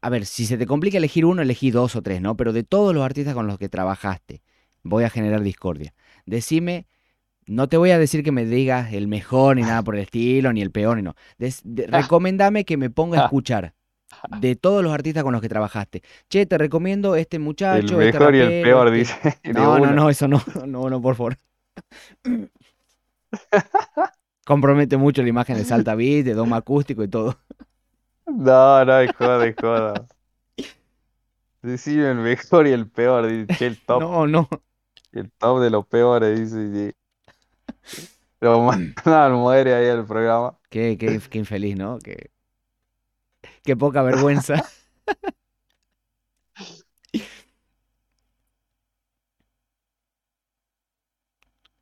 A 0.01 0.11
ver, 0.11 0.27
si 0.27 0.47
se 0.47 0.57
te 0.57 0.67
complica 0.67 0.99
elegir 0.99 1.25
uno, 1.25 1.43
elegí 1.43 1.73
dos 1.73 1.97
o 1.97 2.03
tres, 2.03 2.21
¿no? 2.21 2.37
Pero 2.37 2.53
de 2.53 2.63
todos 2.63 2.95
los 2.95 3.05
artistas 3.05 3.35
con 3.35 3.49
los 3.49 3.59
que 3.59 3.69
trabajaste, 3.69 4.43
voy 4.85 5.03
a 5.03 5.11
generar 5.11 5.43
discordia. 5.43 5.93
Decime, 6.25 6.87
no 7.49 7.69
te 7.69 7.77
voy 7.77 7.91
a 7.91 7.99
decir 7.99 8.23
que 8.23 8.31
me 8.31 8.45
digas 8.45 8.93
el 8.93 9.09
mejor 9.09 9.57
ni 9.57 9.63
nada 9.63 9.83
por 9.83 9.97
el 9.97 10.03
estilo, 10.03 10.53
ni 10.53 10.63
el 10.63 10.71
peor, 10.71 10.99
ni 10.99 11.03
no. 11.03 11.17
Des- 11.39 11.63
de- 11.65 11.89
recomendame 11.89 12.65
que 12.65 12.77
me 12.77 12.91
ponga 12.91 13.19
a 13.19 13.25
escuchar 13.25 13.75
de 14.41 14.57
todos 14.57 14.83
los 14.83 14.93
artistas 14.93 15.23
con 15.23 15.33
los 15.33 15.43
que 15.43 15.49
trabajaste. 15.49 16.03
Che, 16.29 16.47
te 16.47 16.59
recomiendo 16.59 17.17
este 17.17 17.37
El 17.37 17.43
muchacho, 17.43 18.01
este 18.01 18.19
mejor 18.19 18.35
y 18.35 18.41
el 18.41 18.63
peor, 18.63 18.95
este... 18.95 18.99
dice, 18.99 19.41
No, 19.53 19.79
no, 19.79 19.93
no, 19.93 20.11
eso 20.11 20.29
no, 20.29 20.43
no, 20.67 20.91
no, 20.91 21.01
por 21.01 21.15
favor. 21.17 21.37
Compromete 24.45 24.97
mucho 24.97 25.23
la 25.23 25.29
imagen 25.29 25.57
de 25.57 25.65
Salta 25.65 25.95
Beat, 25.95 26.25
de 26.25 26.35
Doma 26.35 26.57
Acústico 26.59 27.03
y 27.03 27.09
todo. 27.09 27.39
No, 28.27 28.85
no, 28.85 28.97
de 28.97 29.13
joda, 29.13 29.39
de 29.39 29.55
joda. 29.55 30.07
Decime 31.63 32.11
el 32.11 32.19
mejor 32.19 32.67
y 32.67 32.73
el 32.73 32.89
peor, 32.89 33.27
dice, 33.27 33.67
el 33.67 33.79
top. 33.85 34.01
No, 34.01 34.27
no. 34.27 34.49
El 35.13 35.31
top 35.33 35.61
de 35.61 35.71
los 35.71 35.87
peores, 35.87 36.39
dice. 36.39 36.93
sí. 37.85 38.09
Lo 38.41 38.61
mandan 38.63 39.33
muere 39.33 39.75
ahí 39.75 39.87
el 39.87 40.05
programa. 40.05 40.57
Qué, 40.71 40.97
qué, 40.97 41.21
qué 41.29 41.39
infeliz, 41.39 41.77
¿no? 41.77 41.99
Qué, 41.99 42.31
qué 43.69 43.77
poca 43.77 44.01
vergüenza. 44.03 44.65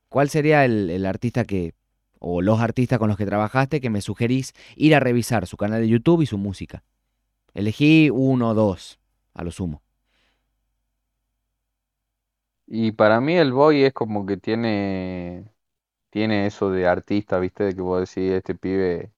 ¿Cuál 0.08 0.30
sería 0.30 0.64
el, 0.64 0.90
el 0.90 1.06
artista 1.06 1.44
que, 1.44 1.74
o 2.18 2.42
los 2.42 2.60
artistas 2.60 2.98
con 2.98 3.08
los 3.08 3.16
que 3.18 3.26
trabajaste 3.26 3.80
que 3.80 3.90
me 3.90 4.00
sugerís 4.00 4.52
ir 4.76 4.94
a 4.94 5.00
revisar 5.00 5.46
su 5.46 5.56
canal 5.56 5.80
de 5.80 5.88
YouTube 5.88 6.22
y 6.22 6.26
su 6.26 6.38
música? 6.38 6.84
Elegí 7.54 8.10
uno 8.10 8.50
o 8.50 8.54
dos, 8.54 9.00
a 9.34 9.44
lo 9.44 9.52
sumo. 9.52 9.82
Y 12.66 12.92
para 12.92 13.20
mí 13.20 13.34
el 13.36 13.52
Boy 13.52 13.84
es 13.84 13.92
como 13.92 14.26
que 14.26 14.36
tiene, 14.36 15.48
tiene 16.10 16.46
eso 16.46 16.70
de 16.70 16.86
artista, 16.88 17.38
¿viste? 17.40 17.64
De 17.64 17.74
que 17.76 17.82
vos 17.82 18.00
decís, 18.00 18.32
este 18.32 18.54
pibe 18.56 19.12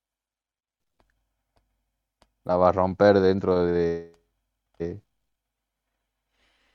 la 2.49 2.57
va 2.63 2.69
a 2.71 2.73
romper 2.73 3.21
dentro 3.21 3.65
de, 3.65 4.13
de- 4.79 5.03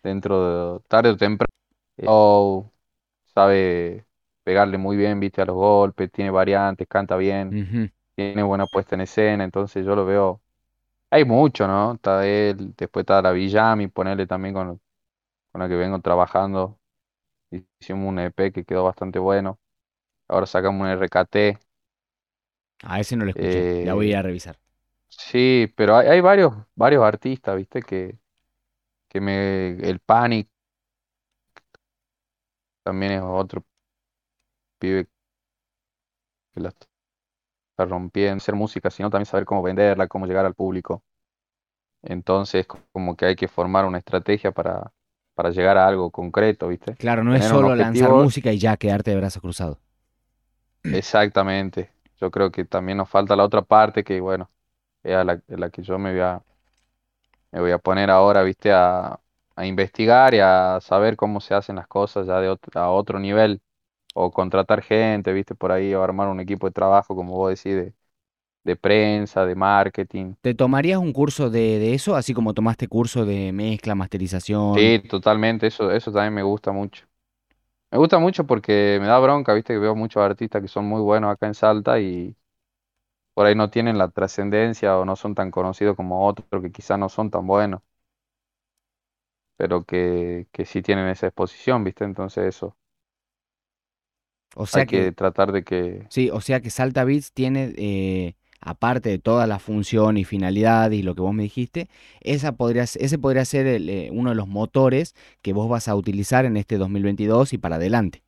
dentro 0.03 0.75
de 0.77 0.79
tarde 0.87 1.09
o 1.11 1.17
temprano. 1.17 1.47
O 2.05 2.71
sabe 3.35 4.05
pegarle 4.43 4.77
muy 4.77 4.97
bien, 4.97 5.19
¿viste? 5.19 5.41
A 5.41 5.45
los 5.45 5.55
golpes, 5.55 6.11
tiene 6.11 6.31
variantes, 6.31 6.87
canta 6.87 7.15
bien, 7.17 7.57
tiene 8.15 8.43
buena 8.43 8.67
puesta 8.67 8.95
en 8.95 9.01
escena, 9.03 9.43
entonces 9.43 9.85
yo 9.85 9.95
lo 9.95 10.05
veo. 10.05 10.41
Hay 11.11 11.25
mucho, 11.25 11.67
¿no? 11.67 11.93
Está 11.95 12.27
él, 12.27 12.75
después 12.77 13.03
está 13.03 13.21
la 13.21 13.31
Villami, 13.31 13.87
ponerle 13.89 14.27
también 14.27 14.55
con, 14.55 14.81
con 15.51 15.61
la 15.61 15.69
que 15.69 15.75
vengo 15.75 15.99
trabajando. 16.01 16.79
Hicimos 17.81 18.09
un 18.09 18.19
EP 18.19 18.51
que 18.53 18.65
quedó 18.65 18.85
bastante 18.85 19.19
bueno. 19.19 19.59
Ahora 20.29 20.47
sacamos 20.47 20.81
un 20.81 20.87
RKT. 20.89 21.59
A 22.83 22.99
ese 22.99 23.15
no 23.17 23.25
lo 23.25 23.31
escuché, 23.31 23.67
ya 23.81 23.93
voy 23.93 24.13
a 24.13 24.19
eh, 24.19 24.19
a 24.19 24.21
revisar. 24.21 24.57
Sí, 25.17 25.71
pero 25.75 25.95
hay, 25.97 26.07
hay 26.07 26.21
varios, 26.21 26.53
varios 26.75 27.03
artistas, 27.03 27.55
¿viste? 27.57 27.81
Que, 27.81 28.17
que 29.09 29.21
me. 29.21 29.69
El 29.89 29.99
Panic 30.01 30.49
también 32.83 33.13
es 33.13 33.21
otro 33.23 33.65
pibe 34.79 35.07
que 36.53 36.59
la 36.61 36.69
está 36.69 37.85
rompiendo. 37.85 38.37
Hacer 38.37 38.55
música, 38.55 38.89
sino 38.91 39.09
también 39.09 39.25
saber 39.25 39.45
cómo 39.45 39.63
venderla, 39.63 40.07
cómo 40.07 40.25
llegar 40.27 40.45
al 40.45 40.55
público. 40.55 41.03
Entonces, 42.03 42.67
como 42.91 43.15
que 43.15 43.25
hay 43.25 43.35
que 43.35 43.47
formar 43.47 43.85
una 43.85 43.99
estrategia 43.99 44.51
para, 44.51 44.93
para 45.35 45.51
llegar 45.51 45.77
a 45.77 45.87
algo 45.87 46.11
concreto, 46.11 46.67
¿viste? 46.69 46.97
Claro, 46.97 47.23
no 47.23 47.35
es 47.35 47.43
Tener 47.43 47.51
solo 47.51 47.75
lanzar 47.75 48.13
música 48.15 48.51
y 48.51 48.57
ya 48.59 48.77
quedarte 48.77 49.11
de 49.11 49.17
brazos 49.17 49.41
cruzados. 49.43 49.77
exactamente. 50.91 51.91
Yo 52.19 52.31
creo 52.31 52.51
que 52.51 52.65
también 52.65 52.97
nos 52.97 53.09
falta 53.09 53.35
la 53.35 53.43
otra 53.45 53.61
parte 53.63 54.03
que, 54.03 54.19
bueno, 54.21 54.51
la, 55.03 55.41
la 55.47 55.69
que 55.69 55.83
yo 55.83 55.97
me 55.99 56.11
voy 56.11 56.21
a, 56.21 56.43
me 57.51 57.59
voy 57.61 57.71
a 57.71 57.77
poner 57.77 58.09
ahora, 58.09 58.43
¿viste? 58.43 58.71
A, 58.73 59.19
a 59.55 59.65
investigar 59.65 60.33
y 60.33 60.39
a 60.39 60.79
saber 60.81 61.15
cómo 61.15 61.39
se 61.41 61.53
hacen 61.53 61.75
las 61.75 61.87
cosas 61.87 62.27
ya 62.27 62.39
de 62.39 62.49
otro, 62.49 62.79
a 62.81 62.89
otro 62.91 63.19
nivel. 63.19 63.61
o 64.15 64.31
contratar 64.31 64.83
gente, 64.83 65.33
viste, 65.33 65.55
por 65.55 65.71
ahí, 65.73 65.93
o 65.95 66.03
armar 66.03 66.29
un 66.29 66.39
equipo 66.41 66.67
de 66.67 66.73
trabajo, 66.73 67.15
como 67.15 67.33
vos 67.37 67.49
decís, 67.51 67.75
de, 67.75 67.95
de 68.63 68.77
prensa, 68.77 69.45
de 69.45 69.55
marketing. 69.55 70.35
¿Te 70.41 70.53
tomarías 70.53 70.99
un 70.99 71.13
curso 71.13 71.49
de, 71.49 71.79
de 71.79 71.93
eso, 71.93 72.15
así 72.15 72.33
como 72.33 72.53
tomaste 72.53 72.87
curso 72.87 73.25
de 73.25 73.51
mezcla, 73.53 73.95
masterización? 73.95 74.95
Sí, 74.95 74.99
totalmente, 75.07 75.67
eso, 75.67 75.91
eso 75.91 76.11
también 76.11 76.33
me 76.33 76.41
gusta 76.43 76.71
mucho. 76.71 77.05
Me 77.91 77.97
gusta 77.99 78.19
mucho 78.19 78.45
porque 78.47 78.99
me 79.01 79.07
da 79.07 79.19
bronca, 79.19 79.53
viste, 79.53 79.73
que 79.73 79.79
veo 79.79 79.95
muchos 79.95 80.23
artistas 80.23 80.61
que 80.61 80.67
son 80.69 80.85
muy 80.85 81.01
buenos 81.01 81.31
acá 81.31 81.47
en 81.47 81.55
Salta 81.55 81.99
y 82.01 82.35
por 83.33 83.45
ahí 83.45 83.55
no 83.55 83.69
tienen 83.69 83.97
la 83.97 84.09
trascendencia 84.09 84.97
o 84.97 85.05
no 85.05 85.15
son 85.15 85.35
tan 85.35 85.51
conocidos 85.51 85.95
como 85.95 86.27
otros 86.27 86.61
que 86.61 86.71
quizás 86.71 86.99
no 86.99 87.09
son 87.09 87.31
tan 87.31 87.47
buenos, 87.47 87.81
pero 89.57 89.85
que, 89.85 90.47
que 90.51 90.65
sí 90.65 90.81
tienen 90.81 91.07
esa 91.09 91.27
exposición, 91.27 91.83
viste, 91.83 92.03
entonces 92.05 92.45
eso, 92.55 92.77
O 94.55 94.65
sea 94.67 94.85
hay 94.85 94.87
que, 94.87 95.05
que 95.05 95.11
tratar 95.13 95.51
de 95.51 95.63
que... 95.63 96.09
sí, 96.09 96.29
o 96.31 96.41
sea 96.41 96.61
que 96.61 96.69
Salta 96.69 97.03
Beats 97.03 97.33
tiene, 97.33 97.73
eh, 97.77 98.35
aparte 98.61 99.09
de 99.09 99.19
toda 99.19 99.47
la 99.47 99.59
función 99.59 100.17
y 100.17 100.25
finalidad 100.25 100.91
y 100.91 101.03
lo 101.03 101.15
que 101.15 101.21
vos 101.21 101.33
me 101.33 101.43
dijiste, 101.43 101.89
esa 102.21 102.53
podría, 102.53 102.83
ese 102.83 103.17
podría 103.19 103.45
ser 103.45 103.67
el, 103.67 103.89
eh, 103.89 104.09
uno 104.11 104.31
de 104.31 104.35
los 104.35 104.47
motores 104.47 105.15
que 105.41 105.53
vos 105.53 105.69
vas 105.69 105.87
a 105.87 105.95
utilizar 105.95 106.45
en 106.45 106.57
este 106.57 106.77
2022 106.77 107.53
y 107.53 107.57
para 107.57 107.77
adelante. 107.77 108.23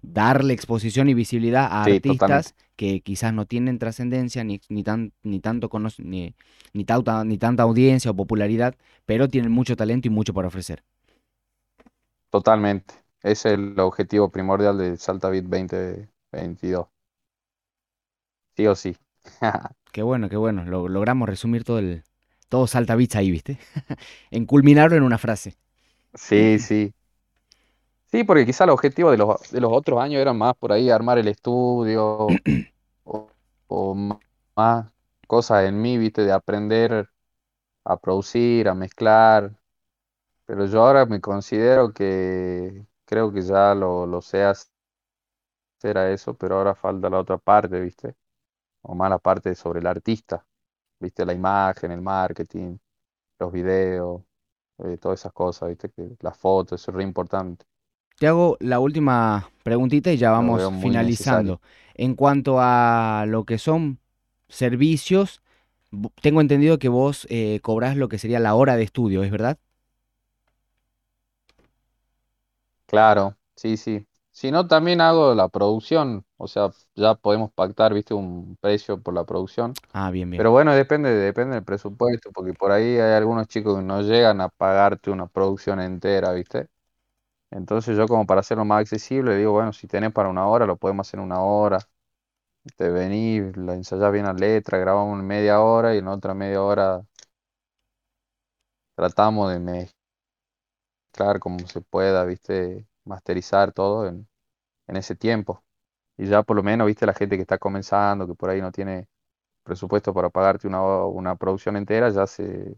Darle 0.00 0.52
exposición 0.54 1.08
y 1.08 1.14
visibilidad 1.14 1.66
a 1.70 1.84
Sí, 1.84 2.00
totalmente. 2.00 2.44
artistas 2.44 2.54
que 2.76 3.00
quizás 3.02 3.32
no 3.34 3.46
tienen 3.46 3.78
trascendencia 3.78 4.42
ni, 4.44 4.60
ni, 4.68 4.82
tan, 4.82 5.12
ni, 5.22 5.40
tanto 5.40 5.70
ni, 5.98 6.34
ni, 6.72 6.84
tauta- 6.84 7.24
ni 7.24 7.38
tanta 7.38 7.62
audiencia 7.64 8.10
o 8.10 8.16
popularidad, 8.16 8.74
pero 9.06 9.28
tienen 9.28 9.52
mucho 9.52 9.76
talento 9.76 10.08
y 10.08 10.10
mucho 10.10 10.34
para 10.34 10.48
ofrecer. 10.48 10.82
Totalmente. 12.30 12.94
Ese 13.22 13.52
es 13.52 13.58
el 13.58 13.78
objetivo 13.78 14.28
primordial 14.32 14.76
de 14.78 14.96
Salta 14.96 15.28
Beat 15.28 15.44
2022. 15.44 16.88
Sí 18.56 18.66
o 18.66 18.74
sí. 18.74 18.96
Qué 19.92 20.02
bueno, 20.02 20.28
qué 20.28 20.36
bueno. 20.36 20.64
Lo- 20.64 20.88
logramos 20.88 21.28
resumir 21.28 21.64
todo 21.64 21.78
el, 21.78 22.04
todo 22.48 22.66
Salta 22.66 22.96
Beats 22.96 23.16
ahí, 23.16 23.30
¿viste? 23.30 23.58
En 24.30 24.46
culminarlo 24.46 24.96
en 24.96 25.02
una 25.02 25.18
frase. 25.18 25.56
Sí, 26.14 26.58
sí. 26.58 26.94
Sí, 28.12 28.24
porque 28.24 28.44
quizá 28.44 28.64
el 28.64 28.70
objetivo 28.70 29.10
de 29.10 29.16
los, 29.16 29.50
de 29.50 29.60
los 29.60 29.72
otros 29.72 29.98
años 30.00 30.20
era 30.20 30.32
más 30.34 30.54
por 30.56 30.70
ahí 30.72 30.90
armar 30.90 31.18
el 31.18 31.28
estudio 31.28 32.26
o, 33.04 33.94
más 34.56 34.92
cosas 35.26 35.64
en 35.64 35.80
mí, 35.80 35.98
viste, 35.98 36.22
de 36.24 36.32
aprender 36.32 37.08
a 37.84 37.96
producir, 37.98 38.68
a 38.68 38.74
mezclar. 38.74 39.56
Pero 40.46 40.66
yo 40.66 40.82
ahora 40.84 41.06
me 41.06 41.20
considero 41.20 41.92
que 41.92 42.86
creo 43.06 43.32
que 43.32 43.42
ya 43.42 43.74
lo, 43.74 44.06
lo 44.06 44.22
sé 44.22 44.44
hacer 44.44 44.70
a 45.98 46.10
eso, 46.10 46.34
pero 46.36 46.56
ahora 46.56 46.74
falta 46.74 47.10
la 47.10 47.18
otra 47.18 47.38
parte, 47.38 47.80
viste, 47.80 48.14
o 48.82 48.94
más 48.94 49.10
la 49.10 49.18
parte 49.18 49.54
sobre 49.54 49.80
el 49.80 49.86
artista, 49.88 50.46
viste, 51.00 51.26
la 51.26 51.34
imagen, 51.34 51.92
el 51.92 52.02
marketing, 52.02 52.78
los 53.40 53.52
videos, 53.52 54.22
eh, 54.78 54.98
todas 54.98 55.20
esas 55.20 55.32
cosas, 55.34 55.70
viste, 55.70 55.90
que 55.90 56.16
las 56.20 56.38
fotos, 56.38 56.80
eso 56.82 56.90
es 56.92 56.96
re 56.96 57.04
importante. 57.04 57.66
Te 58.22 58.28
hago 58.28 58.56
la 58.60 58.78
última 58.78 59.50
preguntita 59.64 60.12
y 60.12 60.16
ya 60.16 60.30
vamos 60.30 60.62
necesario. 60.62 60.80
finalizando. 60.80 61.60
En 61.94 62.14
cuanto 62.14 62.58
a 62.60 63.24
lo 63.26 63.42
que 63.42 63.58
son 63.58 63.98
servicios, 64.48 65.42
tengo 66.20 66.40
entendido 66.40 66.78
que 66.78 66.88
vos 66.88 67.26
eh, 67.30 67.58
cobrás 67.64 67.96
lo 67.96 68.08
que 68.08 68.18
sería 68.18 68.38
la 68.38 68.54
hora 68.54 68.76
de 68.76 68.84
estudio, 68.84 69.24
¿es 69.24 69.32
verdad? 69.32 69.58
Claro, 72.86 73.36
sí, 73.56 73.76
sí. 73.76 74.06
Si 74.30 74.52
no, 74.52 74.68
también 74.68 75.00
hago 75.00 75.34
la 75.34 75.48
producción, 75.48 76.24
o 76.36 76.46
sea, 76.46 76.70
ya 76.94 77.16
podemos 77.16 77.50
pactar, 77.52 77.92
viste, 77.92 78.14
un 78.14 78.56
precio 78.60 79.02
por 79.02 79.14
la 79.14 79.24
producción. 79.24 79.74
Ah, 79.92 80.12
bien, 80.12 80.30
bien. 80.30 80.38
Pero 80.38 80.52
bueno, 80.52 80.72
depende, 80.72 81.10
depende 81.10 81.56
del 81.56 81.64
presupuesto, 81.64 82.30
porque 82.30 82.52
por 82.52 82.70
ahí 82.70 82.84
hay 83.00 83.14
algunos 83.14 83.48
chicos 83.48 83.76
que 83.78 83.84
no 83.84 84.00
llegan 84.00 84.40
a 84.40 84.48
pagarte 84.48 85.10
una 85.10 85.26
producción 85.26 85.80
entera, 85.80 86.30
¿viste? 86.34 86.68
Entonces 87.52 87.96
yo 87.98 88.08
como 88.08 88.26
para 88.26 88.40
hacerlo 88.40 88.64
más 88.66 88.82
accesible, 88.82 89.36
digo, 89.36 89.52
bueno, 89.52 89.72
si 89.74 89.86
tenés 89.88 90.12
para 90.12 90.30
una 90.30 90.46
hora, 90.48 90.66
lo 90.66 90.76
podemos 90.78 91.06
hacer 91.08 91.20
en 91.20 91.26
una 91.26 91.42
hora. 91.42 91.80
Te 92.76 92.90
venís, 92.90 93.42
ensayás 93.56 94.12
bien 94.12 94.26
la 94.26 94.32
letra, 94.34 94.78
grabamos 94.78 95.20
en 95.20 95.26
media 95.26 95.60
hora 95.60 95.94
y 95.94 95.98
en 95.98 96.08
otra 96.08 96.34
media 96.34 96.62
hora 96.62 97.02
tratamos 98.96 99.50
de 99.52 99.58
mezclar 99.60 99.94
como 101.40 101.58
se 101.66 101.80
pueda, 101.80 102.24
¿viste? 102.24 102.86
Masterizar 103.04 103.72
todo 103.72 104.06
en, 104.06 104.28
en 104.88 104.96
ese 104.96 105.16
tiempo. 105.16 105.64
Y 106.18 106.26
ya 106.28 106.42
por 106.44 106.56
lo 106.56 106.62
menos, 106.62 106.86
¿viste? 106.86 107.06
La 107.06 107.14
gente 107.14 107.36
que 107.36 107.42
está 107.42 107.58
comenzando, 107.58 108.26
que 108.28 108.34
por 108.34 108.50
ahí 108.50 108.60
no 108.62 108.72
tiene 108.72 109.08
presupuesto 109.64 110.14
para 110.14 110.30
pagarte 110.30 110.68
una, 110.68 110.82
una 111.06 111.36
producción 111.36 111.76
entera, 111.78 112.10
ya 112.10 112.26
se 112.26 112.76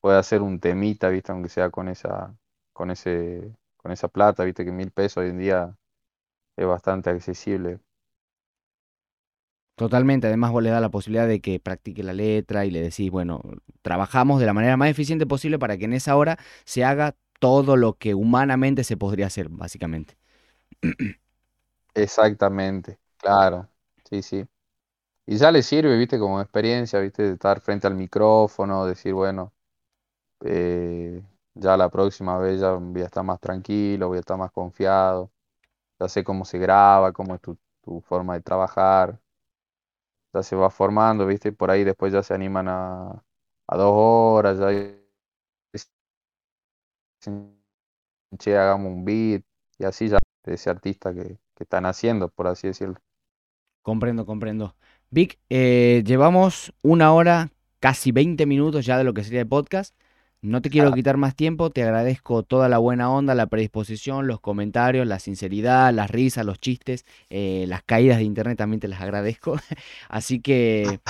puede 0.00 0.18
hacer 0.18 0.42
un 0.42 0.60
temita, 0.60 1.08
¿viste? 1.10 1.32
Aunque 1.32 1.48
sea 1.50 1.70
con 1.70 1.88
esa, 1.88 2.36
con 2.72 2.90
ese, 2.92 3.52
con 3.78 3.92
esa 3.92 4.08
plata, 4.08 4.44
¿viste? 4.44 4.64
Que 4.66 4.72
mil 4.72 4.92
pesos 4.92 5.18
hoy 5.24 5.30
en 5.30 5.38
día 5.40 5.76
es 6.56 6.66
bastante 6.66 7.10
accesible. 7.10 7.80
Totalmente. 9.76 10.26
Además, 10.26 10.50
vos 10.50 10.62
le 10.62 10.70
das 10.70 10.80
la 10.80 10.90
posibilidad 10.90 11.28
de 11.28 11.40
que 11.40 11.60
practique 11.60 12.02
la 12.02 12.12
letra 12.12 12.64
y 12.66 12.70
le 12.70 12.80
decís, 12.82 13.10
bueno, 13.10 13.42
trabajamos 13.82 14.40
de 14.40 14.46
la 14.46 14.52
manera 14.52 14.76
más 14.76 14.90
eficiente 14.90 15.24
posible 15.26 15.58
para 15.58 15.76
que 15.78 15.84
en 15.84 15.92
esa 15.92 16.16
hora 16.16 16.36
se 16.64 16.84
haga 16.84 17.14
todo 17.38 17.76
lo 17.76 17.94
que 17.96 18.14
humanamente 18.14 18.82
se 18.82 18.96
podría 18.96 19.26
hacer, 19.28 19.48
básicamente. 19.48 20.16
Exactamente, 21.94 22.98
claro, 23.16 23.68
sí, 24.08 24.22
sí. 24.22 24.46
Y 25.26 25.36
ya 25.38 25.50
le 25.52 25.62
sirve, 25.62 25.96
¿viste? 25.98 26.18
Como 26.18 26.40
experiencia, 26.40 27.00
¿viste? 27.00 27.22
De 27.24 27.32
estar 27.34 27.60
frente 27.60 27.86
al 27.86 27.94
micrófono, 27.96 28.86
decir, 28.86 29.14
bueno, 29.14 29.54
eh, 30.44 31.22
ya 31.58 31.76
la 31.76 31.88
próxima 31.90 32.38
vez 32.38 32.60
ya 32.60 32.72
voy 32.72 33.02
a 33.02 33.06
estar 33.06 33.24
más 33.24 33.40
tranquilo, 33.40 34.08
voy 34.08 34.18
a 34.18 34.20
estar 34.20 34.38
más 34.38 34.52
confiado, 34.52 35.30
ya 36.00 36.08
sé 36.08 36.24
cómo 36.24 36.44
se 36.44 36.58
graba, 36.58 37.12
cómo 37.12 37.34
es 37.34 37.40
tu, 37.42 37.58
tu 37.82 38.00
forma 38.02 38.34
de 38.34 38.42
trabajar, 38.42 39.20
ya 40.32 40.42
se 40.42 40.56
va 40.56 40.70
formando, 40.70 41.26
¿viste? 41.26 41.52
Por 41.52 41.70
ahí 41.70 41.84
después 41.84 42.12
ya 42.12 42.22
se 42.22 42.34
animan 42.34 42.68
a, 42.68 43.24
a 43.66 43.76
dos 43.76 43.92
horas, 43.94 44.58
ya 44.58 44.68
hagamos 48.62 48.92
un 48.92 49.04
beat, 49.04 49.42
y 49.78 49.84
así 49.84 50.08
ya 50.08 50.18
de 50.44 50.54
ese 50.54 50.70
artista 50.70 51.12
que, 51.14 51.38
que 51.54 51.64
están 51.64 51.86
haciendo, 51.86 52.28
por 52.28 52.46
así 52.46 52.68
decirlo. 52.68 52.96
Comprendo, 53.82 54.26
comprendo. 54.26 54.74
Vic, 55.10 55.38
eh, 55.48 56.02
llevamos 56.04 56.74
una 56.82 57.12
hora, 57.12 57.50
casi 57.80 58.12
20 58.12 58.44
minutos 58.44 58.84
ya 58.84 58.98
de 58.98 59.04
lo 59.04 59.14
que 59.14 59.24
sería 59.24 59.40
el 59.40 59.48
podcast. 59.48 59.94
No 60.40 60.62
te 60.62 60.70
quiero 60.70 60.92
quitar 60.92 61.16
más 61.16 61.34
tiempo, 61.34 61.70
te 61.70 61.82
agradezco 61.82 62.44
toda 62.44 62.68
la 62.68 62.78
buena 62.78 63.10
onda, 63.10 63.34
la 63.34 63.46
predisposición, 63.48 64.28
los 64.28 64.40
comentarios, 64.40 65.04
la 65.06 65.18
sinceridad, 65.18 65.92
las 65.92 66.10
risas, 66.12 66.46
los 66.46 66.60
chistes, 66.60 67.04
eh, 67.28 67.64
las 67.66 67.82
caídas 67.82 68.18
de 68.18 68.24
internet 68.24 68.56
también 68.56 68.78
te 68.78 68.86
las 68.86 69.00
agradezco. 69.00 69.58
Así 70.08 70.40
que, 70.40 71.00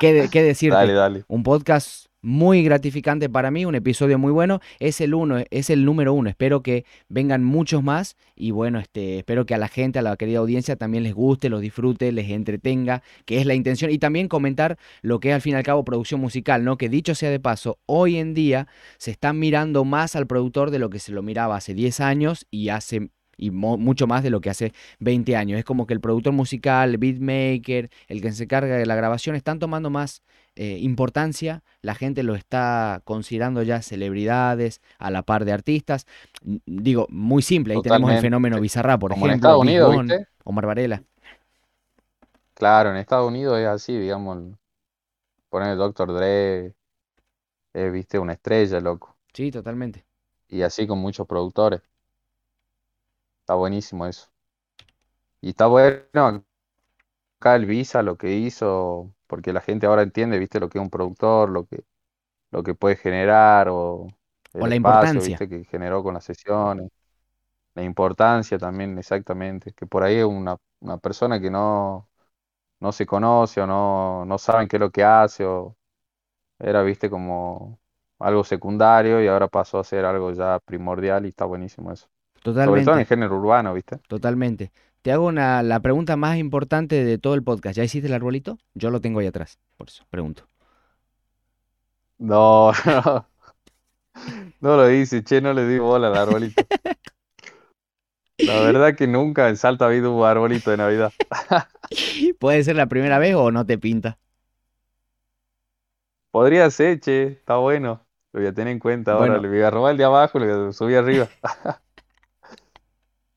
¿qué, 0.00 0.28
qué 0.30 0.42
Dale, 0.42 0.46
decirte? 0.48 0.92
dale. 0.94 1.24
Un 1.28 1.44
podcast 1.44 2.05
muy 2.22 2.62
gratificante 2.62 3.28
para 3.28 3.50
mí, 3.50 3.64
un 3.64 3.74
episodio 3.74 4.18
muy 4.18 4.32
bueno. 4.32 4.60
Es 4.80 5.00
el 5.00 5.14
uno, 5.14 5.38
es 5.50 5.70
el 5.70 5.84
número 5.84 6.12
uno. 6.12 6.28
Espero 6.28 6.62
que 6.62 6.84
vengan 7.08 7.44
muchos 7.44 7.82
más 7.82 8.16
y 8.34 8.50
bueno, 8.50 8.78
este, 8.78 9.18
espero 9.18 9.46
que 9.46 9.54
a 9.54 9.58
la 9.58 9.68
gente, 9.68 9.98
a 9.98 10.02
la 10.02 10.16
querida 10.16 10.38
audiencia 10.38 10.76
también 10.76 11.04
les 11.04 11.14
guste, 11.14 11.48
los 11.48 11.60
disfrute, 11.60 12.10
les 12.12 12.30
entretenga, 12.30 13.02
que 13.24 13.38
es 13.38 13.46
la 13.46 13.54
intención. 13.54 13.90
Y 13.90 13.98
también 13.98 14.28
comentar 14.28 14.78
lo 15.02 15.20
que 15.20 15.30
es 15.30 15.34
al 15.34 15.40
fin 15.40 15.52
y 15.52 15.56
al 15.56 15.62
cabo 15.62 15.84
producción 15.84 16.20
musical, 16.20 16.64
¿no? 16.64 16.76
Que 16.76 16.88
dicho 16.88 17.14
sea 17.14 17.30
de 17.30 17.40
paso, 17.40 17.78
hoy 17.86 18.16
en 18.16 18.34
día 18.34 18.66
se 18.98 19.10
está 19.10 19.32
mirando 19.32 19.84
más 19.84 20.16
al 20.16 20.26
productor 20.26 20.70
de 20.70 20.78
lo 20.78 20.90
que 20.90 20.98
se 20.98 21.12
lo 21.12 21.22
miraba 21.22 21.56
hace 21.56 21.74
10 21.74 22.00
años 22.00 22.46
y 22.50 22.70
hace 22.70 23.10
y 23.38 23.50
mucho 23.50 24.06
más 24.06 24.22
de 24.22 24.30
lo 24.30 24.40
que 24.40 24.50
hace 24.50 24.72
20 25.00 25.36
años. 25.36 25.58
Es 25.58 25.64
como 25.64 25.86
que 25.86 25.94
el 25.94 26.00
productor 26.00 26.32
musical, 26.32 26.90
el 26.90 26.98
beatmaker, 26.98 27.90
el 28.08 28.20
que 28.20 28.32
se 28.32 28.44
encarga 28.44 28.76
de 28.76 28.86
la 28.86 28.96
grabación, 28.96 29.36
están 29.36 29.58
tomando 29.58 29.90
más 29.90 30.22
eh, 30.56 30.78
importancia. 30.80 31.62
La 31.82 31.94
gente 31.94 32.22
lo 32.22 32.34
está 32.34 33.00
considerando 33.04 33.62
ya 33.62 33.82
celebridades 33.82 34.80
a 34.98 35.10
la 35.10 35.22
par 35.22 35.44
de 35.44 35.52
artistas. 35.52 36.06
Digo, 36.64 37.06
muy 37.10 37.42
simple, 37.42 37.74
ahí 37.74 37.82
tenemos 37.82 38.10
el 38.10 38.20
fenómeno 38.20 38.60
Bizarrap, 38.60 39.00
por 39.00 39.12
Como 39.12 39.26
en 39.26 39.32
ejemplo, 39.32 39.48
Estados 39.48 39.62
Big 39.66 39.82
Unidos, 39.82 40.06
¿viste? 40.06 40.28
Omar 40.44 40.66
Varela. 40.66 41.02
Claro, 42.54 42.90
en 42.90 42.96
Estados 42.96 43.28
Unidos 43.28 43.58
es 43.58 43.66
así, 43.66 43.98
digamos, 43.98 44.38
poner 45.50 45.70
el 45.70 45.78
Dr. 45.78 46.12
Dre, 46.14 46.74
viste, 47.92 48.18
una 48.18 48.32
estrella, 48.32 48.80
loco. 48.80 49.14
Sí, 49.34 49.50
totalmente. 49.50 50.04
Y 50.48 50.62
así 50.62 50.86
con 50.86 50.98
muchos 50.98 51.26
productores. 51.26 51.82
Está 53.40 53.54
buenísimo 53.54 54.06
eso. 54.06 54.28
Y 55.40 55.50
está 55.50 55.66
bueno 55.66 56.44
acá 57.38 57.56
el 57.56 57.66
Visa 57.66 58.02
lo 58.02 58.16
que 58.16 58.34
hizo, 58.34 59.12
porque 59.26 59.52
la 59.52 59.60
gente 59.60 59.86
ahora 59.86 60.02
entiende, 60.02 60.38
viste, 60.38 60.60
lo 60.60 60.68
que 60.68 60.78
es 60.78 60.82
un 60.84 60.90
productor, 60.90 61.50
lo 61.50 61.66
que, 61.66 61.84
lo 62.52 62.62
que 62.64 62.74
puede 62.74 62.96
generar, 62.96 63.68
o 63.70 64.08
O 64.58 64.66
el 64.66 64.68
la 64.68 64.74
espacio, 64.74 65.22
importancia. 65.22 65.22
viste, 65.22 65.48
que 65.48 65.64
generó 65.66 66.02
con 66.04 66.14
las 66.14 66.24
sesiones. 66.24 66.90
la 67.74 67.82
importancia 67.82 68.58
también, 68.58 68.98
exactamente, 68.98 69.72
que 69.72 69.86
por 69.86 70.02
ahí 70.02 70.22
una, 70.22 70.56
una 70.80 70.98
persona 70.98 71.40
que 71.40 71.50
no, 71.50 72.08
no 72.80 72.92
se 72.92 73.06
conoce 73.06 73.60
o 73.62 73.66
no, 73.68 74.24
no 74.26 74.38
saben 74.38 74.68
qué 74.68 74.76
es 74.76 74.80
lo 74.80 74.90
que 74.92 75.04
hace 75.04 75.44
o 75.46 75.76
era, 76.58 76.82
viste, 76.82 77.10
como 77.10 77.80
algo 78.18 78.44
secundario 78.44 79.22
y 79.22 79.28
ahora 79.28 79.48
pasó 79.48 79.78
a 79.78 79.84
ser 79.84 80.04
algo 80.04 80.32
ya 80.32 80.58
primordial 80.60 81.26
y 81.26 81.30
está 81.30 81.44
buenísimo 81.46 81.92
eso. 81.92 82.08
Sobre 82.58 82.82
todo 82.82 82.94
en 82.94 83.00
Totalmente, 83.00 83.02
el 83.02 83.06
género 83.06 83.36
urbano, 83.38 83.74
¿viste? 83.74 84.00
totalmente. 84.08 84.72
Te 85.06 85.12
hago 85.12 85.26
una, 85.26 85.62
la 85.62 85.78
pregunta 85.78 86.16
más 86.16 86.36
importante 86.36 87.04
de 87.04 87.16
todo 87.16 87.34
el 87.34 87.44
podcast. 87.44 87.76
¿Ya 87.76 87.84
hiciste 87.84 88.08
el 88.08 88.14
arbolito? 88.14 88.58
Yo 88.74 88.90
lo 88.90 89.00
tengo 89.00 89.20
ahí 89.20 89.28
atrás, 89.28 89.60
por 89.76 89.86
eso 89.86 90.04
pregunto. 90.10 90.48
No, 92.18 92.72
no, 92.84 93.28
no 94.60 94.76
lo 94.76 94.90
hice, 94.90 95.22
che, 95.22 95.40
no 95.40 95.52
le 95.52 95.64
di 95.68 95.78
bola 95.78 96.08
al 96.08 96.16
arbolito. 96.16 96.60
La 98.38 98.58
verdad 98.62 98.96
que 98.96 99.06
nunca 99.06 99.48
en 99.48 99.56
Salta 99.56 99.84
ha 99.84 99.88
habido 99.90 100.12
un 100.12 100.26
arbolito 100.26 100.72
de 100.72 100.76
Navidad. 100.76 101.12
¿Puede 102.40 102.64
ser 102.64 102.74
la 102.74 102.86
primera 102.86 103.20
vez 103.20 103.36
o 103.36 103.52
no 103.52 103.64
te 103.64 103.78
pinta? 103.78 104.18
Podría 106.32 106.68
ser, 106.72 106.98
che, 106.98 107.26
está 107.28 107.58
bueno. 107.58 108.04
Lo 108.32 108.40
voy 108.40 108.48
a 108.48 108.52
tener 108.52 108.72
en 108.72 108.80
cuenta 108.80 109.12
ahora. 109.12 109.34
Bueno, 109.34 109.42
Le 109.42 109.48
voy 109.50 109.60
a 109.60 109.70
robar 109.70 109.92
el 109.92 109.98
de 109.98 110.04
abajo 110.04 110.40
y 110.40 110.46
lo 110.46 110.72
subí 110.72 110.96
arriba. 110.96 111.28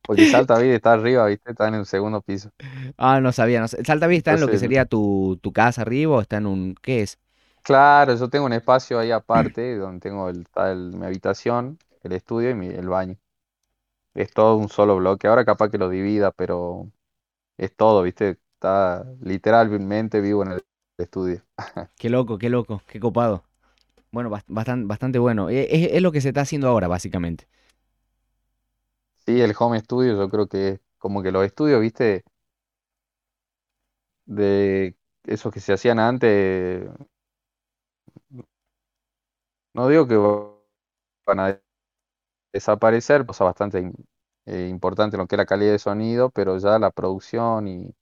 Porque 0.10 0.26
Salta 0.28 0.58
Vida 0.60 0.76
está 0.76 0.94
arriba, 0.94 1.26
¿viste? 1.28 1.52
Está 1.52 1.68
en 1.70 1.76
el 1.76 1.86
segundo 1.86 2.22
piso. 2.22 2.52
ah, 2.98 3.20
no 3.22 3.32
sabía. 3.32 3.60
No 3.62 3.68
sé. 3.68 3.78
Está 3.82 3.94
en 4.34 4.40
lo 4.40 4.50
que 4.50 4.58
sería 4.60 4.86
tu, 4.86 5.40
tu 5.42 5.52
casa 5.54 5.82
arriba 5.82 6.16
o 6.18 6.22
está 6.22 6.38
en 6.38 6.46
un... 6.48 6.76
¿Qué 6.82 7.02
es? 7.02 7.20
claro, 7.64 8.16
yo 8.16 8.30
tengo 8.30 8.46
un 8.46 8.54
espacio 8.54 9.00
ahí 9.00 9.12
aparte 9.12 9.76
donde 9.78 10.00
tengo 10.02 10.30
el, 10.30 10.46
mi 10.94 11.06
habitación, 11.06 11.78
el 12.04 12.14
estudio 12.14 12.50
y 12.52 12.56
mi- 12.56 12.68
el 12.68 12.88
baño. 12.90 13.18
Es 14.14 14.32
todo 14.34 14.58
un 14.58 14.70
solo 14.70 14.98
bloque. 14.98 15.28
Ahora 15.28 15.46
capaz 15.46 15.70
que 15.70 15.78
lo 15.78 15.90
divida, 15.90 16.32
pero 16.32 16.92
es 17.58 17.76
todo, 17.76 18.04
¿viste? 18.04 18.40
Está 18.56 19.06
literalmente 19.22 20.22
vivo 20.22 20.44
en 20.44 20.54
el 20.54 20.66
estudio. 21.00 21.44
Qué 21.98 22.10
loco, 22.10 22.38
qué 22.38 22.50
loco, 22.50 22.82
qué 22.88 23.00
copado. 23.00 23.44
Bueno, 24.12 24.30
bastante, 24.30 24.88
bastante 24.88 25.20
bueno. 25.20 25.50
E- 25.50 25.68
Es, 25.72 25.94
es 25.94 26.02
lo 26.02 26.12
que 26.12 26.22
se 26.22 26.30
está 26.30 26.42
haciendo 26.42 26.68
ahora, 26.70 26.88
básicamente. 26.88 27.48
Sí, 29.30 29.40
el 29.42 29.54
home 29.60 29.80
studio 29.80 30.18
yo 30.18 30.28
creo 30.28 30.48
que 30.48 30.68
es 30.70 30.80
como 30.98 31.22
que 31.22 31.32
los 31.32 31.46
estudios, 31.46 31.80
¿viste? 31.82 32.24
De 34.26 34.96
esos 35.26 35.52
que 35.54 35.60
se 35.60 35.74
hacían 35.74 36.00
antes, 36.00 36.90
no 39.74 39.88
digo 39.88 40.08
que 40.08 40.18
van 41.26 41.40
a 41.40 41.62
desaparecer, 42.54 43.26
cosa 43.26 43.46
bastante 43.46 43.92
eh, 44.46 44.68
importante 44.70 45.16
en 45.16 45.22
lo 45.22 45.28
que 45.28 45.36
es 45.36 45.40
la 45.40 45.46
calidad 45.46 45.74
de 45.74 45.80
sonido, 45.80 46.30
pero 46.32 46.58
ya 46.58 46.80
la 46.80 46.92
producción 46.92 47.68
y, 47.68 47.96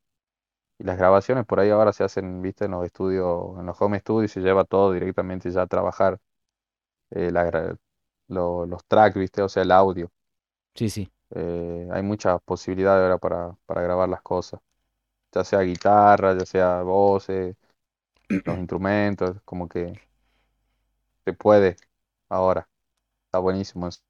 las 0.80 0.98
grabaciones 0.98 1.46
por 1.46 1.60
ahí 1.60 1.72
ahora 1.72 1.94
se 1.94 2.04
hacen, 2.04 2.42
¿viste? 2.42 2.66
En 2.66 2.72
los 2.72 2.86
estudios, 2.86 3.60
en 3.60 3.66
los 3.68 3.82
home 3.82 4.00
studios 4.00 4.32
se 4.32 4.42
lleva 4.42 4.66
todo 4.66 4.94
directamente 4.94 5.52
ya 5.52 5.64
a 5.64 5.68
trabajar 5.68 6.20
eh, 7.12 7.32
los 8.28 8.86
tracks, 8.88 9.18
¿viste? 9.18 9.42
O 9.42 9.50
sea, 9.50 9.64
el 9.64 9.72
audio. 9.72 10.12
Sí, 10.76 10.90
sí. 10.90 11.10
Eh, 11.36 11.88
hay 11.92 12.04
muchas 12.04 12.42
posibilidades 12.42 13.04
ahora 13.04 13.18
para, 13.18 13.58
para 13.66 13.82
grabar 13.82 14.10
las 14.10 14.22
cosas, 14.22 14.60
ya 15.34 15.44
sea 15.44 15.62
guitarra, 15.62 16.38
ya 16.38 16.46
sea 16.46 16.82
voces, 16.84 17.56
los 18.30 18.58
instrumentos, 18.58 19.38
como 19.46 19.68
que 19.70 19.94
se 21.26 21.34
puede 21.34 21.76
ahora. 22.30 22.68
Está 23.26 23.40
buenísimo 23.40 23.88
eso. 23.88 24.02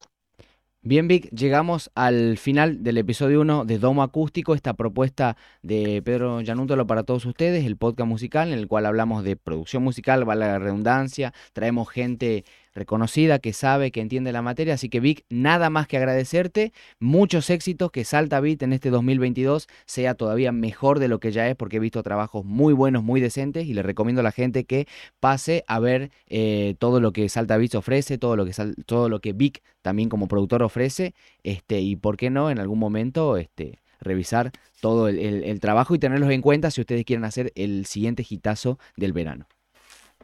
Bien, 0.82 1.08
Vic, 1.10 1.30
llegamos 1.32 1.92
al 1.96 2.38
final 2.38 2.82
del 2.82 2.98
episodio 2.98 3.42
uno 3.42 3.66
de 3.66 3.78
Domo 3.78 4.04
Acústico, 4.04 4.56
esta 4.56 4.74
propuesta 4.74 5.36
de 5.62 6.02
Pedro 6.02 6.40
Yanútolo 6.40 6.88
para 6.88 7.04
todos 7.04 7.26
ustedes, 7.26 7.66
el 7.66 7.76
podcast 7.76 8.08
musical 8.08 8.54
en 8.54 8.60
el 8.60 8.68
cual 8.70 8.86
hablamos 8.86 9.26
de 9.26 9.36
producción 9.36 9.84
musical, 9.84 10.24
vale 10.24 10.46
la 10.46 10.60
redundancia, 10.60 11.34
traemos 11.52 11.90
gente 11.90 12.46
reconocida 12.78 13.40
que 13.40 13.54
sabe, 13.54 13.92
que 13.92 14.02
entiende 14.02 14.32
la 14.32 14.42
materia, 14.42 14.76
así 14.76 14.88
que 14.88 15.00
Vic, 15.00 15.26
nada 15.30 15.70
más 15.70 15.88
que 15.88 15.98
agradecerte, 15.98 16.72
muchos 17.00 17.50
éxitos, 17.50 17.92
que 17.92 18.06
Salta 18.06 18.40
Beat 18.40 18.62
en 18.64 18.74
este 18.74 18.90
2022 18.90 19.68
sea 19.86 20.14
todavía 20.14 20.52
mejor 20.52 21.00
de 21.00 21.08
lo 21.08 21.20
que 21.20 21.32
ya 21.32 21.50
es, 21.50 21.56
porque 21.56 21.78
he 21.78 21.80
visto 21.80 22.04
trabajos 22.04 22.46
muy 22.46 22.74
buenos, 22.74 23.04
muy 23.04 23.20
decentes, 23.20 23.66
y 23.68 23.74
le 23.74 23.84
recomiendo 23.84 24.22
a 24.22 24.24
la 24.24 24.32
gente 24.32 24.66
que 24.66 24.88
pase 25.20 25.64
a 25.68 25.80
ver 25.80 26.12
eh, 26.28 26.76
todo 26.80 27.02
lo 27.02 27.12
que 27.12 27.28
Salta 27.28 27.58
Beats 27.58 27.76
ofrece, 27.76 28.18
todo 28.18 28.36
lo 28.36 28.46
que, 28.46 28.54
todo 28.86 29.10
lo 29.10 29.20
que 29.20 29.34
Vic 29.34 29.64
también 29.82 30.10
como 30.10 30.28
productor 30.28 30.64
ofrece, 30.64 31.14
este, 31.44 31.82
y 31.82 31.96
por 31.96 32.18
qué 32.18 32.30
no 32.30 32.50
en 32.50 32.60
algún 32.60 32.80
momento 32.80 33.38
este, 33.38 33.80
revisar 34.00 34.52
todo 34.80 35.08
el, 35.08 35.60
trabajo 35.60 35.96
y 35.96 36.00
tenerlos 36.00 36.30
en 36.32 36.42
cuenta 36.42 36.72
si 36.72 36.82
ustedes 36.82 37.06
quieren 37.06 37.26
hacer 37.26 37.52
el 37.56 37.86
siguiente 37.86 38.26
hitazo 38.28 38.78
del 38.96 39.14
verano. 39.14 39.48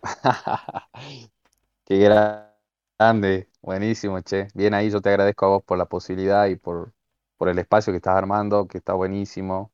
Qué 1.86 1.98
gra- 2.00 2.56
grande, 2.98 3.50
buenísimo, 3.62 4.20
che. 4.22 4.48
Bien 4.54 4.74
ahí, 4.74 4.90
yo 4.90 5.02
te 5.02 5.10
agradezco 5.10 5.46
a 5.46 5.50
vos 5.50 5.64
por 5.64 5.78
la 5.78 5.86
posibilidad 5.86 6.48
y 6.48 6.56
por, 6.56 6.94
por 7.38 7.50
el 7.50 7.60
espacio 7.60 7.92
que 7.92 7.98
estás 7.98 8.16
armando, 8.16 8.68
que 8.68 8.78
está 8.78 8.94
buenísimo, 8.94 9.72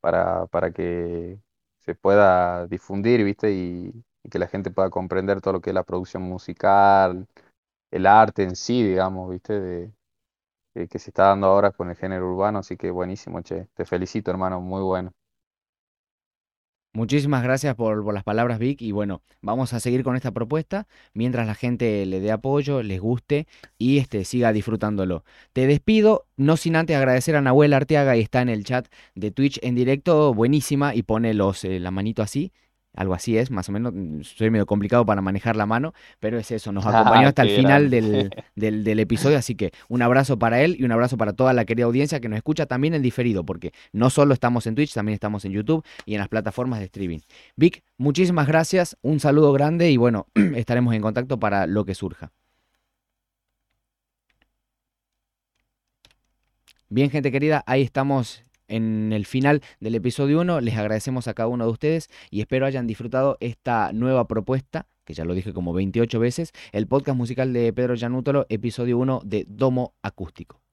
para, 0.00 0.46
para 0.48 0.72
que 0.72 1.40
se 1.80 1.94
pueda 1.96 2.66
difundir, 2.68 3.24
¿viste? 3.24 3.52
Y, 3.52 3.92
que 4.30 4.38
la 4.40 4.48
gente 4.48 4.70
pueda 4.72 4.90
comprender 4.90 5.40
todo 5.40 5.54
lo 5.54 5.60
que 5.62 5.70
es 5.70 5.74
la 5.74 5.84
producción 5.84 6.22
musical, 6.24 7.26
el 7.92 8.06
arte 8.06 8.44
en 8.44 8.56
sí, 8.56 8.82
digamos, 8.84 9.30
¿viste? 9.30 9.60
De, 9.60 9.92
que 10.88 10.98
se 10.98 11.10
está 11.10 11.24
dando 11.28 11.46
ahora 11.48 11.72
con 11.72 11.90
el 11.90 11.96
género 11.96 12.30
urbano, 12.32 12.60
así 12.60 12.76
que 12.76 12.90
buenísimo, 12.90 13.40
che. 13.42 13.66
Te 13.74 13.84
felicito, 13.86 14.30
hermano, 14.30 14.60
muy 14.60 14.82
bueno. 14.82 15.12
Muchísimas 16.96 17.42
gracias 17.42 17.74
por, 17.74 18.14
las 18.14 18.22
palabras, 18.22 18.60
Vic. 18.60 18.80
Y 18.80 18.92
bueno, 18.92 19.20
vamos 19.42 19.72
a 19.72 19.80
seguir 19.80 20.04
con 20.04 20.14
esta 20.14 20.30
propuesta 20.30 20.86
mientras 21.12 21.44
la 21.48 21.56
gente 21.56 22.06
le 22.06 22.20
dé 22.20 22.30
apoyo, 22.30 22.84
les 22.84 23.00
guste 23.00 23.48
y 23.78 23.98
este, 23.98 24.24
siga 24.24 24.52
disfrutándolo. 24.52 25.24
Te 25.52 25.66
despido, 25.66 26.28
no 26.36 26.56
sin 26.56 26.76
antes 26.76 26.96
agradecer 26.96 27.34
a 27.34 27.40
Nahuel 27.40 27.72
Arteaga 27.72 28.16
y 28.16 28.20
está 28.20 28.42
en 28.42 28.48
el 28.48 28.62
chat 28.62 28.86
de 29.16 29.32
Twitch 29.32 29.58
en 29.62 29.74
directo, 29.74 30.34
buenísima, 30.34 30.94
y 30.94 31.02
pone 31.02 31.34
los, 31.34 31.64
eh, 31.64 31.80
la 31.80 31.90
manito 31.90 32.22
así. 32.22 32.52
Algo 32.94 33.14
así 33.14 33.36
es, 33.36 33.50
más 33.50 33.68
o 33.68 33.72
menos. 33.72 33.92
mm, 33.94 34.22
Soy 34.22 34.50
medio 34.50 34.66
complicado 34.66 35.04
para 35.04 35.20
manejar 35.20 35.56
la 35.56 35.66
mano, 35.66 35.92
pero 36.20 36.38
es 36.38 36.50
eso. 36.50 36.72
Nos 36.72 36.84
acompañó 36.86 37.26
Ah, 37.26 37.28
hasta 37.28 37.42
el 37.42 37.50
final 37.50 37.90
del, 37.90 38.30
del, 38.56 38.84
del 38.84 39.00
episodio. 39.00 39.36
Así 39.38 39.54
que 39.54 39.72
un 39.88 40.02
abrazo 40.02 40.38
para 40.38 40.62
él 40.62 40.76
y 40.78 40.84
un 40.84 40.92
abrazo 40.92 41.16
para 41.16 41.32
toda 41.32 41.52
la 41.52 41.64
querida 41.64 41.86
audiencia 41.86 42.20
que 42.20 42.28
nos 42.28 42.36
escucha 42.36 42.66
también 42.66 42.94
en 42.94 43.02
diferido, 43.02 43.44
porque 43.44 43.72
no 43.92 44.10
solo 44.10 44.34
estamos 44.34 44.66
en 44.66 44.74
Twitch, 44.74 44.94
también 44.94 45.14
estamos 45.14 45.44
en 45.44 45.52
YouTube 45.52 45.84
y 46.06 46.14
en 46.14 46.20
las 46.20 46.28
plataformas 46.28 46.78
de 46.78 46.86
streaming. 46.86 47.20
Vic, 47.56 47.82
muchísimas 47.98 48.46
gracias, 48.46 48.96
un 49.02 49.20
saludo 49.20 49.52
grande 49.52 49.90
y 49.90 49.96
bueno, 49.96 50.26
estaremos 50.54 50.94
en 50.94 51.02
contacto 51.02 51.38
para 51.38 51.66
lo 51.66 51.84
que 51.84 51.94
surja. 51.94 52.32
Bien, 56.88 57.10
gente 57.10 57.32
querida, 57.32 57.64
ahí 57.66 57.82
estamos 57.82 58.42
en 58.68 59.12
el 59.12 59.26
final 59.26 59.62
del 59.80 59.94
episodio 59.94 60.40
1. 60.40 60.60
Les 60.60 60.76
agradecemos 60.76 61.28
a 61.28 61.34
cada 61.34 61.48
uno 61.48 61.64
de 61.66 61.72
ustedes 61.72 62.08
y 62.30 62.40
espero 62.40 62.66
hayan 62.66 62.86
disfrutado 62.86 63.36
esta 63.40 63.92
nueva 63.92 64.26
propuesta, 64.26 64.88
que 65.04 65.14
ya 65.14 65.24
lo 65.24 65.34
dije 65.34 65.52
como 65.52 65.72
28 65.72 66.18
veces, 66.18 66.52
el 66.72 66.86
podcast 66.86 67.16
musical 67.16 67.52
de 67.52 67.72
Pedro 67.72 67.94
Yanútolo, 67.94 68.46
episodio 68.48 68.98
1 68.98 69.20
de 69.24 69.44
Domo 69.48 69.94
Acústico. 70.02 70.63